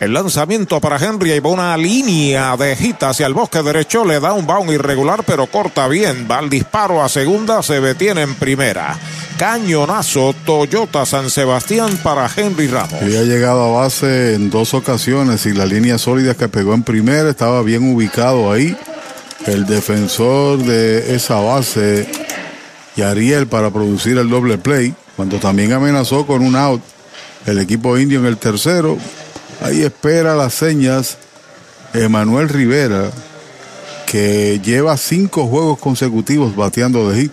El 0.00 0.14
lanzamiento 0.14 0.80
para 0.80 0.96
Henry, 0.96 1.32
ahí 1.32 1.40
va 1.40 1.50
una 1.50 1.76
línea 1.76 2.56
de 2.56 2.74
gita 2.74 3.10
hacia 3.10 3.26
el 3.26 3.34
bosque 3.34 3.62
derecho, 3.62 4.02
le 4.02 4.18
da 4.18 4.32
un 4.32 4.46
bound 4.46 4.72
irregular, 4.72 5.22
pero 5.26 5.46
corta 5.46 5.88
bien. 5.88 6.26
Va 6.28 6.38
al 6.38 6.48
disparo 6.48 7.04
a 7.04 7.08
segunda, 7.10 7.62
se 7.62 7.82
detiene 7.82 8.22
en 8.22 8.34
primera. 8.34 8.98
Cañonazo 9.36 10.34
Toyota 10.46 11.04
San 11.04 11.28
Sebastián 11.28 11.98
para 12.02 12.30
Henry 12.34 12.68
Ramos. 12.68 12.94
Había 12.94 13.24
llegado 13.24 13.62
a 13.62 13.82
base 13.82 14.32
en 14.32 14.48
dos 14.48 14.72
ocasiones 14.72 15.44
y 15.44 15.52
la 15.52 15.66
línea 15.66 15.98
sólida 15.98 16.34
que 16.34 16.48
pegó 16.48 16.72
en 16.72 16.82
primera 16.82 17.28
estaba 17.28 17.60
bien 17.60 17.94
ubicado 17.94 18.50
ahí. 18.50 18.74
El 19.44 19.66
defensor 19.66 20.60
de 20.60 21.14
esa 21.14 21.40
base, 21.40 22.08
Yariel, 22.96 23.48
para 23.48 23.70
producir 23.70 24.16
el 24.16 24.30
doble 24.30 24.56
play, 24.56 24.94
cuando 25.14 25.36
también 25.36 25.74
amenazó 25.74 26.26
con 26.26 26.40
un 26.40 26.56
out 26.56 26.80
el 27.44 27.58
equipo 27.58 27.98
indio 27.98 28.20
en 28.20 28.26
el 28.26 28.38
tercero. 28.38 28.96
Ahí 29.62 29.82
espera 29.82 30.34
las 30.34 30.54
señas 30.54 31.18
Emanuel 31.92 32.48
Rivera, 32.48 33.10
que 34.06 34.60
lleva 34.64 34.96
cinco 34.96 35.46
juegos 35.46 35.78
consecutivos 35.78 36.56
bateando 36.56 37.10
de 37.10 37.22
hit. 37.22 37.32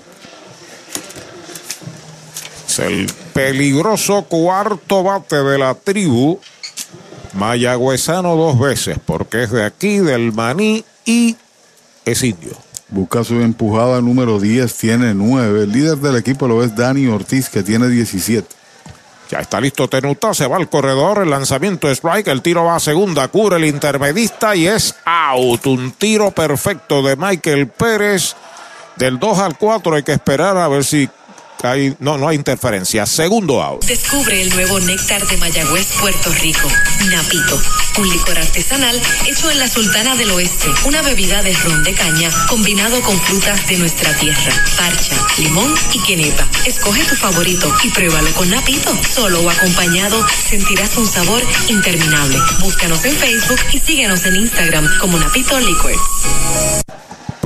Es 2.68 2.80
el 2.80 3.08
peligroso 3.34 4.24
cuarto 4.24 5.04
bate 5.04 5.38
de 5.38 5.58
la 5.58 5.74
tribu. 5.74 6.40
Mayagüezano 7.34 8.36
dos 8.36 8.60
veces, 8.60 8.98
porque 9.06 9.44
es 9.44 9.52
de 9.52 9.64
aquí, 9.64 10.00
del 10.00 10.34
maní 10.34 10.84
y 11.06 11.36
es 12.04 12.24
indio. 12.24 12.58
Busca 12.90 13.24
su 13.24 13.36
empujada 13.42 14.02
número 14.02 14.40
10, 14.40 14.74
tiene 14.76 15.14
9. 15.14 15.64
El 15.64 15.72
líder 15.72 15.98
del 15.98 16.16
equipo 16.16 16.48
lo 16.48 16.64
es 16.64 16.76
Dani 16.76 17.08
Ortiz, 17.08 17.50
que 17.50 17.64
tiene 17.64 17.90
17. 17.90 18.57
Ya 19.30 19.40
está 19.40 19.60
listo 19.60 19.88
Tenuta, 19.90 20.34
se 20.34 20.48
va 20.48 20.56
al 20.56 20.70
corredor, 20.70 21.20
el 21.20 21.30
lanzamiento 21.30 21.90
es 21.90 21.98
strike, 21.98 22.28
el 22.28 22.42
tiro 22.42 22.64
va 22.64 22.78
a 22.78 22.80
segunda, 22.80 23.28
cubre 23.28 23.58
el 23.58 23.66
intermedista 23.66 24.56
y 24.56 24.68
es 24.68 24.96
out. 25.06 25.66
Un 25.66 25.92
tiro 25.92 26.32
perfecto 26.32 27.02
de 27.02 27.16
Michael 27.16 27.68
Pérez. 27.68 28.36
Del 28.96 29.20
2 29.20 29.40
al 29.40 29.58
4 29.58 29.96
hay 29.96 30.04
que 30.04 30.14
esperar 30.14 30.58
a 30.58 30.68
ver 30.68 30.84
si 30.84 31.08
no, 32.00 32.18
no 32.18 32.28
hay 32.28 32.36
interferencia. 32.36 33.06
Segundo 33.06 33.62
out. 33.62 33.84
Descubre 33.86 34.42
el 34.42 34.50
nuevo 34.50 34.80
néctar 34.80 35.26
de 35.28 35.38
Mayagüez, 35.38 35.88
Puerto 36.00 36.32
Rico. 36.34 36.68
Napito, 37.10 37.62
un 37.98 38.10
licor 38.10 38.38
artesanal 38.38 39.02
hecho 39.26 39.50
en 39.52 39.60
la 39.60 39.68
Sultana 39.68 40.16
del 40.16 40.32
Oeste. 40.32 40.68
Una 40.86 41.02
bebida 41.02 41.42
de 41.42 41.54
ron 41.54 41.84
de 41.84 41.94
caña 41.94 42.30
combinado 42.48 43.02
con 43.02 43.20
frutas 43.22 43.68
de 43.68 43.78
nuestra 43.78 44.14
tierra. 44.18 44.54
Parcha, 44.78 45.16
limón 45.38 45.74
y 45.94 46.00
quenepa. 46.04 46.48
Escoge 46.66 47.04
tu 47.06 47.16
favorito 47.16 47.74
y 47.84 47.90
pruébalo 47.90 48.32
con 48.34 48.50
Napito. 48.50 48.96
Solo 49.04 49.42
o 49.42 49.50
acompañado 49.50 50.26
sentirás 50.50 50.98
un 50.98 51.08
sabor 51.08 51.42
interminable. 51.70 52.38
Búscanos 52.60 53.04
en 53.06 53.16
Facebook 53.16 53.60
y 53.74 53.80
síguenos 53.80 54.26
en 54.26 54.36
Instagram 54.36 54.88
como 55.00 55.18
Napito 55.18 55.60
Liquors. 55.60 55.98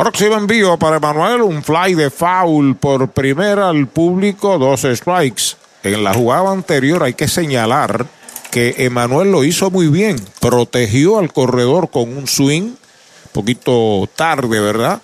Próximo 0.01 0.35
envío 0.35 0.77
para 0.79 0.97
Emanuel, 0.97 1.43
un 1.43 1.61
fly 1.63 1.93
de 1.93 2.09
foul 2.09 2.75
por 2.75 3.09
primera 3.09 3.69
al 3.69 3.85
público, 3.85 4.57
dos 4.57 4.81
strikes. 4.81 5.55
En 5.83 6.03
la 6.03 6.11
jugada 6.11 6.51
anterior 6.51 7.03
hay 7.03 7.13
que 7.13 7.27
señalar 7.27 8.07
que 8.49 8.73
Emanuel 8.79 9.31
lo 9.31 9.43
hizo 9.43 9.69
muy 9.69 9.89
bien, 9.89 10.15
protegió 10.39 11.19
al 11.19 11.31
corredor 11.31 11.91
con 11.91 12.17
un 12.17 12.27
swing, 12.27 12.71
poquito 13.31 14.09
tarde, 14.15 14.59
¿verdad? 14.59 15.03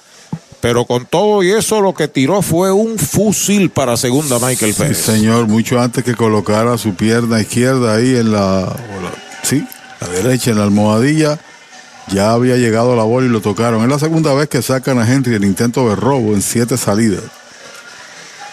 Pero 0.62 0.86
con 0.86 1.06
todo 1.06 1.44
y 1.44 1.52
eso 1.52 1.80
lo 1.80 1.94
que 1.94 2.08
tiró 2.08 2.42
fue 2.42 2.72
un 2.72 2.98
fusil 2.98 3.70
para 3.70 3.98
segunda 3.98 4.40
Michael 4.40 4.74
Sí, 4.74 4.82
Pérez. 4.82 4.98
señor, 4.98 5.46
mucho 5.48 5.80
antes 5.80 6.04
que 6.04 6.16
colocara 6.16 6.76
su 6.80 6.96
pierna 6.96 7.40
izquierda 7.40 7.94
ahí 7.94 8.16
en 8.16 8.32
la- 8.32 8.76
sí, 9.44 9.64
la 10.02 10.08
derecha 10.08 10.50
en 10.50 10.58
la 10.58 10.64
almohadilla, 10.64 11.38
ya 12.10 12.32
había 12.32 12.56
llegado 12.56 12.96
la 12.96 13.04
bola 13.04 13.28
y 13.28 13.30
lo 13.30 13.42
tocaron. 13.42 13.84
Es 13.84 13.90
la 13.90 14.00
segunda 14.00 14.34
vez 14.34 14.50
que 14.50 14.62
sacan 14.62 15.00
a 15.00 15.12
Henry 15.12 15.36
el 15.36 15.46
intento 15.46 15.90
de 15.90 15.96
robo 15.96 16.34
en 16.34 16.42
siete 16.42 16.78
salidas. 16.78 17.24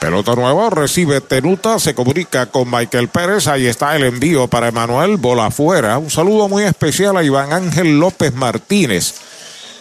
Pelota 0.01 0.35
nueva, 0.35 0.69
recibe 0.69 1.23
Tenuta, 1.23 1.79
se 1.79 1.95
comunica 1.95 2.45
con 2.47 2.71
Michael 2.71 3.09
Pérez, 3.09 3.47
ahí 3.47 3.67
está 3.67 3.97
el 3.97 4.05
envío 4.05 4.49
para 4.49 4.69
Emanuel, 4.69 5.17
bola 5.17 5.47
afuera. 5.47 5.97
Un 5.97 6.11
saludo 6.11 6.47
muy 6.47 6.65
especial 6.65 7.17
a 7.17 7.25
Iván 7.25 7.55
Ángel 7.55 7.99
López 7.99 8.35
Martínez, 8.35 9.15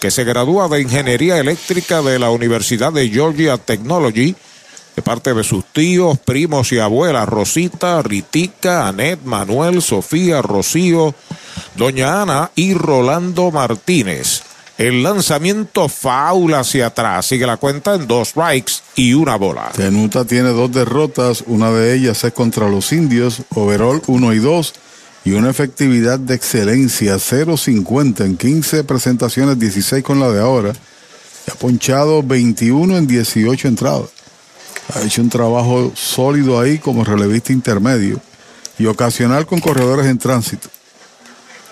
que 0.00 0.10
se 0.10 0.24
gradúa 0.24 0.68
de 0.68 0.80
Ingeniería 0.80 1.36
Eléctrica 1.36 2.00
de 2.00 2.18
la 2.18 2.30
Universidad 2.30 2.90
de 2.90 3.10
Georgia 3.10 3.58
Technology, 3.58 4.34
de 4.96 5.02
parte 5.02 5.34
de 5.34 5.44
sus 5.44 5.64
tíos, 5.64 6.18
primos 6.18 6.72
y 6.72 6.78
abuelas, 6.78 7.28
Rosita, 7.28 8.02
Ritica, 8.02 8.88
Anet, 8.88 9.22
Manuel, 9.24 9.82
Sofía, 9.82 10.40
Rocío, 10.42 11.14
Doña 11.76 12.22
Ana 12.22 12.50
y 12.54 12.74
Rolando 12.74 13.50
Martínez. 13.50 14.42
El 14.76 15.04
lanzamiento 15.04 15.88
faula 15.88 16.60
hacia 16.60 16.86
atrás. 16.86 17.26
Sigue 17.26 17.46
la 17.46 17.58
cuenta 17.58 17.94
en 17.94 18.08
dos 18.08 18.30
strikes 18.30 18.72
y 18.96 19.14
una 19.14 19.36
bola. 19.36 19.70
Tenuta 19.74 20.24
tiene 20.24 20.48
dos 20.48 20.72
derrotas, 20.72 21.44
una 21.46 21.70
de 21.70 21.94
ellas 21.94 22.24
es 22.24 22.32
contra 22.32 22.68
los 22.68 22.92
indios, 22.92 23.42
overall 23.54 24.02
1 24.06 24.32
y 24.32 24.38
2, 24.38 24.74
y 25.26 25.32
una 25.32 25.50
efectividad 25.50 26.18
de 26.18 26.34
excelencia 26.34 27.14
0.50 27.16 28.24
en 28.24 28.36
15 28.36 28.82
presentaciones, 28.82 29.58
16 29.60 30.02
con 30.02 30.18
la 30.18 30.30
de 30.30 30.40
ahora. 30.40 30.72
Y 31.46 31.50
ha 31.52 31.54
ponchado 31.54 32.22
21 32.22 32.96
en 32.96 33.06
18 33.06 33.68
entradas. 33.68 34.13
Ha 34.92 35.00
hecho 35.00 35.22
un 35.22 35.30
trabajo 35.30 35.92
sólido 35.94 36.60
ahí 36.60 36.78
como 36.78 37.04
relevista 37.04 37.52
intermedio 37.52 38.20
y 38.78 38.86
ocasional 38.86 39.46
con 39.46 39.60
corredores 39.60 40.06
en 40.06 40.18
tránsito. 40.18 40.68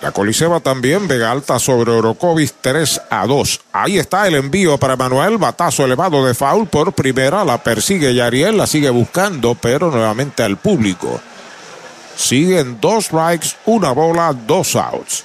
La 0.01 0.11
Coliseba 0.11 0.59
también, 0.59 1.07
Vega 1.07 1.31
Alta 1.31 1.59
sobre 1.59 1.91
Orocovis 1.91 2.55
3 2.59 3.03
a 3.09 3.25
2. 3.25 3.61
Ahí 3.71 3.97
está 3.97 4.27
el 4.27 4.35
envío 4.35 4.77
para 4.77 4.97
Manuel, 4.97 5.37
batazo 5.37 5.85
elevado 5.85 6.25
de 6.25 6.33
foul 6.33 6.67
por 6.67 6.91
primera, 6.91 7.45
la 7.45 7.63
persigue 7.63 8.13
Yariel, 8.13 8.57
la 8.57 8.67
sigue 8.67 8.89
buscando, 8.89 9.55
pero 9.55 9.89
nuevamente 9.91 10.43
al 10.43 10.57
público. 10.57 11.21
Siguen 12.17 12.79
dos 12.81 13.05
strikes, 13.05 13.55
una 13.65 13.91
bola, 13.91 14.33
dos 14.33 14.75
outs. 14.75 15.23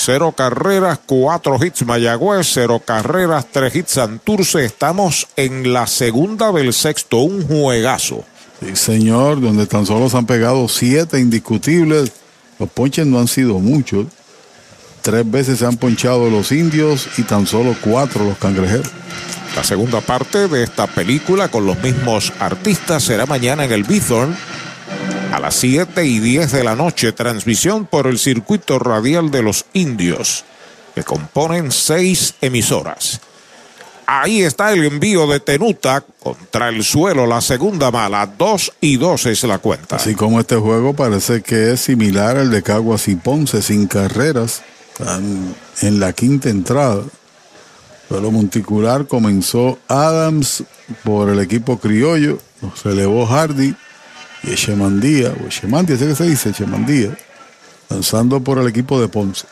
Cero 0.00 0.32
carreras, 0.34 1.00
cuatro 1.04 1.58
hits 1.60 1.84
Mayagüez, 1.84 2.46
cero 2.54 2.80
carreras, 2.84 3.46
tres 3.50 3.74
hits 3.74 3.90
Santurce. 3.90 4.64
Estamos 4.64 5.26
en 5.34 5.72
la 5.72 5.88
segunda 5.88 6.52
del 6.52 6.72
sexto, 6.72 7.18
un 7.18 7.44
juegazo. 7.44 8.24
Sí, 8.60 8.76
señor, 8.76 9.40
donde 9.40 9.66
tan 9.66 9.86
solo 9.86 10.08
se 10.08 10.16
han 10.16 10.24
pegado 10.24 10.68
siete 10.68 11.18
indiscutibles. 11.18 12.12
Los 12.60 12.70
ponches 12.70 13.06
no 13.08 13.18
han 13.18 13.26
sido 13.26 13.58
muchos. 13.58 14.06
Tres 15.02 15.28
veces 15.28 15.58
se 15.58 15.66
han 15.66 15.76
ponchado 15.76 16.30
los 16.30 16.52
indios 16.52 17.08
y 17.18 17.22
tan 17.24 17.48
solo 17.48 17.74
cuatro 17.80 18.24
los 18.24 18.38
cangrejeros. 18.38 18.92
La 19.56 19.64
segunda 19.64 20.00
parte 20.00 20.46
de 20.46 20.62
esta 20.62 20.86
película 20.86 21.48
con 21.48 21.66
los 21.66 21.76
mismos 21.82 22.32
artistas 22.38 23.02
será 23.02 23.26
mañana 23.26 23.64
en 23.64 23.72
el 23.72 23.82
Bithorn 23.82 24.36
a 25.32 25.40
las 25.40 25.54
7 25.56 26.04
y 26.04 26.18
10 26.20 26.52
de 26.52 26.64
la 26.64 26.74
noche. 26.74 27.12
Transmisión 27.12 27.86
por 27.86 28.06
el 28.06 28.18
circuito 28.18 28.78
radial 28.78 29.30
de 29.30 29.42
los 29.42 29.66
indios, 29.72 30.44
que 30.94 31.02
componen 31.02 31.70
seis 31.70 32.34
emisoras. 32.40 33.20
Ahí 34.06 34.42
está 34.42 34.72
el 34.72 34.84
envío 34.84 35.26
de 35.26 35.38
Tenuta 35.38 36.02
contra 36.18 36.70
el 36.70 36.82
suelo, 36.82 37.26
la 37.26 37.42
segunda 37.42 37.90
mala. 37.90 38.26
Dos 38.26 38.72
y 38.80 38.96
dos 38.96 39.26
es 39.26 39.44
la 39.44 39.58
cuenta. 39.58 39.96
Así 39.96 40.14
como 40.14 40.40
este 40.40 40.56
juego 40.56 40.94
parece 40.94 41.42
que 41.42 41.72
es 41.72 41.80
similar 41.80 42.38
al 42.38 42.50
de 42.50 42.62
Caguas 42.62 43.06
y 43.08 43.16
Ponce, 43.16 43.60
sin 43.60 43.86
carreras. 43.86 44.62
Están 44.92 45.54
en 45.82 46.00
la 46.00 46.14
quinta 46.14 46.48
entrada. 46.48 47.02
Pero 48.08 48.30
monticular 48.30 49.06
comenzó 49.06 49.78
Adams 49.88 50.64
por 51.04 51.28
el 51.28 51.40
equipo 51.40 51.78
criollo, 51.78 52.38
nos 52.62 52.82
relevó 52.82 53.26
Hardy 53.26 53.74
y 54.42 54.52
Echemandía, 54.52 55.32
o 55.42 55.46
Echemandía, 55.46 55.96
¿sí 55.96 56.06
que 56.06 56.14
se 56.14 56.24
dice? 56.24 56.50
Echemandía, 56.50 57.16
lanzando 57.88 58.40
por 58.40 58.58
el 58.58 58.68
equipo 58.68 59.00
de 59.00 59.08
Ponce. 59.08 59.46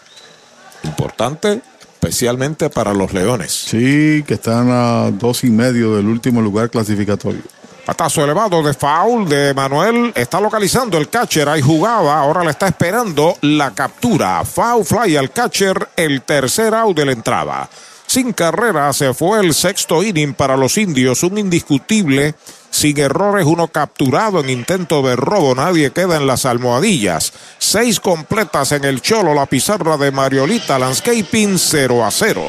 Importante, 0.84 1.60
especialmente 1.94 2.70
para 2.70 2.94
los 2.94 3.12
Leones. 3.12 3.52
Sí, 3.52 4.22
que 4.26 4.34
están 4.34 4.68
a 4.70 5.10
dos 5.10 5.44
y 5.44 5.50
medio 5.50 5.96
del 5.96 6.06
último 6.06 6.40
lugar 6.40 6.70
clasificatorio. 6.70 7.42
Patazo 7.86 8.24
elevado 8.24 8.64
de 8.64 8.74
foul 8.74 9.28
de 9.28 9.54
Manuel. 9.54 10.12
Está 10.16 10.40
localizando 10.40 10.98
el 10.98 11.08
catcher. 11.08 11.48
Ahí 11.48 11.62
jugaba. 11.62 12.18
Ahora 12.18 12.42
le 12.42 12.50
está 12.50 12.66
esperando 12.66 13.36
la 13.42 13.70
captura. 13.70 14.44
Foul 14.44 14.84
fly 14.84 15.16
al 15.16 15.30
catcher. 15.30 15.90
El 15.94 16.22
tercer 16.22 16.74
out 16.74 16.96
de 16.96 17.06
la 17.06 17.12
entrada. 17.12 17.68
Sin 18.16 18.32
carrera 18.32 18.90
se 18.94 19.12
fue 19.12 19.40
el 19.40 19.52
sexto 19.52 20.02
inning 20.02 20.32
para 20.32 20.56
los 20.56 20.78
indios. 20.78 21.22
Un 21.22 21.36
indiscutible. 21.36 22.34
Sin 22.70 22.98
errores, 22.98 23.44
uno 23.44 23.68
capturado 23.68 24.40
en 24.40 24.48
intento 24.48 25.02
de 25.02 25.16
robo. 25.16 25.54
Nadie 25.54 25.90
queda 25.90 26.16
en 26.16 26.26
las 26.26 26.46
almohadillas. 26.46 27.34
Seis 27.58 28.00
completas 28.00 28.72
en 28.72 28.86
el 28.86 29.02
cholo. 29.02 29.34
La 29.34 29.44
pizarra 29.44 29.98
de 29.98 30.12
Mariolita 30.12 30.78
Landscaping 30.78 31.58
0 31.58 32.06
a 32.06 32.10
0. 32.10 32.42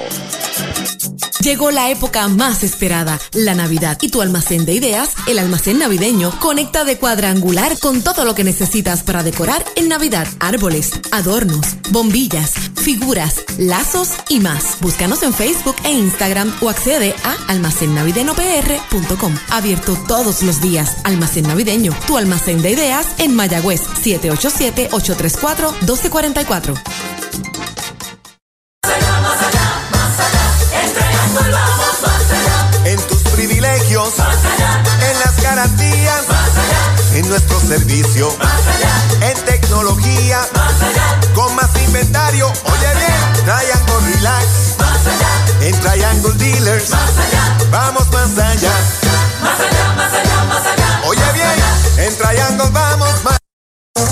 Llegó 1.47 1.71
la 1.71 1.89
época 1.89 2.27
más 2.27 2.61
esperada, 2.61 3.17
la 3.31 3.55
Navidad. 3.55 3.97
Y 4.01 4.09
tu 4.09 4.21
almacén 4.21 4.65
de 4.65 4.73
ideas, 4.73 5.11
el 5.27 5.39
almacén 5.39 5.79
navideño, 5.79 6.37
conecta 6.41 6.83
de 6.83 6.97
cuadrangular 6.97 7.79
con 7.79 8.01
todo 8.01 8.25
lo 8.25 8.35
que 8.35 8.43
necesitas 8.43 9.01
para 9.01 9.23
decorar 9.23 9.63
en 9.77 9.87
Navidad. 9.87 10.27
Árboles, 10.41 10.91
adornos, 11.09 11.65
bombillas, 11.91 12.51
figuras, 12.75 13.45
lazos 13.57 14.09
y 14.27 14.41
más. 14.41 14.77
Búscanos 14.81 15.23
en 15.23 15.33
Facebook 15.33 15.77
e 15.85 15.91
Instagram 15.93 16.53
o 16.59 16.67
accede 16.67 17.15
a 17.23 17.37
almacennavideñopr.com. 17.49 19.33
Abierto 19.49 19.97
todos 20.05 20.43
los 20.43 20.59
días. 20.59 20.97
Almacén 21.05 21.47
navideño, 21.47 21.93
tu 22.07 22.17
almacén 22.17 22.61
de 22.61 22.71
ideas 22.71 23.07
en 23.19 23.33
Mayagüez 23.33 23.79
787 24.03 24.89
834 24.91 25.71
1244. 25.71 26.73
En 37.27 37.31
nuestro 37.31 37.59
servicio, 37.59 38.33
en 39.21 39.45
tecnología, 39.45 40.39
con 41.35 41.53
más 41.55 41.69
inventario. 41.85 42.47
Oye 42.47 42.93
bien, 42.95 43.43
Triangle 43.43 44.13
Relax, 44.13 44.45
en 45.61 45.79
Triangle 45.81 46.33
Dealers, 46.35 46.91
vamos 47.69 48.09
más 48.13 48.37
allá. 48.37 48.71
Oye 51.05 51.33
bien, 51.33 52.07
En 52.07 52.17
Triangle 52.17 52.69
vamos 52.71 53.23
más. 53.25 53.36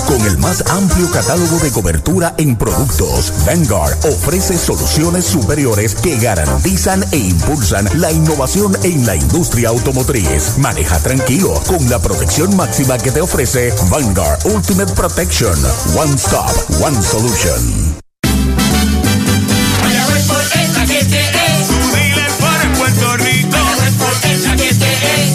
Con 0.06 0.20
el 0.26 0.38
más 0.38 0.64
amplio 0.68 1.10
catálogo 1.10 1.58
de 1.60 1.70
cobertura 1.70 2.34
en 2.38 2.56
productos, 2.56 3.32
Vanguard 3.46 3.96
ofrece 4.06 4.58
soluciones 4.58 5.24
superiores 5.24 5.94
que 5.94 6.18
garantizan 6.18 7.04
e 7.12 7.18
impulsan 7.18 7.88
la 8.00 8.10
innovación 8.10 8.76
en 8.82 9.06
la 9.06 9.14
industria 9.14 9.68
automotriz. 9.68 10.58
Maneja 10.58 10.98
tranquilo 10.98 11.54
con 11.66 11.88
la 11.88 12.00
protección 12.00 12.56
máxima 12.56 12.98
que 12.98 13.12
te 13.12 13.20
ofrece 13.20 13.72
Vanguard 13.88 14.44
Ultimate 14.46 14.92
Protection. 14.94 15.56
One 15.96 16.14
Stop, 16.14 16.50
One 16.80 17.00
Solution. 17.02 17.96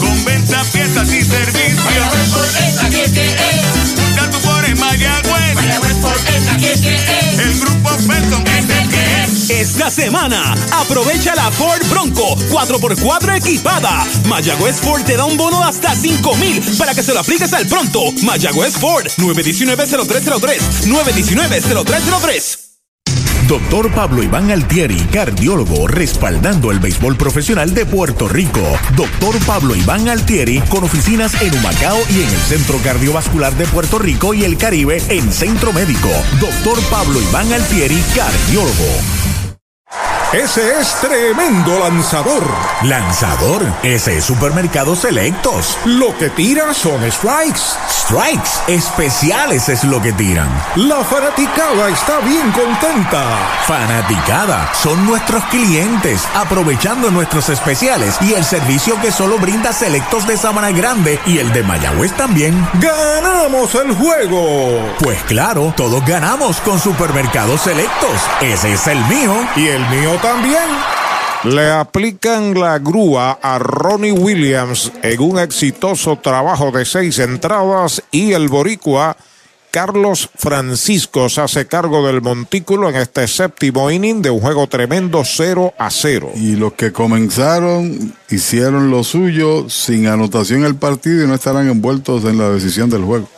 Con 0.00 0.24
venta, 0.24 0.62
piezas 0.72 1.12
y 1.12 1.22
servicios. 1.22 1.71
El 7.38 7.60
grupo 7.60 7.88
Felton 7.90 8.44
es 8.46 8.68
es. 9.24 9.50
Esta 9.50 9.90
semana, 9.90 10.54
aprovecha 10.72 11.34
la 11.34 11.50
Ford 11.50 11.82
Bronco 11.88 12.36
4x4 12.50 13.36
equipada. 13.36 14.06
Mayagüez 14.26 14.80
Ford 14.80 15.02
te 15.04 15.16
da 15.16 15.24
un 15.24 15.36
bono 15.36 15.58
de 15.58 15.64
hasta 15.64 15.94
5 15.94 16.36
mil 16.36 16.62
para 16.78 16.94
que 16.94 17.02
se 17.02 17.12
lo 17.12 17.20
apliques 17.20 17.52
al 17.52 17.66
pronto. 17.66 18.00
Mayagüez 18.22 18.74
Ford 18.74 19.06
919-0303. 19.18 20.86
919-0303. 20.86 22.61
Doctor 23.48 23.90
Pablo 23.92 24.22
Iván 24.22 24.50
Altieri, 24.50 24.96
cardiólogo, 25.10 25.86
respaldando 25.88 26.70
el 26.70 26.78
béisbol 26.78 27.16
profesional 27.16 27.74
de 27.74 27.84
Puerto 27.84 28.28
Rico. 28.28 28.62
Doctor 28.96 29.34
Pablo 29.44 29.74
Iván 29.74 30.08
Altieri, 30.08 30.60
con 30.68 30.84
oficinas 30.84 31.40
en 31.42 31.54
Humacao 31.54 31.98
y 32.10 32.22
en 32.22 32.28
el 32.28 32.40
Centro 32.40 32.78
Cardiovascular 32.82 33.52
de 33.54 33.66
Puerto 33.66 33.98
Rico 33.98 34.32
y 34.32 34.44
el 34.44 34.56
Caribe 34.56 35.02
en 35.08 35.32
Centro 35.32 35.72
Médico. 35.72 36.08
Doctor 36.40 36.78
Pablo 36.90 37.20
Iván 37.20 37.52
Altieri, 37.52 38.02
cardiólogo. 38.14 39.22
Ese 40.32 40.80
es 40.80 40.94
tremendo 41.02 41.78
lanzador. 41.78 42.42
¿Lanzador? 42.84 43.62
Ese 43.82 44.16
es 44.16 44.24
Supermercados 44.24 45.00
Selectos. 45.00 45.76
Lo 45.84 46.16
que 46.16 46.30
tira 46.30 46.72
son 46.72 47.02
strikes. 47.12 47.60
Strikes. 47.90 48.50
Especiales 48.66 49.68
es 49.68 49.84
lo 49.84 50.00
que 50.00 50.14
tiran. 50.14 50.48
La 50.76 51.04
fanaticada 51.04 51.90
está 51.90 52.20
bien 52.20 52.50
contenta. 52.52 53.22
Fanaticada. 53.66 54.72
Son 54.72 55.04
nuestros 55.04 55.44
clientes, 55.44 56.26
aprovechando 56.34 57.10
nuestros 57.10 57.50
especiales 57.50 58.16
y 58.22 58.32
el 58.32 58.44
servicio 58.46 58.98
que 59.02 59.12
solo 59.12 59.36
brinda 59.36 59.70
Selectos 59.74 60.26
de 60.26 60.38
Sabana 60.38 60.70
Grande 60.70 61.20
y 61.26 61.38
el 61.38 61.52
de 61.52 61.62
Mayagüez 61.62 62.16
también. 62.16 62.66
¡Ganamos 62.80 63.74
el 63.74 63.94
juego! 63.94 64.94
Pues 64.98 65.22
claro, 65.24 65.74
todos 65.76 66.02
ganamos 66.06 66.58
con 66.62 66.80
Supermercados 66.80 67.60
Selectos. 67.60 68.18
Ese 68.40 68.72
es 68.72 68.86
el 68.86 69.04
mío 69.04 69.34
y 69.56 69.68
el 69.68 69.86
mío 69.90 70.21
también. 70.22 70.64
Le 71.44 71.70
aplican 71.72 72.54
la 72.58 72.78
grúa 72.78 73.32
a 73.42 73.58
Ronnie 73.58 74.12
Williams 74.12 74.92
en 75.02 75.20
un 75.20 75.38
exitoso 75.40 76.16
trabajo 76.16 76.70
de 76.70 76.84
seis 76.84 77.18
entradas 77.18 78.02
y 78.12 78.32
el 78.32 78.48
boricua 78.48 79.16
Carlos 79.72 80.28
Francisco 80.36 81.28
se 81.30 81.40
hace 81.40 81.66
cargo 81.66 82.06
del 82.06 82.20
montículo 82.20 82.90
en 82.90 82.96
este 82.96 83.26
séptimo 83.26 83.90
inning 83.90 84.20
de 84.20 84.28
un 84.28 84.40
juego 84.40 84.66
tremendo 84.66 85.22
0 85.24 85.72
a 85.78 85.90
0. 85.90 86.32
Y 86.36 86.56
los 86.56 86.74
que 86.74 86.92
comenzaron 86.92 88.14
hicieron 88.28 88.90
lo 88.90 89.02
suyo 89.02 89.68
sin 89.70 90.06
anotación 90.06 90.64
el 90.64 90.76
partido 90.76 91.24
y 91.24 91.26
no 91.26 91.34
estarán 91.34 91.68
envueltos 91.68 92.24
en 92.24 92.36
la 92.36 92.50
decisión 92.50 92.90
del 92.90 93.02
juego. 93.02 93.28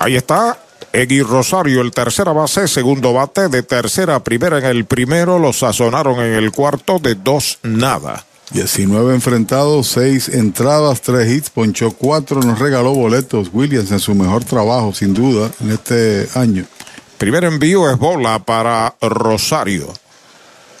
Ahí 0.00 0.16
está 0.16 0.58
Egui 0.94 1.22
Rosario, 1.22 1.80
el 1.80 1.90
tercera 1.90 2.32
base, 2.32 2.68
segundo 2.68 3.12
bate 3.12 3.48
de 3.48 3.64
tercera 3.64 4.14
a 4.14 4.22
primera 4.22 4.58
en 4.58 4.64
el 4.64 4.84
primero, 4.84 5.40
lo 5.40 5.52
sazonaron 5.52 6.20
en 6.20 6.34
el 6.34 6.52
cuarto 6.52 7.00
de 7.00 7.16
dos 7.16 7.58
nada. 7.64 8.24
19 8.52 9.12
enfrentados, 9.12 9.88
6 9.88 10.28
entradas, 10.28 11.00
3 11.02 11.32
hits, 11.32 11.50
ponchó 11.50 11.90
4, 11.90 12.42
nos 12.42 12.60
regaló 12.60 12.94
boletos 12.94 13.50
Williams 13.52 13.90
en 13.90 13.98
su 13.98 14.14
mejor 14.14 14.44
trabajo, 14.44 14.94
sin 14.94 15.14
duda, 15.14 15.50
en 15.60 15.72
este 15.72 16.28
año. 16.36 16.64
Primer 17.18 17.42
envío 17.42 17.90
es 17.90 17.98
bola 17.98 18.38
para 18.44 18.94
Rosario. 19.00 19.92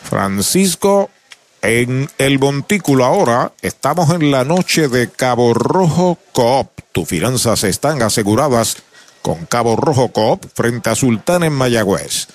Francisco 0.04 1.10
en 1.64 2.08
el 2.18 2.38
montículo 2.38 3.04
ahora. 3.04 3.52
Estamos 3.62 4.10
en 4.10 4.30
la 4.30 4.44
noche 4.44 4.86
de 4.88 5.10
Cabo 5.10 5.54
Rojo 5.54 6.18
Coop. 6.32 6.68
Tus 6.92 7.08
finanzas 7.08 7.64
están 7.64 8.00
aseguradas 8.02 8.76
con 9.24 9.46
Cabo 9.46 9.74
Rojo 9.74 10.08
Coop 10.08 10.44
frente 10.52 10.90
a 10.90 10.94
Sultán 10.94 11.44
en 11.44 11.54
Mayagüez. 11.54 12.28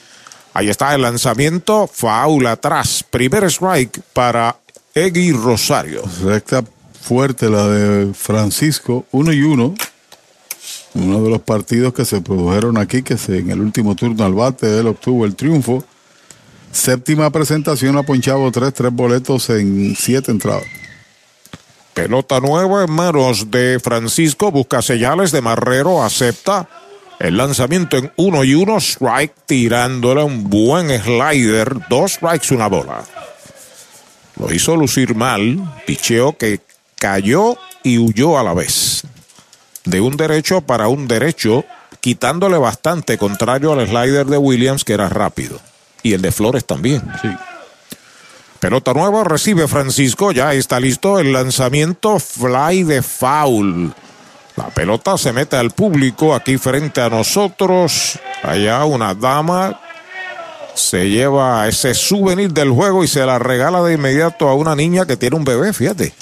Ahí 0.55 0.69
está 0.69 0.95
el 0.95 1.03
lanzamiento, 1.03 1.85
foul 1.85 2.47
atrás, 2.47 3.05
primer 3.07 3.43
strike 3.43 4.01
para 4.11 4.55
Egui 4.95 5.31
Rosario. 5.31 6.01
Recta 6.23 6.63
fuerte 6.99 7.47
la 7.47 7.67
de 7.67 8.11
Francisco, 8.15 9.05
uno 9.11 9.31
y 9.31 9.43
uno. 9.43 9.75
Uno 10.95 11.21
de 11.21 11.29
los 11.29 11.41
partidos 11.43 11.93
que 11.93 12.05
se 12.05 12.21
produjeron 12.21 12.75
aquí, 12.79 13.03
que 13.03 13.19
se, 13.19 13.37
en 13.37 13.51
el 13.51 13.61
último 13.61 13.93
turno 13.93 14.25
al 14.25 14.33
bate, 14.33 14.79
él 14.79 14.87
obtuvo 14.87 15.25
el 15.25 15.35
triunfo. 15.35 15.83
Séptima 16.71 17.29
presentación, 17.29 17.97
ha 17.97 18.03
ponchado 18.03 18.51
tres, 18.51 18.73
tres 18.73 18.91
boletos 18.91 19.47
en 19.51 19.95
siete 19.95 20.31
entradas. 20.31 20.65
Pelota 21.99 22.39
nueva 22.39 22.85
en 22.85 22.91
manos 22.91 23.51
de 23.51 23.77
Francisco, 23.83 24.53
busca 24.53 24.81
señales 24.81 25.33
de 25.33 25.41
Marrero, 25.41 26.01
acepta 26.01 26.69
el 27.19 27.35
lanzamiento 27.35 27.97
en 27.97 28.09
uno 28.15 28.45
y 28.45 28.55
uno, 28.55 28.77
strike, 28.77 29.33
tirándole 29.45 30.23
un 30.23 30.49
buen 30.49 30.87
slider, 30.97 31.75
dos 31.89 32.13
strikes, 32.13 32.55
una 32.55 32.67
bola. 32.67 33.03
Lo 34.37 34.53
hizo 34.53 34.77
lucir 34.77 35.13
mal, 35.13 35.81
picheo 35.85 36.37
que 36.37 36.61
cayó 36.95 37.57
y 37.83 37.97
huyó 37.97 38.39
a 38.39 38.43
la 38.43 38.53
vez. 38.53 39.03
De 39.83 39.99
un 39.99 40.15
derecho 40.15 40.61
para 40.61 40.87
un 40.87 41.05
derecho, 41.05 41.65
quitándole 41.99 42.57
bastante, 42.57 43.17
contrario 43.17 43.73
al 43.73 43.85
slider 43.85 44.25
de 44.25 44.37
Williams, 44.37 44.85
que 44.85 44.93
era 44.93 45.09
rápido. 45.09 45.59
Y 46.01 46.13
el 46.13 46.21
de 46.21 46.31
Flores 46.31 46.63
también. 46.63 47.01
Sí. 47.21 47.27
Pelota 48.59 48.93
nueva, 48.93 49.23
recibe 49.23 49.67
Francisco, 49.67 50.31
ya 50.31 50.53
está 50.53 50.79
listo 50.79 51.19
el 51.19 51.31
lanzamiento 51.31 52.19
fly 52.19 52.83
de 52.83 53.01
foul. 53.01 53.93
La 54.57 54.67
pelota 54.67 55.17
se 55.17 55.31
mete 55.31 55.55
al 55.55 55.71
público 55.71 56.35
aquí 56.35 56.57
frente 56.57 56.99
a 56.99 57.09
nosotros. 57.09 58.19
Allá 58.43 58.83
una 58.83 59.13
dama 59.13 59.79
se 60.75 61.09
lleva 61.09 61.67
ese 61.69 61.93
souvenir 61.93 62.51
del 62.51 62.69
juego 62.71 63.03
y 63.05 63.07
se 63.07 63.25
la 63.25 63.39
regala 63.39 63.81
de 63.81 63.93
inmediato 63.93 64.49
a 64.49 64.55
una 64.55 64.75
niña 64.75 65.05
que 65.05 65.15
tiene 65.15 65.37
un 65.37 65.45
bebé, 65.45 65.71
fíjate. 65.71 66.13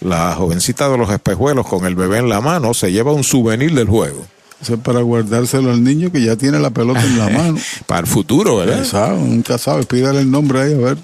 La 0.00 0.34
jovencita 0.34 0.88
de 0.88 0.98
los 0.98 1.10
espejuelos 1.10 1.66
con 1.66 1.86
el 1.86 1.94
bebé 1.94 2.18
en 2.18 2.28
la 2.28 2.40
mano 2.40 2.74
se 2.74 2.90
lleva 2.90 3.12
un 3.12 3.22
souvenir 3.22 3.72
del 3.74 3.88
juego. 3.88 4.26
Eso 4.60 4.74
es 4.74 4.80
para 4.80 5.00
guardárselo 5.02 5.70
al 5.70 5.84
niño 5.84 6.10
que 6.10 6.22
ya 6.22 6.34
tiene 6.34 6.58
la 6.58 6.70
pelota 6.70 7.02
en 7.02 7.18
la 7.18 7.28
mano. 7.30 7.58
para 7.86 8.00
el 8.00 8.06
futuro, 8.08 8.56
¿verdad? 8.56 8.84
Sabe, 8.84 9.18
nunca 9.18 9.58
sabe, 9.58 9.84
pídale 9.84 10.20
el 10.20 10.30
nombre 10.30 10.62
ahí, 10.62 10.74
a 10.74 10.78
ver. 10.78 10.98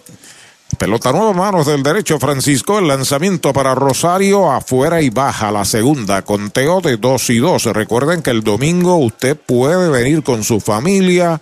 Pelota 0.78 1.12
nueva, 1.12 1.32
manos 1.32 1.66
del 1.66 1.82
derecho 1.82 2.18
Francisco. 2.18 2.78
El 2.78 2.88
lanzamiento 2.88 3.52
para 3.52 3.74
Rosario 3.74 4.50
afuera 4.50 5.00
y 5.02 5.10
baja 5.10 5.52
la 5.52 5.64
segunda. 5.64 6.22
Conteo 6.22 6.80
de 6.80 6.96
dos 6.96 7.30
y 7.30 7.38
dos. 7.38 7.64
Recuerden 7.64 8.22
que 8.22 8.30
el 8.30 8.42
domingo 8.42 8.96
usted 8.96 9.36
puede 9.36 9.88
venir 9.90 10.22
con 10.22 10.42
su 10.42 10.60
familia. 10.60 11.40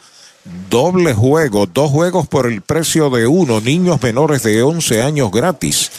Doble 0.69 1.15
juego, 1.15 1.67
dos 1.67 1.91
juegos 1.91 2.27
por 2.27 2.47
el 2.47 2.61
precio 2.61 3.09
de 3.11 3.27
uno. 3.27 3.61
Niños 3.61 4.03
menores 4.03 4.43
de 4.43 4.63
11 4.63 5.03
años 5.03 5.31
gratis. 5.31 5.91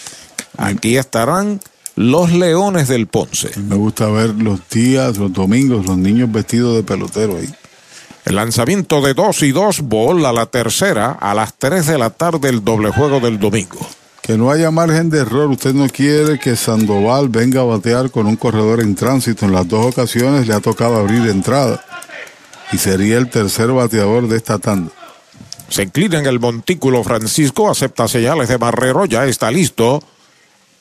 Aquí 0.57 0.97
estarán 0.97 1.59
los 1.95 2.31
Leones 2.31 2.87
del 2.87 3.07
Ponce. 3.07 3.51
Me 3.59 3.75
gusta 3.75 4.07
ver 4.07 4.35
los 4.35 4.67
días, 4.69 5.17
los 5.17 5.31
domingos, 5.31 5.85
los 5.85 5.97
niños 5.97 6.31
vestidos 6.31 6.75
de 6.75 6.83
pelotero 6.83 7.37
ahí. 7.37 7.49
El 8.25 8.35
lanzamiento 8.35 9.01
de 9.01 9.13
2 9.13 9.43
y 9.43 9.51
2, 9.51 9.81
bola 9.81 10.31
la 10.31 10.45
tercera 10.45 11.11
a 11.11 11.33
las 11.33 11.55
3 11.57 11.87
de 11.87 11.97
la 11.97 12.11
tarde, 12.11 12.49
el 12.49 12.63
doble 12.63 12.91
juego 12.91 13.19
del 13.19 13.39
domingo. 13.39 13.79
Que 14.21 14.37
no 14.37 14.51
haya 14.51 14.69
margen 14.69 15.09
de 15.09 15.19
error. 15.19 15.49
Usted 15.49 15.73
no 15.73 15.87
quiere 15.89 16.37
que 16.37 16.55
Sandoval 16.55 17.29
venga 17.29 17.61
a 17.61 17.65
batear 17.65 18.11
con 18.11 18.27
un 18.27 18.35
corredor 18.35 18.79
en 18.79 18.93
tránsito. 18.93 19.45
En 19.45 19.51
las 19.51 19.67
dos 19.67 19.87
ocasiones 19.87 20.47
le 20.47 20.53
ha 20.53 20.59
tocado 20.59 20.97
abrir 20.97 21.27
entrada. 21.27 21.83
Y 22.71 22.77
sería 22.77 23.17
el 23.17 23.29
tercer 23.29 23.71
bateador 23.71 24.27
de 24.27 24.37
esta 24.37 24.59
tanda. 24.59 24.91
Se 25.69 25.83
inclina 25.83 26.19
en 26.19 26.27
el 26.27 26.39
montículo 26.39 27.03
Francisco, 27.03 27.69
acepta 27.69 28.07
señales 28.07 28.49
de 28.49 28.57
Marrero, 28.57 29.05
ya 29.05 29.25
está 29.25 29.49
listo. 29.49 30.03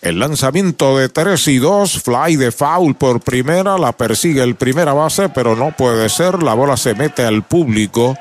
El 0.03 0.19
lanzamiento 0.19 0.97
de 0.97 1.11
3 1.11 1.49
y 1.49 1.59
2, 1.59 2.03
fly 2.03 2.37
de 2.37 2.53
foul 2.53 2.95
por 2.95 3.21
primera, 3.21 3.77
la 3.77 3.93
persigue 3.93 4.43
el 4.43 4.55
primera 4.55 4.95
base, 4.95 5.29
pero 5.29 5.57
no 5.57 5.73
puede 5.77 6.09
ser, 6.09 6.43
la 6.43 6.55
bola 6.55 6.79
se 6.79 6.95
mete 6.95 7.23
al 7.23 7.43
público, 7.43 8.17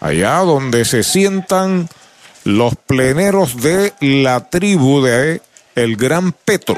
allá 0.00 0.38
donde 0.40 0.84
se 0.84 1.02
sientan 1.02 1.88
los 2.44 2.74
pleneros 2.76 3.56
de 3.62 3.94
la 4.00 4.50
tribu 4.50 5.02
de 5.02 5.40
el 5.74 5.96
Gran 5.96 6.32
Petro. 6.32 6.76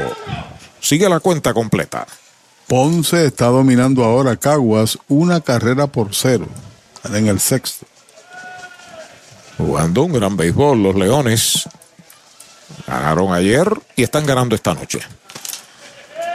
Sigue 0.80 1.08
la 1.08 1.18
cuenta 1.18 1.52
completa. 1.52 2.06
Ponce 2.68 3.26
está 3.26 3.46
dominando 3.46 4.04
ahora 4.04 4.36
Caguas 4.36 4.96
una 5.08 5.40
carrera 5.40 5.88
por 5.88 6.14
cero. 6.14 6.46
En 7.12 7.26
el 7.26 7.40
sexto. 7.40 7.84
Jugando 9.58 10.04
un 10.04 10.12
gran 10.12 10.36
béisbol, 10.36 10.82
los 10.82 10.94
Leones 10.94 11.68
ganaron 12.86 13.32
ayer 13.32 13.68
y 13.96 14.02
están 14.02 14.26
ganando 14.26 14.54
esta 14.54 14.74
noche. 14.74 15.00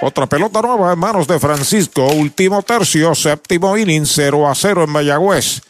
Otra 0.01 0.27
pelota 0.27 0.61
nueva 0.61 0.93
en 0.93 0.99
manos 0.99 1.27
de 1.27 1.39
Francisco. 1.39 2.05
Último 2.07 2.61
tercio, 2.61 3.15
séptimo 3.15 3.77
inning, 3.77 4.05
0 4.05 4.49
a 4.49 4.55
0 4.55 4.83
en 4.83 4.89
Mayagüez. 4.89 5.61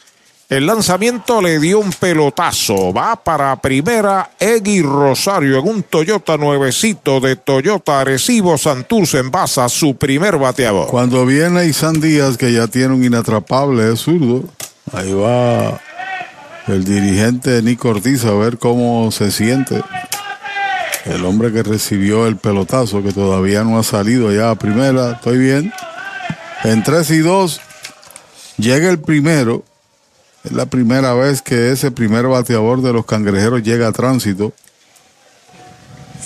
El 0.48 0.66
lanzamiento 0.66 1.42
le 1.42 1.58
dio 1.58 1.80
un 1.80 1.90
pelotazo. 1.90 2.92
Va 2.92 3.16
para 3.16 3.56
primera 3.56 4.30
Egui 4.38 4.80
Rosario 4.80 5.58
en 5.58 5.66
un 5.68 5.82
Toyota 5.82 6.36
nuevecito 6.36 7.18
de 7.18 7.34
Toyota 7.34 8.00
Arecibo 8.00 8.56
Santurce 8.56 9.18
en 9.18 9.32
basa 9.32 9.68
su 9.68 9.96
primer 9.96 10.38
bateador. 10.38 10.86
Cuando 10.88 11.26
viene 11.26 11.66
Isan 11.66 12.00
Díaz, 12.00 12.36
que 12.36 12.52
ya 12.52 12.68
tiene 12.68 12.94
un 12.94 13.02
inatrapable 13.02 13.84
de 13.84 13.96
zurdo, 13.96 14.44
ahí 14.92 15.12
va 15.12 15.80
el 16.68 16.84
dirigente 16.84 17.60
Nico 17.62 17.88
Ortiz 17.88 18.24
a 18.24 18.32
ver 18.34 18.58
cómo 18.58 19.10
se 19.10 19.32
siente. 19.32 19.82
El 21.06 21.24
hombre 21.24 21.52
que 21.52 21.62
recibió 21.62 22.26
el 22.26 22.36
pelotazo, 22.36 23.00
que 23.00 23.12
todavía 23.12 23.62
no 23.62 23.78
ha 23.78 23.84
salido 23.84 24.32
ya 24.32 24.50
a 24.50 24.56
primera, 24.56 25.12
estoy 25.12 25.38
bien. 25.38 25.72
En 26.64 26.82
3 26.82 27.10
y 27.12 27.18
2, 27.18 27.60
llega 28.58 28.90
el 28.90 28.98
primero. 28.98 29.62
Es 30.42 30.50
la 30.50 30.66
primera 30.66 31.14
vez 31.14 31.42
que 31.42 31.70
ese 31.70 31.92
primer 31.92 32.26
bateador 32.26 32.82
de 32.82 32.92
los 32.92 33.06
cangrejeros 33.06 33.62
llega 33.62 33.86
a 33.86 33.92
tránsito. 33.92 34.52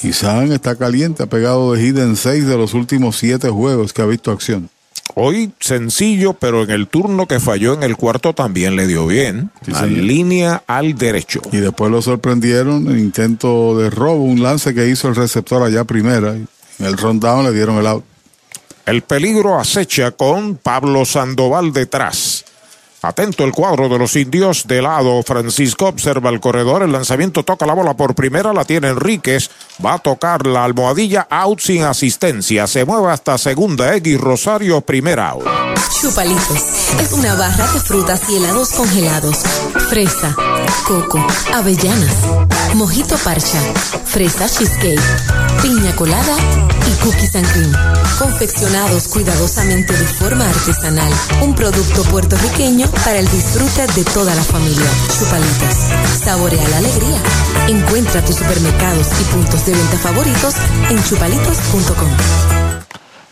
Y 0.03 0.15
San 0.15 0.51
está 0.51 0.77
caliente, 0.77 1.25
ha 1.25 1.27
pegado 1.27 1.75
de 1.75 1.83
hit 1.83 1.99
en 1.99 2.17
6 2.17 2.47
de 2.47 2.57
los 2.57 2.73
últimos 2.73 3.19
7 3.19 3.51
juegos 3.51 3.93
que 3.93 4.01
ha 4.01 4.07
visto 4.07 4.33
acción. 4.33 4.71
Hoy 5.15 5.53
sencillo, 5.61 6.35
pero 6.35 6.63
en 6.63 6.71
el 6.71 6.89
turno 6.89 7.27
que 7.27 7.41
falló 7.41 7.75
en 7.75 7.83
el 7.83 7.97
cuarto 7.97 8.35
también 8.35 8.77
le 8.77 8.87
dio 8.87 9.07
bien. 9.07 9.51
Sí, 9.65 9.87
línea 9.87 10.63
al 10.67 10.95
derecho. 10.95 11.41
Y 11.53 11.59
después 11.59 11.91
lo 11.91 12.03
sorprendieron 12.03 12.91
en 12.91 12.99
intento 12.99 13.77
de 13.79 13.91
robo, 13.91 14.25
un 14.25 14.43
lance 14.43 14.75
que 14.75 14.89
hizo 14.89 15.09
el 15.09 15.17
receptor 15.17 15.63
allá 15.63 15.85
primera. 15.85 16.33
En 16.33 16.49
el 16.79 16.97
rundown 16.97 17.45
le 17.45 17.53
dieron 17.53 17.77
el 17.79 17.87
out. 17.87 18.05
El 18.87 19.03
peligro 19.03 19.59
acecha 19.59 20.11
con 20.13 20.57
Pablo 20.57 21.05
Sandoval 21.05 21.73
detrás. 21.73 22.45
Atento 23.03 23.45
el 23.45 23.53
cuadro 23.53 23.89
de 23.89 23.99
los 23.99 24.15
indios 24.17 24.67
de 24.67 24.83
lado. 24.83 25.23
Francisco 25.23 25.87
observa 25.87 26.29
el 26.29 26.41
corredor. 26.41 26.83
El 26.83 26.93
lanzamiento 26.93 27.43
toca 27.43 27.65
la 27.65 27.73
bola 27.73 27.95
por 27.95 28.15
primera. 28.15 28.53
La 28.53 28.65
tiene 28.65 28.89
Enríquez. 28.89 29.51
Va 29.85 29.95
a 29.95 29.99
tocar 29.99 30.47
la 30.47 30.65
almohadilla 30.65 31.27
out 31.31 31.61
sin 31.61 31.85
asistencia. 31.85 32.67
Se 32.67 32.85
mueve 32.85 33.11
hasta 33.11 33.39
segunda. 33.39 33.95
X 33.97 34.21
Rosario, 34.21 34.81
primera 34.83 35.31
out. 35.31 35.45
Chupalitos 36.01 36.81
es 37.01 37.13
una 37.13 37.35
barra 37.35 37.67
de 37.73 37.81
frutas 37.81 38.23
y 38.29 38.37
helados 38.37 38.71
congelados. 38.71 39.37
Fresa, 39.89 40.35
coco, 40.87 41.25
avellanas, 41.53 42.15
mojito 42.75 43.17
parcha, 43.19 43.61
fresa 44.07 44.49
cheesecake, 44.49 45.01
piña 45.63 45.95
colada 45.97 46.37
y 46.87 47.05
cookies 47.05 47.35
and 47.37 47.53
cream. 47.53 47.73
Confeccionados 48.19 49.09
cuidadosamente 49.09 49.93
de 49.93 50.07
forma 50.07 50.49
artesanal. 50.49 51.13
Un 51.43 51.55
producto 51.55 52.03
puertorriqueño 52.05 52.90
para 53.05 53.19
el 53.19 53.29
disfrute 53.29 53.87
de 53.95 54.05
toda 54.05 54.35
la 54.35 54.43
familia. 54.43 54.91
Chupalitos. 55.19 56.23
Saborea 56.25 56.69
la 56.69 56.79
alegría. 56.79 57.19
Encuentra 57.69 58.25
tus 58.25 58.37
supermercados 58.37 59.09
y 59.21 59.25
puntos 59.25 59.67
de 59.67 59.73
venta 59.73 59.99
favoritos 59.99 60.55
en 60.89 61.03
chupalitos.com. 61.05 62.09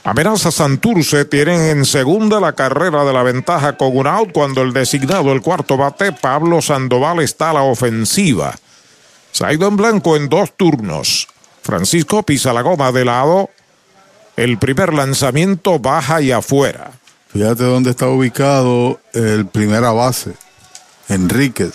Amenaza 0.04 0.50
Santurce 0.50 1.26
tienen 1.26 1.60
en 1.60 1.84
segunda 1.84 2.40
la 2.40 2.54
carrera 2.54 3.04
de 3.04 3.12
la 3.12 3.22
ventaja 3.22 3.76
con 3.76 3.94
un 3.94 4.06
out 4.06 4.32
cuando 4.32 4.62
el 4.62 4.72
designado, 4.72 5.32
el 5.32 5.42
cuarto 5.42 5.76
bate, 5.76 6.12
Pablo 6.12 6.62
Sandoval 6.62 7.20
está 7.20 7.50
a 7.50 7.54
la 7.54 7.62
ofensiva. 7.62 8.54
Se 9.32 9.44
ha 9.44 9.52
ido 9.52 9.68
en 9.68 9.76
blanco 9.76 10.16
en 10.16 10.28
dos 10.28 10.56
turnos. 10.56 11.28
Francisco 11.62 12.22
pisa 12.22 12.54
la 12.54 12.62
goma 12.62 12.90
de 12.92 13.04
lado. 13.04 13.50
El 14.36 14.56
primer 14.58 14.94
lanzamiento 14.94 15.78
baja 15.78 16.22
y 16.22 16.32
afuera. 16.32 16.92
Fíjate 17.28 17.64
dónde 17.64 17.90
está 17.90 18.08
ubicado 18.08 19.00
el 19.12 19.46
primera 19.46 19.92
base, 19.92 20.32
Enríquez. 21.08 21.74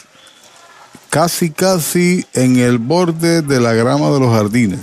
Casi, 1.10 1.52
casi 1.52 2.26
en 2.34 2.58
el 2.58 2.80
borde 2.80 3.44
de 3.44 3.60
la 3.60 3.74
grama 3.74 4.10
de 4.10 4.20
los 4.20 4.34
jardines. 4.34 4.80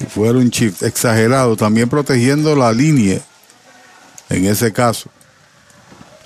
Y 0.00 0.04
fuera 0.04 0.38
un 0.38 0.50
shift 0.50 0.82
exagerado, 0.82 1.56
también 1.56 1.88
protegiendo 1.88 2.56
la 2.56 2.72
línea 2.72 3.20
en 4.28 4.44
ese 4.46 4.72
caso. 4.72 5.08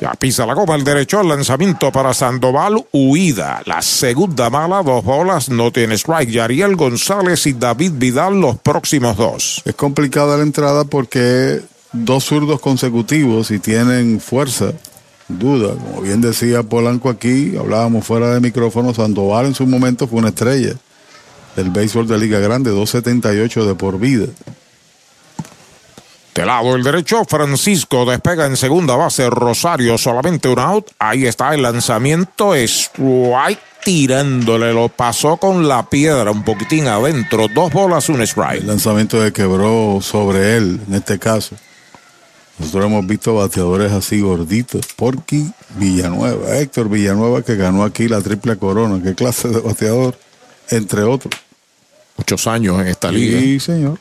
Ya 0.01 0.15
pisa 0.15 0.47
la 0.47 0.55
goma 0.55 0.77
el 0.77 0.85
derecho, 0.85 1.21
el 1.21 1.29
lanzamiento 1.29 1.93
para 1.93 2.15
Sandoval, 2.15 2.87
huida. 2.91 3.61
La 3.67 3.83
segunda 3.83 4.49
mala, 4.49 4.83
dos 4.83 5.05
bolas, 5.05 5.51
no 5.51 5.71
tiene 5.71 5.99
strike. 5.99 6.31
Yariel 6.31 6.75
González 6.75 7.47
y 7.47 7.53
David 7.53 7.93
Vidal 7.97 8.41
los 8.41 8.59
próximos 8.59 9.19
dos. 9.19 9.61
Es 9.67 9.75
complicada 9.75 10.39
la 10.39 10.43
entrada 10.43 10.85
porque 10.85 11.61
dos 11.93 12.25
zurdos 12.25 12.61
consecutivos 12.61 13.51
y 13.51 13.59
tienen 13.59 14.21
fuerza, 14.21 14.73
duda. 15.29 15.75
Como 15.75 16.03
bien 16.03 16.21
decía 16.21 16.63
Polanco 16.63 17.09
aquí, 17.09 17.57
hablábamos 17.57 18.07
fuera 18.07 18.35
de 18.35 18.41
micrófono, 18.41 18.95
Sandoval 18.95 19.47
en 19.47 19.55
su 19.55 19.67
momento 19.67 20.07
fue 20.07 20.19
una 20.19 20.29
estrella 20.29 20.75
del 21.57 21.71
béisbol 21.71 22.07
de 22.07 22.19
Liga 22.19 22.39
Grande, 22.39 22.71
278 22.71 23.67
de 23.67 23.75
por 23.75 23.99
vida. 23.99 24.27
De 26.35 26.47
lado 26.47 26.77
el 26.77 26.85
derecho, 26.85 27.25
Francisco 27.25 28.05
despega 28.05 28.47
en 28.47 28.57
segunda 28.57 28.95
base, 28.95 29.29
Rosario 29.29 29.99
solamente 29.99 30.49
un 30.49 30.61
out. 30.61 30.87
Ahí 30.99 31.27
está 31.27 31.55
el 31.55 31.63
lanzamiento, 31.63 32.55
strike 32.55 33.59
tirándole, 33.85 34.73
lo 34.73 34.89
pasó 34.89 35.39
con 35.39 35.67
la 35.67 35.89
piedra 35.89 36.31
un 36.31 36.45
poquitín 36.45 36.87
adentro, 36.87 37.49
dos 37.53 37.73
bolas, 37.73 38.09
un 38.09 38.23
strike. 38.23 38.61
El 38.61 38.69
lanzamiento 38.69 39.21
de 39.21 39.33
quebró 39.33 39.99
sobre 40.01 40.57
él, 40.57 40.81
en 40.87 40.95
este 40.95 41.19
caso. 41.19 41.57
Nosotros 42.61 42.85
hemos 42.85 43.07
visto 43.07 43.35
bateadores 43.35 43.91
así 43.91 44.21
gorditos. 44.21 44.87
Porky 44.95 45.51
Villanueva, 45.77 46.59
Héctor 46.59 46.91
Villanueva 46.91 47.41
que 47.41 47.57
ganó 47.57 47.85
aquí 47.85 48.07
la 48.07 48.21
triple 48.21 48.59
corona. 48.59 49.03
¿Qué 49.03 49.15
clase 49.15 49.49
de 49.49 49.61
bateador? 49.61 50.15
Entre 50.69 51.03
otros. 51.03 51.35
Muchos 52.19 52.47
años 52.47 52.79
en 52.79 52.89
esta 52.89 53.11
liga. 53.11 53.41
Sí, 53.41 53.61
señor. 53.61 53.99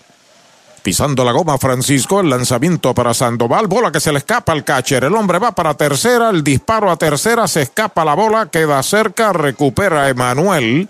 Pisando 0.83 1.23
la 1.23 1.31
goma, 1.31 1.57
Francisco, 1.57 2.19
el 2.19 2.29
lanzamiento 2.29 2.93
para 2.93 3.13
Sandoval, 3.13 3.67
bola 3.67 3.91
que 3.91 4.01
se 4.01 4.11
le 4.11 4.17
escapa 4.17 4.51
al 4.51 4.65
catcher. 4.65 5.05
El 5.05 5.15
hombre 5.15 5.39
va 5.39 5.53
para 5.53 5.73
tercera, 5.75 6.29
el 6.29 6.43
disparo 6.43 6.91
a 6.91 6.97
tercera, 6.97 7.47
se 7.47 7.61
escapa 7.61 8.03
la 8.03 8.13
bola, 8.13 8.49
queda 8.49 8.83
cerca, 8.83 9.31
recupera 9.31 10.03
a 10.03 10.09
Emanuel. 10.09 10.89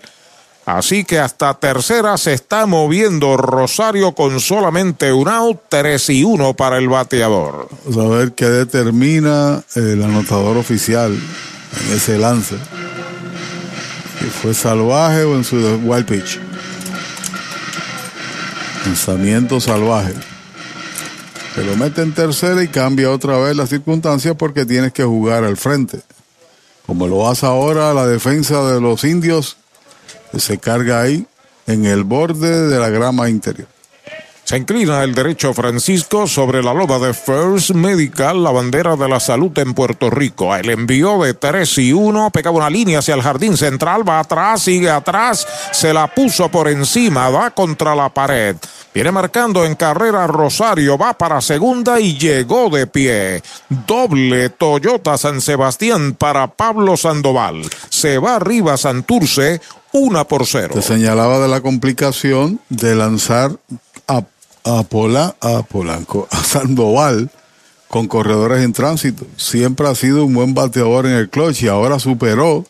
Así 0.76 1.04
que 1.04 1.18
hasta 1.18 1.54
tercera 1.54 2.16
se 2.16 2.32
está 2.32 2.64
moviendo 2.64 3.36
Rosario 3.36 4.14
con 4.14 4.38
solamente 4.38 5.12
un 5.12 5.28
out, 5.28 5.58
3 5.68 6.10
y 6.10 6.22
1 6.22 6.54
para 6.54 6.78
el 6.78 6.88
bateador. 6.88 7.68
Vamos 7.86 8.14
a 8.14 8.16
ver 8.16 8.32
qué 8.32 8.46
determina 8.46 9.64
el 9.74 10.02
anotador 10.02 10.56
oficial 10.56 11.12
en 11.12 11.96
ese 11.96 12.18
lance. 12.18 12.56
Si 14.20 14.26
fue 14.26 14.54
salvaje 14.54 15.24
o 15.24 15.34
en 15.34 15.44
su 15.44 15.56
wild 15.56 16.06
pitch. 16.06 16.38
Lanzamiento 18.86 19.60
salvaje. 19.60 20.14
Se 21.54 21.64
lo 21.64 21.76
mete 21.76 22.02
en 22.02 22.12
tercera 22.12 22.62
y 22.62 22.68
cambia 22.68 23.10
otra 23.10 23.38
vez 23.38 23.56
la 23.56 23.66
circunstancia 23.66 24.34
porque 24.34 24.64
tienes 24.64 24.92
que 24.92 25.02
jugar 25.02 25.42
al 25.42 25.56
frente. 25.56 26.00
Como 26.86 27.08
lo 27.08 27.28
hace 27.28 27.46
ahora 27.46 27.92
la 27.92 28.06
defensa 28.06 28.62
de 28.72 28.80
los 28.80 29.02
indios, 29.04 29.56
se 30.38 30.58
carga 30.58 31.02
ahí 31.02 31.26
en 31.66 31.86
el 31.86 32.04
borde 32.04 32.68
de 32.68 32.78
la 32.78 32.88
grama 32.88 33.28
interior. 33.28 33.68
Se 34.50 34.56
inclina 34.56 35.04
el 35.04 35.14
derecho 35.14 35.54
Francisco 35.54 36.26
sobre 36.26 36.60
la 36.60 36.74
loba 36.74 36.98
de 36.98 37.14
First 37.14 37.70
Medical, 37.70 38.42
la 38.42 38.50
bandera 38.50 38.96
de 38.96 39.08
la 39.08 39.20
salud 39.20 39.56
en 39.60 39.74
Puerto 39.74 40.10
Rico. 40.10 40.56
El 40.56 40.70
envío 40.70 41.22
de 41.22 41.34
3 41.34 41.78
y 41.78 41.92
1, 41.92 42.30
pegaba 42.30 42.56
una 42.56 42.68
línea 42.68 42.98
hacia 42.98 43.14
el 43.14 43.22
jardín 43.22 43.56
central, 43.56 44.02
va 44.08 44.18
atrás, 44.18 44.62
sigue 44.62 44.90
atrás, 44.90 45.46
se 45.70 45.94
la 45.94 46.08
puso 46.08 46.48
por 46.48 46.66
encima, 46.66 47.30
va 47.30 47.52
contra 47.52 47.94
la 47.94 48.08
pared. 48.08 48.56
Viene 48.92 49.12
marcando 49.12 49.64
en 49.64 49.76
carrera 49.76 50.26
Rosario, 50.26 50.98
va 50.98 51.12
para 51.12 51.40
segunda 51.40 52.00
y 52.00 52.18
llegó 52.18 52.68
de 52.70 52.88
pie. 52.88 53.40
Doble 53.68 54.50
Toyota 54.50 55.16
San 55.16 55.40
Sebastián 55.40 56.14
para 56.14 56.48
Pablo 56.48 56.96
Sandoval. 56.96 57.62
Se 57.88 58.18
va 58.18 58.34
arriba 58.34 58.76
Santurce, 58.76 59.60
una 59.92 60.24
por 60.24 60.46
cero. 60.46 60.74
Te 60.74 60.82
señalaba 60.82 61.38
de 61.40 61.48
la 61.48 61.60
complicación 61.60 62.60
de 62.68 62.94
lanzar 62.94 63.56
a, 64.06 64.24
a, 64.64 64.82
Pola, 64.84 65.34
a 65.40 65.62
Polanco, 65.62 66.28
a 66.30 66.36
Sandoval 66.44 67.30
con 67.88 68.06
corredores 68.06 68.64
en 68.64 68.72
tránsito. 68.72 69.26
Siempre 69.36 69.88
ha 69.88 69.94
sido 69.94 70.24
un 70.24 70.34
buen 70.34 70.54
bateador 70.54 71.06
en 71.06 71.12
el 71.12 71.28
clutch 71.28 71.62
y 71.62 71.68
ahora 71.68 71.98
superó 71.98 72.64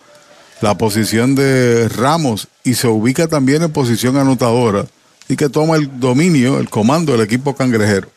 la 0.62 0.76
posición 0.76 1.34
de 1.34 1.88
Ramos 1.88 2.48
y 2.64 2.74
se 2.74 2.88
ubica 2.88 3.28
también 3.28 3.62
en 3.62 3.72
posición 3.72 4.16
anotadora 4.16 4.86
y 5.28 5.36
que 5.36 5.48
toma 5.48 5.76
el 5.76 6.00
dominio, 6.00 6.58
el 6.58 6.68
comando 6.68 7.12
del 7.12 7.20
equipo 7.20 7.54
cangrejero. 7.54 8.08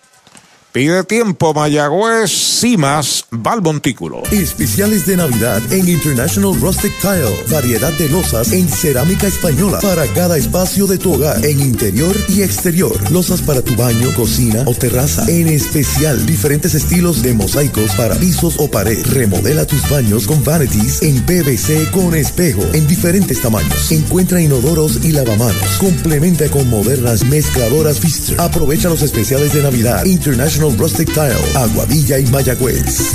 Pide 0.73 1.03
tiempo 1.03 1.53
Mayagüez, 1.53 2.31
Cimas, 2.31 3.27
Valmontículo. 3.29 4.23
Especiales 4.31 5.05
de 5.05 5.17
Navidad 5.17 5.61
en 5.71 5.87
International 5.87 6.59
Rustic 6.59 6.91
Tile. 6.99 7.29
Variedad 7.51 7.93
de 7.93 8.09
losas 8.09 8.51
en 8.51 8.67
cerámica 8.67 9.27
española 9.27 9.77
para 9.83 10.07
cada 10.07 10.35
espacio 10.35 10.87
de 10.87 10.97
tu 10.97 11.13
hogar, 11.13 11.45
en 11.45 11.59
interior 11.59 12.15
y 12.27 12.41
exterior. 12.41 12.91
Losas 13.11 13.43
para 13.43 13.61
tu 13.61 13.75
baño, 13.75 14.11
cocina 14.15 14.63
o 14.65 14.73
terraza. 14.73 15.23
En 15.27 15.47
especial, 15.47 16.25
diferentes 16.25 16.73
estilos 16.73 17.21
de 17.21 17.35
mosaicos 17.35 17.91
para 17.91 18.15
pisos 18.15 18.55
o 18.57 18.67
pared. 18.67 19.05
Remodela 19.13 19.67
tus 19.67 19.87
baños 19.91 20.25
con 20.25 20.43
vanities 20.43 21.03
en 21.03 21.21
PVC 21.21 21.91
con 21.91 22.15
espejo 22.15 22.63
en 22.73 22.87
diferentes 22.87 23.39
tamaños. 23.43 23.91
Encuentra 23.91 24.41
inodoros 24.41 25.05
y 25.05 25.11
lavamanos. 25.11 25.77
Complementa 25.77 26.49
con 26.49 26.67
modernas 26.67 27.23
mezcladoras 27.25 27.99
Pfister. 27.99 28.41
Aprovecha 28.41 28.89
los 28.89 29.03
especiales 29.03 29.53
de 29.53 29.61
Navidad. 29.61 30.03
International 30.05 30.62
Rustic 30.71 31.13
Tile, 31.13 31.37
Aguadilla 31.55 32.19
y 32.19 32.25
Mayagüez. 32.27 33.13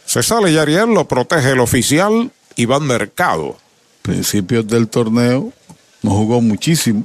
Se 0.07 0.23
sale 0.23 0.53
Yariel, 0.53 0.95
lo 0.95 1.07
protege 1.07 1.51
el 1.51 1.61
oficial 1.61 2.31
Iván 2.55 2.85
Mercado. 2.85 3.57
Principios 4.03 4.67
del 4.67 4.89
torneo 4.89 5.53
no 6.03 6.11
jugó 6.13 6.41
muchísimo. 6.41 7.05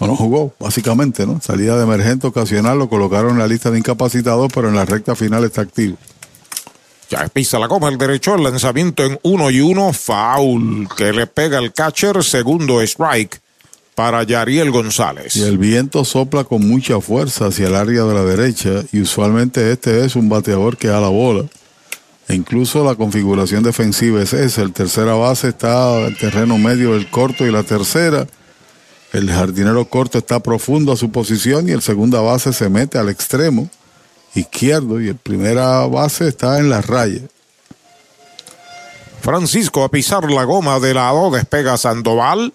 O 0.00 0.06
no 0.06 0.16
jugó, 0.16 0.52
básicamente, 0.58 1.24
¿no? 1.24 1.40
Salida 1.40 1.76
de 1.76 1.84
emergente 1.84 2.26
ocasional, 2.26 2.78
lo 2.78 2.88
colocaron 2.88 3.32
en 3.32 3.38
la 3.38 3.46
lista 3.46 3.70
de 3.70 3.78
incapacitados, 3.78 4.50
pero 4.52 4.68
en 4.68 4.74
la 4.74 4.84
recta 4.84 5.14
final 5.14 5.44
está 5.44 5.62
activo. 5.62 5.96
Ya 7.14 7.28
pisa 7.28 7.60
la 7.60 7.68
goma 7.68 7.88
el 7.90 7.96
derecho, 7.96 8.34
el 8.34 8.42
lanzamiento 8.42 9.04
en 9.04 9.20
uno 9.22 9.48
y 9.48 9.60
uno, 9.60 9.92
foul 9.92 10.88
que 10.96 11.12
le 11.12 11.28
pega 11.28 11.60
el 11.60 11.72
catcher, 11.72 12.24
segundo 12.24 12.82
strike 12.82 13.40
para 13.94 14.24
Yariel 14.24 14.72
González. 14.72 15.36
Y 15.36 15.42
el 15.42 15.56
viento 15.56 16.04
sopla 16.04 16.42
con 16.42 16.66
mucha 16.66 17.00
fuerza 17.00 17.46
hacia 17.46 17.68
el 17.68 17.76
área 17.76 18.02
de 18.02 18.14
la 18.14 18.24
derecha 18.24 18.82
y 18.90 19.00
usualmente 19.00 19.70
este 19.70 20.04
es 20.04 20.16
un 20.16 20.28
bateador 20.28 20.76
que 20.76 20.88
da 20.88 21.00
la 21.00 21.06
bola. 21.06 21.44
E 22.26 22.34
incluso 22.34 22.84
la 22.84 22.96
configuración 22.96 23.62
defensiva 23.62 24.20
es 24.20 24.32
esa. 24.32 24.62
El 24.62 24.72
tercera 24.72 25.14
base 25.14 25.50
está 25.50 25.96
el 26.00 26.16
terreno 26.16 26.58
medio 26.58 26.94
del 26.94 27.08
corto 27.08 27.46
y 27.46 27.52
la 27.52 27.62
tercera. 27.62 28.26
El 29.12 29.30
jardinero 29.30 29.84
corto 29.84 30.18
está 30.18 30.40
profundo 30.40 30.90
a 30.90 30.96
su 30.96 31.12
posición 31.12 31.68
y 31.68 31.72
el 31.72 31.80
segunda 31.80 32.20
base 32.20 32.52
se 32.52 32.68
mete 32.68 32.98
al 32.98 33.08
extremo 33.08 33.70
izquierdo 34.34 35.00
y 35.00 35.08
el 35.08 35.16
primera 35.16 35.86
base 35.86 36.28
está 36.28 36.58
en 36.58 36.70
la 36.70 36.80
raya. 36.80 37.20
Francisco 39.20 39.84
a 39.84 39.88
pisar 39.88 40.30
la 40.30 40.44
goma 40.44 40.78
de 40.80 40.92
lado, 40.92 41.30
despega 41.30 41.78
Sandoval. 41.78 42.52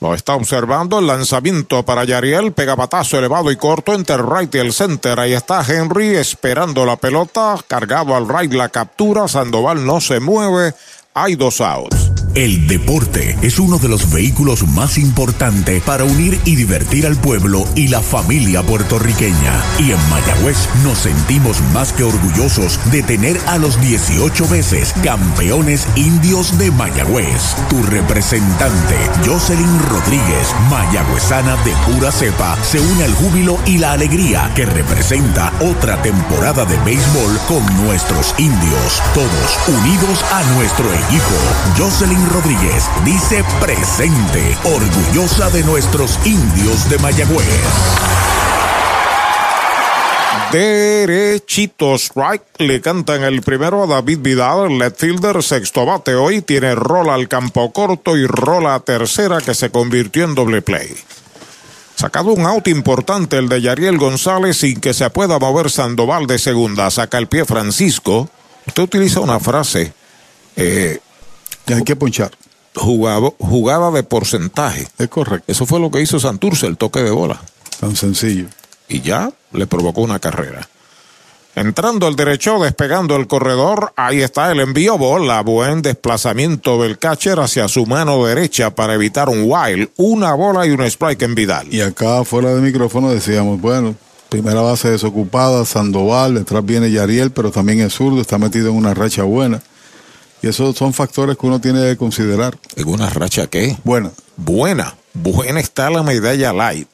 Lo 0.00 0.14
está 0.14 0.34
observando 0.34 0.98
el 1.00 1.06
lanzamiento 1.06 1.82
para 1.84 2.04
Yariel, 2.04 2.52
pega 2.52 2.76
patazo 2.76 3.18
elevado 3.18 3.50
y 3.50 3.56
corto 3.56 3.94
entre 3.94 4.18
right 4.18 4.54
y 4.54 4.58
el 4.58 4.72
center. 4.72 5.18
Ahí 5.18 5.32
está 5.32 5.64
Henry 5.66 6.16
esperando 6.16 6.86
la 6.86 6.96
pelota, 6.96 7.56
cargado 7.66 8.14
al 8.14 8.28
right 8.28 8.52
la 8.52 8.68
captura. 8.68 9.26
Sandoval 9.26 9.84
no 9.84 10.00
se 10.00 10.20
mueve, 10.20 10.74
hay 11.14 11.34
dos 11.34 11.60
outs. 11.60 12.07
El 12.38 12.68
deporte 12.68 13.36
es 13.42 13.58
uno 13.58 13.78
de 13.78 13.88
los 13.88 14.12
vehículos 14.12 14.64
más 14.68 14.96
importantes 14.96 15.82
para 15.82 16.04
unir 16.04 16.40
y 16.44 16.54
divertir 16.54 17.04
al 17.04 17.16
pueblo 17.16 17.64
y 17.74 17.88
la 17.88 18.00
familia 18.00 18.62
puertorriqueña. 18.62 19.60
Y 19.80 19.90
en 19.90 20.08
Mayagüez 20.08 20.68
nos 20.84 20.98
sentimos 20.98 21.60
más 21.74 21.92
que 21.92 22.04
orgullosos 22.04 22.78
de 22.92 23.02
tener 23.02 23.40
a 23.48 23.58
los 23.58 23.80
18 23.80 24.46
veces 24.46 24.94
campeones 25.02 25.88
indios 25.96 26.56
de 26.58 26.70
Mayagüez. 26.70 27.56
Tu 27.68 27.82
representante, 27.82 28.94
Jocelyn 29.26 29.80
Rodríguez, 29.90 30.54
mayagüezana 30.70 31.56
de 31.64 31.72
pura 31.90 32.12
cepa, 32.12 32.56
se 32.62 32.78
une 32.78 33.02
al 33.02 33.14
júbilo 33.14 33.58
y 33.66 33.78
la 33.78 33.94
alegría 33.94 34.48
que 34.54 34.64
representa 34.64 35.52
otra 35.58 36.00
temporada 36.02 36.64
de 36.64 36.76
béisbol 36.84 37.36
con 37.48 37.84
nuestros 37.84 38.32
indios. 38.38 39.02
Todos 39.12 39.58
unidos 39.66 40.24
a 40.30 40.44
nuestro 40.54 40.86
equipo. 40.94 41.34
Jocelyn 41.76 42.27
Rodríguez 42.28 42.88
dice 43.04 43.44
presente, 43.60 44.56
orgullosa 44.64 45.50
de 45.50 45.62
nuestros 45.64 46.18
indios 46.26 46.88
de 46.90 46.98
Mayagüez. 46.98 47.46
Derechito 50.52 51.94
strike 51.94 52.44
le 52.58 52.80
cantan 52.80 53.22
el 53.22 53.42
primero 53.42 53.82
a 53.82 53.86
David 53.86 54.18
Vidal, 54.20 54.80
el 54.80 54.92
fielder, 54.92 55.42
sexto 55.42 55.84
bate 55.86 56.14
hoy, 56.14 56.42
tiene 56.42 56.74
rola 56.74 57.14
al 57.14 57.28
campo 57.28 57.72
corto 57.72 58.16
y 58.16 58.26
rola 58.26 58.74
a 58.74 58.80
tercera 58.80 59.40
que 59.40 59.54
se 59.54 59.70
convirtió 59.70 60.24
en 60.24 60.34
doble 60.34 60.62
play. 60.62 60.94
Sacado 61.96 62.32
un 62.32 62.46
out 62.46 62.68
importante 62.68 63.38
el 63.38 63.48
de 63.48 63.60
Yariel 63.60 63.98
González 63.98 64.58
sin 64.58 64.80
que 64.80 64.94
se 64.94 65.10
pueda 65.10 65.38
mover 65.38 65.70
Sandoval 65.70 66.26
de 66.26 66.38
segunda. 66.38 66.90
Saca 66.90 67.18
el 67.18 67.26
pie 67.26 67.44
Francisco. 67.44 68.28
Usted 68.66 68.82
utiliza 68.84 69.20
una 69.20 69.40
frase. 69.40 69.92
Eh, 70.54 71.00
hay 71.74 71.84
que 71.84 71.96
ponchar. 71.96 72.30
Jugaba, 72.74 73.30
jugada 73.38 73.90
de 73.90 74.02
porcentaje. 74.02 74.88
Es 74.98 75.08
correcto. 75.08 75.50
Eso 75.50 75.66
fue 75.66 75.80
lo 75.80 75.90
que 75.90 76.00
hizo 76.00 76.20
Santurce, 76.20 76.66
el 76.66 76.76
toque 76.76 77.02
de 77.02 77.10
bola. 77.10 77.40
Tan 77.80 77.96
sencillo. 77.96 78.46
Y 78.88 79.00
ya 79.00 79.30
le 79.52 79.66
provocó 79.66 80.02
una 80.02 80.18
carrera. 80.18 80.68
Entrando 81.54 82.06
al 82.06 82.14
derecho, 82.14 82.60
despegando 82.60 83.16
el 83.16 83.26
corredor, 83.26 83.92
ahí 83.96 84.22
está 84.22 84.52
el 84.52 84.60
envío 84.60 84.96
bola, 84.96 85.42
buen 85.42 85.82
desplazamiento 85.82 86.80
del 86.80 86.98
catcher 86.98 87.40
hacia 87.40 87.66
su 87.66 87.84
mano 87.84 88.24
derecha 88.24 88.70
para 88.70 88.94
evitar 88.94 89.28
un 89.28 89.42
wild, 89.44 89.90
una 89.96 90.34
bola 90.34 90.66
y 90.66 90.70
un 90.70 90.82
strike 90.82 91.22
en 91.22 91.34
Vidal. 91.34 91.74
Y 91.74 91.80
acá 91.80 92.22
fuera 92.22 92.54
de 92.54 92.60
micrófono 92.60 93.10
decíamos, 93.10 93.60
bueno, 93.60 93.96
primera 94.28 94.60
base 94.60 94.90
desocupada, 94.90 95.64
Sandoval, 95.64 96.34
detrás 96.34 96.64
viene 96.64 96.92
Yariel, 96.92 97.32
pero 97.32 97.50
también 97.50 97.80
es 97.80 97.94
zurdo, 97.94 98.20
está 98.20 98.38
metido 98.38 98.68
en 98.68 98.76
una 98.76 98.94
racha 98.94 99.24
buena 99.24 99.60
Y 100.42 100.48
esos 100.48 100.76
son 100.76 100.92
factores 100.92 101.36
que 101.36 101.46
uno 101.46 101.60
tiene 101.60 101.82
que 101.82 101.96
considerar. 101.96 102.56
¿En 102.76 102.88
una 102.88 103.10
racha 103.10 103.46
qué? 103.48 103.76
Buena. 103.84 104.10
Buena. 104.36 104.94
Buena 105.14 105.60
está 105.60 105.90
la 105.90 106.02
medalla 106.02 106.52
light. 106.52 106.88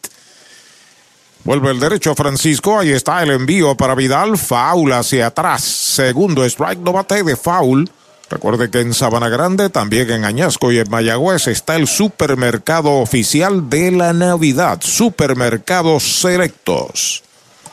Vuelve 1.44 1.70
el 1.72 1.80
derecho 1.80 2.14
Francisco. 2.14 2.78
Ahí 2.78 2.90
está 2.90 3.22
el 3.22 3.30
envío 3.30 3.74
para 3.76 3.94
Vidal. 3.94 4.38
Foul 4.38 4.92
hacia 4.92 5.26
atrás. 5.26 5.62
Segundo 5.62 6.42
strike, 6.44 6.80
no 6.80 6.92
bate 6.92 7.22
de 7.22 7.36
foul. 7.36 7.90
Recuerde 8.30 8.70
que 8.70 8.80
en 8.80 8.94
Sabana 8.94 9.28
Grande, 9.28 9.68
también 9.68 10.10
en 10.10 10.24
Añasco 10.24 10.72
y 10.72 10.78
en 10.78 10.90
Mayagüez 10.90 11.46
está 11.46 11.76
el 11.76 11.86
supermercado 11.86 12.92
oficial 12.92 13.68
de 13.68 13.90
la 13.90 14.14
Navidad. 14.14 14.80
Supermercados 14.80 16.20
Selectos. 16.20 17.22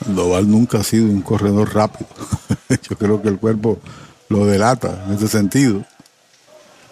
Doval 0.06 0.50
nunca 0.50 0.80
ha 0.80 0.84
sido 0.84 1.06
un 1.06 1.22
corredor 1.22 1.74
rápido. 1.74 2.10
Yo 2.90 2.98
creo 2.98 3.22
que 3.22 3.30
el 3.30 3.38
cuerpo 3.38 3.80
lo 4.32 4.46
delata 4.46 5.04
en 5.08 5.14
ese 5.16 5.28
sentido. 5.28 5.84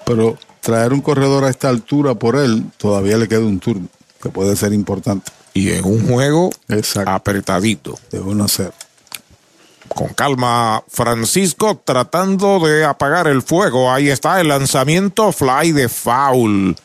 Pero 0.05 0.37
traer 0.61 0.93
un 0.93 1.01
corredor 1.01 1.45
a 1.45 1.49
esta 1.49 1.69
altura 1.69 2.15
por 2.15 2.35
él, 2.35 2.65
todavía 2.77 3.17
le 3.17 3.27
queda 3.27 3.41
un 3.41 3.59
turno, 3.59 3.87
que 4.21 4.29
puede 4.29 4.55
ser 4.55 4.73
importante. 4.73 5.31
Y 5.53 5.71
en 5.71 5.85
un 5.85 6.07
juego 6.07 6.49
apretadito. 7.05 7.97
De 8.11 8.19
1 8.19 8.43
a 8.43 8.47
0. 8.47 8.73
Con 9.87 10.09
calma, 10.09 10.83
Francisco 10.87 11.81
tratando 11.83 12.59
de 12.59 12.85
apagar 12.85 13.27
el 13.27 13.41
fuego. 13.41 13.91
Ahí 13.91 14.09
está 14.09 14.39
el 14.39 14.49
lanzamiento 14.49 15.31
fly 15.31 15.71
de 15.71 15.89
foul. 15.89 16.75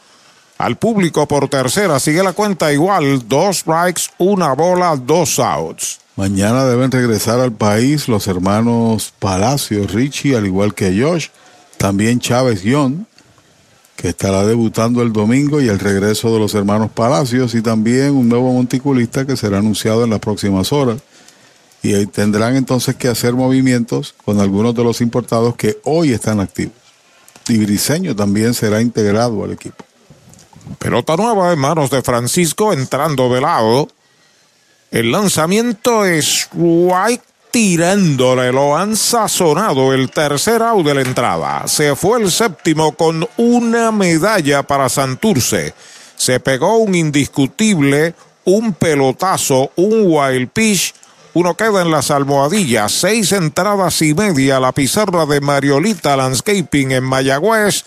Al 0.56 0.76
público 0.76 1.28
por 1.28 1.48
tercera 1.48 2.00
sigue 2.00 2.22
la 2.22 2.32
cuenta 2.32 2.72
igual. 2.72 3.28
Dos 3.28 3.58
strikes, 3.58 4.04
una 4.18 4.54
bola, 4.54 4.96
dos 4.96 5.38
outs. 5.38 6.00
Mañana 6.16 6.64
deben 6.64 6.92
regresar 6.92 7.40
al 7.40 7.52
país 7.52 8.06
los 8.08 8.28
hermanos 8.28 9.12
Palacios, 9.18 9.92
Richie, 9.92 10.36
al 10.36 10.46
igual 10.46 10.72
que 10.72 10.96
Josh. 10.96 11.28
También 11.76 12.20
Chávez 12.20 12.62
Guión, 12.62 13.08
que 13.96 14.10
estará 14.10 14.46
debutando 14.46 15.02
el 15.02 15.12
domingo, 15.12 15.60
y 15.60 15.68
el 15.68 15.80
regreso 15.80 16.32
de 16.32 16.38
los 16.38 16.54
hermanos 16.54 16.92
Palacios, 16.92 17.54
y 17.56 17.62
también 17.62 18.14
un 18.14 18.28
nuevo 18.28 18.52
monticulista 18.52 19.26
que 19.26 19.36
será 19.36 19.58
anunciado 19.58 20.04
en 20.04 20.10
las 20.10 20.20
próximas 20.20 20.72
horas. 20.72 21.02
Y 21.82 22.06
tendrán 22.06 22.54
entonces 22.54 22.94
que 22.94 23.08
hacer 23.08 23.34
movimientos 23.34 24.14
con 24.24 24.40
algunos 24.40 24.74
de 24.74 24.84
los 24.84 25.00
importados 25.00 25.56
que 25.56 25.80
hoy 25.82 26.12
están 26.12 26.38
activos. 26.38 26.74
Y 27.48 27.58
Briseño 27.58 28.14
también 28.14 28.54
será 28.54 28.80
integrado 28.80 29.44
al 29.44 29.52
equipo. 29.52 29.84
Pelota 30.78 31.16
nueva 31.16 31.52
en 31.52 31.58
manos 31.58 31.90
de 31.90 32.02
Francisco 32.02 32.72
entrando 32.72 33.34
de 33.34 33.40
lado. 33.40 33.88
El 34.94 35.10
lanzamiento 35.10 36.04
es 36.04 36.48
White 36.54 37.24
tirándole, 37.50 38.52
lo 38.52 38.76
han 38.76 38.94
sazonado 38.94 39.92
el 39.92 40.08
tercer 40.08 40.62
out 40.62 40.86
de 40.86 40.94
la 40.94 41.00
entrada. 41.00 41.66
Se 41.66 41.96
fue 41.96 42.20
el 42.20 42.30
séptimo 42.30 42.92
con 42.92 43.28
una 43.36 43.90
medalla 43.90 44.62
para 44.62 44.88
Santurce. 44.88 45.74
Se 46.14 46.38
pegó 46.38 46.76
un 46.76 46.94
indiscutible, 46.94 48.14
un 48.44 48.72
pelotazo, 48.72 49.72
un 49.74 50.04
wild 50.06 50.50
pitch. 50.50 50.94
Uno 51.32 51.56
queda 51.56 51.82
en 51.82 51.90
las 51.90 52.12
almohadillas, 52.12 52.92
seis 52.92 53.32
entradas 53.32 54.00
y 54.00 54.14
media 54.14 54.60
la 54.60 54.70
pizarra 54.70 55.26
de 55.26 55.40
Mariolita 55.40 56.16
Landscaping 56.16 56.92
en 56.92 57.02
Mayagüez 57.02 57.84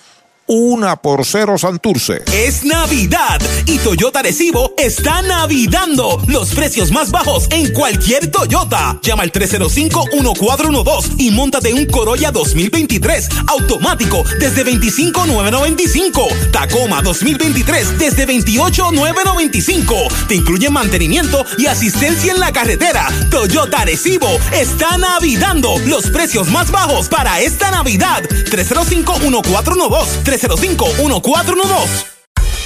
una 0.48 0.95
por 0.95 1.26
cero 1.26 1.57
Santurce. 1.57 2.24
Es 2.34 2.64
Navidad 2.64 3.40
y 3.65 3.78
Toyota 3.80 4.22
Recibo 4.22 4.74
está 4.78 5.22
navidando 5.22 6.22
los 6.28 6.52
precios 6.52 6.91
más 6.91 7.11
bajos 7.11 7.48
en 7.52 7.74
cualquier 7.74 8.32
Toyota. 8.32 8.98
Llama 9.02 9.24
al 9.24 9.32
305-1412 9.32 11.15
y 11.18 11.32
montate 11.32 11.74
un 11.74 11.86
Corolla 11.86 12.32
2023 12.32 13.30
automático 13.48 14.24
desde 14.40 14.64
25,995. 14.64 16.28
Tacoma 16.52 17.02
2023 17.02 17.99
desde 17.99 18.26
28,995. 18.26 19.95
Te 20.28 20.36
incluye 20.36 20.69
mantenimiento 20.69 21.45
y 21.57 21.65
asistencia 21.65 22.32
en 22.32 22.40
la 22.40 22.53
carretera. 22.53 23.07
Toyota 23.30 23.84
Recibo 23.84 24.30
está 24.53 24.98
navidando 24.98 25.78
los 25.86 26.10
precios 26.10 26.48
más 26.48 26.72
bajos 26.72 27.10
para 27.10 27.41
esta 27.41 27.72
Navidad. 27.72 28.24
305-1412. 28.24 30.36
305-1412. 30.39 32.18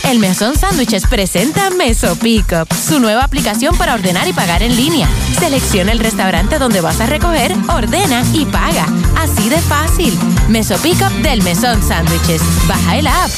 El 0.03 0.19
Mesón 0.19 0.57
Sándwiches 0.57 1.06
presenta 1.07 1.69
Meso 1.69 2.15
Pickup, 2.15 2.68
su 2.73 2.99
nueva 2.99 3.23
aplicación 3.23 3.77
para 3.77 3.93
ordenar 3.93 4.27
y 4.27 4.34
pagar 4.34 4.64
en 4.64 4.76
línea. 4.76 5.07
Selecciona 5.39 5.91
el 5.91 5.99
restaurante 5.99 6.60
donde 6.60 6.81
vas 6.81 6.99
a 6.99 7.06
recoger, 7.06 7.56
ordena 7.69 8.23
y 8.34 8.45
paga. 8.45 8.88
Así 9.15 9.48
de 9.48 9.60
fácil. 9.60 10.18
Meso 10.49 10.76
Pickup 10.80 11.11
del 11.22 11.43
Mesón 11.43 11.81
Sándwiches. 11.84 12.41
Baja 12.68 12.98
el 12.98 13.07
app. 13.07 13.30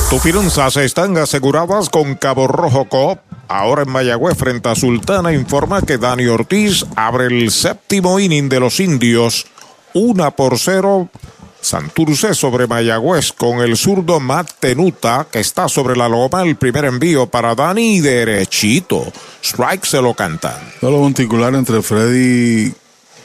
Tus 0.09 0.23
finanzas 0.23 0.77
están 0.77 1.19
aseguradas 1.19 1.91
con 1.91 2.15
Cabo 2.15 2.47
Rojo 2.47 2.85
Coop. 2.85 3.19
Ahora 3.49 3.83
en 3.83 3.91
Mayagüez 3.91 4.39
frente 4.39 4.69
a 4.69 4.77
Sultana 4.77 5.33
informa 5.33 5.83
que 5.83 5.99
Dani 5.99 6.29
Ortiz 6.29 6.87
abre 6.95 7.27
el 7.27 7.51
séptimo 7.51 8.21
inning 8.21 8.49
de 8.49 8.61
los 8.61 8.79
indios. 8.79 9.47
Una 9.95 10.31
por 10.31 10.61
cero. 10.61 11.09
Santurce 11.61 12.35
sobre 12.35 12.69
Mayagüez 12.69 13.33
con 13.33 13.59
el 13.59 13.77
zurdo 13.77 14.21
Matt 14.21 14.53
Tenuta 14.61 15.27
que 15.29 15.41
está 15.41 15.69
sobre 15.69 15.97
la 15.97 16.09
loma. 16.09 16.43
El 16.43 16.55
primer 16.55 16.85
envío 16.85 17.27
para 17.27 17.57
Dani 17.57 18.01
derechito. 18.01 19.13
Strike 19.43 19.85
se 19.85 20.01
lo 20.01 20.15
cantan. 20.15 20.73
Solo 20.81 20.99
monticular 20.99 21.53
entre 21.57 21.83
Freddy 21.83 22.73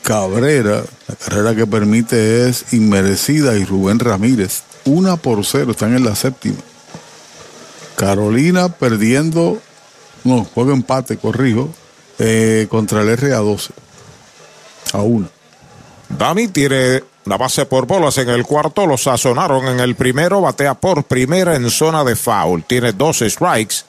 Cabrera. 0.01 0.81
La 1.07 1.15
carrera 1.15 1.53
que 1.53 1.67
permite 1.67 2.49
es 2.49 2.73
inmerecida 2.73 3.55
y 3.55 3.65
Rubén 3.65 3.99
Ramírez. 3.99 4.63
Una 4.85 5.15
por 5.15 5.45
cero. 5.45 5.71
Están 5.71 5.95
en 5.95 6.03
la 6.03 6.15
séptima. 6.15 6.57
Carolina 8.01 8.69
perdiendo, 8.69 9.61
no, 10.23 10.43
juego 10.43 10.71
empate, 10.71 11.17
corrijo, 11.17 11.69
eh, 12.17 12.65
contra 12.67 13.03
el 13.03 13.15
RA12. 13.15 13.69
A 14.93 15.01
una. 15.03 15.29
Dani 16.09 16.47
tiene 16.47 17.03
la 17.25 17.37
base 17.37 17.67
por 17.67 17.85
bolas 17.85 18.17
en 18.17 18.29
el 18.29 18.43
cuarto, 18.43 18.87
lo 18.87 18.97
sazonaron 18.97 19.67
en 19.67 19.79
el 19.79 19.93
primero, 19.93 20.41
batea 20.41 20.73
por 20.73 21.03
primera 21.03 21.55
en 21.55 21.69
zona 21.69 22.03
de 22.03 22.15
foul. 22.15 22.63
Tiene 22.63 22.91
dos 22.91 23.19
strikes. 23.19 23.83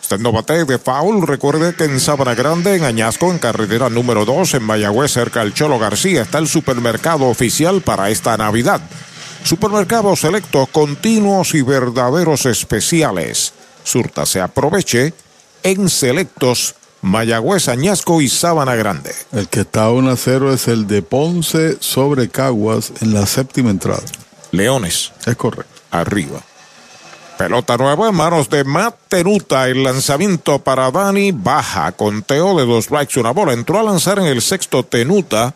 Usted 0.00 0.20
no 0.20 0.30
de 0.30 0.78
foul. 0.78 1.26
Recuerde 1.26 1.74
que 1.74 1.86
en 1.86 1.98
Sabana 1.98 2.36
Grande, 2.36 2.76
en 2.76 2.84
Añasco, 2.84 3.32
en 3.32 3.40
carretera 3.40 3.90
número 3.90 4.24
2, 4.24 4.54
en 4.54 4.62
Mayagüez, 4.62 5.10
cerca 5.10 5.40
del 5.40 5.54
Cholo 5.54 5.80
García, 5.80 6.22
está 6.22 6.38
el 6.38 6.46
supermercado 6.46 7.24
oficial 7.24 7.82
para 7.82 8.10
esta 8.10 8.36
Navidad. 8.36 8.80
Supermercados 9.44 10.20
selectos, 10.20 10.70
continuos 10.70 11.54
y 11.54 11.60
verdaderos 11.60 12.46
especiales. 12.46 13.52
Surta 13.84 14.24
se 14.24 14.40
aproveche 14.40 15.12
en 15.62 15.90
selectos 15.90 16.74
Mayagüez, 17.02 17.68
Añasco 17.68 18.22
y 18.22 18.28
Sabana 18.30 18.74
Grande. 18.74 19.14
El 19.32 19.48
que 19.48 19.60
está 19.60 19.90
1 19.90 20.10
a 20.10 20.16
0 20.16 20.54
es 20.54 20.66
el 20.68 20.86
de 20.86 21.02
Ponce 21.02 21.76
sobre 21.80 22.30
Caguas 22.30 22.90
en 23.02 23.12
la 23.12 23.26
séptima 23.26 23.70
entrada. 23.70 24.02
Leones. 24.50 25.12
Es 25.26 25.36
correcto. 25.36 25.82
Arriba. 25.90 26.40
Pelota 27.36 27.76
nueva 27.76 28.08
en 28.08 28.14
manos 28.14 28.48
de 28.48 28.64
Matt 28.64 28.96
Tenuta. 29.08 29.68
El 29.68 29.84
lanzamiento 29.84 30.58
para 30.60 30.90
Dani 30.90 31.32
baja. 31.32 31.92
Conteo 31.92 32.56
de 32.56 32.64
dos 32.64 32.86
strikes, 32.86 33.20
una 33.20 33.32
bola. 33.32 33.52
Entró 33.52 33.78
a 33.78 33.82
lanzar 33.82 34.18
en 34.20 34.24
el 34.24 34.40
sexto 34.40 34.84
Tenuta. 34.84 35.52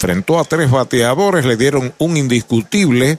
Frentó 0.00 0.40
a 0.40 0.44
tres 0.44 0.70
bateadores. 0.70 1.44
Le 1.44 1.58
dieron 1.58 1.92
un 1.98 2.16
indiscutible. 2.16 3.18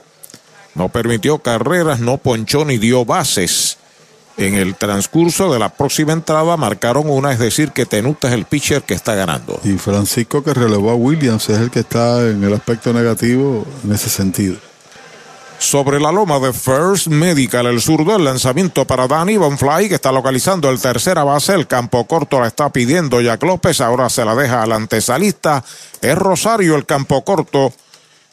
No 0.74 0.88
permitió 0.88 1.38
carreras, 1.38 2.00
no 2.00 2.16
ponchó 2.16 2.64
ni 2.64 2.76
dio 2.76 3.04
bases. 3.04 3.78
En 4.36 4.54
el 4.54 4.74
transcurso 4.74 5.52
de 5.52 5.60
la 5.60 5.68
próxima 5.68 6.12
entrada 6.12 6.56
marcaron 6.56 7.08
una, 7.08 7.30
es 7.30 7.38
decir, 7.38 7.70
que 7.70 7.86
Tenuta 7.86 8.26
es 8.26 8.34
el 8.34 8.46
pitcher 8.46 8.82
que 8.82 8.94
está 8.94 9.14
ganando. 9.14 9.60
Y 9.62 9.74
Francisco 9.74 10.42
que 10.42 10.54
relevó 10.54 10.90
a 10.90 10.96
Williams 10.96 11.48
es 11.50 11.58
el 11.58 11.70
que 11.70 11.80
está 11.80 12.28
en 12.28 12.42
el 12.42 12.52
aspecto 12.52 12.92
negativo 12.92 13.64
en 13.84 13.92
ese 13.92 14.10
sentido. 14.10 14.56
Sobre 15.62 16.00
la 16.00 16.10
loma 16.10 16.40
de 16.40 16.52
First 16.52 17.06
Medical, 17.06 17.66
el 17.66 17.80
zurdo, 17.80 18.16
el 18.16 18.24
lanzamiento 18.24 18.84
para 18.84 19.06
Danny 19.06 19.36
Bonfly, 19.36 19.88
que 19.88 19.94
está 19.94 20.10
localizando 20.10 20.68
el 20.68 20.80
tercera 20.80 21.22
base. 21.22 21.54
El 21.54 21.68
campo 21.68 22.04
corto 22.04 22.40
la 22.40 22.48
está 22.48 22.70
pidiendo 22.70 23.20
Jack 23.20 23.44
López. 23.44 23.80
Ahora 23.80 24.10
se 24.10 24.24
la 24.24 24.34
deja 24.34 24.62
al 24.62 24.72
antesalista. 24.72 25.64
Es 26.02 26.18
Rosario 26.18 26.74
el 26.74 26.84
campo 26.84 27.24
corto. 27.24 27.72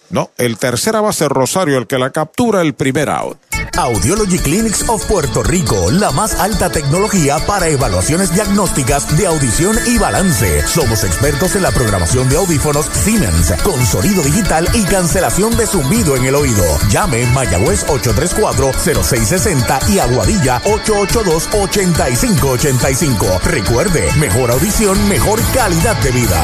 No, 0.10 0.32
el 0.38 0.58
tercera 0.58 1.02
base 1.02 1.30
Rosario 1.30 1.78
el 1.78 1.86
que 1.88 2.00
la 2.00 2.12
captura 2.12 2.62
el 2.62 2.74
primer 2.74 3.10
out. 3.10 3.38
Audiology 3.78 4.40
Clinics 4.40 4.90
of 4.90 5.06
Puerto 5.06 5.44
Rico, 5.44 5.92
la 5.92 6.10
más 6.12 6.38
alta 6.40 6.70
tecnología 6.70 7.38
para 7.46 7.68
evaluaciones 7.70 8.34
diagnósticas 8.34 9.16
de 9.18 9.28
audición 9.28 9.78
y 9.86 9.98
balance. 9.98 10.66
Somos 10.68 11.04
expertos 11.04 11.56
en 11.56 11.64
la 11.64 11.72
programación 11.72 12.30
de 12.30 12.38
audífonos 12.38 12.86
Siemens, 12.88 13.52
con 13.64 13.86
sonido 13.86 14.24
digital 14.24 14.68
y 14.74 14.84
cancelación 14.84 15.56
de 15.56 15.68
zumbido 15.68 16.18
en 16.18 16.26
el 16.26 16.36
oído. 16.36 16.64
Llame 16.90 17.26
Mayagüez 17.28 17.86
834-0660 17.88 19.90
y 19.90 20.00
Aguadilla 20.00 20.62
882-8585. 20.64 23.42
Recuerde, 23.44 24.12
mejor 24.18 24.52
audición, 24.52 25.08
mejor 25.08 25.40
calidad 25.54 25.96
de 25.98 26.12
vida. 26.12 26.44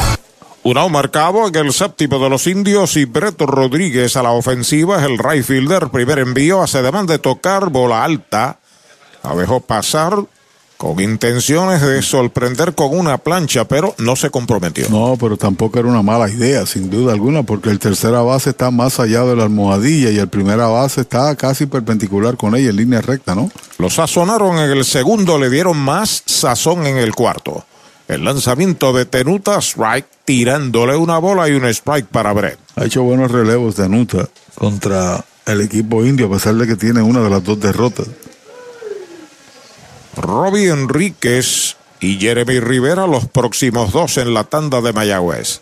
Un 0.66 0.76
out 0.78 0.90
marcado 0.90 1.46
en 1.46 1.54
el 1.54 1.72
séptimo 1.72 2.18
de 2.18 2.28
los 2.28 2.48
indios 2.48 2.96
y 2.96 3.04
Breto 3.04 3.46
Rodríguez 3.46 4.16
a 4.16 4.22
la 4.24 4.32
ofensiva 4.32 4.98
es 4.98 5.04
el 5.04 5.16
right 5.16 5.44
fielder. 5.44 5.90
Primer 5.90 6.18
envío 6.18 6.60
hace 6.60 6.82
demanda 6.82 7.12
de 7.12 7.20
tocar 7.20 7.70
bola 7.70 8.02
alta. 8.02 8.58
La 9.22 9.36
dejó 9.36 9.60
pasar 9.60 10.24
con 10.76 10.98
intenciones 10.98 11.82
de 11.82 12.02
sorprender 12.02 12.74
con 12.74 12.98
una 12.98 13.16
plancha, 13.18 13.68
pero 13.68 13.94
no 13.98 14.16
se 14.16 14.30
comprometió. 14.30 14.88
No, 14.88 15.16
pero 15.20 15.36
tampoco 15.36 15.78
era 15.78 15.86
una 15.86 16.02
mala 16.02 16.28
idea, 16.28 16.66
sin 16.66 16.90
duda 16.90 17.12
alguna, 17.12 17.44
porque 17.44 17.70
el 17.70 17.78
tercera 17.78 18.22
base 18.22 18.50
está 18.50 18.72
más 18.72 18.98
allá 18.98 19.22
de 19.22 19.36
la 19.36 19.44
almohadilla 19.44 20.10
y 20.10 20.18
el 20.18 20.28
primera 20.28 20.66
base 20.66 21.02
está 21.02 21.36
casi 21.36 21.66
perpendicular 21.66 22.36
con 22.36 22.56
ella 22.56 22.70
en 22.70 22.76
línea 22.76 23.02
recta, 23.02 23.36
¿no? 23.36 23.52
Lo 23.78 23.88
sazonaron 23.88 24.58
en 24.58 24.72
el 24.72 24.84
segundo, 24.84 25.38
le 25.38 25.48
dieron 25.48 25.76
más 25.76 26.24
sazón 26.26 26.88
en 26.88 26.96
el 26.96 27.14
cuarto. 27.14 27.64
El 28.08 28.24
lanzamiento 28.24 28.92
de 28.92 29.04
Tenuta, 29.04 29.58
strike, 29.60 30.06
tirándole 30.24 30.96
una 30.96 31.18
bola 31.18 31.48
y 31.48 31.52
un 31.52 31.64
strike 31.66 32.06
para 32.06 32.32
Brett. 32.32 32.58
Ha 32.76 32.84
hecho 32.84 33.02
buenos 33.02 33.30
relevos 33.30 33.74
Tenuta 33.74 34.28
contra 34.54 35.24
el 35.44 35.60
equipo 35.60 36.04
indio, 36.04 36.26
a 36.26 36.30
pesar 36.30 36.54
de 36.54 36.66
que 36.66 36.76
tiene 36.76 37.02
una 37.02 37.20
de 37.20 37.30
las 37.30 37.42
dos 37.42 37.58
derrotas. 37.58 38.06
Robbie 40.16 40.70
Enríquez 40.70 41.76
y 42.00 42.18
Jeremy 42.18 42.60
Rivera, 42.60 43.06
los 43.06 43.26
próximos 43.26 43.92
dos 43.92 44.16
en 44.18 44.34
la 44.34 44.44
tanda 44.44 44.80
de 44.80 44.92
Mayagüez. 44.92 45.60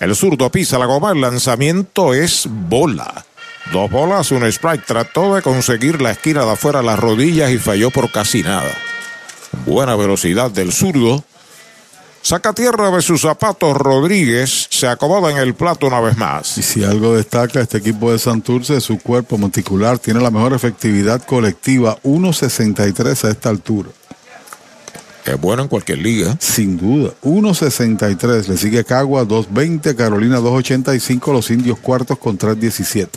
El 0.00 0.16
zurdo 0.16 0.50
pisa 0.50 0.78
la 0.78 0.86
goma, 0.86 1.12
el 1.12 1.20
lanzamiento 1.20 2.12
es 2.12 2.46
bola. 2.48 3.24
Dos 3.72 3.90
bolas, 3.90 4.32
un 4.32 4.44
strike. 4.44 4.84
Trató 4.84 5.34
de 5.34 5.42
conseguir 5.42 6.02
la 6.02 6.10
esquina 6.10 6.44
de 6.44 6.50
afuera 6.50 6.82
las 6.82 6.98
rodillas 6.98 7.50
y 7.50 7.58
falló 7.58 7.90
por 7.90 8.10
casi 8.10 8.42
nada. 8.42 8.72
Buena 9.64 9.94
velocidad 9.94 10.50
del 10.50 10.72
zurdo. 10.72 11.24
Saca 12.22 12.52
tierra 12.52 12.88
de 12.92 13.02
sus 13.02 13.22
zapatos 13.22 13.76
Rodríguez, 13.76 14.68
se 14.70 14.86
acomoda 14.86 15.32
en 15.32 15.38
el 15.38 15.54
plato 15.54 15.88
una 15.88 16.00
vez 16.00 16.16
más. 16.16 16.56
Y 16.56 16.62
si 16.62 16.84
algo 16.84 17.16
destaca 17.16 17.60
este 17.60 17.78
equipo 17.78 18.12
de 18.12 18.18
Santurce, 18.20 18.80
su 18.80 18.98
cuerpo 18.98 19.38
monticular 19.38 19.98
tiene 19.98 20.20
la 20.20 20.30
mejor 20.30 20.52
efectividad 20.52 21.20
colectiva, 21.24 21.98
1.63 22.04 23.24
a 23.24 23.30
esta 23.30 23.48
altura. 23.48 23.90
Es 25.24 25.40
bueno 25.40 25.62
en 25.62 25.68
cualquier 25.68 25.98
liga. 25.98 26.36
Sin 26.38 26.78
duda, 26.78 27.12
1.63. 27.22 28.46
Le 28.46 28.56
sigue 28.56 28.84
Cagua 28.84 29.24
2.20, 29.24 29.96
Carolina 29.96 30.38
2.85, 30.38 31.32
los 31.32 31.50
indios 31.50 31.80
cuartos 31.80 32.18
con 32.18 32.38
3.17. 32.38 33.08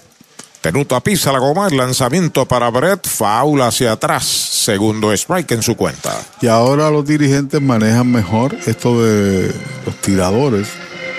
Tenuta 0.66 1.00
pisa 1.00 1.32
la 1.32 1.38
goma, 1.38 1.68
el 1.68 1.78
lanzamiento 1.78 2.48
para 2.48 2.72
Brett, 2.72 3.08
faula 3.08 3.68
hacia 3.68 3.92
atrás, 3.92 4.24
segundo 4.26 5.14
strike 5.14 5.52
en 5.52 5.62
su 5.62 5.76
cuenta. 5.76 6.20
Y 6.42 6.48
ahora 6.48 6.90
los 6.90 7.06
dirigentes 7.06 7.62
manejan 7.62 8.12
mejor 8.12 8.58
esto 8.66 9.00
de 9.00 9.54
los 9.86 9.96
tiradores. 10.02 10.68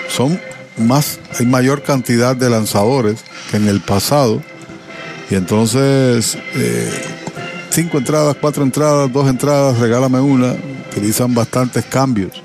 Son 0.09 0.37
más, 0.75 1.21
hay 1.39 1.45
mayor 1.45 1.81
cantidad 1.81 2.35
de 2.35 2.49
lanzadores 2.49 3.23
que 3.49 3.55
en 3.55 3.69
el 3.69 3.79
pasado. 3.79 4.43
Y 5.29 5.35
entonces, 5.35 6.37
eh, 6.53 6.91
cinco 7.69 7.99
entradas, 7.99 8.35
cuatro 8.41 8.63
entradas, 8.63 9.09
dos 9.13 9.29
entradas, 9.29 9.79
regálame 9.79 10.19
una. 10.19 10.57
Utilizan 10.91 11.33
bastantes 11.33 11.85
cambios. 11.85 12.43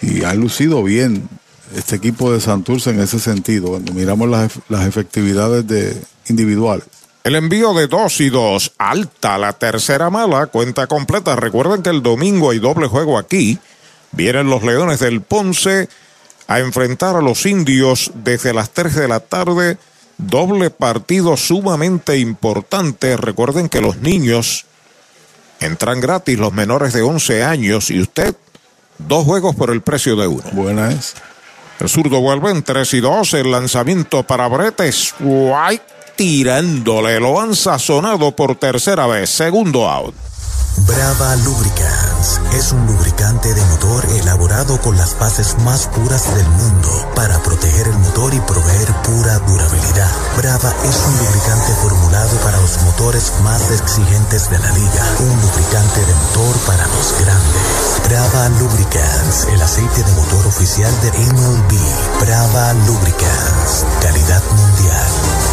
Y 0.00 0.22
ha 0.22 0.32
lucido 0.32 0.84
bien 0.84 1.28
este 1.74 1.96
equipo 1.96 2.32
de 2.32 2.40
Santurce 2.40 2.90
en 2.90 3.00
ese 3.00 3.18
sentido, 3.18 3.70
cuando 3.70 3.92
miramos 3.92 4.28
las, 4.28 4.52
las 4.68 4.86
efectividades 4.86 5.66
de 5.66 6.00
individuales. 6.28 6.86
El 7.24 7.34
envío 7.34 7.74
de 7.74 7.88
dos 7.88 8.20
y 8.20 8.30
dos, 8.30 8.72
alta 8.78 9.36
la 9.36 9.52
tercera 9.52 10.10
mala, 10.10 10.46
cuenta 10.46 10.86
completa. 10.86 11.34
Recuerden 11.34 11.82
que 11.82 11.90
el 11.90 12.00
domingo 12.00 12.50
hay 12.50 12.60
doble 12.60 12.86
juego 12.86 13.18
aquí. 13.18 13.58
Vienen 14.12 14.48
los 14.48 14.62
Leones 14.62 15.00
del 15.00 15.22
Ponce 15.22 15.88
a 16.46 16.60
enfrentar 16.60 17.16
a 17.16 17.20
los 17.20 17.44
indios 17.44 18.12
desde 18.14 18.54
las 18.54 18.70
3 18.70 18.94
de 18.94 19.08
la 19.08 19.18
tarde. 19.18 19.76
Doble 20.18 20.70
partido 20.70 21.36
sumamente 21.36 22.16
importante. 22.18 23.16
Recuerden 23.16 23.68
que 23.68 23.80
los 23.80 23.96
niños 23.98 24.66
entran 25.58 26.00
gratis, 26.00 26.38
los 26.38 26.52
menores 26.52 26.92
de 26.92 27.02
11 27.02 27.42
años, 27.42 27.90
y 27.90 28.00
usted, 28.00 28.36
dos 28.98 29.24
juegos 29.24 29.56
por 29.56 29.70
el 29.70 29.82
precio 29.82 30.14
de 30.14 30.28
uno. 30.28 30.44
Buena 30.52 30.92
es. 30.92 31.14
El 31.80 31.88
zurdo 31.88 32.20
vuelve 32.20 32.50
en 32.50 32.62
3 32.62 32.94
y 32.94 33.00
2. 33.00 33.34
El 33.34 33.50
lanzamiento 33.50 34.22
para 34.22 34.48
Bretes. 34.48 35.14
White 35.20 35.84
tirándole. 36.16 37.20
Lo 37.20 37.40
han 37.40 37.54
sazonado 37.54 38.34
por 38.34 38.56
tercera 38.56 39.06
vez. 39.06 39.30
Segundo 39.30 39.88
out. 39.88 40.14
Brava 40.86 41.36
Lubricants 41.36 42.05
es 42.52 42.72
un 42.72 42.86
lubricante 42.86 43.52
de 43.52 43.64
motor 43.66 44.04
elaborado 44.20 44.80
con 44.80 44.96
las 44.96 45.18
bases 45.18 45.56
más 45.64 45.86
puras 45.88 46.34
del 46.34 46.48
mundo 46.48 46.90
para 47.14 47.42
proteger 47.42 47.88
el 47.88 47.98
motor 47.98 48.34
y 48.34 48.40
proveer 48.40 48.92
pura 49.02 49.38
durabilidad. 49.40 50.10
Brava 50.36 50.74
es 50.84 50.96
un 51.06 51.18
lubricante 51.18 51.72
formulado 51.82 52.36
para 52.38 52.60
los 52.60 52.80
motores 52.82 53.32
más 53.42 53.70
exigentes 53.70 54.50
de 54.50 54.58
la 54.58 54.70
liga. 54.72 55.04
Un 55.20 55.40
lubricante 55.40 56.00
de 56.04 56.14
motor 56.14 56.56
para 56.66 56.86
los 56.86 57.14
grandes. 57.20 58.02
Brava 58.04 58.48
Lubricants, 58.60 59.46
el 59.52 59.62
aceite 59.62 60.02
de 60.02 60.12
motor 60.12 60.46
oficial 60.46 60.92
de 61.00 61.10
MLB. 61.10 62.20
Brava 62.20 62.72
Lubricants, 62.86 63.84
calidad 64.00 64.42
mundial. 64.52 65.45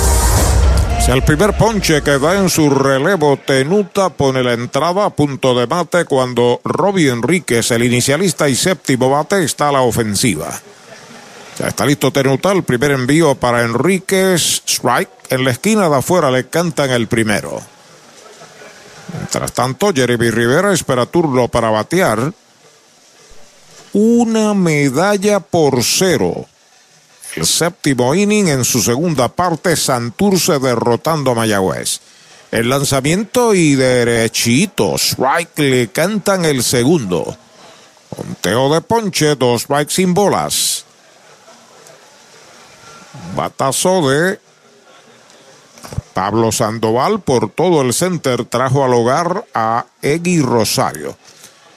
El 1.08 1.22
primer 1.22 1.56
ponche 1.56 2.02
que 2.02 2.18
da 2.18 2.40
en 2.40 2.50
su 2.50 2.70
relevo 2.70 3.38
Tenuta 3.38 4.10
pone 4.10 4.42
la 4.42 4.54
entrada 4.54 5.06
a 5.06 5.10
punto 5.10 5.54
de 5.54 5.68
mate 5.68 6.06
cuando 6.06 6.60
Robbie 6.64 7.10
Enríquez, 7.10 7.70
el 7.72 7.84
inicialista 7.84 8.50
y 8.50 8.56
séptimo 8.56 9.10
bate, 9.10 9.44
está 9.44 9.70
a 9.70 9.74
la 9.74 9.82
ofensiva. 9.82 10.50
Ya 11.60 11.68
está 11.68 11.86
listo 11.86 12.12
Tenuta, 12.12 12.52
el 12.52 12.64
primer 12.64 12.92
envío 12.92 13.36
para 13.36 13.64
Enríquez, 13.64 14.64
strike. 14.66 15.10
En 15.30 15.44
la 15.44 15.52
esquina 15.52 15.88
de 15.88 15.98
afuera 15.98 16.32
le 16.32 16.48
cantan 16.48 16.90
el 16.90 17.08
primero. 17.08 17.62
Mientras 19.14 19.52
tanto, 19.52 19.94
Jeremy 19.94 20.32
Rivera 20.32 20.74
espera 20.74 21.06
turno 21.06 21.48
para 21.48 21.70
batear. 21.70 22.34
Una 23.92 24.54
medalla 24.54 25.42
por 25.42 25.84
cero. 25.84 26.48
El 27.36 27.46
séptimo 27.46 28.14
inning 28.14 28.48
en 28.48 28.64
su 28.64 28.82
segunda 28.82 29.28
parte, 29.28 29.76
Santurce 29.76 30.60
derrotando 30.60 31.32
a 31.32 31.36
Mayagüez. 31.36 32.00
El 32.52 32.70
lanzamiento 32.70 33.56
y 33.56 33.74
derechito. 33.74 34.96
Strike 34.96 35.58
le 35.58 35.88
cantan 35.88 36.46
el 36.46 36.64
segundo. 36.64 37.36
Conteo 38.16 38.72
de 38.72 38.82
ponche, 38.82 39.36
dos 39.36 39.64
strikes 39.64 39.94
sin 39.96 40.14
bolas. 40.14 40.86
Batazo 43.36 44.08
de 44.08 44.40
Pablo 46.14 46.52
Sandoval 46.52 47.22
por 47.22 47.50
todo 47.50 47.82
el 47.82 47.94
center 47.94 48.46
trajo 48.46 48.84
al 48.84 48.94
hogar 48.94 49.46
a 49.56 49.88
Egui 50.04 50.42
Rosario. 50.42 51.18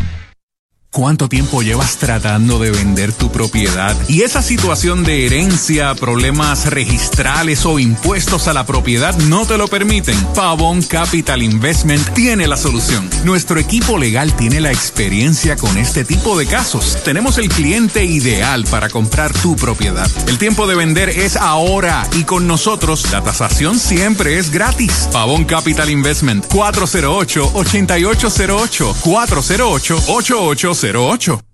¿Cuánto 0.93 1.29
tiempo 1.29 1.63
llevas 1.63 1.99
tratando 1.99 2.59
de 2.59 2.73
vender 2.73 3.13
tu 3.13 3.31
propiedad? 3.31 3.97
Y 4.09 4.23
esa 4.23 4.43
situación 4.43 5.05
de 5.05 5.25
herencia, 5.25 5.95
problemas 5.95 6.67
registrales 6.67 7.65
o 7.65 7.79
impuestos 7.79 8.49
a 8.49 8.53
la 8.53 8.67
propiedad 8.67 9.17
no 9.29 9.47
te 9.47 9.57
lo 9.57 9.69
permiten. 9.69 10.17
Pavón 10.35 10.83
Capital 10.83 11.43
Investment 11.43 12.13
tiene 12.15 12.49
la 12.49 12.57
solución. 12.57 13.09
Nuestro 13.23 13.61
equipo 13.61 13.99
legal 13.99 14.35
tiene 14.35 14.61
la 14.61 14.73
experiencia 14.73 15.55
con 15.55 15.79
este 15.79 16.05
tipo 16.05 16.37
de 16.37 16.47
casos. 16.47 16.99
Tenemos 17.05 17.39
el 17.39 17.51
cliente 17.51 18.05
ideal 18.05 18.65
para 18.65 18.89
comprar 18.89 19.33
tu 19.33 19.55
propiedad. 19.55 20.11
El 20.27 20.39
tiempo 20.39 20.67
de 20.67 20.75
vender 20.75 21.09
es 21.11 21.37
ahora 21.37 22.05
y 22.17 22.25
con 22.25 22.49
nosotros 22.49 23.13
la 23.13 23.23
tasación 23.23 23.79
siempre 23.79 24.39
es 24.39 24.51
gratis. 24.51 25.09
Pavón 25.13 25.45
Capital 25.45 25.89
Investment 25.89 26.49
408 26.49 27.53
8808 27.55 28.97
408 29.05 30.03
8808 30.09 30.80
08. 30.83 31.45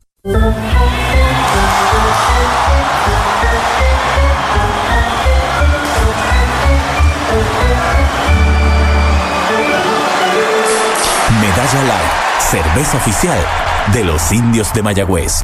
Medalla 11.41 11.83
Light, 11.83 12.13
cerveza 12.39 12.97
oficial 12.97 13.39
de 13.93 14.05
los 14.05 14.31
indios 14.31 14.73
de 14.73 14.83
Mayagüez. 14.83 15.43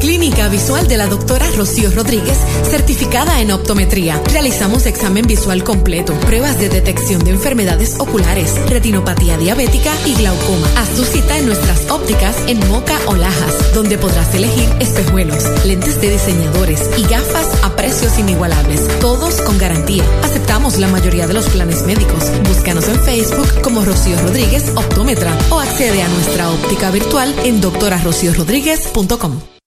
Clínica 0.02 0.48
Visual 0.48 0.88
de 0.88 0.96
la 0.96 1.06
doctora 1.06 1.46
Rocío 1.56 1.88
Rodríguez, 1.92 2.36
certificada 2.68 3.40
en 3.40 3.52
optometría. 3.52 4.20
Realizamos 4.32 4.86
examen 4.86 5.28
visual 5.28 5.62
completo, 5.62 6.12
pruebas 6.26 6.58
de 6.58 6.68
detección 6.68 7.22
de 7.22 7.30
enfermedades 7.30 8.00
oculares, 8.00 8.52
retinopatía 8.68 9.38
diabética 9.38 9.92
y 10.04 10.16
glaucoma. 10.16 10.66
Haz 10.76 10.88
tu 10.96 11.04
cita 11.04 11.38
en 11.38 11.46
nuestras 11.46 11.88
ópticas 11.88 12.36
en 12.48 12.58
Moca 12.68 12.98
o 13.06 13.14
Lajas, 13.14 13.72
donde 13.74 13.96
podrás 13.96 14.34
elegir 14.34 14.68
espejuelos, 14.80 15.44
lentes 15.64 16.00
de 16.00 16.10
diseñadores 16.10 16.80
y 16.98 17.02
gafas 17.02 17.62
a 17.62 17.76
precios 17.76 18.18
inigualables, 18.18 18.80
todos 18.98 19.40
con 19.42 19.56
garantía. 19.56 20.02
Aceptamos 20.24 20.78
la 20.78 20.88
mayoría 20.88 21.28
de 21.28 21.34
los 21.34 21.48
planes 21.48 21.86
médicos. 21.86 22.24
Búscanos 22.48 22.88
en 22.88 22.98
Facebook 23.04 23.62
como 23.62 23.84
Rocío 23.84 24.20
Rodríguez 24.20 24.72
Optómetra 24.74 25.32
o 25.50 25.60
accede 25.60 26.02
a 26.02 26.08
nuestra 26.08 26.50
óptica 26.50 26.90
virtual 26.90 27.32
en 27.44 27.60
doctorarociorodríguez.com. 27.60 29.61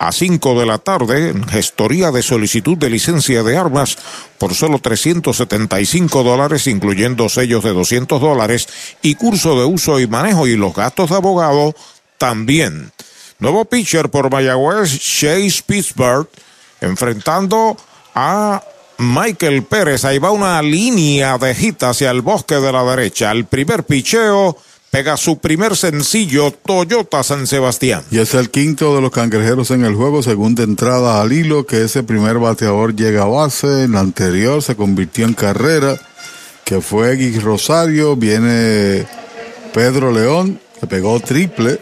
a 0.00 0.10
5 0.10 0.58
de 0.58 0.66
la 0.66 0.78
tarde, 0.78 1.32
gestoría 1.48 2.10
de 2.10 2.22
solicitud 2.22 2.76
de 2.76 2.90
licencia 2.90 3.44
de 3.44 3.56
armas 3.56 3.98
por 4.36 4.54
solo 4.54 4.80
375 4.80 6.24
dólares, 6.24 6.66
incluyendo 6.66 7.28
sellos 7.28 7.62
de 7.62 7.72
200 7.72 8.20
dólares 8.20 8.68
y 9.00 9.14
curso 9.14 9.58
de 9.60 9.64
uso 9.64 10.00
y 10.00 10.08
manejo 10.08 10.48
y 10.48 10.56
los 10.56 10.74
gastos 10.74 11.10
de 11.10 11.16
abogado 11.16 11.72
también. 12.16 12.90
Nuevo 13.38 13.64
pitcher 13.64 14.10
por 14.10 14.28
Mayagüez, 14.28 14.98
Chase 14.98 15.62
Pittsburgh, 15.64 16.28
enfrentando 16.80 17.76
a 18.12 18.60
Michael 18.98 19.62
Pérez. 19.62 20.04
Ahí 20.04 20.18
va 20.18 20.32
una 20.32 20.60
línea 20.60 21.38
de 21.38 21.54
hit 21.54 21.82
hacia 21.84 22.10
el 22.10 22.20
bosque 22.20 22.56
de 22.56 22.72
la 22.72 22.84
derecha. 22.84 23.30
El 23.30 23.46
primer 23.46 23.84
picheo 23.84 24.56
pega 24.90 25.16
su 25.16 25.38
primer 25.38 25.76
sencillo 25.76 26.50
Toyota 26.50 27.22
San 27.22 27.46
Sebastián. 27.46 28.02
Y 28.10 28.18
es 28.18 28.34
el 28.34 28.50
quinto 28.50 28.94
de 28.96 29.00
los 29.00 29.10
cangrejeros 29.10 29.70
en 29.70 29.84
el 29.84 29.94
juego, 29.94 30.22
segunda 30.22 30.62
entrada 30.64 31.20
al 31.20 31.32
hilo, 31.32 31.66
que 31.66 31.84
ese 31.84 32.02
primer 32.02 32.38
bateador 32.38 32.94
llega 32.96 33.22
a 33.22 33.26
base. 33.26 33.84
En 33.84 33.92
la 33.92 34.00
anterior 34.00 34.62
se 34.62 34.76
convirtió 34.76 35.26
en 35.26 35.34
carrera, 35.34 35.96
que 36.64 36.80
fue 36.80 37.12
X 37.14 37.42
Rosario. 37.42 38.16
Viene 38.16 39.06
Pedro 39.72 40.10
León, 40.10 40.60
que 40.80 40.86
pegó 40.86 41.20
triple. 41.20 41.78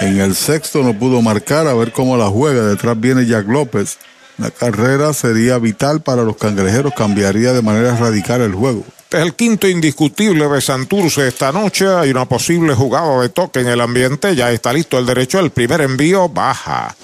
En 0.00 0.20
el 0.20 0.34
sexto 0.34 0.82
no 0.82 0.98
pudo 0.98 1.22
marcar, 1.22 1.66
a 1.66 1.72
ver 1.72 1.92
cómo 1.92 2.18
la 2.18 2.26
juega. 2.26 2.66
Detrás 2.66 3.00
viene 3.00 3.24
Jack 3.24 3.48
López. 3.48 3.96
La 4.38 4.50
carrera 4.50 5.12
sería 5.14 5.58
vital 5.58 6.02
para 6.02 6.22
los 6.22 6.36
cangrejeros, 6.36 6.92
cambiaría 6.94 7.52
de 7.52 7.62
manera 7.62 7.96
radical 7.96 8.42
el 8.42 8.54
juego. 8.54 8.84
Este 9.06 9.18
es 9.18 9.22
el 9.22 9.34
quinto 9.34 9.68
indiscutible 9.68 10.48
de 10.48 10.60
Santurce 10.60 11.28
esta 11.28 11.52
noche. 11.52 11.86
Hay 11.86 12.10
una 12.10 12.26
posible 12.26 12.74
jugada 12.74 13.20
de 13.22 13.28
toque 13.28 13.60
en 13.60 13.68
el 13.68 13.80
ambiente. 13.80 14.34
Ya 14.34 14.50
está 14.50 14.72
listo 14.72 14.98
el 14.98 15.06
derecho. 15.06 15.38
El 15.38 15.50
primer 15.50 15.80
envío 15.80 16.28
baja. 16.28 16.94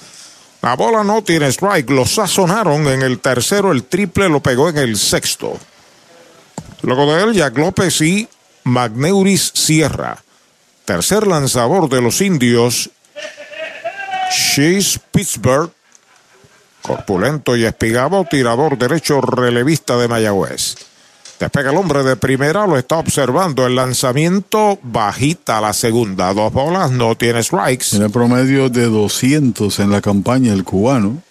La 0.61 0.75
bola 0.75 1.03
no 1.03 1.23
tiene 1.23 1.47
strike. 1.47 1.89
Lo 1.89 2.05
sazonaron 2.05 2.87
en 2.87 3.01
el 3.01 3.19
tercero. 3.19 3.71
El 3.71 3.85
triple 3.85 4.29
lo 4.29 4.41
pegó 4.41 4.69
en 4.69 4.77
el 4.77 4.97
sexto. 4.97 5.57
Luego 6.81 7.13
de 7.13 7.23
él, 7.23 7.33
Jack 7.33 7.57
López 7.57 8.01
y 8.01 8.27
Magneuris 8.65 9.51
Sierra. 9.55 10.21
Tercer 10.85 11.25
lanzador 11.25 11.87
de 11.89 12.01
los 12.01 12.19
indios. 12.21 12.89
Chase 14.29 14.99
Pittsburgh 15.11 15.71
corpulento 16.83 17.55
y 17.55 17.65
espigado, 17.65 18.25
tirador 18.29 18.77
derecho 18.77 19.21
relevista 19.21 19.97
de 19.97 20.07
Mayagüez. 20.07 20.75
Despega 21.39 21.71
el 21.71 21.77
hombre 21.77 22.03
de 22.03 22.15
primera, 22.15 22.67
lo 22.67 22.77
está 22.77 22.97
observando. 22.97 23.65
El 23.65 23.75
lanzamiento 23.75 24.79
bajita 24.83 25.59
la 25.59 25.73
segunda. 25.73 26.33
Dos 26.33 26.53
bolas, 26.53 26.91
no 26.91 27.15
tiene 27.15 27.41
strikes. 27.41 27.87
Tiene 27.89 28.09
promedio 28.09 28.69
de 28.69 28.85
200 28.85 29.79
en 29.79 29.91
la 29.91 29.99
campaña 29.99 30.53
el 30.53 30.63
cubano. 30.63 31.21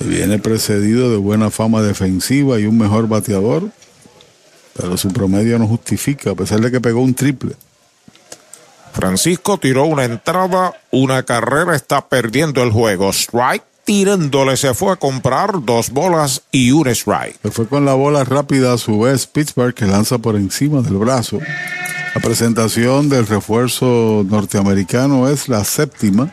Viene 0.00 0.38
precedido 0.38 1.10
de 1.10 1.16
buena 1.16 1.50
fama 1.50 1.82
defensiva 1.82 2.60
y 2.60 2.66
un 2.66 2.76
mejor 2.76 3.08
bateador. 3.08 3.70
Pero 4.76 4.96
su 4.96 5.08
promedio 5.08 5.58
no 5.58 5.66
justifica, 5.66 6.30
a 6.30 6.34
pesar 6.34 6.60
de 6.60 6.70
que 6.70 6.80
pegó 6.80 7.00
un 7.00 7.14
triple. 7.14 7.54
Francisco 8.92 9.58
tiró 9.58 9.86
una 9.86 10.04
entrada, 10.04 10.72
una 10.92 11.24
carrera, 11.24 11.74
está 11.74 12.08
perdiendo 12.08 12.62
el 12.62 12.70
juego. 12.70 13.12
Strike, 13.12 13.64
tirándole, 13.84 14.56
se 14.56 14.74
fue 14.74 14.92
a 14.92 14.96
comprar 14.96 15.64
dos 15.64 15.90
bolas 15.90 16.42
y 16.50 16.72
un 16.72 16.88
strike. 16.88 17.38
Se 17.42 17.50
fue 17.50 17.66
con 17.66 17.84
la 17.84 17.94
bola 17.94 18.24
rápida 18.24 18.72
a 18.72 18.78
su 18.78 19.00
vez 19.00 19.26
Pittsburgh 19.26 19.74
que 19.74 19.86
lanza 19.86 20.18
por 20.18 20.36
encima 20.36 20.80
del 20.82 20.96
brazo. 20.96 21.38
La 22.14 22.20
presentación 22.20 23.08
del 23.08 23.26
refuerzo 23.26 24.24
norteamericano 24.28 25.28
es 25.28 25.48
la 25.48 25.64
séptima. 25.64 26.32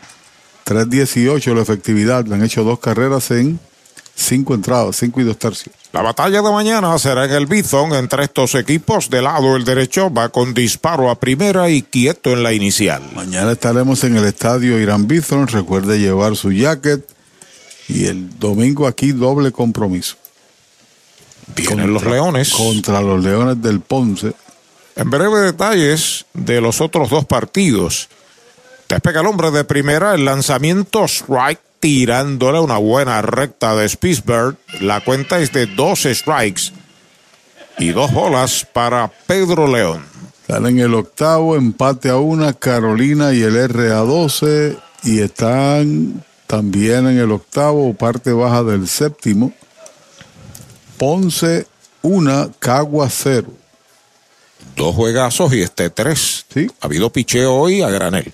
3.18 0.66 1.56
la 1.56 1.62
efectividad. 1.62 2.26
Le 2.26 2.36
han 2.36 2.44
hecho 2.44 2.64
dos 2.64 2.80
carreras 2.80 3.32
en 3.32 3.60
cinco 4.16 4.54
entradas, 4.54 4.96
cinco 4.96 5.22
y 5.22 5.24
dos 5.24 5.38
tercios. 5.38 5.76
La 5.92 6.02
batalla 6.02 6.42
de 6.42 6.52
mañana 6.52 6.98
será 7.00 7.26
en 7.26 7.32
el 7.32 7.48
Bison 7.48 7.94
entre 7.94 8.24
estos 8.24 8.56
equipos. 8.56 9.10
De 9.10 9.22
lado 9.22 9.56
el 9.56 9.66
derecho 9.66 10.14
va 10.14 10.30
con 10.30 10.54
disparo 10.54 11.10
a 11.10 11.20
primera 11.20 11.70
y 11.70 11.82
quieto 11.82 12.32
en 12.32 12.44
la 12.44 12.54
inicial. 12.54 13.02
Mañana 13.16 13.52
estaremos 13.52 14.04
en 14.04 14.16
el 14.18 14.26
estadio 14.26 14.80
Irán 14.80 15.08
Bison. 15.08 15.48
Recuerde 15.48 16.00
llevar 16.00 16.36
su 16.36 16.52
jacket. 16.52 17.06
Y 17.94 18.06
el 18.06 18.40
domingo 18.40 18.88
aquí 18.88 19.12
doble 19.12 19.52
compromiso. 19.52 20.16
Vienen 21.56 21.94
los 21.94 22.04
Leones. 22.06 22.54
Contra 22.54 23.02
los 23.02 23.22
Leones 23.22 23.62
del 23.62 23.82
Ponce. 23.82 24.34
En 24.96 25.10
breve 25.10 25.42
detalles 25.42 26.26
de 26.34 26.62
los 26.62 26.80
otros 26.80 27.10
dos 27.10 27.26
partidos. 27.26 28.08
Despega 28.88 29.22
el 29.22 29.28
hombre 29.28 29.52
de 29.52 29.64
primera, 29.64 30.14
el 30.14 30.26
lanzamiento 30.26 31.06
strike 31.06 31.60
tirándole 31.80 32.60
una 32.60 32.78
buena 32.78 33.22
recta 33.22 33.76
de 33.76 33.88
Spitzberg. 33.88 34.56
La 34.80 35.02
cuenta 35.02 35.40
es 35.40 35.52
de 35.52 35.66
dos 35.66 36.04
strikes 36.04 36.72
y 37.78 37.90
dos 37.90 38.14
bolas 38.14 38.66
para 38.72 39.12
Pedro 39.28 39.68
León. 39.68 40.06
Están 40.42 40.66
en 40.68 40.80
el 40.80 40.94
octavo, 40.94 41.56
empate 41.56 42.10
a 42.10 42.18
una, 42.18 42.54
Carolina 42.54 43.34
y 43.34 43.42
el 43.42 43.56
RA12. 43.56 44.78
Y 45.04 45.20
están 45.20 46.24
también 46.52 47.08
en 47.08 47.18
el 47.18 47.32
octavo, 47.32 47.94
parte 47.94 48.34
baja 48.34 48.62
del 48.62 48.86
séptimo. 48.86 49.54
Ponce 50.98 51.66
una, 52.02 52.50
Cagua 52.60 53.10
cero. 53.10 53.48
Dos 54.76 54.94
juegazos 54.94 55.54
y 55.54 55.62
este 55.62 55.90
tres. 55.90 56.46
Sí. 56.54 56.70
Ha 56.82 56.88
habido 56.88 57.10
picheo 57.10 57.54
hoy 57.54 57.82
a 57.82 57.90
granel. 57.90 58.34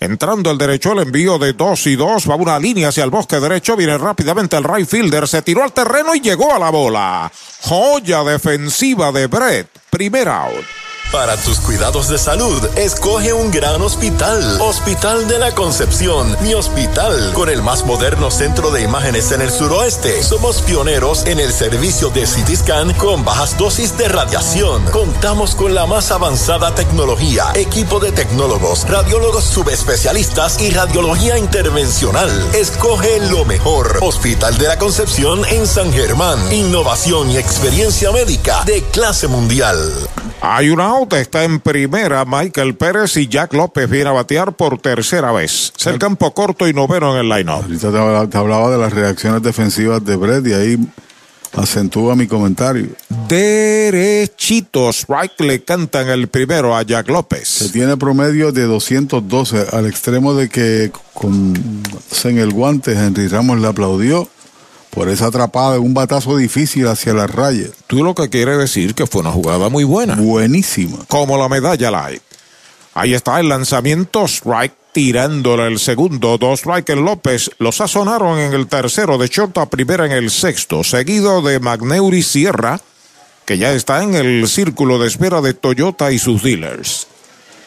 Entrando 0.00 0.50
el 0.50 0.58
derecho, 0.58 0.94
el 0.94 1.06
envío 1.06 1.38
de 1.38 1.52
dos 1.52 1.86
y 1.86 1.94
dos. 1.94 2.28
Va 2.28 2.34
una 2.34 2.58
línea 2.58 2.88
hacia 2.88 3.04
el 3.04 3.10
bosque 3.10 3.38
derecho. 3.38 3.76
Viene 3.76 3.96
rápidamente 3.98 4.56
el 4.56 4.64
right 4.64 4.88
fielder. 4.88 5.28
Se 5.28 5.42
tiró 5.42 5.62
al 5.62 5.72
terreno 5.72 6.12
y 6.12 6.20
llegó 6.20 6.52
a 6.52 6.58
la 6.58 6.70
bola. 6.70 7.30
Joya 7.60 8.24
defensiva 8.24 9.12
de 9.12 9.28
Brett. 9.28 9.68
Primer 9.90 10.28
out. 10.28 10.85
Para 11.12 11.36
tus 11.36 11.60
cuidados 11.60 12.08
de 12.08 12.18
salud, 12.18 12.62
escoge 12.76 13.32
un 13.32 13.52
gran 13.52 13.80
hospital. 13.80 14.60
Hospital 14.60 15.28
de 15.28 15.38
la 15.38 15.54
Concepción, 15.54 16.36
mi 16.42 16.52
hospital, 16.52 17.32
con 17.32 17.48
el 17.48 17.62
más 17.62 17.86
moderno 17.86 18.30
centro 18.30 18.72
de 18.72 18.82
imágenes 18.82 19.30
en 19.30 19.40
el 19.40 19.50
suroeste. 19.50 20.22
Somos 20.24 20.62
pioneros 20.62 21.24
en 21.26 21.38
el 21.38 21.52
servicio 21.52 22.10
de 22.10 22.24
CT 22.24 22.96
con 22.98 23.24
bajas 23.24 23.56
dosis 23.56 23.96
de 23.96 24.08
radiación. 24.08 24.84
Contamos 24.86 25.54
con 25.54 25.74
la 25.74 25.86
más 25.86 26.10
avanzada 26.10 26.74
tecnología, 26.74 27.52
equipo 27.54 28.00
de 28.00 28.10
tecnólogos, 28.10 28.88
radiólogos 28.88 29.44
subespecialistas 29.44 30.60
y 30.60 30.70
radiología 30.70 31.38
intervencional. 31.38 32.30
Escoge 32.52 33.20
lo 33.30 33.44
mejor. 33.44 33.98
Hospital 34.02 34.58
de 34.58 34.66
la 34.66 34.78
Concepción 34.78 35.44
en 35.46 35.68
San 35.68 35.92
Germán. 35.92 36.52
Innovación 36.52 37.30
y 37.30 37.38
experiencia 37.38 38.10
médica 38.10 38.64
de 38.64 38.82
clase 38.82 39.28
mundial. 39.28 39.76
Hay 40.48 40.70
un 40.70 40.80
out, 40.80 41.12
está 41.14 41.42
en 41.42 41.58
primera 41.58 42.24
Michael 42.24 42.76
Pérez 42.76 43.16
y 43.16 43.26
Jack 43.26 43.52
López 43.52 43.90
viene 43.90 44.10
a 44.10 44.12
batear 44.12 44.52
por 44.52 44.78
tercera 44.78 45.32
vez. 45.32 45.72
Es 45.76 45.86
el 45.88 45.98
campo 45.98 46.32
corto 46.34 46.68
y 46.68 46.72
noveno 46.72 47.12
en 47.14 47.24
el 47.24 47.28
line-up. 47.28 47.64
Ahorita 47.64 47.90
te 47.90 47.98
hablaba, 47.98 48.30
te 48.30 48.38
hablaba 48.38 48.70
de 48.70 48.78
las 48.78 48.92
reacciones 48.92 49.42
defensivas 49.42 50.04
de 50.04 50.14
Brett 50.14 50.46
y 50.46 50.52
ahí 50.52 50.78
acentúa 51.52 52.14
mi 52.14 52.28
comentario. 52.28 52.90
Derechito, 53.26 54.90
strike 54.90 55.40
le 55.40 55.64
cantan 55.64 56.10
el 56.10 56.28
primero 56.28 56.76
a 56.76 56.82
Jack 56.82 57.08
López. 57.08 57.48
Se 57.48 57.70
tiene 57.70 57.96
promedio 57.96 58.52
de 58.52 58.62
212 58.66 59.66
al 59.72 59.86
extremo 59.86 60.34
de 60.34 60.48
que 60.48 60.92
con 61.12 61.54
en 62.24 62.38
el 62.38 62.52
guante 62.52 62.92
Henry 62.92 63.26
Ramos 63.26 63.60
le 63.60 63.66
aplaudió 63.66 64.28
por 64.96 65.10
esa 65.10 65.26
atrapada, 65.26 65.78
un 65.78 65.92
batazo 65.92 66.38
difícil 66.38 66.88
hacia 66.88 67.12
la 67.12 67.26
raya. 67.26 67.66
Tú 67.86 68.02
lo 68.02 68.14
que 68.14 68.30
quieres 68.30 68.56
decir 68.56 68.94
que 68.94 69.06
fue 69.06 69.20
una 69.20 69.30
jugada 69.30 69.68
muy 69.68 69.84
buena. 69.84 70.14
Buenísima. 70.14 70.96
Como 71.06 71.36
la 71.36 71.50
medalla 71.50 71.90
light. 71.90 72.22
Ahí 72.94 73.12
está 73.12 73.38
el 73.38 73.50
lanzamiento 73.50 74.24
strike 74.24 74.72
tirándole 74.92 75.66
el 75.66 75.78
segundo, 75.80 76.38
dos 76.38 76.60
strike 76.60 76.88
en 76.88 77.04
López, 77.04 77.50
lo 77.58 77.72
sazonaron 77.72 78.38
en 78.38 78.54
el 78.54 78.68
tercero 78.68 79.18
de 79.18 79.28
short 79.28 79.58
a 79.58 79.66
primera 79.66 80.06
en 80.06 80.12
el 80.12 80.30
sexto, 80.30 80.82
seguido 80.82 81.42
de 81.42 81.60
Magneuri 81.60 82.22
Sierra, 82.22 82.80
que 83.44 83.58
ya 83.58 83.72
está 83.72 84.02
en 84.02 84.14
el 84.14 84.48
círculo 84.48 84.98
de 84.98 85.08
espera 85.08 85.42
de 85.42 85.52
Toyota 85.52 86.10
y 86.10 86.18
sus 86.18 86.42
dealers. 86.42 87.06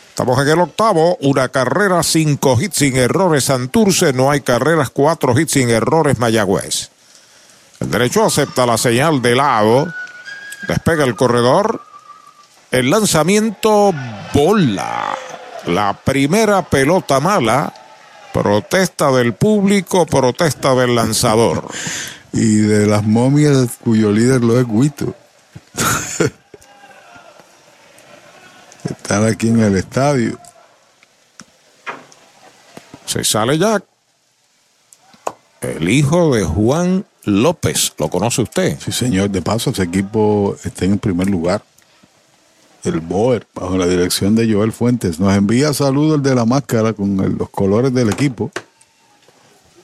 Estamos 0.09 0.41
en 0.41 0.47
el 0.47 0.61
octavo, 0.61 1.15
una 1.21 1.49
carrera, 1.49 2.01
cinco 2.01 2.59
hits 2.59 2.77
sin 2.77 2.95
errores 2.95 3.43
Santurce, 3.43 4.13
no 4.13 4.31
hay 4.31 4.41
carreras, 4.41 4.89
cuatro 4.89 5.39
hits 5.39 5.51
sin 5.51 5.69
errores 5.69 6.17
Mayagüez. 6.17 6.89
El 7.79 7.91
derecho 7.91 8.25
acepta 8.25 8.65
la 8.65 8.77
señal 8.77 9.21
de 9.21 9.35
lado, 9.35 9.93
despega 10.67 11.05
el 11.05 11.15
corredor, 11.15 11.81
el 12.71 12.89
lanzamiento 12.89 13.93
bola. 14.33 15.15
La 15.65 15.93
primera 15.93 16.61
pelota 16.63 17.19
mala, 17.19 17.73
protesta 18.33 19.11
del 19.11 19.33
público, 19.33 20.05
protesta 20.05 20.75
del 20.75 20.95
lanzador. 20.95 21.67
Y 22.31 22.57
de 22.57 22.85
las 22.85 23.03
momias 23.03 23.69
cuyo 23.83 24.11
líder 24.11 24.41
lo 24.43 24.59
es 24.59 24.67
Guito. 24.67 25.15
Están 28.83 29.25
aquí 29.25 29.47
en 29.47 29.61
el 29.61 29.75
estadio. 29.75 30.37
Se 33.07 33.23
sale 33.23 33.57
ya 33.57 33.81
el 35.61 35.89
hijo 35.89 36.35
de 36.35 36.43
Juan 36.43 37.03
López. 37.29 37.93
¿Lo 37.97 38.09
conoce 38.09 38.41
usted? 38.41 38.77
Sí, 38.79 38.91
señor. 38.91 39.29
De 39.29 39.41
paso, 39.41 39.69
ese 39.69 39.83
equipo 39.83 40.55
está 40.63 40.85
en 40.85 40.99
primer 40.99 41.29
lugar. 41.29 41.63
El 42.83 43.01
Boer, 43.01 43.45
bajo 43.53 43.77
la 43.77 43.87
dirección 43.87 44.35
de 44.35 44.51
Joel 44.51 44.71
Fuentes. 44.71 45.19
Nos 45.19 45.35
envía 45.35 45.73
saludos 45.73 46.17
el 46.17 46.23
de 46.23 46.35
la 46.35 46.45
máscara 46.45 46.93
con 46.93 47.37
los 47.37 47.49
colores 47.49 47.93
del 47.93 48.09
equipo. 48.09 48.51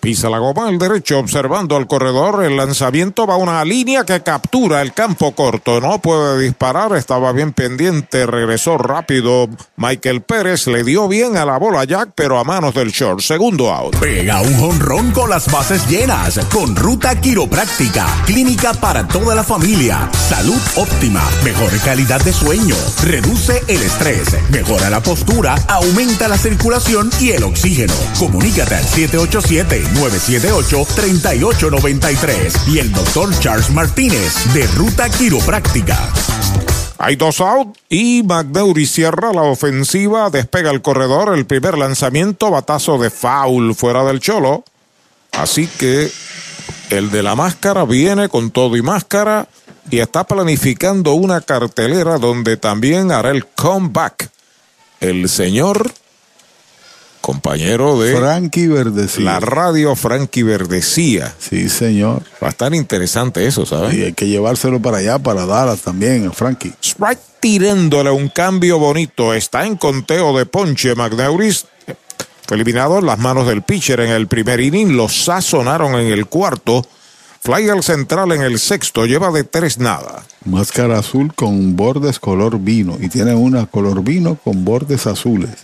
Pisa 0.06 0.30
la 0.30 0.38
goma 0.38 0.67
al 0.67 0.77
derecho, 0.77 1.17
observando 1.17 1.75
al 1.75 1.88
corredor. 1.88 2.43
El 2.43 2.58
lanzamiento 2.58 3.25
va 3.25 3.34
a 3.34 3.38
una 3.38 3.66
línea 3.66 4.03
que 4.03 4.22
captura 4.22 4.84
el 4.84 4.93
campo 4.93 5.32
corto. 5.32 5.82
No 5.82 5.98
puede 5.98 6.43
disparar, 6.43 6.95
estaba 6.95 7.32
bien 7.32 7.53
pendiente. 7.53 8.27
Regresó 8.27 8.77
rápido. 8.77 9.50
Michael 9.77 10.22
Pérez 10.22 10.67
le 10.67 10.84
dio 10.84 11.08
bien 11.08 11.38
a 11.38 11.45
la 11.45 11.58
bola 11.58 11.85
Jack, 11.85 12.09
pero 12.14 12.38
a 12.38 12.43
manos 12.43 12.75
del 12.75 12.92
short. 12.92 13.22
Segundo 13.22 13.72
out. 13.72 13.95
Pega 13.95 14.42
un 14.42 14.56
jonrón 14.59 15.09
con 15.11 15.27
las 15.27 15.51
bases 15.51 15.88
llenas 15.90 16.40
con 16.53 16.75
Ruta 16.75 17.19
Quiropráctica, 17.19 18.06
clínica 18.27 18.75
para 18.75 19.08
toda 19.08 19.34
la 19.34 19.43
familia, 19.43 20.08
salud 20.30 20.61
óptima, 20.75 21.24
mejor 21.43 21.72
calidad 21.84 22.24
de 22.24 22.32
sueño, 22.32 22.75
reduce 23.03 23.64
el 23.67 23.82
estrés, 23.82 24.38
mejora 24.51 24.92
la 24.92 25.01
postura, 25.01 25.56
aumenta 25.67 26.27
la 26.27 26.38
circulación 26.38 27.09
y 27.19 27.32
el 27.32 27.43
oxígeno. 27.43 27.95
Comunícate 28.19 28.75
al 28.75 28.85
787-978-3893 29.95 32.67
y 32.67 32.80
el 32.80 32.91
doctor 32.91 33.33
Charles 33.40 33.69
Martínez 33.69 34.53
de 34.53 34.67
Ruta 34.67 35.09
Quiropráctica. 35.09 36.11
Hay 36.98 37.15
dos 37.15 37.40
out 37.41 37.77
y 37.90 38.24
McDowry 38.24 38.85
cierra 38.85 39.33
la 39.33 39.43
ofensiva, 39.43 40.30
despega 40.30 40.72
el 40.72 40.82
corredor, 40.82 41.38
el 41.38 41.45
primer 41.45 41.77
lanzamiento, 41.77 42.51
batazo 42.51 42.98
de 42.98 43.09
foul 43.09 43.75
fuera 43.75 44.03
del 44.03 44.19
cholo. 44.19 44.65
Así 45.32 45.67
que 45.67 46.11
el 46.90 47.11
de 47.11 47.24
la 47.24 47.35
máscara 47.35 47.85
viene 47.85 48.30
con 48.30 48.51
todo 48.51 48.77
y 48.77 48.82
máscara 48.82 49.48
y 49.90 49.99
está 49.99 50.24
planificando 50.24 51.14
una 51.14 51.41
cartelera 51.41 52.17
donde 52.17 52.57
también 52.57 53.11
hará 53.11 53.32
el 53.32 53.45
comeback. 53.45 54.30
El 54.99 55.30
señor 55.30 55.91
compañero 57.25 57.99
de 57.99 58.15
Frankie 58.15 58.67
Verdecía. 58.67 59.25
la 59.25 59.39
radio 59.39 59.95
Frankie 59.95 60.43
Verdecía. 60.43 61.33
Sí, 61.39 61.69
señor. 61.69 62.21
Va 62.41 62.47
a 62.47 62.49
estar 62.51 62.75
interesante 62.75 63.47
eso, 63.47 63.65
¿sabes? 63.65 63.95
Y 63.95 64.03
hay 64.03 64.13
que 64.13 64.27
llevárselo 64.27 64.79
para 64.79 64.97
allá, 64.97 65.17
para 65.17 65.47
Dallas 65.47 65.81
también, 65.81 66.27
a 66.27 66.31
Frankie. 66.31 66.73
Sprite 66.83 67.21
tirándole 67.39 68.11
un 68.11 68.29
cambio 68.29 68.77
bonito. 68.77 69.33
Está 69.33 69.65
en 69.65 69.75
conteo 69.75 70.37
de 70.37 70.45
ponche. 70.45 70.93
McNeuris 70.93 71.65
fue 72.45 72.57
eliminado 72.57 72.99
en 72.99 73.07
las 73.07 73.17
manos 73.17 73.47
del 73.47 73.63
pitcher 73.63 74.01
en 74.01 74.11
el 74.11 74.27
primer 74.27 74.59
inning. 74.59 74.95
Lo 74.95 75.09
sazonaron 75.09 75.95
en 75.95 76.13
el 76.13 76.27
cuarto. 76.27 76.85
Fly 77.41 77.69
al 77.69 77.81
central 77.81 78.33
en 78.33 78.43
el 78.43 78.59
sexto, 78.59 79.07
lleva 79.07 79.31
de 79.31 79.43
tres 79.43 79.79
nada. 79.79 80.23
Máscara 80.45 80.99
azul 80.99 81.33
con 81.33 81.75
bordes 81.75 82.19
color 82.19 82.59
vino 82.59 82.97
y 82.99 83.09
tiene 83.09 83.33
una 83.33 83.65
color 83.65 84.03
vino 84.03 84.37
con 84.43 84.63
bordes 84.63 85.07
azules. 85.07 85.55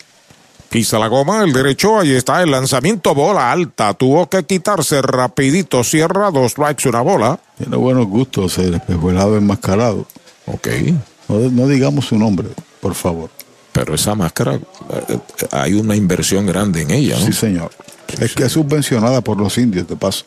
Pisa 0.72 0.98
la 0.98 1.08
goma, 1.08 1.44
el 1.44 1.52
derecho, 1.52 2.00
ahí 2.00 2.14
está 2.14 2.42
el 2.42 2.50
lanzamiento, 2.50 3.14
bola 3.14 3.52
alta. 3.52 3.94
Tuvo 3.94 4.30
que 4.30 4.46
quitarse 4.46 5.02
rapidito, 5.02 5.84
cierra 5.84 6.32
dos 6.32 6.54
strikes, 6.54 6.88
una 6.88 7.02
bola. 7.02 7.38
Tiene 7.58 7.76
buenos 7.76 8.08
gustos 8.08 8.58
el 8.58 8.76
espejuelado 8.76 9.36
enmascarado. 9.36 10.08
Ok. 10.46 10.70
No, 11.28 11.40
no 11.52 11.68
digamos 11.68 12.06
su 12.06 12.18
nombre, 12.18 12.48
por 12.80 12.96
favor. 12.96 13.30
Pero 13.74 13.96
esa 13.96 14.16
máscara, 14.16 14.56
eh, 14.56 15.20
hay 15.52 15.74
una 15.74 15.98
inversión 15.98 16.46
grande 16.46 16.84
en 16.84 16.92
ella, 16.92 17.20
¿no? 17.20 17.26
Sí, 17.26 17.34
señor. 17.34 17.72
es 18.08 18.34
que 18.34 18.46
es 18.46 18.54
subvencionada 18.54 19.20
por 19.20 19.38
los 19.38 19.58
indios, 19.58 19.90
de 19.90 19.98
paso. 19.98 20.24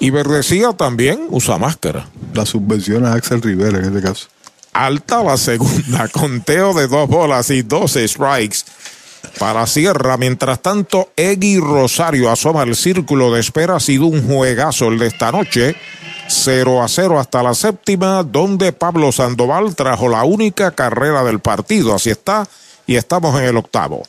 Y 0.00 0.08
Verdecía 0.08 0.72
también 0.72 1.26
usa 1.28 1.58
máscara. 1.58 2.08
La 2.32 2.46
subvención 2.46 3.04
a 3.04 3.12
Axel 3.12 3.42
Rivera 3.42 3.80
en 3.80 3.84
este 3.84 4.00
caso. 4.00 4.28
Alta 4.72 5.22
la 5.22 5.36
segunda, 5.36 6.08
conteo 6.12 6.72
de 6.72 6.88
dos 6.88 7.08
bolas 7.08 7.50
y 7.50 7.62
12 7.62 8.08
strikes 8.08 8.58
para 9.38 9.66
Sierra. 9.66 10.16
Mientras 10.16 10.60
tanto, 10.60 11.10
Eggy 11.16 11.58
Rosario 11.58 12.30
asoma 12.30 12.62
el 12.62 12.74
círculo 12.76 13.32
de 13.32 13.40
espera. 13.40 13.76
Ha 13.76 13.80
sido 13.80 14.06
un 14.06 14.26
juegazo 14.26 14.88
el 14.88 14.98
de 14.98 15.08
esta 15.08 15.30
noche. 15.30 15.76
0 16.28 16.82
a 16.82 16.88
0 16.88 17.20
hasta 17.20 17.42
la 17.42 17.54
séptima, 17.54 18.22
donde 18.22 18.72
Pablo 18.72 19.12
Sandoval 19.12 19.74
trajo 19.74 20.08
la 20.08 20.24
única 20.24 20.70
carrera 20.70 21.24
del 21.24 21.40
partido. 21.40 21.94
Así 21.94 22.10
está, 22.10 22.48
y 22.86 22.96
estamos 22.96 23.38
en 23.38 23.46
el 23.46 23.56
octavo. 23.56 24.02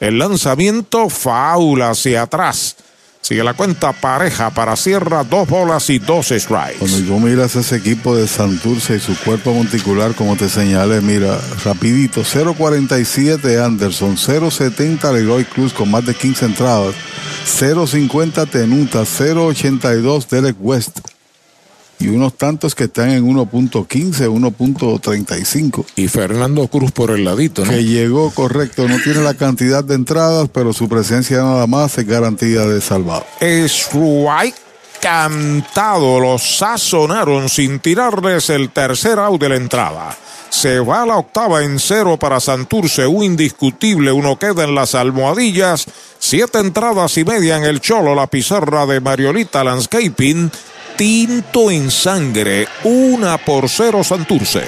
El 0.00 0.18
lanzamiento 0.18 1.08
faula 1.08 1.90
hacia 1.90 2.22
atrás. 2.22 2.76
Sigue 3.22 3.44
la 3.44 3.54
cuenta 3.54 3.92
pareja 3.92 4.50
para 4.50 4.74
Sierra, 4.74 5.22
dos 5.22 5.48
bolas 5.48 5.88
y 5.90 6.00
dos 6.00 6.30
strikes. 6.30 6.78
Cuando 6.80 6.98
tú 7.06 7.20
miras 7.20 7.54
ese 7.54 7.76
equipo 7.76 8.16
de 8.16 8.26
Santurce 8.26 8.96
y 8.96 9.00
su 9.00 9.16
cuerpo 9.16 9.54
monticular, 9.54 10.12
como 10.16 10.36
te 10.36 10.48
señalé, 10.48 11.00
mira, 11.00 11.40
rapidito, 11.64 12.22
0.47 12.22 13.64
Anderson, 13.64 14.16
0.70 14.16 15.12
Leroy 15.12 15.44
Cruz 15.44 15.72
con 15.72 15.88
más 15.88 16.04
de 16.04 16.16
15 16.16 16.46
entradas, 16.46 16.96
0.50 17.46 18.50
Tenuta, 18.50 19.02
0.82 19.02 20.26
Derek 20.28 20.56
West 20.58 20.98
y 22.02 22.08
unos 22.08 22.34
tantos 22.34 22.74
que 22.74 22.84
están 22.84 23.10
en 23.10 23.24
1.15, 23.24 23.86
1.35. 24.28 25.84
Y 25.96 26.08
Fernando 26.08 26.66
Cruz 26.66 26.90
por 26.90 27.10
el 27.10 27.24
ladito, 27.24 27.64
¿no? 27.64 27.70
Que 27.70 27.84
llegó 27.84 28.30
correcto, 28.30 28.88
no 28.88 28.98
tiene 28.98 29.20
la 29.20 29.34
cantidad 29.34 29.84
de 29.84 29.94
entradas, 29.94 30.48
pero 30.52 30.72
su 30.72 30.88
presencia 30.88 31.38
nada 31.38 31.66
más 31.66 31.96
es 31.98 32.06
garantía 32.06 32.66
de 32.66 32.80
salvado. 32.80 33.24
Strike 33.40 34.56
cantado, 35.00 36.20
los 36.20 36.58
sazonaron 36.58 37.48
sin 37.48 37.80
tirarles 37.80 38.50
el 38.50 38.70
tercer 38.70 39.18
out 39.18 39.40
de 39.40 39.48
la 39.48 39.56
entrada. 39.56 40.16
Se 40.48 40.80
va 40.80 41.02
a 41.02 41.06
la 41.06 41.16
octava 41.16 41.64
en 41.64 41.78
cero 41.80 42.18
para 42.18 42.38
Santurce, 42.38 43.06
un 43.06 43.24
indiscutible, 43.24 44.12
uno 44.12 44.38
queda 44.38 44.64
en 44.64 44.74
las 44.74 44.94
almohadillas, 44.94 45.86
siete 46.18 46.58
entradas 46.58 47.16
y 47.16 47.24
media 47.24 47.56
en 47.56 47.64
el 47.64 47.80
cholo, 47.80 48.14
la 48.14 48.26
pizarra 48.26 48.86
de 48.86 49.00
Mariolita 49.00 49.64
Landscaping, 49.64 50.50
tinto 50.96 51.70
en 51.70 51.90
sangre, 51.90 52.66
una 52.84 53.38
por 53.38 53.68
cero 53.68 54.04
Santurce. 54.04 54.62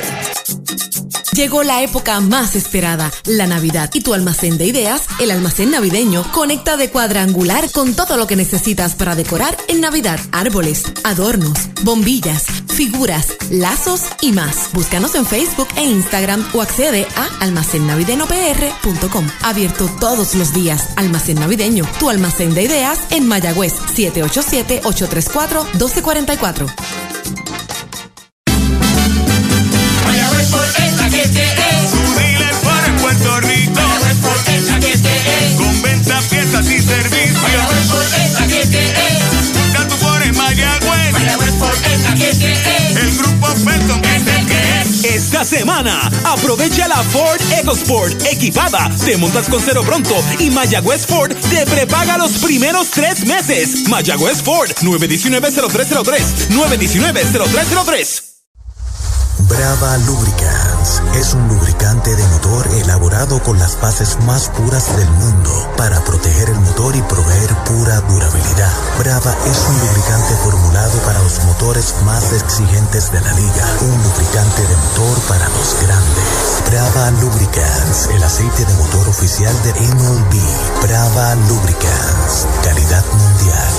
Llegó 1.35 1.65
la 1.65 1.83
época 1.83 2.21
más 2.21 2.55
esperada, 2.55 3.11
la 3.25 3.49
Navidad. 3.49 3.91
Y 3.93 4.03
tu 4.03 4.15
almacén 4.15 4.57
de 4.57 4.67
ideas, 4.67 5.03
el 5.19 5.33
almacén 5.33 5.73
navideño, 5.73 6.23
conecta 6.31 6.77
de 6.77 6.91
cuadrangular 6.91 7.73
con 7.73 7.95
todo 7.95 8.17
lo 8.17 8.29
que 8.29 8.37
necesitas 8.37 8.95
para 8.95 9.17
decorar 9.17 9.57
en 9.67 9.81
Navidad. 9.81 10.21
Árboles, 10.31 10.85
adornos, 11.03 11.59
bombillas, 11.83 12.45
figuras, 12.73 13.35
lazos 13.51 14.03
y 14.21 14.31
más. 14.31 14.69
Búscanos 14.73 15.17
en 15.17 15.27
Facebook 15.27 15.67
e 15.75 15.85
Instagram 15.85 16.47
o 16.53 16.63
accede 16.63 17.05
a 17.17 17.29
almacennavideñopr.com. 17.45 19.27
Abierto 19.43 19.91
todos 19.99 20.37
los 20.37 20.55
días. 20.55 20.91
Almacén 20.95 21.41
navideño, 21.41 21.85
tu 21.99 22.11
almacén 22.11 22.55
de 22.55 22.63
ideas 22.63 23.01
en 23.11 23.27
Mayagüez 23.27 23.73
787 23.73 24.83
834 24.85 25.65
1244. 25.65 26.67
Servicios. 36.85 37.43
Mayagüez 37.43 37.87
por 37.89 38.05
esa 38.05 38.47
que 38.47 38.67
te 38.67 38.85
es. 38.85 39.89
Tu 39.89 39.97
por 39.97 40.33
Mayagüez. 40.35 41.13
Mayagüez 41.13 41.53
por 41.53 41.75
esa 41.75 42.15
que 42.15 42.35
te 42.35 42.53
es. 42.53 42.97
El 42.97 43.17
grupo 43.17 43.47
Felton 43.47 44.03
que 44.03 44.17
es 44.17 44.27
el 44.27 44.47
que 44.47 44.81
es. 44.81 45.05
Esta 45.05 45.45
semana, 45.45 46.11
aprovecha 46.25 46.89
la 46.89 47.03
Ford 47.03 47.41
EcoSport 47.59 48.27
equipada. 48.27 48.91
Te 49.05 49.17
montas 49.17 49.49
con 49.49 49.61
cero 49.63 49.83
pronto 49.85 50.15
y 50.39 50.51
Mayagüez 50.51 51.07
Ford 51.07 51.35
te 51.51 51.67
prepaga 51.67 52.19
los 52.19 52.33
primeros 52.39 52.91
tres 52.91 53.25
meses. 53.27 53.89
Mayagüez 53.89 54.43
Ford 54.43 54.71
919-0303. 54.83 56.49
919-0303. 56.51 58.34
Brava 59.39 59.99
Lubricants 59.99 61.03
es 61.15 61.35
un 61.35 61.49
lubricante 61.49 62.15
de 62.15 62.27
motor 62.29 62.67
elaborado 62.75 63.43
con 63.43 63.59
las 63.59 63.81
bases 63.81 64.17
más 64.25 64.49
puras 64.49 64.97
del 64.97 65.11
mundo 65.11 65.51
para 65.77 66.03
proteger 66.05 66.49
el 66.51 66.61
motor 66.61 66.95
y 66.97 67.03
proveer 67.03 67.51
pura 67.65 68.01
durabilidad. 68.03 68.73
Brava 68.99 69.37
es 69.47 69.59
un 69.69 69.79
lubricante 69.81 70.35
formulado 70.43 70.99
para 71.01 71.21
los 71.23 71.45
motores 71.45 71.95
más 72.05 72.33
exigentes 72.33 73.13
de 73.13 73.21
la 73.21 73.33
liga. 73.35 73.67
Un 73.83 74.03
lubricante 74.03 74.63
de 74.63 74.77
motor 74.77 75.19
para 75.29 75.49
los 75.49 75.77
grandes. 75.83 76.63
Brava 76.71 77.11
Lubricants, 77.21 78.09
el 78.15 78.23
aceite 78.23 78.65
de 78.65 78.75
motor 78.75 79.09
oficial 79.09 79.55
de 79.63 79.73
MLB. 79.73 80.35
Brava 80.83 81.35
Lubricants, 81.35 82.47
calidad 82.63 83.05
mundial. 83.13 83.75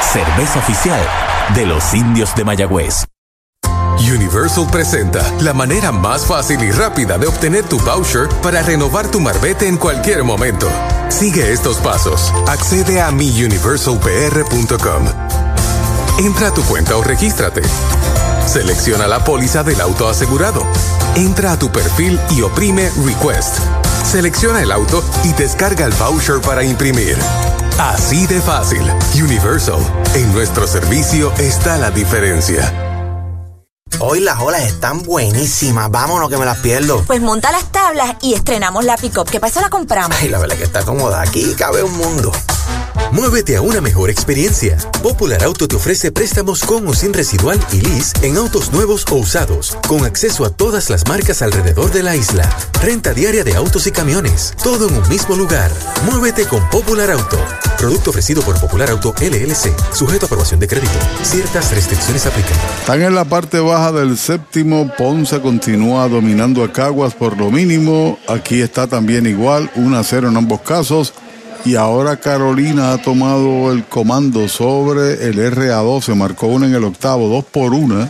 Cerveza 0.00 0.58
oficial 0.58 1.00
de 1.54 1.66
los 1.66 1.94
indios 1.94 2.34
de 2.34 2.44
Mayagüez. 2.44 3.06
Universal 3.98 4.66
presenta 4.70 5.22
la 5.40 5.52
manera 5.52 5.92
más 5.92 6.24
fácil 6.24 6.62
y 6.62 6.70
rápida 6.70 7.18
de 7.18 7.26
obtener 7.26 7.64
tu 7.64 7.78
voucher 7.78 8.28
para 8.42 8.62
renovar 8.62 9.10
tu 9.10 9.20
marbete 9.20 9.68
en 9.68 9.76
cualquier 9.76 10.24
momento. 10.24 10.68
Sigue 11.08 11.52
estos 11.52 11.76
pasos. 11.78 12.32
Accede 12.48 13.00
a 13.00 13.10
miuniversalpr.com. 13.10 15.04
Entra 16.18 16.48
a 16.48 16.54
tu 16.54 16.62
cuenta 16.62 16.96
o 16.96 17.02
regístrate. 17.02 17.62
Selecciona 18.46 19.06
la 19.06 19.22
póliza 19.24 19.62
del 19.62 19.80
auto 19.80 20.08
asegurado. 20.08 20.62
Entra 21.14 21.52
a 21.52 21.58
tu 21.58 21.70
perfil 21.70 22.18
y 22.30 22.42
oprime 22.42 22.90
Request. 23.04 23.58
Selecciona 24.04 24.62
el 24.62 24.72
auto 24.72 25.04
y 25.24 25.32
descarga 25.32 25.86
el 25.86 25.92
voucher 25.92 26.40
para 26.40 26.64
imprimir. 26.64 27.16
Así 27.78 28.26
de 28.26 28.40
fácil. 28.40 28.82
Universal. 29.14 29.80
En 30.14 30.32
nuestro 30.32 30.66
servicio 30.66 31.32
está 31.38 31.78
la 31.78 31.90
diferencia. 31.90 32.89
Hoy 33.98 34.20
las 34.20 34.38
olas 34.40 34.62
están 34.62 35.02
buenísimas. 35.02 35.90
Vámonos 35.90 36.30
que 36.30 36.36
me 36.36 36.44
las 36.44 36.58
pierdo. 36.58 37.02
Pues 37.06 37.20
monta 37.20 37.52
las 37.52 37.70
tablas 37.72 38.16
y 38.22 38.34
estrenamos 38.34 38.84
la 38.84 38.96
pick-up, 38.96 39.28
que 39.28 39.40
para 39.40 39.50
eso 39.50 39.60
la 39.60 39.68
compramos. 39.68 40.16
Ay, 40.20 40.28
la 40.28 40.38
verdad 40.38 40.56
que 40.56 40.64
está 40.64 40.84
cómoda. 40.84 41.20
Aquí 41.20 41.54
cabe 41.56 41.82
un 41.82 41.96
mundo. 41.96 42.32
Muévete 43.12 43.56
a 43.56 43.60
una 43.62 43.80
mejor 43.80 44.08
experiencia. 44.08 44.76
Popular 45.02 45.42
Auto 45.42 45.66
te 45.66 45.74
ofrece 45.74 46.12
préstamos 46.12 46.62
con 46.62 46.86
o 46.86 46.94
sin 46.94 47.12
residual 47.12 47.58
y 47.72 47.80
lease 47.80 48.14
en 48.22 48.36
autos 48.36 48.72
nuevos 48.72 49.04
o 49.10 49.16
usados, 49.16 49.76
con 49.88 50.04
acceso 50.04 50.44
a 50.44 50.50
todas 50.50 50.90
las 50.90 51.08
marcas 51.08 51.42
alrededor 51.42 51.90
de 51.90 52.04
la 52.04 52.14
isla. 52.14 52.48
Renta 52.80 53.12
diaria 53.12 53.42
de 53.42 53.56
autos 53.56 53.88
y 53.88 53.90
camiones, 53.90 54.54
todo 54.62 54.88
en 54.88 54.96
un 54.96 55.08
mismo 55.08 55.34
lugar. 55.34 55.72
Muévete 56.04 56.46
con 56.46 56.68
Popular 56.70 57.10
Auto. 57.10 57.38
Producto 57.76 58.10
ofrecido 58.10 58.42
por 58.42 58.60
Popular 58.60 58.90
Auto 58.90 59.12
LLC, 59.20 59.74
sujeto 59.92 60.26
a 60.26 60.28
aprobación 60.28 60.60
de 60.60 60.68
crédito. 60.68 60.92
Ciertas 61.22 61.72
restricciones 61.72 62.26
aplican. 62.26 62.56
Están 62.78 63.02
en 63.02 63.14
la 63.14 63.24
parte 63.24 63.58
baja 63.58 63.79
del 63.88 64.18
séptimo. 64.18 64.92
Ponce 64.96 65.40
continúa 65.40 66.06
dominando 66.06 66.62
a 66.62 66.70
Caguas 66.70 67.14
por 67.14 67.36
lo 67.38 67.50
mínimo. 67.50 68.18
Aquí 68.28 68.60
está 68.60 68.86
también 68.86 69.26
igual, 69.26 69.70
1 69.74 69.98
a 69.98 70.04
0 70.04 70.28
en 70.28 70.36
ambos 70.36 70.60
casos. 70.60 71.14
Y 71.64 71.76
ahora 71.76 72.18
Carolina 72.18 72.92
ha 72.92 72.98
tomado 72.98 73.72
el 73.72 73.84
comando 73.84 74.48
sobre 74.48 75.26
el 75.26 75.38
RA12. 75.38 76.14
Marcó 76.14 76.46
una 76.46 76.66
en 76.66 76.74
el 76.74 76.84
octavo, 76.84 77.28
dos 77.28 77.44
por 77.46 77.72
una. 77.72 78.08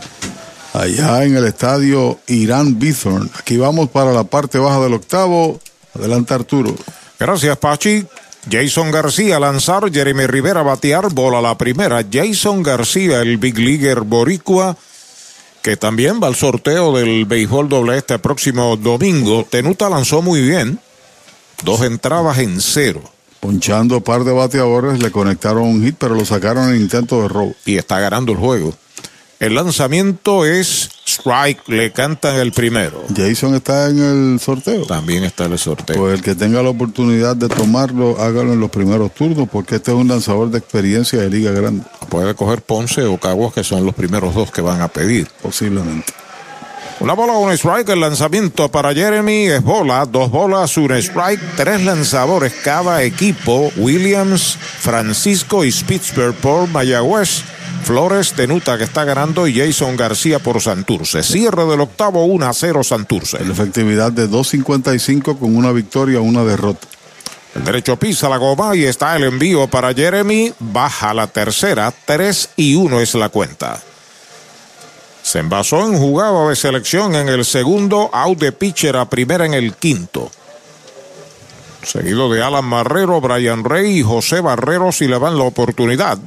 Allá 0.73 1.23
en 1.23 1.37
el 1.37 1.45
estadio 1.45 2.19
Irán 2.27 2.77
Bithorn. 2.77 3.29
Aquí 3.39 3.55
vamos 3.55 3.89
para 3.89 4.11
la 4.11 4.25
parte 4.25 4.57
baja 4.57 4.81
del 4.81 4.93
octavo. 4.93 5.59
Adelante 5.97 6.33
Arturo. 6.33 6.75
Gracias, 7.17 7.57
Pachi. 7.57 8.05
Jason 8.49 8.91
García 8.91 9.39
lanzar, 9.39 9.91
Jeremy 9.91 10.25
Rivera 10.25 10.63
batear, 10.63 11.13
bola 11.13 11.41
la 11.41 11.57
primera. 11.57 12.03
Jason 12.11 12.63
García, 12.63 13.21
el 13.21 13.37
Big 13.37 13.57
Leaguer 13.57 14.01
Boricua, 14.01 14.75
que 15.61 15.77
también 15.77 16.19
va 16.21 16.27
al 16.27 16.35
sorteo 16.35 16.95
del 16.97 17.25
béisbol 17.25 17.69
doble 17.69 17.97
este 17.97 18.19
próximo 18.19 18.75
domingo. 18.77 19.45
Tenuta 19.49 19.89
lanzó 19.89 20.21
muy 20.21 20.41
bien, 20.41 20.79
dos 21.63 21.81
entradas 21.81 22.39
en 22.39 22.59
cero. 22.61 23.03
Ponchando 23.39 24.01
par 24.01 24.23
de 24.23 24.31
bateadores, 24.31 25.01
le 25.01 25.11
conectaron 25.11 25.63
un 25.63 25.83
hit, 25.83 25.95
pero 25.97 26.15
lo 26.15 26.25
sacaron 26.25 26.69
en 26.69 26.81
intento 26.81 27.21
de 27.21 27.27
robo. 27.27 27.55
Y 27.65 27.77
está 27.77 27.99
ganando 27.99 28.31
el 28.31 28.37
juego. 28.37 28.75
El 29.39 29.55
lanzamiento 29.55 30.45
es 30.45 30.89
strike, 31.21 31.67
le 31.67 31.91
cantan 31.91 32.35
el 32.35 32.51
primero. 32.51 33.03
Jason 33.15 33.55
está 33.55 33.89
en 33.89 33.99
el 33.99 34.39
sorteo. 34.39 34.85
También 34.85 35.23
está 35.23 35.45
en 35.45 35.53
el 35.53 35.59
sorteo. 35.59 35.95
Pues 35.95 36.15
el 36.15 36.21
que 36.21 36.35
tenga 36.35 36.61
la 36.63 36.69
oportunidad 36.69 37.35
de 37.35 37.47
tomarlo, 37.47 38.19
hágalo 38.19 38.53
en 38.53 38.59
los 38.59 38.71
primeros 38.71 39.13
turnos, 39.13 39.47
porque 39.49 39.75
este 39.75 39.91
es 39.91 39.97
un 39.97 40.07
lanzador 40.07 40.49
de 40.49 40.57
experiencia 40.57 41.19
de 41.19 41.29
Liga 41.29 41.51
Grande. 41.51 41.83
Puede 42.09 42.33
coger 42.35 42.61
Ponce 42.61 43.03
o 43.03 43.17
Caguas, 43.17 43.53
que 43.53 43.63
son 43.63 43.85
los 43.85 43.95
primeros 43.95 44.33
dos 44.33 44.51
que 44.51 44.61
van 44.61 44.81
a 44.81 44.87
pedir. 44.87 45.27
Posiblemente. 45.41 46.11
Una 46.99 47.13
bola, 47.13 47.33
un 47.33 47.51
strike, 47.51 47.89
el 47.89 47.99
lanzamiento 47.99 48.69
para 48.69 48.93
Jeremy 48.93 49.47
es 49.47 49.63
bola, 49.63 50.05
dos 50.05 50.29
bolas, 50.29 50.77
un 50.77 50.91
strike, 50.91 51.41
tres 51.55 51.83
lanzadores 51.83 52.53
cada 52.63 53.01
equipo, 53.01 53.71
Williams, 53.77 54.55
Francisco 54.55 55.65
y 55.65 55.71
Spitzberg 55.71 56.35
por 56.35 56.67
Mayagüez. 56.67 57.43
Flores 57.83 58.33
Tenuta 58.33 58.77
que 58.77 58.83
está 58.83 59.03
ganando 59.03 59.47
y 59.47 59.55
Jason 59.57 59.97
García 59.97 60.39
por 60.39 60.61
Santurce. 60.61 61.23
Cierre 61.23 61.65
del 61.65 61.81
octavo 61.81 62.25
1 62.25 62.45
a 62.45 62.53
0 62.53 62.83
Santurce. 62.83 63.43
La 63.43 63.51
efectividad 63.51 64.11
de 64.11 64.29
2.55 64.29 65.37
con 65.37 65.55
una 65.55 65.71
victoria, 65.71 66.21
una 66.21 66.43
derrota. 66.43 66.87
El 67.55 67.65
derecho 67.65 67.97
pisa 67.97 68.29
la 68.29 68.37
goma 68.37 68.75
y 68.75 68.85
está 68.85 69.15
el 69.15 69.23
envío 69.23 69.67
para 69.67 69.93
Jeremy. 69.93 70.53
Baja 70.59 71.13
la 71.13 71.27
tercera, 71.27 71.93
3 72.05 72.49
y 72.55 72.75
1 72.75 73.01
es 73.01 73.15
la 73.15 73.29
cuenta. 73.29 73.81
Se 75.23 75.39
envasó 75.39 75.85
en 75.85 75.97
jugada 75.97 76.49
de 76.49 76.55
selección 76.55 77.15
en 77.15 77.29
el 77.29 77.45
segundo, 77.45 78.09
out 78.13 78.39
de 78.39 78.51
pitcher 78.51 78.95
a 78.95 79.09
primera 79.09 79.45
en 79.45 79.53
el 79.53 79.75
quinto. 79.75 80.31
Seguido 81.83 82.31
de 82.31 82.41
Alan 82.41 82.65
Marrero, 82.65 83.19
Brian 83.21 83.63
Rey 83.63 83.99
y 83.99 84.03
José 84.03 84.39
Barrero 84.39 84.91
si 84.91 85.07
le 85.07 85.19
dan 85.19 85.37
la 85.37 85.43
oportunidad. 85.43 86.19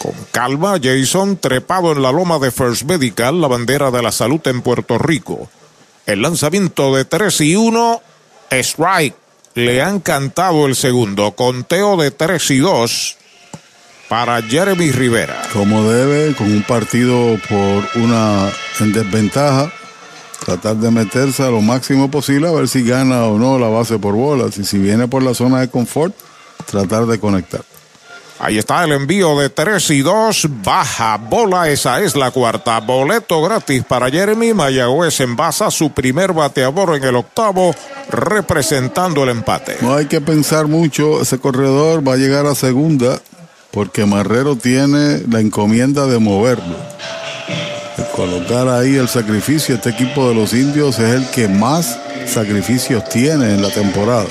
Con 0.00 0.14
calma, 0.30 0.78
Jason 0.82 1.36
trepado 1.36 1.92
en 1.92 2.00
la 2.00 2.10
loma 2.10 2.38
de 2.38 2.50
First 2.50 2.84
Medical, 2.84 3.38
la 3.38 3.48
bandera 3.48 3.90
de 3.90 4.00
la 4.00 4.10
salud 4.10 4.40
en 4.46 4.62
Puerto 4.62 4.96
Rico. 4.96 5.50
El 6.06 6.22
lanzamiento 6.22 6.96
de 6.96 7.04
3 7.04 7.38
y 7.42 7.56
1, 7.56 8.00
strike. 8.50 9.14
Le 9.56 9.82
han 9.82 10.00
cantado 10.00 10.64
el 10.64 10.74
segundo. 10.74 11.32
Conteo 11.32 11.98
de 11.98 12.12
3 12.12 12.50
y 12.50 12.58
2 12.60 13.16
para 14.08 14.40
Jeremy 14.40 14.90
Rivera. 14.90 15.42
Como 15.52 15.82
debe, 15.92 16.34
con 16.34 16.50
un 16.50 16.62
partido 16.62 17.38
por 17.46 18.02
una 18.02 18.50
en 18.80 18.94
desventaja, 18.94 19.70
tratar 20.42 20.76
de 20.76 20.90
meterse 20.90 21.42
a 21.42 21.50
lo 21.50 21.60
máximo 21.60 22.10
posible 22.10 22.48
a 22.48 22.52
ver 22.52 22.68
si 22.68 22.84
gana 22.84 23.24
o 23.24 23.38
no 23.38 23.58
la 23.58 23.68
base 23.68 23.98
por 23.98 24.14
bolas. 24.14 24.56
Y 24.56 24.64
si 24.64 24.78
viene 24.78 25.08
por 25.08 25.22
la 25.22 25.34
zona 25.34 25.60
de 25.60 25.68
confort, 25.68 26.16
tratar 26.64 27.04
de 27.04 27.20
conectar. 27.20 27.69
Ahí 28.42 28.56
está 28.56 28.82
el 28.84 28.92
envío 28.92 29.38
de 29.38 29.50
3 29.50 29.90
y 29.90 30.00
2. 30.00 30.48
Baja 30.64 31.18
bola, 31.18 31.68
esa 31.68 32.00
es 32.00 32.16
la 32.16 32.30
cuarta. 32.30 32.80
Boleto 32.80 33.42
gratis 33.42 33.84
para 33.84 34.10
Jeremy. 34.10 34.54
Mayagüez 34.54 35.20
envasa 35.20 35.70
su 35.70 35.92
primer 35.92 36.32
bateador 36.32 36.96
en 36.96 37.04
el 37.04 37.16
octavo, 37.16 37.74
representando 38.08 39.24
el 39.24 39.28
empate. 39.28 39.76
No 39.82 39.94
hay 39.94 40.06
que 40.06 40.22
pensar 40.22 40.68
mucho. 40.68 41.20
Ese 41.20 41.38
corredor 41.38 42.06
va 42.06 42.14
a 42.14 42.16
llegar 42.16 42.46
a 42.46 42.54
segunda 42.54 43.20
porque 43.72 44.06
Marrero 44.06 44.56
tiene 44.56 45.22
la 45.28 45.40
encomienda 45.40 46.06
de 46.06 46.18
moverlo. 46.18 46.76
Colocar 48.16 48.68
ahí 48.68 48.96
el 48.96 49.08
sacrificio. 49.08 49.74
Este 49.74 49.90
equipo 49.90 50.30
de 50.30 50.34
los 50.34 50.54
indios 50.54 50.98
es 50.98 51.14
el 51.14 51.30
que 51.30 51.46
más 51.46 51.98
sacrificios 52.26 53.06
tiene 53.10 53.52
en 53.52 53.60
la 53.60 53.68
temporada. 53.68 54.26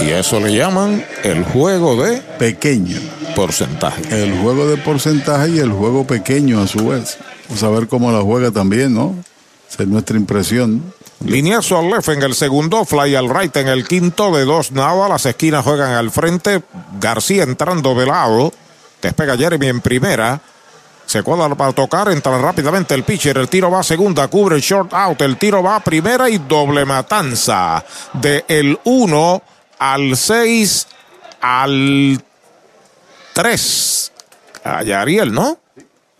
Y 0.00 0.10
eso 0.10 0.40
le 0.40 0.54
llaman 0.54 1.04
el 1.22 1.44
juego 1.44 2.02
de 2.02 2.18
pequeño 2.38 2.98
porcentaje. 3.34 4.02
El 4.10 4.38
juego 4.38 4.66
de 4.66 4.76
porcentaje 4.76 5.50
y 5.50 5.58
el 5.58 5.72
juego 5.72 6.06
pequeño 6.06 6.60
a 6.60 6.66
su 6.66 6.88
vez. 6.88 7.18
Vamos 7.48 7.62
a 7.62 7.68
ver 7.70 7.88
cómo 7.88 8.10
la 8.12 8.20
juega 8.20 8.50
también, 8.50 8.94
¿no? 8.94 9.14
Esa 9.70 9.82
es 9.82 9.88
nuestra 9.88 10.16
impresión. 10.16 10.82
Lineazo 11.24 11.78
al 11.78 11.90
left 11.90 12.08
en 12.08 12.22
el 12.22 12.34
segundo, 12.34 12.84
fly 12.84 13.14
al 13.14 13.30
right 13.30 13.56
en 13.56 13.68
el 13.68 13.86
quinto, 13.86 14.30
de 14.32 14.44
dos 14.44 14.72
nada, 14.72 15.08
las 15.08 15.24
esquinas 15.26 15.64
juegan 15.64 15.92
al 15.92 16.10
frente, 16.10 16.62
García 17.00 17.44
entrando 17.44 17.94
de 17.94 18.04
lado, 18.04 18.52
despega 19.00 19.36
Jeremy 19.36 19.68
en 19.68 19.80
primera, 19.80 20.40
se 21.06 21.22
cuadra 21.22 21.54
para 21.54 21.72
tocar, 21.72 22.10
entra 22.10 22.36
rápidamente 22.38 22.94
el 22.94 23.04
pitcher, 23.04 23.38
el 23.38 23.48
tiro 23.48 23.70
va 23.70 23.80
a 23.80 23.82
segunda, 23.82 24.28
cubre 24.28 24.56
el 24.56 24.62
short 24.62 24.92
out, 24.92 25.20
el 25.22 25.38
tiro 25.38 25.62
va 25.62 25.76
a 25.76 25.84
primera 25.84 26.28
y 26.28 26.38
doble 26.38 26.84
matanza 26.84 27.82
de 28.12 28.44
el 28.48 28.78
1 28.84 29.42
al 29.92 30.16
6 30.16 30.86
al 31.42 32.22
3. 33.34 34.12
Allá 34.64 35.02
Ariel, 35.02 35.32
¿no? 35.32 35.58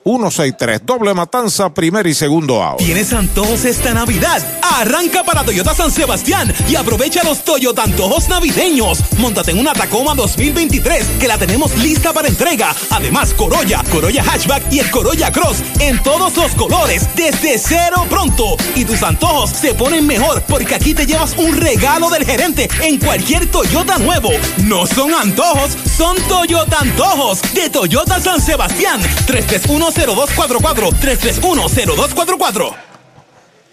1-6-3, 0.05 0.81
doble 0.83 1.15
matanza, 1.15 1.73
primer 1.73 2.07
y 2.07 2.15
segundo 2.15 2.63
out. 2.63 2.79
¿Tienes 2.79 3.13
antojos 3.15 3.65
esta 3.65 3.95
Navidad? 3.95 4.43
Arranca 4.61 5.25
para 5.25 5.45
Toyota 5.45 5.75
San 5.75 5.91
Sebastián 5.91 6.53
y 6.69 6.77
aprovecha 6.77 7.23
los 7.25 7.43
Toyota 7.43 7.85
antojos 7.85 8.29
navideños. 8.29 8.99
Móntate 9.19 9.53
en 9.53 9.59
una 9.61 9.73
Tacoma 9.73 10.15
2023 10.15 11.07
que 11.19 11.29
la 11.29 11.39
tenemos 11.39 11.75
lista 11.79 12.13
para 12.13 12.29
entrega. 12.29 12.75
Además, 12.91 13.33
Corolla, 13.33 13.83
Corolla 13.91 14.23
Hatchback 14.23 14.71
y 14.71 14.81
el 14.81 14.91
Corolla 14.91 15.33
Cross 15.33 15.63
en 15.81 16.03
todos 16.03 16.37
los 16.37 16.55
colores 16.55 17.09
desde 17.17 17.59
cero 17.59 18.05
pronto. 18.11 18.57
Y 18.75 18.85
tus 18.85 19.03
antojos 19.03 19.51
se 19.51 19.73
ponen 19.75 20.07
mejor 20.07 20.43
porque 20.43 20.75
aquí 20.75 20.93
te 20.93 21.07
llevas 21.07 21.35
un 21.39 21.57
regalo 21.57 22.11
del 22.11 22.27
gerente 22.27 22.69
en 22.83 22.99
cualquier 22.99 23.51
Toyota 23.51 23.99
nuevo. 23.99 24.31
No 24.65 24.87
son 24.87 25.15
antojos, 25.15 25.77
son 25.97 26.17
Toyota 26.29 26.81
antojos 26.81 27.41
de 27.55 27.71
Toyota 27.71 28.21
San 28.21 28.41
Sebastián. 28.41 29.01
331 29.27 29.94
0244 29.95 30.91
331-0244. 30.91 32.75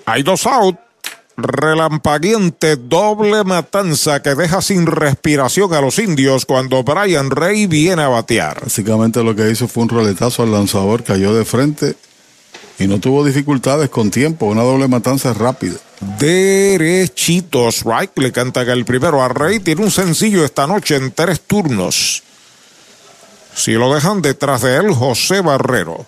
Hay 0.05 0.23
dos 0.23 0.45
out. 0.45 0.77
Relampaguiente 1.37 2.75
doble 2.75 3.43
matanza 3.43 4.21
que 4.21 4.35
deja 4.35 4.61
sin 4.61 4.85
respiración 4.85 5.73
a 5.73 5.81
los 5.81 5.97
indios 5.97 6.45
cuando 6.45 6.83
Brian 6.83 7.31
Rey 7.31 7.65
viene 7.67 8.03
a 8.03 8.09
batear. 8.09 8.61
Básicamente 8.61 9.23
lo 9.23 9.35
que 9.35 9.49
hizo 9.49 9.67
fue 9.67 9.83
un 9.83 9.89
roletazo 9.89 10.43
al 10.43 10.51
lanzador, 10.51 11.03
cayó 11.03 11.33
de 11.33 11.45
frente 11.45 11.95
y 12.77 12.87
no 12.87 12.99
tuvo 12.99 13.23
dificultades 13.23 13.89
con 13.89 14.11
tiempo. 14.11 14.47
Una 14.47 14.63
doble 14.63 14.87
matanza 14.87 15.33
rápida. 15.33 15.77
Derechitos, 16.19 17.83
right. 17.85 18.11
Le 18.17 18.31
canta 18.31 18.65
que 18.65 18.71
el 18.71 18.85
primero 18.85 19.23
a 19.23 19.29
Rey 19.29 19.59
tiene 19.59 19.83
un 19.83 19.91
sencillo 19.91 20.43
esta 20.43 20.67
noche 20.67 20.95
en 20.95 21.11
tres 21.11 21.41
turnos. 21.41 22.23
Si 23.53 23.73
lo 23.73 23.93
dejan 23.93 24.21
detrás 24.21 24.61
de 24.61 24.77
él, 24.77 24.93
José 24.93 25.41
Barrero. 25.41 26.05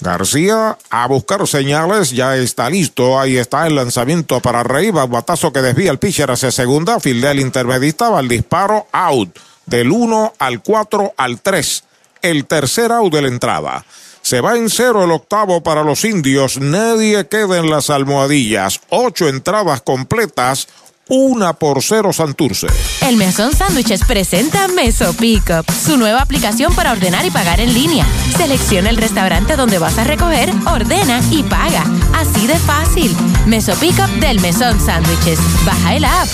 García 0.00 0.78
a 0.88 1.06
buscar 1.06 1.46
señales, 1.46 2.10
ya 2.10 2.34
está 2.36 2.70
listo, 2.70 3.20
ahí 3.20 3.36
está 3.36 3.66
el 3.66 3.76
lanzamiento 3.76 4.40
para 4.40 4.62
Rey, 4.62 4.90
batazo 4.90 5.52
que 5.52 5.60
desvía 5.60 5.90
el 5.90 5.98
pitcher 5.98 6.30
hacia 6.30 6.50
segunda, 6.50 7.00
Fildel 7.00 7.38
intermedista, 7.38 8.08
va 8.08 8.20
el 8.20 8.28
disparo, 8.28 8.86
out, 8.92 9.38
del 9.66 9.92
1 9.92 10.32
al 10.38 10.62
4 10.62 11.12
al 11.18 11.40
3, 11.40 11.84
el 12.22 12.46
tercer 12.46 12.92
out 12.92 13.12
de 13.12 13.22
la 13.22 13.28
entrada. 13.28 13.84
Se 14.22 14.40
va 14.40 14.56
en 14.56 14.70
cero 14.70 15.04
el 15.04 15.10
octavo 15.10 15.62
para 15.62 15.82
los 15.82 16.04
indios, 16.04 16.58
nadie 16.58 17.26
queda 17.26 17.58
en 17.58 17.68
las 17.68 17.90
almohadillas, 17.90 18.80
ocho 18.88 19.28
entradas 19.28 19.82
completas, 19.82 20.68
una 21.10 21.52
por 21.52 21.82
cero 21.82 22.12
Santurce. 22.12 22.68
El 23.02 23.16
Mesón 23.16 23.54
Sándwiches 23.54 24.02
presenta 24.04 24.68
Meso 24.68 25.12
Pickup, 25.12 25.70
su 25.70 25.96
nueva 25.96 26.22
aplicación 26.22 26.72
para 26.74 26.92
ordenar 26.92 27.26
y 27.26 27.30
pagar 27.30 27.60
en 27.60 27.74
línea. 27.74 28.06
Selecciona 28.36 28.88
el 28.88 28.96
restaurante 28.96 29.56
donde 29.56 29.78
vas 29.78 29.98
a 29.98 30.04
recoger, 30.04 30.50
ordena 30.66 31.20
y 31.30 31.42
paga. 31.42 31.84
Así 32.14 32.46
de 32.46 32.56
fácil. 32.56 33.14
Meso 33.46 33.74
Pickup 33.74 34.08
del 34.20 34.40
Mesón 34.40 34.80
Sándwiches. 34.80 35.38
Baja 35.66 35.94
el 35.96 36.04
app. 36.04 36.28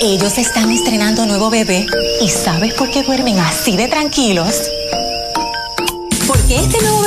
Ellos 0.00 0.38
están 0.38 0.70
estrenando 0.70 1.24
nuevo 1.26 1.50
bebé. 1.50 1.86
¿Y 2.20 2.28
sabes 2.28 2.74
por 2.74 2.90
qué 2.90 3.02
duermen 3.02 3.38
así 3.38 3.76
de 3.76 3.88
tranquilos? 3.88 4.70
Porque 6.26 6.56
este 6.56 6.80
nuevo 6.80 7.00
bebé 7.02 7.05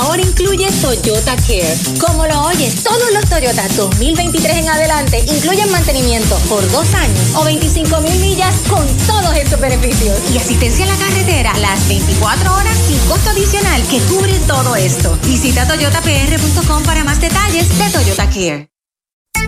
ahora 0.00 0.22
incluye 0.22 0.66
Toyota 0.80 1.36
Care. 1.36 1.76
Como 2.00 2.26
lo 2.26 2.42
oyes, 2.42 2.82
todos 2.82 3.12
los 3.12 3.28
Toyota 3.28 3.68
2023 3.76 4.56
en 4.56 4.68
adelante 4.68 5.22
incluyen 5.26 5.70
mantenimiento 5.70 6.36
por 6.48 6.68
dos 6.70 6.94
años 6.94 7.18
o 7.34 7.44
25 7.44 8.00
mil 8.00 8.18
millas 8.20 8.54
con 8.68 8.86
todos 9.06 9.34
estos 9.36 9.60
beneficios. 9.60 10.18
Y 10.32 10.38
asistencia 10.38 10.84
a 10.84 10.88
la 10.88 10.96
carretera 10.96 11.56
las 11.58 11.86
24 11.88 12.54
horas 12.54 12.76
sin 12.86 12.98
costo 13.00 13.30
adicional 13.30 13.82
que 13.88 14.00
cubre 14.00 14.34
todo 14.46 14.76
esto. 14.76 15.16
Visita 15.26 15.66
toyotapr.com 15.68 16.82
para 16.84 17.04
más 17.04 17.20
detalles 17.20 17.68
de 17.78 17.90
Toyota 17.90 18.28
Care. 18.30 18.69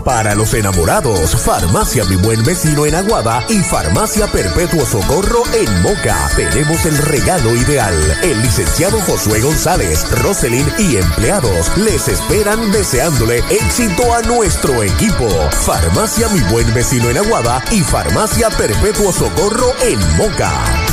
Para 0.03 0.35
los 0.35 0.53
enamorados, 0.53 1.35
Farmacia 1.35 2.03
Mi 2.05 2.15
Buen 2.17 2.43
Vecino 2.43 2.85
en 2.85 2.95
Aguada 2.95 3.43
y 3.47 3.59
Farmacia 3.59 4.27
Perpetuo 4.27 4.85
Socorro 4.85 5.43
en 5.53 5.81
Moca. 5.81 6.29
Tenemos 6.35 6.85
el 6.85 6.97
regalo 6.97 7.55
ideal. 7.55 7.93
El 8.21 8.41
licenciado 8.41 8.99
Josué 9.01 9.41
González, 9.41 10.05
Roselyn 10.21 10.67
y 10.77 10.97
empleados 10.97 11.77
les 11.77 12.07
esperan 12.07 12.71
deseándole 12.71 13.43
éxito 13.49 14.13
a 14.13 14.21
nuestro 14.21 14.83
equipo. 14.83 15.29
Farmacia 15.65 16.27
Mi 16.29 16.41
Buen 16.51 16.73
Vecino 16.73 17.09
en 17.09 17.17
Aguada 17.17 17.63
y 17.71 17.81
Farmacia 17.81 18.49
Perpetuo 18.49 19.11
Socorro 19.11 19.73
en 19.81 19.99
Moca. 20.17 20.92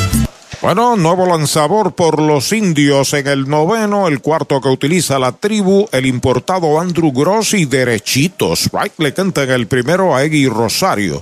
Bueno, 0.62 0.98
nuevo 0.98 1.26
lanzador 1.26 1.94
por 1.94 2.22
los 2.22 2.52
indios 2.52 3.14
en 3.14 3.28
el 3.28 3.48
noveno, 3.48 4.10
el 4.10 4.20
cuarto 4.20 4.60
que 4.60 4.68
utiliza 4.68 5.18
la 5.18 5.32
tribu, 5.32 5.88
el 5.94 6.06
importado 6.06 6.82
Andrew 6.82 7.14
Gross 7.14 7.54
y 7.54 7.64
derechitos. 7.64 8.70
Right 8.74 8.92
le 8.98 9.14
canta 9.14 9.44
en 9.44 9.52
el 9.52 9.68
primero 9.68 10.14
a 10.14 10.22
Eggy 10.26 10.50
Rosario. 10.50 11.22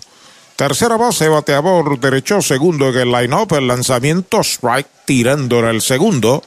Tercera 0.55 0.97
base, 0.97 1.29
bateador 1.29 1.99
derecho, 1.99 2.41
segundo 2.41 2.89
en 2.89 2.97
el 2.97 3.11
line-up, 3.11 3.53
el 3.53 3.67
lanzamiento, 3.67 4.39
strike 4.39 4.87
tirándole 5.05 5.69
el 5.69 5.83
segundo. 5.83 6.41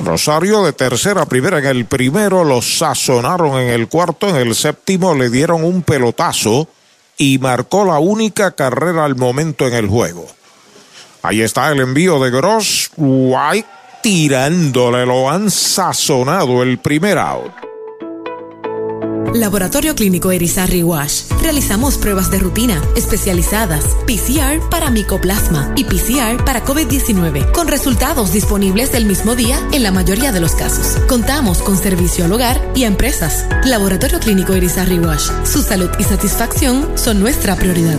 Rosario 0.00 0.64
de 0.64 0.72
tercera 0.72 1.24
primera 1.24 1.60
en 1.60 1.66
el 1.66 1.84
primero, 1.84 2.42
los 2.42 2.78
sazonaron 2.78 3.60
en 3.60 3.68
el 3.68 3.86
cuarto, 3.86 4.28
en 4.28 4.34
el 4.34 4.56
séptimo 4.56 5.14
le 5.14 5.30
dieron 5.30 5.62
un 5.62 5.82
pelotazo 5.82 6.66
y 7.16 7.38
marcó 7.38 7.84
la 7.84 8.00
única 8.00 8.50
carrera 8.56 9.04
al 9.04 9.14
momento 9.14 9.68
en 9.68 9.74
el 9.74 9.86
juego. 9.86 10.26
Ahí 11.24 11.40
está 11.40 11.72
el 11.72 11.80
envío 11.80 12.22
de 12.22 12.30
Gross. 12.30 12.90
White 12.98 13.66
tirándole, 14.02 15.06
lo 15.06 15.30
han 15.30 15.50
sazonado 15.50 16.62
el 16.62 16.76
primer 16.76 17.16
out. 17.16 17.50
Laboratorio 19.32 19.94
Clínico 19.94 20.30
Erizarri 20.30 20.82
Wash. 20.82 21.22
Realizamos 21.40 21.96
pruebas 21.96 22.30
de 22.30 22.40
rutina 22.40 22.80
especializadas, 22.94 23.96
PCR 24.06 24.68
para 24.68 24.90
micoplasma 24.90 25.72
y 25.76 25.84
PCR 25.84 26.44
para 26.44 26.62
COVID-19, 26.62 27.52
con 27.52 27.68
resultados 27.68 28.34
disponibles 28.34 28.92
del 28.92 29.06
mismo 29.06 29.34
día 29.34 29.58
en 29.72 29.82
la 29.82 29.92
mayoría 29.92 30.30
de 30.30 30.40
los 30.40 30.54
casos. 30.54 30.98
Contamos 31.08 31.62
con 31.62 31.78
servicio 31.78 32.26
al 32.26 32.32
hogar 32.32 32.60
y 32.76 32.84
a 32.84 32.86
empresas. 32.86 33.46
Laboratorio 33.64 34.20
Clínico 34.20 34.52
Erizarri 34.52 34.98
Wash. 34.98 35.30
Su 35.44 35.62
salud 35.62 35.88
y 35.98 36.04
satisfacción 36.04 36.98
son 36.98 37.18
nuestra 37.18 37.56
prioridad. 37.56 37.98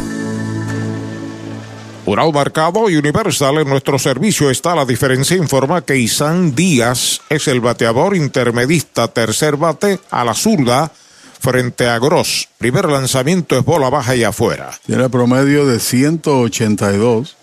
Urao 2.07 2.31
marcado 2.31 2.87
y 2.87 2.97
Universal 2.97 3.57
en 3.57 3.69
nuestro 3.69 3.97
servicio 3.97 4.51
está 4.51 4.75
la 4.75 4.85
diferencia. 4.85 5.37
Informa 5.37 5.81
que 5.81 5.97
Isan 5.97 6.53
Díaz 6.53 7.21
es 7.29 7.47
el 7.47 7.61
bateador 7.61 8.15
intermedista, 8.15 9.07
tercer 9.07 9.57
bate 9.57 9.99
a 10.11 10.23
la 10.23 10.35
zurda 10.35 10.91
frente 11.39 11.87
a 11.87 11.97
Gross. 11.97 12.47
Primer 12.59 12.85
lanzamiento 12.85 13.57
es 13.57 13.65
bola 13.65 13.89
baja 13.89 14.15
y 14.15 14.23
afuera. 14.23 14.71
Tiene 14.85 15.09
promedio 15.09 15.65
de 15.65 15.79
182. 15.79 17.37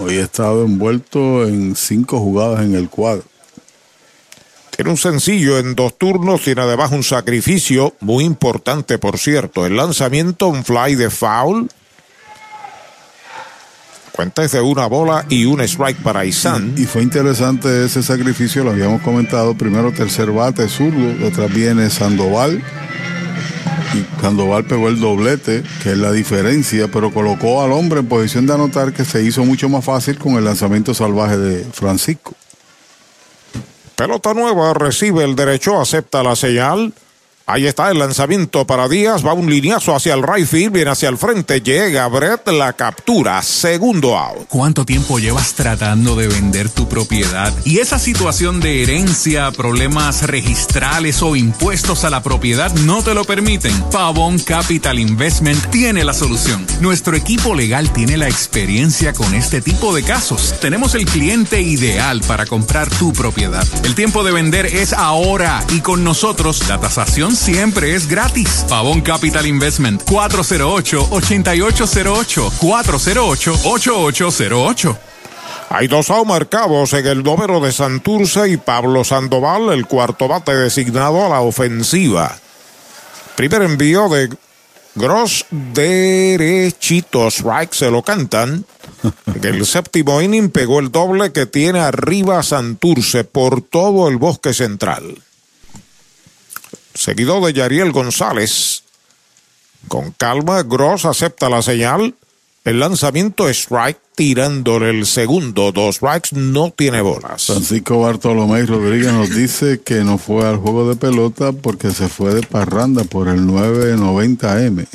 Hoy 0.00 0.16
ha 0.16 0.22
estado 0.22 0.64
envuelto 0.64 1.46
en 1.46 1.76
cinco 1.76 2.20
jugadas 2.20 2.64
en 2.64 2.74
el 2.74 2.88
cuadro. 2.88 3.24
Tiene 4.74 4.90
un 4.90 4.96
sencillo 4.96 5.58
en 5.58 5.74
dos 5.74 5.98
turnos, 5.98 6.40
tiene 6.40 6.62
además 6.62 6.92
un 6.92 7.04
sacrificio 7.04 7.94
muy 8.00 8.24
importante, 8.24 8.96
por 8.96 9.18
cierto. 9.18 9.66
El 9.66 9.76
lanzamiento, 9.76 10.48
un 10.48 10.64
fly 10.64 10.94
de 10.94 11.10
foul. 11.10 11.68
Cuenta 14.12 14.44
es 14.44 14.52
de 14.52 14.60
una 14.60 14.86
bola 14.86 15.24
y 15.30 15.46
un 15.46 15.60
strike 15.62 16.02
para 16.02 16.24
Isan. 16.26 16.74
Y 16.76 16.84
fue 16.84 17.02
interesante 17.02 17.84
ese 17.84 18.02
sacrificio, 18.02 18.62
lo 18.62 18.70
habíamos 18.70 19.00
comentado. 19.00 19.54
Primero 19.54 19.90
tercer 19.92 20.30
bate 20.30 20.68
zurdo, 20.68 21.14
detrás 21.18 21.52
viene 21.52 21.88
Sandoval. 21.88 22.62
Y 23.94 24.20
Sandoval 24.20 24.64
pegó 24.64 24.88
el 24.88 25.00
doblete, 25.00 25.62
que 25.82 25.92
es 25.92 25.98
la 25.98 26.12
diferencia, 26.12 26.88
pero 26.88 27.12
colocó 27.12 27.62
al 27.62 27.72
hombre 27.72 28.00
en 28.00 28.06
posición 28.06 28.46
de 28.46 28.54
anotar 28.54 28.92
que 28.92 29.04
se 29.04 29.22
hizo 29.22 29.44
mucho 29.44 29.68
más 29.68 29.84
fácil 29.84 30.18
con 30.18 30.34
el 30.34 30.44
lanzamiento 30.44 30.92
salvaje 30.92 31.38
de 31.38 31.64
Francisco. 31.72 32.34
Pelota 33.96 34.34
nueva, 34.34 34.74
recibe 34.74 35.24
el 35.24 35.36
derecho, 35.36 35.80
acepta 35.80 36.22
la 36.22 36.36
señal. 36.36 36.92
Ahí 37.46 37.66
está 37.66 37.90
el 37.90 37.98
lanzamiento 37.98 38.66
para 38.66 38.88
Díaz. 38.88 39.26
Va 39.26 39.32
un 39.32 39.50
lineazo 39.50 39.94
hacia 39.94 40.14
el 40.14 40.22
right 40.22 40.46
field, 40.46 40.72
viene 40.72 40.90
hacia 40.90 41.08
el 41.08 41.18
frente. 41.18 41.60
Llega 41.60 42.06
Brett, 42.08 42.48
la 42.48 42.72
captura. 42.72 43.42
Segundo 43.42 44.16
out. 44.16 44.46
¿Cuánto 44.48 44.84
tiempo 44.84 45.18
llevas 45.18 45.54
tratando 45.54 46.14
de 46.14 46.28
vender 46.28 46.68
tu 46.68 46.88
propiedad? 46.88 47.52
Y 47.64 47.78
esa 47.78 47.98
situación 47.98 48.60
de 48.60 48.82
herencia, 48.82 49.50
problemas 49.50 50.22
registrales 50.22 51.22
o 51.22 51.34
impuestos 51.34 52.04
a 52.04 52.10
la 52.10 52.22
propiedad 52.22 52.72
no 52.72 53.02
te 53.02 53.14
lo 53.14 53.24
permiten. 53.24 53.72
Pavón 53.90 54.38
Capital 54.38 54.98
Investment 54.98 55.70
tiene 55.70 56.04
la 56.04 56.14
solución. 56.14 56.64
Nuestro 56.80 57.16
equipo 57.16 57.54
legal 57.54 57.92
tiene 57.92 58.16
la 58.16 58.28
experiencia 58.28 59.12
con 59.12 59.34
este 59.34 59.60
tipo 59.60 59.94
de 59.94 60.04
casos. 60.04 60.54
Tenemos 60.60 60.94
el 60.94 61.06
cliente 61.06 61.60
ideal 61.60 62.20
para 62.26 62.46
comprar 62.46 62.88
tu 62.88 63.12
propiedad. 63.12 63.66
El 63.84 63.94
tiempo 63.94 64.22
de 64.22 64.32
vender 64.32 64.66
es 64.66 64.92
ahora 64.92 65.64
y 65.70 65.80
con 65.80 66.04
nosotros 66.04 66.68
la 66.68 66.78
tasación 66.78 67.31
siempre 67.36 67.94
es 67.94 68.08
gratis. 68.08 68.66
Pavón 68.68 69.00
Capital 69.00 69.46
Investment 69.46 70.04
408-8808. 70.04 72.50
408-8808. 72.60 74.98
Hay 75.70 75.88
dos 75.88 76.12
marcados 76.26 76.92
en 76.92 77.06
el 77.06 77.22
número 77.22 77.58
de 77.60 77.72
Santurce 77.72 78.50
y 78.50 78.58
Pablo 78.58 79.04
Sandoval, 79.04 79.72
el 79.72 79.86
cuarto 79.86 80.28
bate 80.28 80.54
designado 80.54 81.24
a 81.24 81.30
la 81.30 81.40
ofensiva. 81.40 82.36
Primer 83.36 83.62
envío 83.62 84.10
de 84.10 84.28
Gross 84.94 85.46
derechitos, 85.50 87.42
right, 87.42 87.72
se 87.72 87.90
lo 87.90 88.02
cantan. 88.02 88.66
En 89.34 89.44
el 89.44 89.64
séptimo 89.64 90.20
inning 90.20 90.50
pegó 90.50 90.80
el 90.80 90.92
doble 90.92 91.32
que 91.32 91.46
tiene 91.46 91.80
arriba 91.80 92.42
Santurce 92.42 93.24
por 93.24 93.62
todo 93.62 94.08
el 94.08 94.18
bosque 94.18 94.52
central. 94.52 95.16
Seguido 96.94 97.44
de 97.44 97.52
Yariel 97.52 97.92
González. 97.92 98.82
Con 99.88 100.12
calma, 100.12 100.62
Gross 100.62 101.04
acepta 101.04 101.48
la 101.48 101.62
señal. 101.62 102.14
El 102.64 102.78
lanzamiento 102.78 103.48
strike 103.48 103.98
tirándole 104.14 104.90
el 104.90 105.06
segundo. 105.06 105.72
Dos 105.72 105.96
strikes 105.96 106.28
no 106.32 106.70
tiene 106.70 107.00
bolas. 107.00 107.46
Francisco 107.46 108.00
Bartolomé 108.00 108.64
Rodríguez 108.66 109.12
nos 109.12 109.34
dice 109.34 109.80
que 109.80 110.04
no 110.04 110.16
fue 110.16 110.46
al 110.46 110.58
juego 110.58 110.88
de 110.88 110.94
pelota 110.94 111.52
porque 111.52 111.90
se 111.90 112.08
fue 112.08 112.34
de 112.34 112.42
parranda 112.42 113.02
por 113.02 113.26
el 113.28 113.40
990M. 113.40 114.86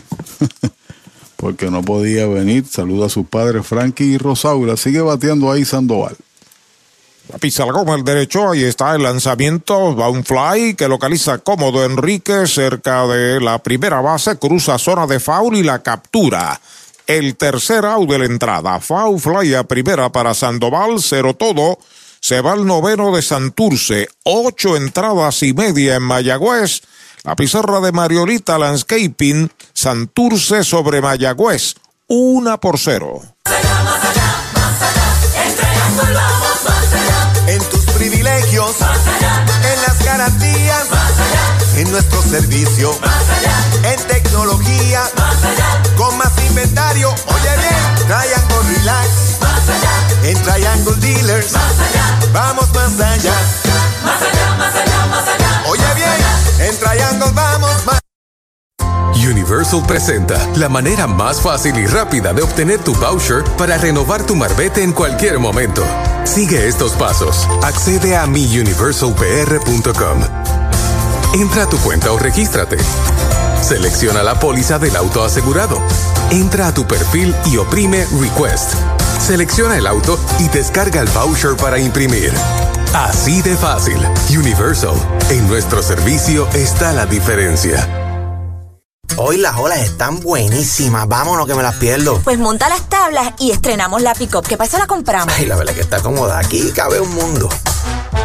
porque 1.35 1.69
no 1.69 1.81
podía 1.81 2.25
venir. 2.27 2.65
Saluda 2.69 3.07
a 3.07 3.09
sus 3.09 3.27
padres 3.27 3.67
Frankie 3.67 4.13
y 4.13 4.17
Rosaura. 4.17 4.77
Sigue 4.77 5.01
bateando 5.01 5.51
ahí 5.51 5.65
Sandoval. 5.65 6.15
La 7.29 7.39
pisa 7.39 7.65
la 7.65 7.73
goma 7.73 7.95
el 7.95 8.05
derecho, 8.05 8.51
ahí 8.51 8.63
está 8.63 8.95
el 8.95 9.03
lanzamiento, 9.03 9.93
va 9.95 10.07
fly 10.23 10.75
que 10.75 10.87
localiza 10.87 11.39
cómodo 11.39 11.83
Enrique 11.83 12.47
cerca 12.47 13.05
de 13.05 13.41
la 13.41 13.59
primera 13.59 13.99
base, 13.99 14.37
cruza 14.37 14.77
zona 14.77 15.05
de 15.07 15.19
foul 15.19 15.57
y 15.57 15.63
la 15.63 15.83
captura. 15.83 16.59
El 17.05 17.35
tercer 17.35 17.85
out 17.85 18.09
de 18.09 18.19
la 18.19 18.25
entrada, 18.25 18.79
foul 18.79 19.19
fly 19.19 19.55
a 19.55 19.63
primera 19.63 20.09
para 20.09 20.33
Sandoval, 20.33 21.01
cero 21.01 21.35
todo. 21.35 21.79
Se 22.21 22.39
va 22.39 22.53
al 22.53 22.65
noveno 22.65 23.13
de 23.13 23.21
Santurce, 23.21 24.07
ocho 24.23 24.77
entradas 24.77 25.43
y 25.43 25.53
media 25.53 25.95
en 25.95 26.03
Mayagüez. 26.03 26.81
La 27.23 27.35
pizarra 27.35 27.81
de 27.81 27.91
Mariolita 27.91 28.57
Landscaping, 28.57 29.51
Santurce 29.73 30.63
sobre 30.63 31.01
Mayagüez, 31.01 31.75
una 32.07 32.57
por 32.57 32.79
cero. 32.79 33.21
en 35.45 36.36
en 41.87 41.93
nuestro 41.93 42.21
servicio, 42.21 42.91
en 43.83 43.99
tecnología, 44.07 45.01
con 45.95 46.17
más 46.17 46.31
inventario. 46.47 47.09
Oye 47.09 47.55
bien, 47.57 47.95
Triangle 48.07 48.75
Relax, 48.75 49.07
en 50.23 50.41
Triangle 50.43 50.95
Dealers, 50.97 51.53
vamos 52.33 52.69
más 52.73 52.99
allá. 52.99 53.33
Más 54.03 54.21
allá, 54.21 54.55
más 54.57 54.75
allá, 54.75 55.05
más 55.07 55.25
allá. 55.27 55.63
Oye 55.69 55.93
bien, 55.95 56.11
en 56.69 56.77
Triangle 56.77 57.31
vamos 57.33 57.85
más 57.85 57.99
Universal 59.15 59.83
presenta 59.87 60.37
la 60.55 60.67
manera 60.69 61.07
más 61.07 61.41
fácil 61.41 61.75
y 61.77 61.87
rápida 61.87 62.33
de 62.33 62.43
obtener 62.43 62.79
tu 62.79 62.93
voucher 62.95 63.43
para 63.57 63.77
renovar 63.77 64.25
tu 64.25 64.35
marbete 64.35 64.83
en 64.83 64.93
cualquier 64.93 65.39
momento. 65.39 65.83
Sigue 66.23 66.67
estos 66.67 66.91
pasos. 66.93 67.47
Accede 67.63 68.15
a 68.15 68.27
miuniversalpr.com. 68.27 70.66
Entra 71.33 71.63
a 71.63 71.69
tu 71.69 71.77
cuenta 71.79 72.11
o 72.11 72.17
regístrate. 72.17 72.77
Selecciona 73.61 74.23
la 74.23 74.39
póliza 74.39 74.79
del 74.79 74.95
auto 74.95 75.23
asegurado. 75.23 75.81
Entra 76.31 76.67
a 76.67 76.73
tu 76.73 76.87
perfil 76.87 77.35
y 77.45 77.57
oprime 77.57 78.05
Request. 78.19 78.73
Selecciona 79.19 79.77
el 79.77 79.87
auto 79.87 80.17
y 80.39 80.47
descarga 80.49 81.01
el 81.01 81.07
voucher 81.09 81.55
para 81.57 81.79
imprimir. 81.79 82.33
Así 82.93 83.41
de 83.41 83.55
fácil. 83.55 83.97
Universal. 84.29 84.95
En 85.29 85.47
nuestro 85.47 85.83
servicio 85.83 86.47
está 86.53 86.93
la 86.93 87.05
diferencia. 87.05 87.87
Hoy 89.17 89.37
las 89.37 89.57
olas 89.57 89.79
están 89.79 90.19
buenísimas. 90.19 91.07
Vámonos 91.07 91.45
que 91.45 91.55
me 91.55 91.63
las 91.63 91.75
pierdo. 91.75 92.21
Pues 92.23 92.37
monta 92.37 92.69
las 92.69 92.87
tablas 92.87 93.33
y 93.39 93.51
estrenamos 93.51 94.01
la 94.01 94.13
pick-up. 94.13 94.45
¿Qué 94.47 94.57
pasa? 94.57 94.77
La 94.77 94.87
compramos. 94.87 95.33
Ay, 95.37 95.45
la 95.45 95.55
verdad 95.55 95.73
que 95.73 95.81
está 95.81 95.99
cómoda. 96.01 96.39
Aquí 96.39 96.71
cabe 96.73 96.99
un 96.99 97.13
mundo. 97.13 97.49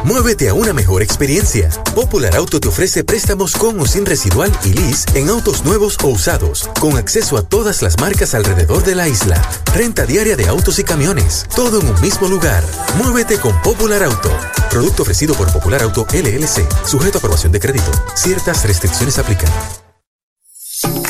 Muévete 0.05 0.49
a 0.49 0.55
una 0.55 0.73
mejor 0.73 1.03
experiencia. 1.03 1.69
Popular 1.95 2.35
Auto 2.37 2.59
te 2.59 2.69
ofrece 2.69 3.05
préstamos 3.05 3.55
con 3.57 3.79
o 3.81 3.87
sin 3.87 4.05
residual 4.05 4.51
y 4.65 4.73
lease 4.73 5.07
en 5.15 5.29
autos 5.29 5.65
nuevos 5.65 5.97
o 6.03 6.09
usados, 6.09 6.69
con 6.81 6.97
acceso 6.97 7.37
a 7.37 7.43
todas 7.43 7.83
las 7.83 7.99
marcas 8.01 8.35
alrededor 8.35 8.85
de 8.85 8.95
la 8.95 9.09
isla. 9.09 9.41
Renta 9.75 10.05
diaria 10.05 10.37
de 10.37 10.49
autos 10.49 10.79
y 10.79 10.85
camiones, 10.85 11.47
todo 11.55 11.81
en 11.81 11.89
un 11.89 12.01
mismo 12.01 12.29
lugar. 12.29 12.65
Muévete 12.97 13.39
con 13.39 13.61
Popular 13.63 14.03
Auto. 14.03 14.31
Producto 14.71 15.03
ofrecido 15.03 15.35
por 15.35 15.53
Popular 15.53 15.83
Auto 15.83 16.07
LLC, 16.13 16.67
sujeto 16.87 17.19
a 17.19 17.21
aprobación 17.21 17.53
de 17.53 17.61
crédito. 17.61 17.91
Ciertas 18.15 18.65
restricciones 18.65 19.19
aplican. 19.19 19.51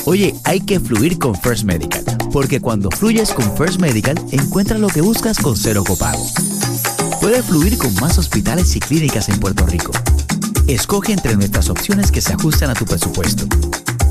Oye, 0.04 0.34
hay 0.44 0.60
que 0.60 0.80
fluir 0.80 1.18
con 1.18 1.34
First 1.40 1.64
Medical, 1.64 2.04
porque 2.32 2.60
cuando 2.60 2.90
fluyes 2.90 3.30
con 3.32 3.56
First 3.56 3.80
Medical, 3.80 4.16
encuentras 4.32 4.80
lo 4.80 4.88
que 4.88 5.00
buscas 5.00 5.38
con 5.38 5.56
cero 5.56 5.84
copago. 5.86 6.26
Puedes 7.22 7.46
fluir 7.46 7.78
con 7.78 7.94
más 8.00 8.18
hospitales 8.18 8.74
y 8.74 8.80
clínicas 8.80 9.28
en 9.28 9.38
Puerto 9.38 9.64
Rico. 9.64 9.92
Escoge 10.66 11.12
entre 11.12 11.36
nuestras 11.36 11.70
opciones 11.70 12.10
que 12.10 12.20
se 12.20 12.32
ajustan 12.32 12.70
a 12.70 12.74
tu 12.74 12.84
presupuesto. 12.84 13.44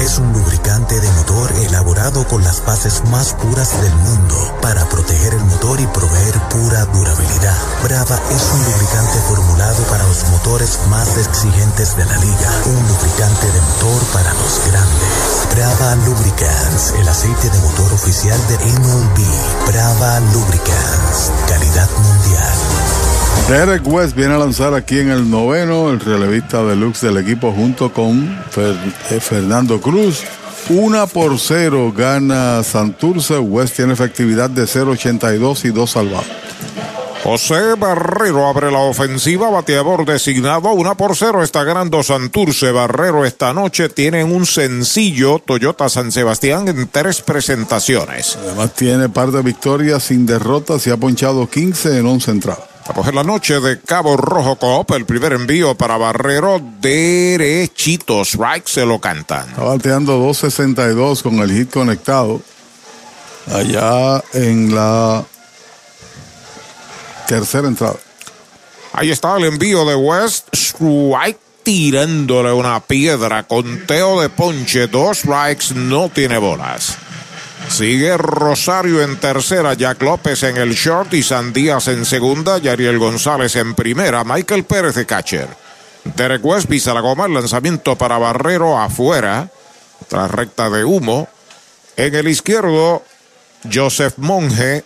es 0.00 0.18
un 0.18 0.32
lubricante 0.32 1.00
de 1.00 1.10
motor 1.12 1.52
elaborado 1.52 2.26
con 2.28 2.42
las 2.44 2.64
bases 2.64 3.02
más 3.10 3.32
puras 3.34 3.80
del 3.80 3.94
mundo 3.94 4.58
para 4.60 4.88
proteger 4.88 5.34
el 5.34 5.44
motor 5.44 5.80
y 5.80 5.86
proveer 5.86 6.34
pura 6.48 6.84
durabilidad. 6.86 7.56
Brava 7.82 8.20
es 8.30 8.42
un 8.52 8.64
lubricante 8.64 9.18
formulado 9.28 9.82
para 9.84 10.06
los 10.06 10.24
motores 10.30 10.78
más 10.90 11.16
exigentes 11.16 11.96
de 11.96 12.04
la 12.04 12.16
liga. 12.18 12.50
Un 12.66 12.88
lubricante 12.88 13.46
de 13.52 13.60
motor 13.60 14.02
para 14.12 14.32
los 14.34 14.60
grandes. 14.66 15.48
Brava 15.54 15.94
Lubricants, 16.06 16.92
el 16.98 17.08
aceite 17.08 17.50
de 17.50 17.58
motor 17.60 17.92
oficial 17.92 18.38
de 18.48 18.56
MLB. 18.58 19.66
Brava 19.66 20.20
Lubricants, 20.20 21.32
calidad 21.48 21.88
mundial. 21.98 23.05
Derek 23.48 23.86
West 23.86 24.16
viene 24.16 24.34
a 24.34 24.38
lanzar 24.38 24.74
aquí 24.74 24.98
en 24.98 25.10
el 25.10 25.30
noveno, 25.30 25.90
el 25.90 26.00
relevista 26.00 26.64
deluxe 26.64 27.02
del 27.06 27.18
equipo 27.18 27.52
junto 27.52 27.92
con 27.92 28.26
Fer- 28.52 28.76
eh, 29.10 29.20
Fernando 29.20 29.80
Cruz. 29.80 30.24
Una 30.68 31.06
por 31.06 31.38
cero 31.38 31.92
gana 31.96 32.64
Santurce. 32.64 33.38
West 33.38 33.76
tiene 33.76 33.92
efectividad 33.92 34.50
de 34.50 34.64
0.82 34.64 35.64
y 35.64 35.68
dos 35.68 35.92
salvados. 35.92 36.26
José 37.22 37.74
Barrero 37.78 38.46
abre 38.48 38.70
la 38.72 38.78
ofensiva, 38.80 39.48
bateador 39.50 40.04
designado, 40.04 40.72
una 40.72 40.96
por 40.96 41.16
cero 41.16 41.42
está 41.44 41.62
ganando 41.62 42.02
Santurce. 42.02 42.72
Barrero 42.72 43.24
esta 43.24 43.52
noche 43.52 43.88
tiene 43.88 44.24
un 44.24 44.44
sencillo 44.44 45.38
Toyota 45.38 45.88
San 45.88 46.10
Sebastián 46.10 46.66
en 46.66 46.88
tres 46.88 47.22
presentaciones. 47.22 48.36
Además 48.42 48.72
tiene 48.74 49.08
par 49.08 49.30
de 49.30 49.42
victorias 49.42 50.02
sin 50.02 50.26
derrotas 50.26 50.84
y 50.88 50.90
ha 50.90 50.96
ponchado 50.96 51.48
15 51.48 51.98
en 51.98 52.06
11 52.06 52.30
entradas. 52.32 52.64
Vamos 52.88 53.08
en 53.08 53.14
la 53.16 53.24
noche 53.24 53.58
de 53.60 53.80
Cabo 53.80 54.16
Rojo 54.16 54.56
Coop, 54.56 54.92
el 54.92 55.04
primer 55.04 55.32
envío 55.32 55.74
para 55.74 55.96
Barrero 55.96 56.60
derechito, 56.80 58.22
strike 58.22 58.68
se 58.68 58.86
lo 58.86 59.00
cantan. 59.00 59.48
Está 59.48 59.64
bateando 59.64 60.20
2.62 60.20 61.22
con 61.22 61.40
el 61.40 61.50
hit 61.50 61.70
conectado. 61.70 62.40
Allá 63.52 64.22
en 64.34 64.72
la 64.72 65.24
tercera 67.26 67.66
entrada. 67.66 67.96
Ahí 68.92 69.10
está 69.10 69.36
el 69.36 69.44
envío 69.44 69.84
de 69.84 69.96
West, 69.96 70.48
strike 70.54 71.38
tirándole 71.64 72.52
una 72.52 72.78
piedra, 72.78 73.42
conteo 73.42 74.20
de 74.20 74.28
ponche, 74.28 74.86
dos 74.86 75.18
strikes, 75.18 75.74
no 75.74 76.08
tiene 76.08 76.38
bolas. 76.38 76.96
Sigue 77.68 78.16
Rosario 78.16 79.02
en 79.02 79.16
tercera, 79.18 79.74
Jack 79.74 80.02
López 80.02 80.42
en 80.44 80.56
el 80.56 80.74
short 80.74 81.12
y 81.14 81.22
Sandías 81.22 81.88
en 81.88 82.04
segunda, 82.04 82.58
Yariel 82.58 82.98
González 82.98 83.56
en 83.56 83.74
primera, 83.74 84.24
Michael 84.24 84.64
Pérez 84.64 84.94
de 84.94 85.04
catcher. 85.04 85.48
Derek 86.14 86.44
West 86.44 86.68
pisa 86.68 86.94
la 86.94 87.00
goma, 87.00 87.26
el 87.26 87.34
lanzamiento 87.34 87.96
para 87.96 88.18
Barrero 88.18 88.78
afuera, 88.78 89.50
tras 90.08 90.30
recta 90.30 90.70
de 90.70 90.84
humo. 90.84 91.28
En 91.96 92.14
el 92.14 92.28
izquierdo, 92.28 93.02
Joseph 93.72 94.14
Monge. 94.18 94.84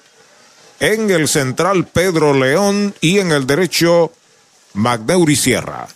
En 0.79 1.11
el 1.11 1.29
central, 1.29 1.87
Pedro 1.87 2.33
León. 2.33 2.95
Y 3.01 3.19
en 3.19 3.33
el 3.33 3.47
derecho, 3.47 4.13
Magneuri 4.75 5.37
Sierra. 5.37 5.87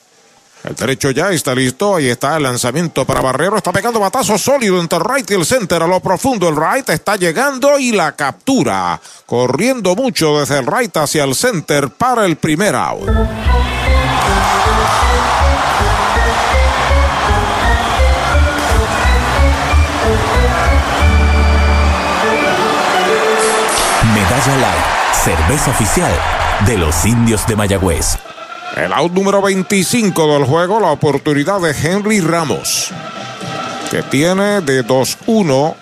El 0.65 0.75
derecho 0.75 1.11
ya 1.11 1.31
está 1.31 1.55
listo. 1.55 1.97
Ahí 1.97 2.09
está 2.09 2.37
el 2.37 2.43
lanzamiento 2.43 3.05
para 3.05 3.21
Barrero. 3.21 3.57
Está 3.57 3.71
pegando 3.71 4.01
batazo 4.01 4.39
sólido 4.39 4.81
entre 4.81 4.99
el 4.99 5.05
right 5.05 5.31
y 5.31 5.35
el 5.35 5.45
center. 5.45 5.83
A 5.83 5.87
lo 5.87 6.01
profundo 6.01 6.49
el 6.49 6.57
right 6.57 6.89
está 6.89 7.17
llegando 7.17 7.79
y 7.79 7.93
la 7.93 8.13
captura. 8.13 8.99
Corriendo 9.27 9.95
mucho 9.95 10.41
desde 10.41 10.59
el 10.59 10.67
right 10.67 10.97
hacia 10.97 11.25
el 11.25 11.35
center 11.35 11.91
para 11.91 12.25
el 12.25 12.37
primer 12.37 12.75
out. 12.75 13.03
Medalla 24.15 24.57
Light, 24.57 24.85
cerveza 25.13 25.71
oficial 25.71 26.13
de 26.67 26.79
los 26.79 27.05
indios 27.05 27.47
de 27.47 27.57
Mayagüez. 27.57 28.17
El 28.77 28.93
out 28.93 29.13
número 29.13 29.41
25 29.41 30.35
del 30.35 30.45
juego, 30.45 30.81
la 30.81 30.91
oportunidad 30.91 31.61
de 31.61 31.71
Henry 31.71 32.21
Ramos. 32.21 32.91
que 33.91 34.03
tiene 34.03 34.61
de 34.63 34.85
2-1. 34.85 35.77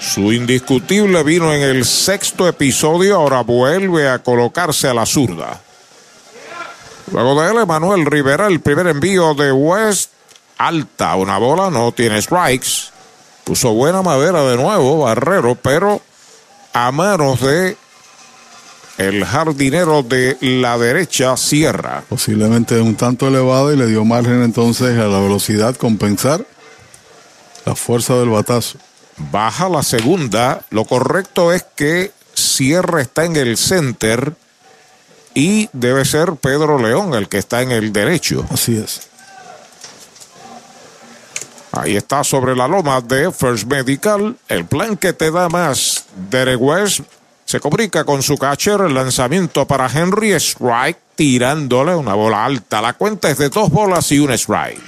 Su 0.00 0.32
indiscutible 0.32 1.22
vino 1.22 1.52
en 1.52 1.60
el 1.60 1.84
sexto 1.84 2.48
episodio, 2.48 3.16
ahora 3.16 3.42
vuelve 3.42 4.08
a 4.08 4.20
colocarse 4.20 4.88
a 4.88 4.94
la 4.94 5.04
zurda. 5.04 5.60
Luego 7.12 7.42
de 7.42 7.50
él, 7.50 7.58
Emanuel 7.58 8.06
Rivera, 8.06 8.46
el 8.46 8.60
primer 8.60 8.86
envío 8.86 9.34
de 9.34 9.52
West, 9.52 10.10
alta, 10.56 11.16
una 11.16 11.36
bola, 11.36 11.68
no 11.68 11.92
tiene 11.92 12.22
strikes. 12.22 12.90
Puso 13.44 13.74
buena 13.74 14.00
madera 14.00 14.42
de 14.44 14.56
nuevo, 14.56 15.04
Barrero, 15.04 15.54
pero 15.54 16.00
a 16.72 16.90
manos 16.92 17.40
de 17.40 17.76
el 18.98 19.24
jardinero 19.24 20.02
de 20.02 20.36
la 20.40 20.76
derecha, 20.76 21.36
Sierra. 21.36 22.02
Posiblemente 22.08 22.80
un 22.80 22.96
tanto 22.96 23.28
elevado 23.28 23.72
y 23.72 23.76
le 23.76 23.86
dio 23.86 24.04
margen 24.04 24.42
entonces 24.42 24.98
a 24.98 25.06
la 25.06 25.20
velocidad 25.20 25.76
compensar 25.76 26.44
la 27.64 27.74
fuerza 27.76 28.16
del 28.16 28.28
batazo. 28.28 28.78
Baja 29.30 29.68
la 29.68 29.82
segunda. 29.82 30.64
Lo 30.70 30.84
correcto 30.84 31.52
es 31.52 31.64
que 31.76 32.12
Sierra 32.34 33.00
está 33.00 33.24
en 33.24 33.36
el 33.36 33.56
center 33.56 34.34
y 35.34 35.68
debe 35.72 36.04
ser 36.04 36.34
Pedro 36.34 36.78
León 36.78 37.14
el 37.14 37.28
que 37.28 37.38
está 37.38 37.62
en 37.62 37.70
el 37.70 37.92
derecho. 37.92 38.44
Así 38.50 38.76
es. 38.76 39.02
Ahí 41.70 41.96
está 41.96 42.24
sobre 42.24 42.56
la 42.56 42.66
loma 42.66 43.00
de 43.00 43.30
First 43.30 43.66
Medical. 43.66 44.36
El 44.48 44.64
plan 44.64 44.96
que 44.96 45.12
te 45.12 45.30
da 45.30 45.48
más. 45.48 46.06
Derek 46.30 46.60
West 46.60 47.02
se 47.48 47.60
comunica 47.60 48.04
con 48.04 48.22
su 48.22 48.36
catcher. 48.36 48.82
El 48.82 48.92
lanzamiento 48.92 49.66
para 49.66 49.88
Henry. 49.88 50.32
Strike 50.32 50.98
tirándole 51.14 51.94
una 51.94 52.12
bola 52.12 52.44
alta. 52.44 52.82
La 52.82 52.92
cuenta 52.92 53.30
es 53.30 53.38
de 53.38 53.48
dos 53.48 53.70
bolas 53.70 54.12
y 54.12 54.18
un 54.18 54.30
strike. 54.32 54.82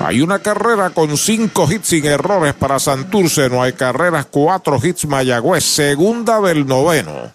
Hay 0.00 0.20
una 0.20 0.40
carrera 0.40 0.90
con 0.90 1.16
cinco 1.16 1.66
hits 1.72 1.88
sin 1.88 2.04
errores 2.04 2.52
para 2.52 2.78
Santurce. 2.78 3.48
No 3.48 3.62
hay 3.62 3.72
carreras, 3.72 4.26
cuatro 4.30 4.78
hits 4.82 5.06
Mayagüez. 5.06 5.64
Segunda 5.64 6.42
del 6.42 6.66
noveno. 6.66 7.32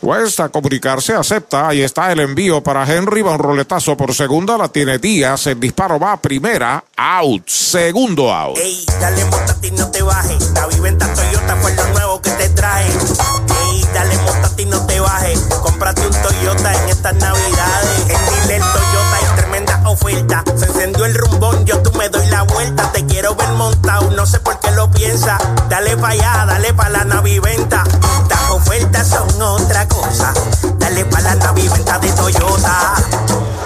Cuesta 0.00 0.48
comunicarse, 0.48 1.14
acepta. 1.14 1.68
Ahí 1.68 1.82
está 1.82 2.12
el 2.12 2.20
envío 2.20 2.62
para 2.62 2.84
Henry. 2.84 3.22
Va 3.22 3.32
un 3.32 3.38
roletazo 3.38 3.96
por 3.96 4.14
segunda. 4.14 4.56
La 4.56 4.68
tiene 4.68 4.98
Díaz. 4.98 5.48
El 5.48 5.58
disparo 5.58 5.98
va 5.98 6.16
primera. 6.16 6.84
Out. 6.96 7.48
Segundo 7.48 8.32
out. 8.32 8.58
Ey, 8.58 8.84
dale 9.00 9.24
montate 9.24 9.68
y 9.68 9.70
no 9.72 9.90
te 9.90 10.02
bajes. 10.02 10.50
La 10.52 10.66
viventa 10.66 11.12
Toyota 11.12 11.56
fue 11.56 11.74
lo 11.74 11.86
nuevo 11.88 12.22
que 12.22 12.30
te 12.30 12.48
trae. 12.50 12.86
Ey, 12.86 13.84
dale 13.92 14.16
montate 14.18 14.62
y 14.62 14.66
no 14.66 14.86
te 14.86 15.00
bajes. 15.00 15.40
Cómprate 15.62 16.06
un 16.06 16.22
Toyota 16.22 16.74
en 16.74 16.88
estas 16.88 17.14
navidades. 17.14 18.00
En 18.08 18.42
Dile 18.42 18.58
Toyota 18.58 19.16
hay 19.16 19.47
oferta. 19.86 20.44
Se 20.56 20.66
encendió 20.66 21.04
el 21.04 21.14
rumbón, 21.14 21.64
yo 21.64 21.80
tú 21.82 21.92
me 21.98 22.08
doy 22.08 22.26
la 22.28 22.42
vuelta. 22.42 22.90
Te 22.92 23.04
quiero 23.06 23.34
ver 23.34 23.50
montado, 23.50 24.10
no 24.10 24.26
sé 24.26 24.40
por 24.40 24.58
qué 24.60 24.70
lo 24.72 24.90
piensa. 24.90 25.38
Dale 25.68 25.96
pa' 25.96 26.10
allá, 26.10 26.44
dale 26.46 26.72
pa' 26.74 26.88
la 26.88 27.04
naviventa. 27.04 27.84
Las 28.28 28.50
ofertas 28.50 29.08
son 29.08 29.42
otra 29.42 29.86
cosa. 29.88 30.32
Dale 30.78 31.04
pa' 31.04 31.20
la 31.20 31.34
naviventa 31.34 31.98
de 31.98 32.12
Toyota. 32.12 32.94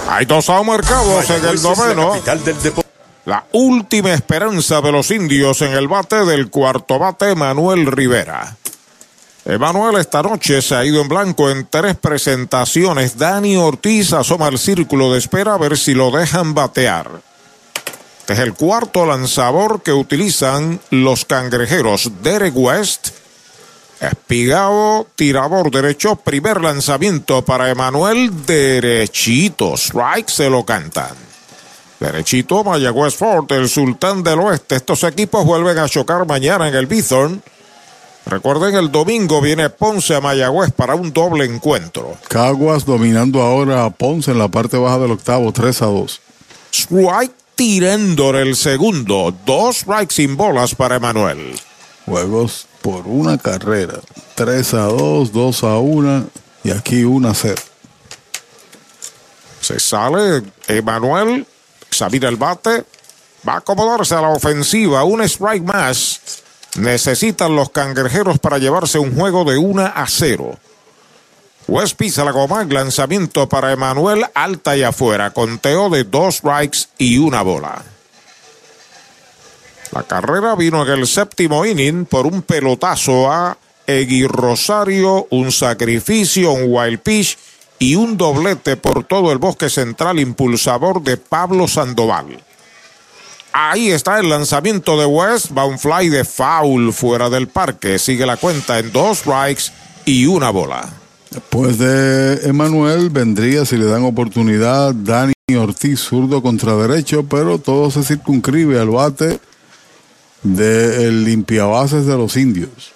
Hay 0.08 0.26
dos 0.26 0.48
out 0.50 0.64
marcados 0.64 1.30
en 1.30 1.44
el 1.44 1.62
noveno. 1.62 2.12
La 3.24 3.44
última 3.52 4.12
esperanza 4.12 4.80
de 4.80 4.90
los 4.90 5.10
indios 5.12 5.62
en 5.62 5.72
el 5.72 5.86
bate 5.86 6.24
del 6.24 6.50
cuarto 6.50 6.98
bate, 6.98 7.36
Manuel 7.36 7.86
Rivera. 7.86 8.56
Emanuel 9.44 9.96
esta 9.96 10.22
noche 10.22 10.62
se 10.62 10.74
ha 10.76 10.84
ido 10.84 11.00
en 11.00 11.08
blanco 11.08 11.50
en 11.50 11.66
tres 11.68 11.96
presentaciones. 11.96 13.18
Dani 13.18 13.56
Ortiz 13.56 14.12
asoma 14.12 14.46
al 14.46 14.58
círculo 14.58 15.12
de 15.12 15.18
espera 15.18 15.54
a 15.54 15.58
ver 15.58 15.76
si 15.76 15.94
lo 15.94 16.12
dejan 16.12 16.54
batear. 16.54 17.10
Este 18.20 18.34
es 18.34 18.38
el 18.38 18.54
cuarto 18.54 19.04
lanzador 19.04 19.82
que 19.82 19.92
utilizan 19.92 20.78
los 20.90 21.24
cangrejeros. 21.24 22.22
Derek 22.22 22.54
West, 22.56 23.08
espigado, 24.00 25.08
tirador 25.16 25.72
derecho, 25.72 26.14
primer 26.14 26.60
lanzamiento 26.60 27.44
para 27.44 27.68
Emanuel, 27.68 28.46
derechito. 28.46 29.74
Strike 29.76 30.28
se 30.28 30.48
lo 30.48 30.64
cantan. 30.64 31.16
Derechito, 31.98 32.62
Mayagüez 32.62 33.16
Ford, 33.16 33.50
el 33.50 33.68
sultán 33.68 34.22
del 34.22 34.38
oeste. 34.38 34.76
Estos 34.76 35.02
equipos 35.02 35.44
vuelven 35.44 35.78
a 35.78 35.88
chocar 35.88 36.24
mañana 36.24 36.68
en 36.68 36.76
el 36.76 36.86
Bithorn. 36.86 37.42
Recuerden, 38.26 38.76
el 38.76 38.92
domingo 38.92 39.40
viene 39.40 39.68
Ponce 39.68 40.14
a 40.14 40.20
Mayagüez 40.20 40.72
para 40.72 40.94
un 40.94 41.12
doble 41.12 41.44
encuentro. 41.44 42.16
Caguas 42.28 42.84
dominando 42.84 43.42
ahora 43.42 43.84
a 43.84 43.90
Ponce 43.90 44.30
en 44.30 44.38
la 44.38 44.48
parte 44.48 44.76
baja 44.76 44.98
del 44.98 45.10
octavo, 45.10 45.52
3 45.52 45.82
a 45.82 45.86
2. 45.86 46.20
Strike 46.72 47.34
tirando 47.54 48.30
el 48.30 48.56
segundo. 48.56 49.34
Dos 49.44 49.78
strikes 49.78 50.14
sin 50.14 50.36
bolas 50.36 50.74
para 50.74 50.96
Emanuel. 50.96 51.58
Juegos 52.06 52.66
por 52.80 53.06
una 53.06 53.38
carrera. 53.38 54.00
3 54.34 54.74
a 54.74 54.84
2, 54.84 55.32
2 55.32 55.64
a 55.64 55.78
1 55.78 56.26
y 56.64 56.70
aquí 56.70 57.04
1 57.04 57.28
a 57.28 57.34
0. 57.34 57.62
Se 59.60 59.78
sale 59.78 60.42
Emanuel, 60.66 61.46
examina 61.86 62.28
el 62.28 62.36
bate, 62.36 62.84
va 63.46 63.54
a 63.54 63.58
acomodarse 63.58 64.14
a 64.14 64.20
la 64.20 64.30
ofensiva. 64.30 65.04
Un 65.04 65.22
strike 65.22 65.64
más. 65.64 66.20
Necesitan 66.76 67.54
los 67.54 67.70
cangrejeros 67.70 68.38
para 68.38 68.58
llevarse 68.58 68.98
un 68.98 69.14
juego 69.14 69.44
de 69.44 69.58
1 69.58 69.82
a 69.94 70.06
0. 70.08 70.58
West 71.68 71.96
pisa 71.96 72.24
la 72.24 72.32
goma, 72.32 72.64
lanzamiento 72.64 73.48
para 73.48 73.72
Emanuel, 73.72 74.24
alta 74.34 74.76
y 74.76 74.82
afuera, 74.82 75.30
conteo 75.30 75.90
de 75.90 76.04
dos 76.04 76.36
strikes 76.36 76.88
y 76.98 77.18
una 77.18 77.42
bola. 77.42 77.82
La 79.92 80.02
carrera 80.04 80.54
vino 80.54 80.82
en 80.82 80.88
el 80.88 81.06
séptimo 81.06 81.66
inning 81.66 82.06
por 82.06 82.26
un 82.26 82.42
pelotazo 82.42 83.30
a 83.30 83.58
Egui 83.86 84.26
Rosario, 84.26 85.26
un 85.30 85.52
sacrificio, 85.52 86.52
un 86.52 86.64
wild 86.66 87.00
pitch 87.00 87.36
y 87.78 87.94
un 87.94 88.16
doblete 88.16 88.76
por 88.76 89.04
todo 89.04 89.32
el 89.32 89.38
bosque 89.38 89.68
central 89.68 90.18
impulsador 90.18 91.02
de 91.02 91.18
Pablo 91.18 91.68
Sandoval. 91.68 92.42
Ahí 93.52 93.90
está 93.90 94.18
el 94.18 94.30
lanzamiento 94.30 94.98
de 94.98 95.04
West, 95.04 95.56
va 95.56 95.66
un 95.66 95.78
fly 95.78 96.08
de 96.08 96.24
foul 96.24 96.92
fuera 96.92 97.28
del 97.28 97.48
parque, 97.48 97.98
sigue 97.98 98.24
la 98.24 98.38
cuenta 98.38 98.78
en 98.78 98.90
dos 98.92 99.18
strikes 99.18 99.64
y 100.06 100.26
una 100.26 100.50
bola. 100.50 100.88
Después 101.30 101.78
de 101.78 102.48
Emanuel 102.48 103.10
vendría, 103.10 103.64
si 103.64 103.76
le 103.76 103.86
dan 103.86 104.04
oportunidad, 104.04 104.94
Dani 104.94 105.32
Ortiz, 105.58 106.00
zurdo 106.00 106.42
contra 106.42 106.76
derecho, 106.76 107.24
pero 107.24 107.58
todo 107.58 107.90
se 107.90 108.02
circunscribe 108.02 108.78
al 108.78 108.88
bate 108.88 109.38
del 110.42 111.24
limpiabases 111.24 112.06
de 112.06 112.16
los 112.16 112.36
indios. 112.36 112.92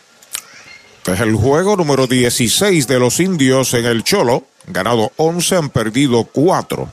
Es 1.07 1.21
el 1.21 1.35
juego 1.35 1.77
número 1.77 2.07
16 2.07 2.87
de 2.89 2.99
los 2.99 3.21
indios 3.21 3.75
en 3.75 3.85
el 3.85 4.03
Cholo. 4.03 4.45
Ganado 4.67 5.13
11, 5.17 5.57
han 5.57 5.71
perdido 5.71 6.25
4. 6.25 6.93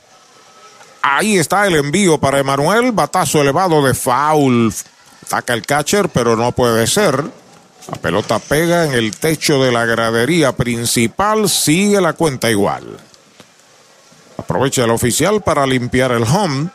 Ahí 1.05 1.37
está 1.37 1.67
el 1.67 1.75
envío 1.75 2.17
para 2.17 2.39
Emanuel. 2.39 2.93
Batazo 2.93 3.41
elevado 3.41 3.85
de 3.85 3.93
foul. 3.93 4.73
Ataca 5.25 5.53
el 5.53 5.65
catcher, 5.65 6.07
pero 6.07 6.37
no 6.37 6.53
puede 6.53 6.87
ser. 6.87 7.21
La 7.91 7.97
pelota 7.97 8.39
pega 8.39 8.85
en 8.85 8.93
el 8.93 9.17
techo 9.17 9.61
de 9.61 9.73
la 9.73 9.85
gradería 9.85 10.55
principal. 10.55 11.49
Sigue 11.49 11.99
la 11.99 12.13
cuenta 12.13 12.49
igual. 12.49 12.97
Aprovecha 14.37 14.85
el 14.85 14.91
oficial 14.91 15.41
para 15.41 15.67
limpiar 15.67 16.13
el 16.13 16.23
home. 16.23 16.69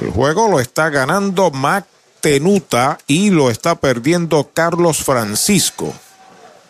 El 0.00 0.10
juego 0.10 0.48
lo 0.48 0.58
está 0.58 0.90
ganando 0.90 1.52
Mac 1.52 1.86
Tenuta 2.20 2.98
y 3.06 3.30
lo 3.30 3.48
está 3.48 3.76
perdiendo 3.76 4.50
Carlos 4.52 5.04
Francisco. 5.04 5.94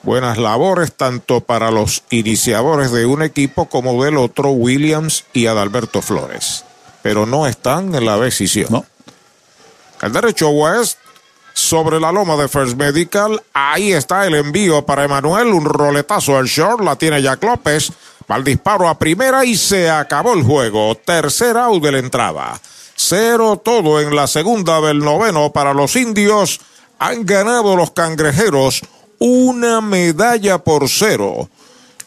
Buenas 0.03 0.37
labores 0.37 0.93
tanto 0.93 1.43
para 1.43 1.71
los 1.71 2.03
iniciadores 2.11 2.91
de 2.91 3.07
un 3.07 3.23
equipo 3.23 3.67
como 3.67 4.03
del 4.03 4.17
otro, 4.17 4.51
Williams 4.51 5.25
y 5.33 5.47
Adalberto 5.47 6.03
Flores. 6.03 6.65
Pero 7.03 7.25
no 7.25 7.47
están 7.47 7.95
en 7.95 8.05
la 8.05 8.19
decisión. 8.19 8.67
No. 8.71 8.85
El 10.03 10.13
derecho 10.13 10.49
West 10.51 10.99
sobre 11.55 12.01
la 12.01 12.11
loma 12.11 12.35
de 12.35 12.49
First 12.49 12.77
Medical. 12.77 13.41
Ahí 13.53 13.93
está 13.93 14.27
el 14.27 14.35
envío 14.35 14.85
para 14.85 15.05
Emanuel. 15.05 15.49
Un 15.49 15.67
roletazo 15.67 16.37
al 16.37 16.47
short. 16.47 16.83
La 16.83 16.97
tiene 16.97 17.23
Jack 17.23 17.45
López. 17.45 17.93
Va 18.29 18.37
el 18.37 18.45
disparo 18.45 18.89
a 18.89 18.99
primera 18.99 19.45
y 19.45 19.57
se 19.57 19.89
acabó 19.89 20.33
el 20.35 20.43
juego. 20.43 20.97
Tercer 20.97 21.57
out 21.57 21.81
de 21.81 21.93
la 21.93 21.99
entrada. 21.99 22.61
Cero 22.97 23.61
todo 23.65 24.01
en 24.01 24.17
la 24.17 24.27
segunda 24.27 24.81
del 24.81 24.99
noveno 24.99 25.53
para 25.53 25.73
los 25.73 25.95
indios. 25.95 26.61
Han 26.99 27.25
ganado 27.25 27.77
los 27.77 27.93
cangrejeros 27.93 28.83
una 29.19 29.81
medalla 29.81 30.59
por 30.59 30.89
cero. 30.89 31.49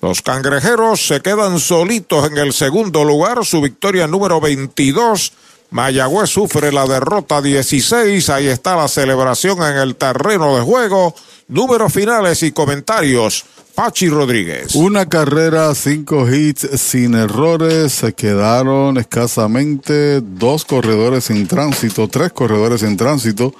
Los 0.01 0.22
cangrejeros 0.22 1.08
se 1.08 1.22
quedan 1.22 1.59
solitos 1.59 2.30
en 2.30 2.38
el 2.38 2.53
segundo 2.53 3.03
lugar. 3.03 3.43
Su 3.45 3.61
victoria 3.61 4.08
número 4.08 4.40
22. 4.40 5.34
Mayagüez 5.72 6.30
sufre 6.30 6.72
la 6.72 6.85
derrota 6.85 7.42
16. 7.42 8.30
Ahí 8.30 8.48
está 8.48 8.75
la 8.75 8.88
celebración 8.88 9.64
en 9.64 9.77
el 9.77 9.95
terreno 9.95 10.56
de 10.56 10.61
juego. 10.61 11.16
Números 11.48 11.92
finales 11.92 12.43
y 12.43 12.51
comentarios 12.51 13.45
Pachi 13.75 14.08
Rodríguez. 14.08 14.74
Una 14.75 15.08
carrera, 15.08 15.75
cinco 15.75 16.32
hits 16.32 16.69
sin 16.80 17.14
errores. 17.14 17.92
Se 17.92 18.14
quedaron 18.14 18.98
escasamente 18.98 20.22
dos 20.22 20.64
corredores 20.64 21.30
en 21.30 21.45
tránsito, 21.45 22.08
tres 22.08 22.32
corredores 22.32 22.84
en 22.84 22.95
tránsito 22.95 23.53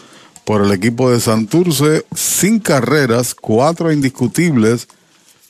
por 0.46 0.64
el 0.64 0.72
equipo 0.72 1.12
de 1.12 1.20
Santurce, 1.20 2.06
sin 2.16 2.60
carreras, 2.60 3.36
cuatro 3.36 3.92
indiscutibles, 3.92 4.88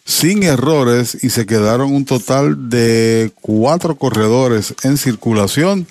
sin 0.06 0.44
errores 0.44 1.24
y 1.24 1.30
se 1.30 1.46
quedaron 1.46 1.94
un 1.94 2.06
total 2.06 2.70
de 2.70 3.32
cuatro 3.42 3.96
corredores 3.96 4.74
en 4.84 4.98
circulación 4.98 5.88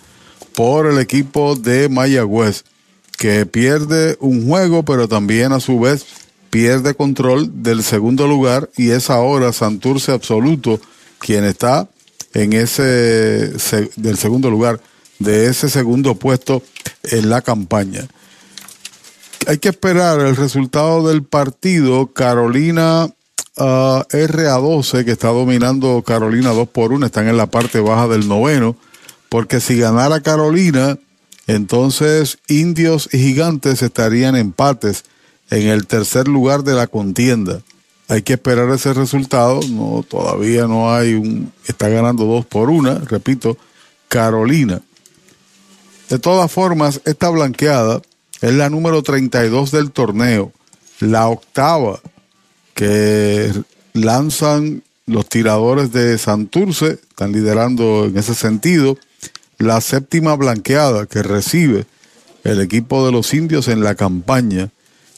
por 0.55 0.86
el 0.86 0.99
equipo 0.99 1.57
de 1.57 1.89
Mayagüez, 1.89 2.65
que 3.18 3.44
pierde 3.44 4.16
un 4.20 4.49
juego, 4.49 4.84
pero 4.84 5.08
también 5.08 5.52
a 5.52 5.60
su 5.60 5.78
vez 5.81 6.07
pierde 6.50 6.94
control 6.94 7.62
del 7.62 7.83
segundo 7.83 8.28
lugar 8.28 8.70
y 8.76 8.91
es 8.91 9.10
ahora 9.10 9.52
Santurce 9.52 10.12
Absoluto 10.12 10.81
quien 11.18 11.44
está 11.44 11.89
en 12.33 12.52
ese 12.52 13.52
del 13.97 14.16
segundo 14.16 14.50
lugar 14.50 14.81
de 15.18 15.47
ese 15.47 15.68
segundo 15.68 16.15
puesto 16.15 16.62
en 17.05 17.28
la 17.28 17.42
campaña. 17.42 18.07
Hay 19.47 19.58
que 19.58 19.68
esperar 19.68 20.20
el 20.20 20.36
resultado 20.36 21.06
del 21.08 21.23
partido 21.23 22.12
Carolina 22.12 23.06
uh, 23.56 24.02
RA12 24.10 25.05
que 25.05 25.10
está 25.10 25.28
dominando 25.28 26.02
Carolina 26.02 26.50
2 26.50 26.68
por 26.68 26.92
1, 26.92 27.06
están 27.06 27.28
en 27.28 27.36
la 27.36 27.47
parte 27.47 27.81
baja 27.81 28.08
del 28.08 28.28
noveno, 28.28 28.76
porque 29.28 29.60
si 29.60 29.78
ganara 29.78 30.20
Carolina, 30.20 30.98
entonces 31.47 32.39
Indios 32.48 33.08
y 33.12 33.18
Gigantes 33.18 33.82
estarían 33.82 34.36
empates 34.36 35.05
en 35.50 35.68
el 35.68 35.86
tercer 35.86 36.26
lugar 36.28 36.64
de 36.64 36.74
la 36.74 36.86
contienda. 36.86 37.60
Hay 38.08 38.23
que 38.23 38.34
esperar 38.34 38.70
ese 38.70 38.92
resultado. 38.92 39.60
No, 39.70 40.05
todavía 40.08 40.66
no 40.66 40.94
hay 40.94 41.14
un. 41.14 41.52
Está 41.66 41.89
ganando 41.89 42.24
dos 42.24 42.44
por 42.44 42.70
una, 42.70 42.98
repito, 42.98 43.56
Carolina. 44.08 44.82
De 46.08 46.18
todas 46.18 46.52
formas, 46.52 47.00
esta 47.05 47.31
blanqueada 47.31 48.02
es 48.44 48.52
la 48.52 48.68
número 48.68 49.02
32 49.02 49.70
del 49.70 49.90
torneo, 49.90 50.52
la 51.00 51.28
octava 51.28 51.98
que 52.74 53.50
lanzan 53.94 54.82
los 55.06 55.26
tiradores 55.31 55.92
de 55.92 56.18
Santurce, 56.18 56.98
están 57.08 57.32
liderando 57.32 58.05
en 58.05 58.18
ese 58.18 58.34
sentido, 58.34 58.98
la 59.56 59.81
séptima 59.81 60.36
blanqueada 60.36 61.06
que 61.06 61.23
recibe 61.23 61.86
el 62.42 62.60
equipo 62.60 63.06
de 63.06 63.12
los 63.12 63.32
indios 63.32 63.66
en 63.68 63.82
la 63.82 63.94
campaña. 63.94 64.68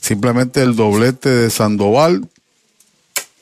Simplemente 0.00 0.62
el 0.62 0.76
doblete 0.76 1.28
de 1.28 1.50
Sandoval 1.50 2.28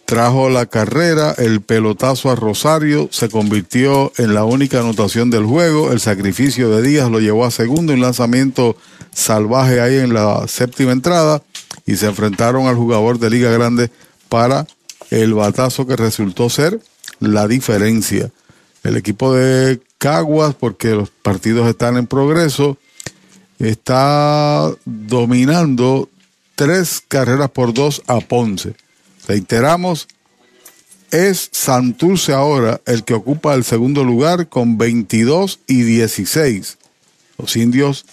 trajo 0.04 0.50
la 0.50 0.66
carrera, 0.66 1.34
el 1.38 1.60
pelotazo 1.60 2.30
a 2.30 2.36
Rosario 2.36 3.08
se 3.10 3.28
convirtió 3.28 4.12
en 4.18 4.34
la 4.34 4.44
única 4.44 4.80
anotación 4.80 5.30
del 5.30 5.44
juego, 5.44 5.92
el 5.92 6.00
sacrificio 6.00 6.70
de 6.70 6.82
Díaz 6.82 7.10
lo 7.10 7.20
llevó 7.20 7.44
a 7.44 7.50
segundo, 7.50 7.92
un 7.92 8.00
lanzamiento 8.00 8.76
salvaje 9.12 9.80
ahí 9.80 9.96
en 9.96 10.12
la 10.12 10.46
séptima 10.48 10.92
entrada 10.92 11.42
y 11.86 11.96
se 11.96 12.06
enfrentaron 12.06 12.66
al 12.66 12.76
jugador 12.76 13.18
de 13.18 13.30
Liga 13.30 13.50
Grande 13.50 13.90
para 14.28 14.66
el 15.10 15.34
batazo 15.34 15.86
que 15.86 15.96
resultó 15.96 16.50
ser 16.50 16.80
la 17.20 17.46
diferencia. 17.48 18.30
El 18.82 18.96
equipo 18.96 19.34
de 19.34 19.80
Caguas, 19.98 20.54
porque 20.54 20.90
los 20.90 21.10
partidos 21.10 21.68
están 21.68 21.96
en 21.96 22.06
progreso, 22.06 22.76
está 23.58 24.70
dominando 24.84 26.08
tres 26.54 27.02
carreras 27.06 27.50
por 27.50 27.72
dos 27.72 28.02
a 28.06 28.20
Ponce. 28.20 28.74
Reiteramos, 29.26 30.08
es 31.10 31.48
Santurce 31.52 32.32
ahora 32.32 32.80
el 32.86 33.04
que 33.04 33.14
ocupa 33.14 33.54
el 33.54 33.64
segundo 33.64 34.04
lugar 34.04 34.48
con 34.48 34.78
22 34.78 35.60
y 35.66 35.82
16. 35.82 36.78
Los 37.38 37.56
indios 37.56 38.04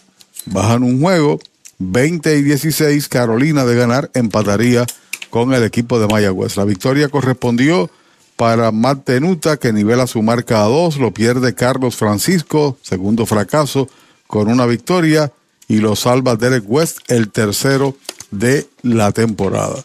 bajan 0.46 0.84
un 0.84 1.02
juego, 1.02 1.40
20 1.80 2.38
y 2.38 2.42
16. 2.44 3.08
Carolina 3.08 3.66
de 3.66 3.76
ganar 3.76 4.12
empataría 4.14 4.86
con 5.30 5.54
el 5.54 5.64
equipo 5.64 6.00
de 6.00 6.08
Mayagüez. 6.08 6.58
La 6.58 6.66
victoria 6.66 7.10
correspondió 7.10 7.90
para 8.36 8.72
Matt 8.72 9.06
Tenuta, 9.06 9.58
que 9.58 9.74
nivela 9.74 10.08
su 10.08 10.22
marca 10.22 10.64
a 10.64 10.68
dos. 10.68 10.98
Lo 10.98 11.12
pierde 11.12 11.56
Carlos 11.56 11.96
Francisco, 11.96 12.78
segundo 12.82 13.26
fracaso, 13.26 13.90
con 14.28 14.48
una 14.48 14.66
victoria. 14.66 15.32
Y 15.68 15.78
lo 15.78 15.96
salva 15.96 16.36
Derek 16.36 16.66
West, 16.68 17.00
el 17.08 17.32
tercero 17.32 17.96
de 18.30 18.68
la 18.82 19.12
temporada. 19.12 19.84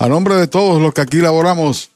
A 0.00 0.08
nombre 0.08 0.36
de 0.36 0.46
todos 0.46 0.80
los 0.80 0.94
que 0.94 1.00
aquí 1.00 1.16
laboramos, 1.16 1.90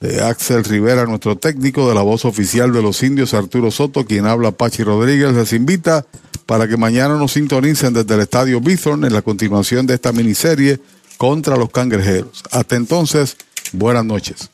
de 0.00 0.22
Axel 0.22 0.62
Rivera, 0.62 1.04
nuestro 1.04 1.36
técnico, 1.36 1.88
de 1.88 1.94
la 1.96 2.02
voz 2.02 2.24
oficial 2.24 2.72
de 2.72 2.80
los 2.80 3.02
indios, 3.02 3.34
Arturo 3.34 3.72
Soto, 3.72 4.04
quien 4.04 4.26
habla 4.26 4.52
Pachi 4.52 4.84
Rodríguez, 4.84 5.32
les 5.32 5.52
invita 5.52 6.06
para 6.46 6.68
que 6.68 6.76
mañana 6.76 7.16
nos 7.16 7.32
sintonicen 7.32 7.92
desde 7.92 8.14
el 8.14 8.20
Estadio 8.20 8.60
Bithorn 8.60 9.04
en 9.04 9.12
la 9.12 9.22
continuación 9.22 9.84
de 9.88 9.94
esta 9.94 10.12
miniserie 10.12 10.78
contra 11.16 11.56
los 11.56 11.70
cangrejeros. 11.70 12.44
Hasta 12.52 12.76
entonces, 12.76 13.36
buenas 13.72 14.04
noches. 14.04 14.48